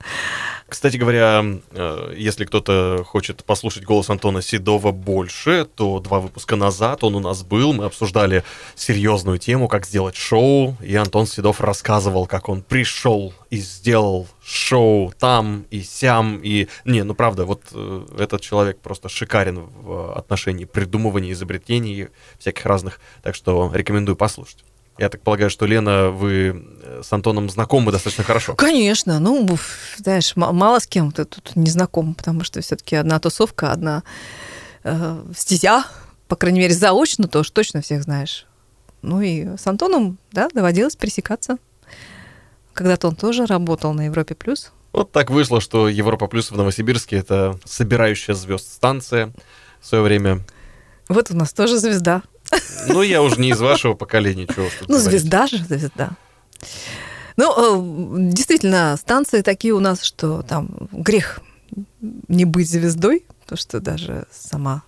Кстати 0.68 0.98
говоря, 0.98 1.44
э, 1.72 2.14
если 2.16 2.46
кто-то 2.46 3.04
хочет 3.06 3.44
послушать 3.44 3.84
голос 3.84 4.10
Антона 4.10 4.42
Седова 4.42 4.92
больше, 4.92 5.68
то 5.76 6.00
два 6.00 6.20
выпуска 6.20 6.56
назад 6.56 7.04
он 7.04 7.16
у 7.16 7.20
нас 7.20 7.44
был, 7.44 7.74
мы 7.74 7.86
обсуждали 7.86 8.44
серьезную 8.76 9.40
тему, 9.40 9.68
как 9.68 9.88
сделать 9.88 10.16
шоу, 10.16 10.78
и 10.82 10.96
Антон 10.96 11.26
Седов 11.26 11.60
рассказывал, 11.62 12.28
как 12.28 12.50
он 12.50 12.62
пришел 12.62 13.34
и 13.50 13.58
сделал 13.58 14.28
шоу 14.44 15.12
там 15.18 15.66
и 15.72 15.82
сям, 15.82 16.40
и... 16.44 16.68
Не, 16.86 17.04
ну 17.04 17.16
правда, 17.16 17.46
вот 17.46 17.64
э, 17.72 18.06
этот 18.20 18.42
человек 18.42 18.80
просто 18.80 19.10
шикарен 19.10 19.66
в 19.82 20.14
отношении 20.14 20.66
придумывания, 20.66 21.32
изобретений 21.32 22.10
всяких 22.38 22.66
разных, 22.66 23.00
так 23.24 23.34
что 23.34 23.72
рекомендую 23.74 24.16
послушать. 24.16 24.64
Я 25.00 25.08
так 25.08 25.22
полагаю, 25.22 25.50
что, 25.50 25.66
Лена, 25.66 26.10
вы 26.10 26.62
с 27.04 27.12
Антоном 27.14 27.50
знакомы 27.50 27.92
достаточно 27.92 28.24
хорошо. 28.24 28.56
Конечно, 28.56 29.20
ну, 29.20 29.58
знаешь, 29.98 30.36
мало 30.36 30.80
с 30.80 30.88
кем 30.88 31.12
ты 31.12 31.26
тут 31.26 31.56
не 31.56 31.70
знаком, 31.70 32.14
потому 32.14 32.44
что 32.44 32.62
все-таки 32.62 32.96
одна 32.96 33.20
тусовка, 33.20 33.72
одна 33.72 34.04
э, 34.84 35.24
стезя, 35.36 35.86
по 36.28 36.36
крайней 36.36 36.60
мере, 36.60 36.74
заочно, 36.74 37.28
то 37.28 37.40
уж 37.40 37.50
точно 37.52 37.82
всех 37.82 38.04
знаешь. 38.04 38.46
Ну 39.02 39.22
и 39.22 39.58
с 39.58 39.66
Антоном, 39.66 40.18
да, 40.32 40.50
доводилось 40.54 40.96
пересекаться. 40.96 41.58
Когда-то 42.74 43.08
он 43.08 43.16
тоже 43.16 43.46
работал 43.46 43.94
на 43.94 44.06
Европе 44.06 44.36
плюс. 44.36 44.72
Вот 44.92 45.12
так 45.12 45.30
вышло, 45.30 45.62
что 45.62 45.88
Европа 45.88 46.28
Плюс 46.28 46.50
в 46.50 46.56
Новосибирске— 46.58 47.18
это 47.18 47.60
собирающая 47.64 48.34
звезд 48.34 48.72
станция 48.72 49.32
в 49.82 49.86
свое 49.86 50.04
время. 50.04 50.42
Вот 51.08 51.30
у 51.32 51.36
нас 51.36 51.54
тоже 51.54 51.78
звезда. 51.78 52.24
Ну, 52.88 53.04
я 53.04 53.22
уже 53.22 53.40
не 53.40 53.50
из 53.50 53.60
вашего 53.60 53.94
поколения, 53.94 54.48
чего 54.48 54.68
Ну, 54.88 54.98
звезда 54.98 55.46
же, 55.48 55.58
звезда. 55.58 56.12
Ну, 57.40 57.54
э, 57.56 58.32
действительно, 58.34 58.98
станции 58.98 59.42
такие 59.42 59.74
у 59.74 59.80
нас, 59.80 60.04
что 60.04 60.42
там 60.42 60.90
грех 60.92 61.40
не 62.28 62.44
быть 62.44 62.70
звездой, 62.70 63.24
потому 63.40 63.58
что 63.58 63.80
даже 63.80 64.26
сама, 64.30 64.84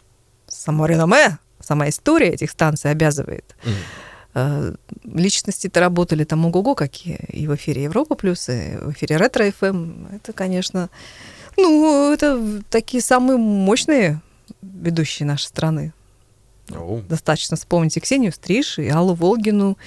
само 0.47 0.85
реноме, 0.85 1.37
сама 1.61 1.87
история 1.87 2.27
этих 2.27 2.51
станций 2.51 2.91
обязывает. 2.91 3.55
Э, 4.33 4.73
Личности-то 5.05 5.79
работали 5.79 6.25
там 6.25 6.45
ого-го 6.45 6.75
какие, 6.75 7.19
и 7.29 7.47
в 7.47 7.55
эфире 7.55 7.83
Европа 7.83 8.15
Плюс, 8.15 8.49
и 8.49 8.75
в 8.81 8.91
эфире 8.91 9.15
Ретро 9.15 9.49
ФМ. 9.49 10.07
Это, 10.15 10.33
конечно, 10.33 10.89
ну, 11.55 12.11
это 12.11 12.61
такие 12.69 13.01
самые 13.01 13.37
мощные 13.37 14.19
ведущие 14.61 15.25
нашей 15.25 15.45
страны. 15.45 15.93
Оу. 16.69 17.01
Достаточно 17.09 17.57
вспомнить 17.57 17.97
и 17.97 17.99
Ксению 17.99 18.31
Стриж, 18.31 18.79
и 18.79 18.87
Аллу 18.89 19.13
Волгину. 19.13 19.77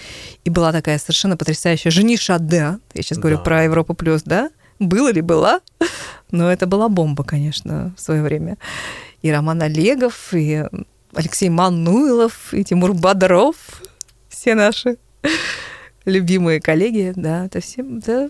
И 0.45 0.51
была 0.51 0.73
такая 0.73 0.99
совершенно 0.99 1.37
потрясающая 1.37 1.91
Жени 1.91 2.17
Шаде. 2.17 2.79
Я 2.95 3.03
сейчас 3.03 3.19
говорю 3.19 3.39
Да. 3.39 3.43
про 3.43 3.65
Европу 3.65 3.95
Плюс, 3.95 4.23
да? 4.23 4.51
Было 4.79 5.11
ли 5.13 5.21
была? 5.21 5.61
Но 6.31 6.53
это 6.53 6.67
была 6.67 6.89
бомба, 6.89 7.25
конечно, 7.25 7.95
в 7.97 8.01
свое 8.01 8.23
время. 8.23 8.59
И 9.23 9.31
Роман 9.31 9.63
Олегов, 9.63 10.35
и 10.35 10.65
Алексей 11.15 11.49
Мануилов, 11.49 12.53
и 12.53 12.65
Тимур 12.65 12.93
Бодров. 12.93 13.57
Все 14.29 14.55
наши 14.55 14.99
любимые 16.05 16.61
коллеги, 16.61 17.13
да, 17.17 17.47
это 17.47 17.61
все, 17.61 17.83
да, 17.83 18.29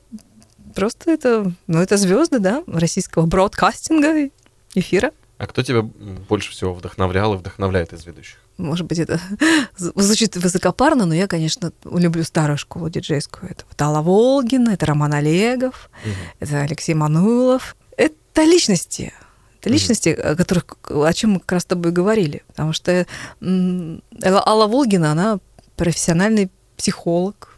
просто 0.75 1.11
это, 1.11 1.51
ну, 1.66 1.81
это 1.81 1.97
звезды, 1.97 2.39
да, 2.39 2.62
российского 2.66 3.27
бродкастинга, 3.27 4.31
эфира. 4.75 5.12
А 5.36 5.47
кто 5.47 5.62
тебя 5.62 5.82
больше 5.82 6.52
всего 6.52 6.73
вдохновлял 6.73 7.35
и 7.35 7.36
вдохновляет 7.36 7.93
из 7.93 8.06
ведущих? 8.06 8.39
Может 8.56 8.86
быть, 8.86 8.98
это 8.98 9.20
звучит 9.77 10.36
высокопарно, 10.36 11.06
но 11.06 11.15
я, 11.15 11.27
конечно, 11.27 11.73
люблю 11.85 12.23
старую 12.23 12.56
школу 12.56 12.89
диджейскую. 12.89 13.51
Это 13.51 13.65
вот 13.69 13.82
Алла 13.82 14.01
Волгина, 14.01 14.70
это 14.70 14.86
Роман 14.86 15.12
Олегов, 15.15 15.90
это 16.39 16.61
Алексей 16.61 16.94
Мануилов. 16.94 17.77
Это 17.97 18.44
личности. 18.44 19.12
Это 19.61 19.70
личности, 19.70 20.11
о 20.11 20.36
которых, 20.36 20.66
о 20.89 21.12
чем 21.12 21.32
мы 21.32 21.40
как 21.40 21.52
раз 21.52 21.62
с 21.62 21.66
тобой 21.66 21.90
говорили. 21.90 22.43
Потому 22.48 22.73
что 22.73 23.06
Алла 23.43 24.66
Волгина, 24.66 25.12
она 25.12 25.40
профессиональный 25.77 26.51
психолог, 26.77 27.56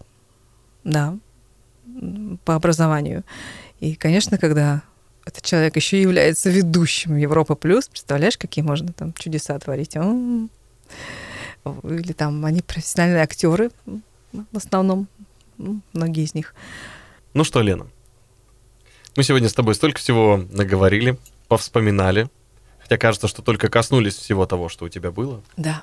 да, 0.84 1.16
по 2.44 2.54
образованию. 2.54 3.24
И, 3.80 3.94
конечно, 3.94 4.38
когда 4.38 4.82
этот 5.26 5.44
человек 5.44 5.76
еще 5.76 6.00
является 6.00 6.48
ведущим 6.48 7.16
Европа 7.16 7.56
Плюс, 7.56 7.88
представляешь, 7.88 8.38
какие 8.38 8.64
можно 8.64 8.92
там 8.92 9.12
чудеса 9.12 9.58
творить? 9.58 9.96
Или 9.96 10.48
там 12.12 12.44
они 12.44 12.62
профессиональные 12.62 13.22
актеры 13.22 13.70
в 14.32 14.56
основном, 14.56 15.08
многие 15.92 16.24
из 16.24 16.34
них. 16.34 16.54
Ну 17.34 17.44
что, 17.44 17.60
Лена, 17.60 17.86
мы 19.16 19.24
сегодня 19.24 19.48
с 19.48 19.54
тобой 19.54 19.74
столько 19.74 19.98
всего 19.98 20.44
наговорили, 20.50 21.18
повспоминали. 21.48 22.28
Хотя 22.78 22.96
кажется, 22.96 23.26
что 23.26 23.42
только 23.42 23.68
коснулись 23.68 24.14
всего 24.14 24.46
того, 24.46 24.68
что 24.68 24.84
у 24.84 24.88
тебя 24.88 25.10
было. 25.10 25.42
Да. 25.56 25.82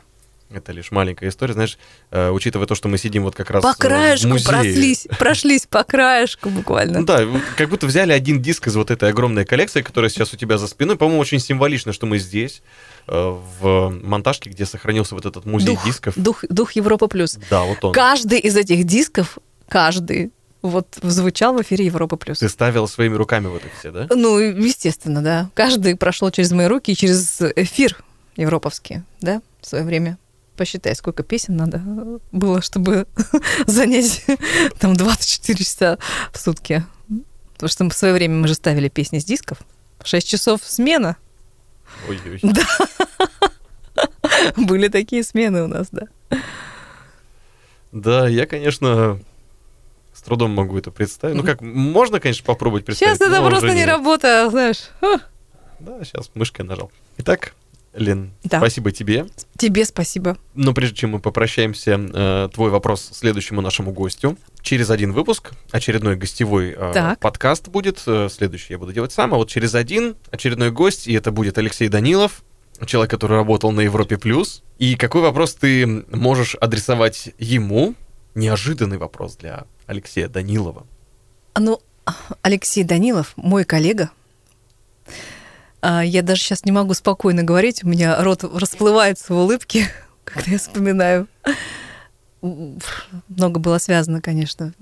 Это 0.50 0.72
лишь 0.72 0.92
маленькая 0.92 1.30
история. 1.30 1.54
Знаешь, 1.54 1.78
э, 2.12 2.30
учитывая 2.30 2.68
то, 2.68 2.76
что 2.76 2.88
мы 2.88 2.98
сидим 2.98 3.24
вот 3.24 3.36
как 3.36 3.50
раз 3.50 3.64
По 3.64 3.70
э, 3.70 3.74
в 3.74 3.78
краешку 3.78 4.28
музее. 4.28 4.48
прошлись, 4.48 5.08
прошлись 5.20 5.66
по 5.66 5.84
краешку 5.84 6.50
буквально. 6.50 7.00
Ну 7.00 7.06
да, 7.06 7.26
как 7.58 7.70
будто 7.70 7.88
взяли 7.88 8.12
один 8.12 8.42
диск 8.42 8.68
из 8.68 8.76
вот 8.76 8.92
этой 8.92 9.10
огромной 9.10 9.46
коллекции, 9.46 9.82
которая 9.82 10.10
сейчас 10.10 10.34
у 10.34 10.38
тебя 10.38 10.58
за 10.58 10.68
спиной. 10.68 10.96
По-моему, 10.96 11.20
очень 11.20 11.40
символично, 11.40 11.92
что 11.92 12.06
мы 12.06 12.20
здесь, 12.20 12.62
э, 13.08 13.38
в 13.60 13.90
монтажке, 14.04 14.50
где 14.52 14.66
сохранился 14.66 15.16
вот 15.16 15.26
этот 15.26 15.46
музей 15.46 15.68
дух, 15.68 15.86
дисков. 15.86 16.14
дух, 16.18 16.44
дух 16.50 16.74
Европа 16.74 17.08
Плюс. 17.08 17.40
Да, 17.50 17.64
вот 17.64 17.84
он. 17.84 17.94
Каждый 17.94 18.40
из 18.40 18.56
этих 18.56 18.84
дисков, 18.84 19.40
каждый, 19.68 20.32
вот 20.62 20.88
звучал 21.02 21.56
в 21.56 21.62
эфире 21.64 21.86
Европа 21.86 22.16
Плюс. 22.16 22.40
Ты 22.40 22.50
ставила 22.50 22.86
своими 22.86 23.16
руками 23.16 23.48
вот 23.48 23.66
их 23.66 23.72
все, 23.80 23.92
да? 23.92 24.08
Ну, 24.12 24.38
естественно, 24.38 25.24
да. 25.24 25.50
Каждый 25.56 25.96
прошел 25.96 26.30
через 26.30 26.52
мои 26.52 26.68
руки 26.68 26.92
и 26.92 26.96
через 26.96 27.42
эфир 27.56 28.04
европовский, 28.36 29.02
да, 29.20 29.42
в 29.62 29.66
свое 29.66 29.84
время. 29.84 30.18
Посчитай, 30.56 30.96
сколько 30.96 31.24
песен 31.24 31.58
надо 31.58 31.82
было, 32.32 32.62
чтобы 32.62 33.08
занять 33.66 34.26
там 34.80 34.96
24 34.96 35.58
часа 35.64 35.98
в 36.32 36.38
сутки. 36.38 36.86
Потому 37.54 37.70
что 37.70 37.90
в 37.90 37.94
свое 37.94 38.14
время 38.14 38.36
мы 38.36 38.48
же 38.48 38.54
ставили 38.54 38.90
песни 38.90 39.20
с 39.20 39.26
дисков. 39.26 39.60
6 40.04 40.28
часов 40.28 40.62
смена. 40.64 41.18
Ой-ой. 42.08 42.42
Были 44.58 44.88
такие 44.90 45.24
смены 45.24 45.64
у 45.64 45.68
нас, 45.68 45.88
да. 45.92 46.08
Да, 47.92 48.28
я, 48.28 48.46
конечно, 48.46 49.20
с 50.14 50.22
трудом 50.22 50.52
могу 50.52 50.78
это 50.78 50.92
представить. 50.92 51.36
Ну 51.36 51.44
как, 51.44 51.62
можно, 51.62 52.20
конечно, 52.20 52.44
попробовать 52.46 52.86
представить. 52.86 53.18
Сейчас 53.18 53.28
это 53.28 53.42
просто 53.42 53.70
не 53.70 53.76
нет. 53.76 53.88
работа, 53.88 54.48
знаешь. 54.50 54.90
Да, 55.80 56.04
сейчас 56.04 56.32
мышкой 56.34 56.66
нажал. 56.66 56.92
Итак, 57.18 57.54
Лен, 57.94 58.32
Да. 58.44 58.58
спасибо 58.58 58.92
тебе. 58.92 59.28
Тебе 59.58 59.86
спасибо. 59.86 60.38
Но 60.56 60.74
прежде 60.74 60.96
чем 60.98 61.12
мы 61.12 61.20
попрощаемся, 61.20 62.00
э, 62.00 62.50
твой 62.54 62.72
вопрос 62.72 63.10
следующему 63.14 63.62
нашему 63.62 63.92
гостю. 63.92 64.38
Через 64.62 64.90
один 64.90 65.12
выпуск 65.14 65.52
очередной 65.72 66.16
гостевой 66.16 66.72
э, 66.72 66.92
Так. 66.94 67.20
подкаст 67.20 67.68
будет. 67.68 68.02
Э, 68.08 68.30
Следующий 68.32 68.74
я 68.74 68.80
буду 68.80 68.94
делать 68.94 69.12
сам. 69.12 69.34
А 69.34 69.38
вот 69.38 69.50
через 69.50 69.76
один 69.76 70.16
очередной 70.32 70.72
гость, 70.72 71.08
и 71.08 71.14
это 71.14 71.32
будет 71.32 71.58
Алексей 71.58 71.88
Данилов, 71.88 72.44
человек, 72.86 73.12
который 73.12 73.38
работал 73.38 73.72
на 73.72 73.82
Европе 73.82 74.18
Плюс. 74.18 74.64
И 74.80 74.96
какой 74.96 75.22
вопрос 75.22 75.54
ты 75.54 75.86
можешь 76.12 76.56
адресовать 76.56 77.30
ему? 77.38 77.94
Неожиданный 78.36 78.98
вопрос 78.98 79.36
для 79.36 79.66
Алексея 79.86 80.28
Данилова. 80.28 80.88
Ну, 81.60 81.80
Алексей 82.42 82.84
Данилов, 82.84 83.34
мой 83.36 83.64
коллега. 83.64 84.10
А, 85.86 86.02
Я 86.02 86.22
даже 86.22 86.42
сейчас 86.42 86.64
не 86.64 86.72
могу 86.72 86.94
спокойно 86.94 87.44
говорить, 87.44 87.84
у 87.84 87.90
меня 87.90 88.24
рот 88.24 88.46
расплывается 88.46 89.34
в 89.34 89.38
улыбке, 89.38 89.90
когда 90.24 90.52
я 90.52 90.58
вспоминаю. 90.58 91.28
Много 92.42 93.60
было 93.60 93.78
связано, 93.80 94.22
конечно, 94.22 94.74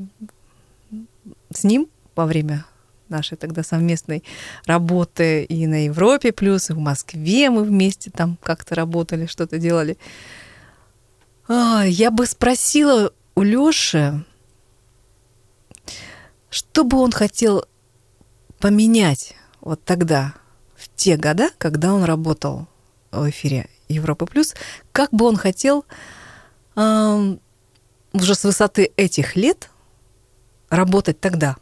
с 1.52 1.64
ним 1.64 1.88
во 2.16 2.28
время 2.28 2.66
нашей 3.10 3.36
тогда 3.36 3.64
совместной 3.64 4.24
работы 4.68 5.44
и 5.44 5.66
на 5.66 5.86
Европе, 5.86 6.32
плюс 6.32 6.70
и 6.70 6.74
в 6.74 6.78
Москве 6.78 7.50
мы 7.50 7.64
вместе 7.64 8.12
там 8.12 8.38
как-то 8.44 8.76
работали, 8.76 9.26
что-то 9.26 9.58
делали. 9.58 9.98
А, 11.48 11.84
Я 11.84 12.12
бы 12.12 12.28
спросила 12.28 13.12
у 13.34 13.42
Лёши, 13.42 14.24
что 16.52 16.84
бы 16.84 16.98
он 17.00 17.12
хотел 17.12 17.66
поменять 18.60 19.34
вот 19.62 19.84
тогда, 19.84 20.36
в 20.82 20.90
те 20.96 21.16
года, 21.16 21.50
когда 21.58 21.94
он 21.94 22.04
работал 22.04 22.68
в 23.12 23.30
эфире 23.30 23.70
Европа 23.88 24.26
Плюс, 24.26 24.56
как 24.92 25.12
бы 25.12 25.26
он 25.26 25.38
хотел 25.38 25.86
ам, 26.76 27.40
уже 28.14 28.34
с 28.36 28.44
высоты 28.44 28.92
этих 28.98 29.36
лет 29.36 29.70
работать 30.70 31.20
тогда? 31.20 31.58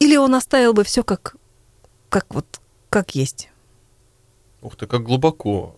Или 0.00 0.16
он 0.16 0.34
оставил 0.34 0.72
бы 0.72 0.84
все 0.84 1.02
как, 1.02 1.36
как 2.08 2.32
вот 2.34 2.60
как 2.88 3.14
есть? 3.14 3.50
Ух 4.62 4.76
ты, 4.76 4.86
как 4.86 5.02
глубоко. 5.02 5.76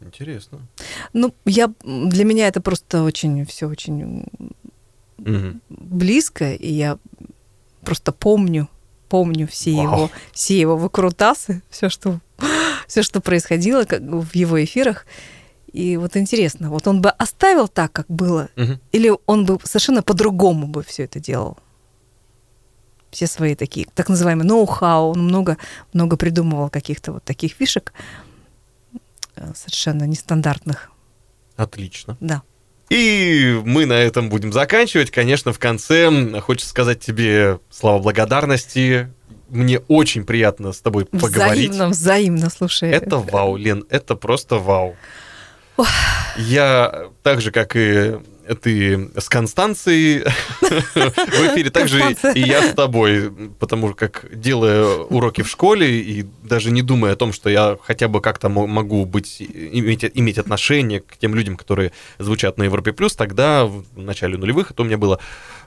Интересно. 0.00 0.66
Ну, 1.12 1.34
я 1.44 1.72
для 1.84 2.24
меня 2.24 2.48
это 2.48 2.60
просто 2.60 3.02
очень 3.02 3.44
все 3.44 3.68
очень 3.68 4.24
Мгм. 5.18 5.60
близко, 5.68 6.52
и 6.52 6.72
я 6.72 6.98
просто 7.82 8.10
помню, 8.12 8.68
помню 9.10 9.46
все 9.46 9.74
Вау. 9.74 9.82
его, 9.84 10.10
все 10.32 10.58
его 10.58 10.76
выкрутасы, 10.78 11.62
все, 11.70 11.90
что, 11.90 12.20
все, 12.86 13.02
что 13.02 13.20
происходило 13.20 13.84
в 13.84 14.34
его 14.34 14.64
эфирах. 14.64 15.04
И 15.72 15.96
вот 15.98 16.16
интересно, 16.16 16.70
вот 16.70 16.86
он 16.88 17.00
бы 17.02 17.10
оставил 17.10 17.68
так, 17.68 17.92
как 17.92 18.06
было, 18.08 18.48
Мгм. 18.56 18.80
или 18.92 19.12
он 19.26 19.44
бы 19.44 19.58
совершенно 19.64 20.02
по-другому 20.02 20.66
бы 20.66 20.82
все 20.82 21.04
это 21.04 21.20
делал? 21.20 21.58
Все 23.10 23.26
свои 23.26 23.54
такие, 23.56 23.86
так 23.94 24.08
называемые 24.08 24.46
ноу-хау, 24.46 25.10
он 25.10 25.24
много, 25.24 25.58
много 25.92 26.16
придумывал 26.16 26.70
каких-то 26.70 27.12
вот 27.12 27.24
таких 27.24 27.52
фишек 27.54 27.92
э, 29.36 29.52
совершенно 29.54 30.04
нестандартных, 30.04 30.90
Отлично. 31.56 32.16
да. 32.20 32.42
И 32.90 33.60
мы 33.64 33.86
на 33.86 33.94
этом 33.94 34.28
будем 34.28 34.52
заканчивать. 34.52 35.10
Конечно, 35.12 35.52
в 35.52 35.58
конце 35.60 36.40
хочется 36.40 36.68
сказать 36.68 37.00
тебе 37.00 37.60
слова 37.70 38.02
благодарности. 38.02 39.08
Мне 39.48 39.78
очень 39.88 40.24
приятно 40.24 40.72
с 40.72 40.80
тобой 40.80 41.06
поговорить. 41.06 41.70
Взаимно, 41.70 41.88
взаимно, 41.88 42.50
слушай. 42.50 42.90
Это 42.90 43.18
вау, 43.18 43.56
Лен, 43.56 43.84
это 43.90 44.16
просто 44.16 44.56
вау. 44.56 44.96
Я 46.36 47.06
так 47.22 47.40
же, 47.40 47.52
как 47.52 47.76
и 47.76 48.18
ты 48.62 49.10
с 49.16 49.28
Констанцией 49.28 50.24
в 50.60 51.52
эфире, 51.52 51.70
так 51.70 51.88
же 51.88 52.16
и 52.34 52.40
я 52.40 52.62
с 52.62 52.74
тобой, 52.74 53.30
потому 53.58 53.94
как 53.94 54.26
делая 54.32 54.84
уроки 54.84 55.42
в 55.42 55.48
школе 55.48 56.00
и 56.00 56.26
даже 56.42 56.70
не 56.70 56.82
думая 56.82 57.12
о 57.12 57.16
том, 57.16 57.32
что 57.32 57.50
я 57.50 57.78
хотя 57.82 58.08
бы 58.08 58.20
как-то 58.20 58.48
мо- 58.48 58.66
могу 58.66 59.04
быть, 59.04 59.40
иметь, 59.40 60.04
иметь 60.14 60.38
отношение 60.38 61.00
к 61.00 61.16
тем 61.16 61.34
людям, 61.34 61.56
которые 61.56 61.92
звучат 62.18 62.58
на 62.58 62.64
Европе+, 62.64 62.92
Плюс, 62.92 63.14
тогда 63.14 63.64
в 63.64 63.84
начале 63.96 64.36
нулевых 64.36 64.70
это 64.70 64.82
у 64.82 64.84
меня 64.84 64.98
было, 64.98 65.20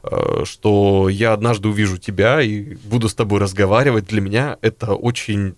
э, 0.04 0.44
что 0.45 1.10
я 1.10 1.34
однажды 1.34 1.68
увижу 1.68 1.98
тебя 1.98 2.41
и 2.41 2.76
буду 2.84 3.10
с 3.10 3.16
тобой 3.16 3.40
разговаривать. 3.40 4.08
Для 4.08 4.22
меня 4.22 4.58
это 4.62 4.94
очень 4.94 5.56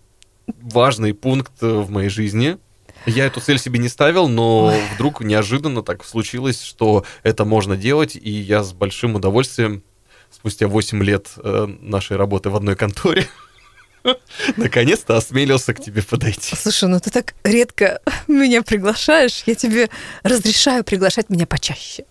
важный 0.61 1.13
пункт 1.13 1.61
в 1.61 1.89
моей 1.89 2.09
жизни. 2.09 2.57
Я 3.05 3.25
эту 3.25 3.39
цель 3.39 3.59
себе 3.59 3.79
не 3.79 3.89
ставил, 3.89 4.27
но 4.27 4.73
вдруг 4.93 5.21
неожиданно 5.21 5.83
так 5.83 6.03
случилось, 6.03 6.61
что 6.61 7.05
это 7.23 7.45
можно 7.45 7.77
делать, 7.77 8.15
и 8.15 8.29
я 8.29 8.63
с 8.63 8.73
большим 8.73 9.15
удовольствием 9.15 9.83
спустя 10.31 10.67
8 10.67 11.03
лет 11.03 11.29
э, 11.37 11.67
нашей 11.79 12.17
работы 12.17 12.49
в 12.49 12.55
одной 12.55 12.75
конторе 12.75 13.27
наконец-то 14.57 15.17
осмелился 15.17 15.73
к 15.73 15.79
тебе 15.79 16.03
подойти. 16.03 16.55
Слушай, 16.55 16.89
ну 16.89 16.99
ты 16.99 17.09
так 17.09 17.35
редко 17.43 18.01
меня 18.27 18.61
приглашаешь, 18.61 19.43
я 19.45 19.55
тебе 19.55 19.89
разрешаю 20.23 20.83
приглашать 20.83 21.29
меня 21.29 21.45
почаще. 21.45 22.05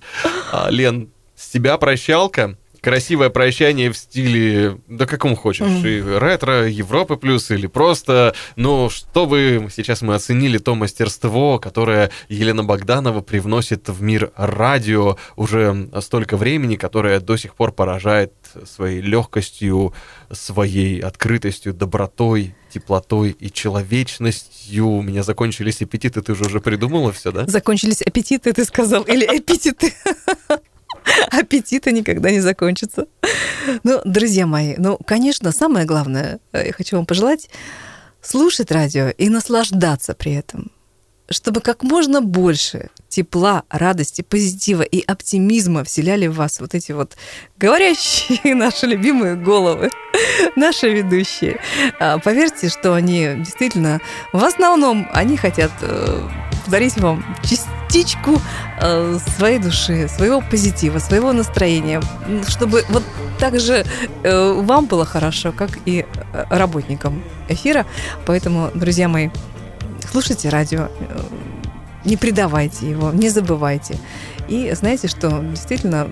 А, 0.52 0.68
Лен, 0.70 1.10
с 1.36 1.48
тебя 1.48 1.76
прощалка. 1.78 2.56
Красивое 2.85 3.31
прощание 3.31 3.90
в 3.90 3.97
стиле, 3.97 4.77
да 4.89 5.06
каком 5.06 5.36
хочешь, 5.36 5.66
Мгм. 5.66 5.86
и 5.86 6.02
ретро, 6.19 6.69
Европы 6.69 7.16
плюс, 7.16 7.51
или 7.51 7.66
просто, 7.66 8.35
ну, 8.56 8.90
чтобы 8.90 9.69
сейчас 9.74 10.02
мы 10.02 10.15
оценили 10.15 10.59
то 10.59 10.74
мастерство, 10.74 11.59
которое 11.59 12.11
Елена 12.28 12.62
Богданова 12.62 13.23
привносит 13.23 13.89
в 13.89 14.02
мир 14.02 14.32
радио 14.36 15.16
уже 15.35 15.89
столько 16.02 16.36
времени, 16.36 16.77
которое 16.77 17.20
до 17.20 17.39
сих 17.39 17.55
пор 17.55 17.73
поражает 17.73 18.35
своей 18.66 19.01
легкостью, 19.01 19.94
своей 20.31 21.01
открытостью, 21.01 21.73
добротой, 21.73 22.55
теплотой 22.70 23.35
и 23.40 23.51
человечностью. 23.51 24.86
У 24.89 25.01
меня 25.01 25.23
закончились 25.23 25.81
аппетиты, 25.81 26.20
ты 26.20 26.35
же 26.35 26.44
уже 26.44 26.61
придумала 26.61 27.12
все, 27.12 27.32
да? 27.32 27.47
Закончились 27.47 28.02
аппетиты, 28.02 28.52
ты 28.52 28.62
сказал, 28.66 29.05
или 29.05 29.24
аппетиты. 29.24 29.94
Аппетиты 31.31 31.93
никогда 31.93 32.31
не 32.31 32.40
закончатся. 32.40 33.06
Ну, 33.82 34.01
друзья 34.05 34.47
мои, 34.47 34.74
ну, 34.78 34.98
конечно, 35.05 35.52
самое 35.52 35.86
главное, 35.86 36.40
э, 36.52 36.66
я 36.66 36.72
хочу 36.72 36.97
вам 36.97 37.06
пожелать 37.06 37.48
слушать 38.22 38.70
радио 38.70 39.09
и 39.09 39.28
наслаждаться 39.28 40.14
при 40.14 40.32
этом, 40.32 40.70
чтобы 41.28 41.60
как 41.60 41.82
можно 41.82 42.20
больше 42.20 42.90
тепла, 43.09 43.64
радости, 43.70 44.22
позитива 44.22 44.82
и 44.82 45.01
оптимизма 45.01 45.85
вселяли 45.85 46.26
в 46.26 46.35
вас 46.35 46.59
вот 46.60 46.74
эти 46.74 46.93
вот 46.93 47.16
говорящие 47.59 48.55
наши 48.55 48.86
любимые 48.86 49.36
головы, 49.36 49.90
наши 50.56 50.90
ведущие. 50.90 51.60
А, 52.01 52.18
Поверьте, 52.18 52.68
что 52.68 52.94
они 52.94 53.35
действительно, 53.36 54.01
в 54.32 54.43
основном, 54.43 55.09
они 55.12 55.36
хотят 55.36 55.72
э, 55.82 56.28
подарить 56.64 56.96
вам 56.96 57.24
частичку 57.42 58.40
э, 58.80 59.18
своей 59.36 59.58
души, 59.58 60.08
своего 60.08 60.40
позитива, 60.40 60.98
своего 60.98 61.32
настроения, 61.32 62.00
чтобы 62.48 62.84
вот 62.88 63.02
так 63.38 63.60
же 63.60 63.84
э, 64.22 64.52
вам 64.62 64.86
было 64.86 65.04
хорошо, 65.04 65.52
как 65.52 65.78
и 65.84 66.04
э, 66.32 66.44
работникам 66.50 67.22
эфира. 67.48 67.86
Поэтому, 68.26 68.70
друзья 68.74 69.08
мои, 69.08 69.30
слушайте 70.10 70.48
радио, 70.48 70.88
э, 71.00 71.22
не 72.04 72.16
предавайте 72.16 72.90
его, 72.90 73.12
не 73.12 73.28
забывайте. 73.28 73.98
И 74.48 74.72
знаете, 74.74 75.08
что 75.08 75.40
действительно, 75.42 76.08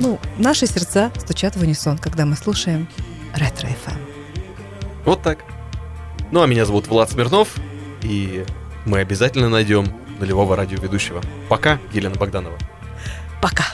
ну, 0.00 0.18
наши 0.38 0.66
сердца 0.66 1.10
стучат 1.18 1.56
в 1.56 1.62
унисон, 1.62 1.98
когда 1.98 2.24
мы 2.24 2.36
слушаем 2.36 2.88
ретро 3.34 3.68
FM. 3.68 3.98
Вот 5.04 5.22
так. 5.22 5.38
Ну, 6.30 6.42
а 6.42 6.46
меня 6.46 6.64
зовут 6.64 6.88
Влад 6.88 7.10
Смирнов, 7.10 7.56
и 8.02 8.44
мы 8.84 9.00
обязательно 9.00 9.48
найдем 9.48 9.86
нулевого 10.20 10.56
радиоведущего. 10.56 11.20
Пока, 11.48 11.78
Елена 11.92 12.14
Богданова. 12.16 12.56
Пока. 13.40 13.64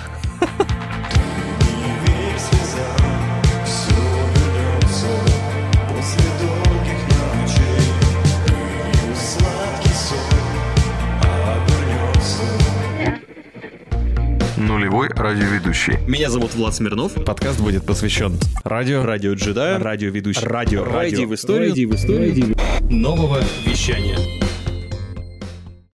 Нулевой 14.57 15.09
радиоведущий. 15.09 15.95
Меня 16.07 16.31
зовут 16.31 16.55
Влад 16.55 16.75
Смирнов. 16.75 17.13
Подкаст 17.25 17.61
будет 17.61 17.85
посвящен 17.87 18.39
радио, 18.65 19.05
Радио 19.05 19.33
джедая. 19.35 19.79
радиоведущий. 19.79 20.47
Радио. 20.47 20.85
Войди 20.85 21.17
Радио. 21.17 21.29
в 21.29 21.35
историю. 21.35 21.69
Войди 21.71 21.87
в 21.87 21.95
историю. 21.95 22.55
Нового 22.91 23.39
вещания. 23.65 24.40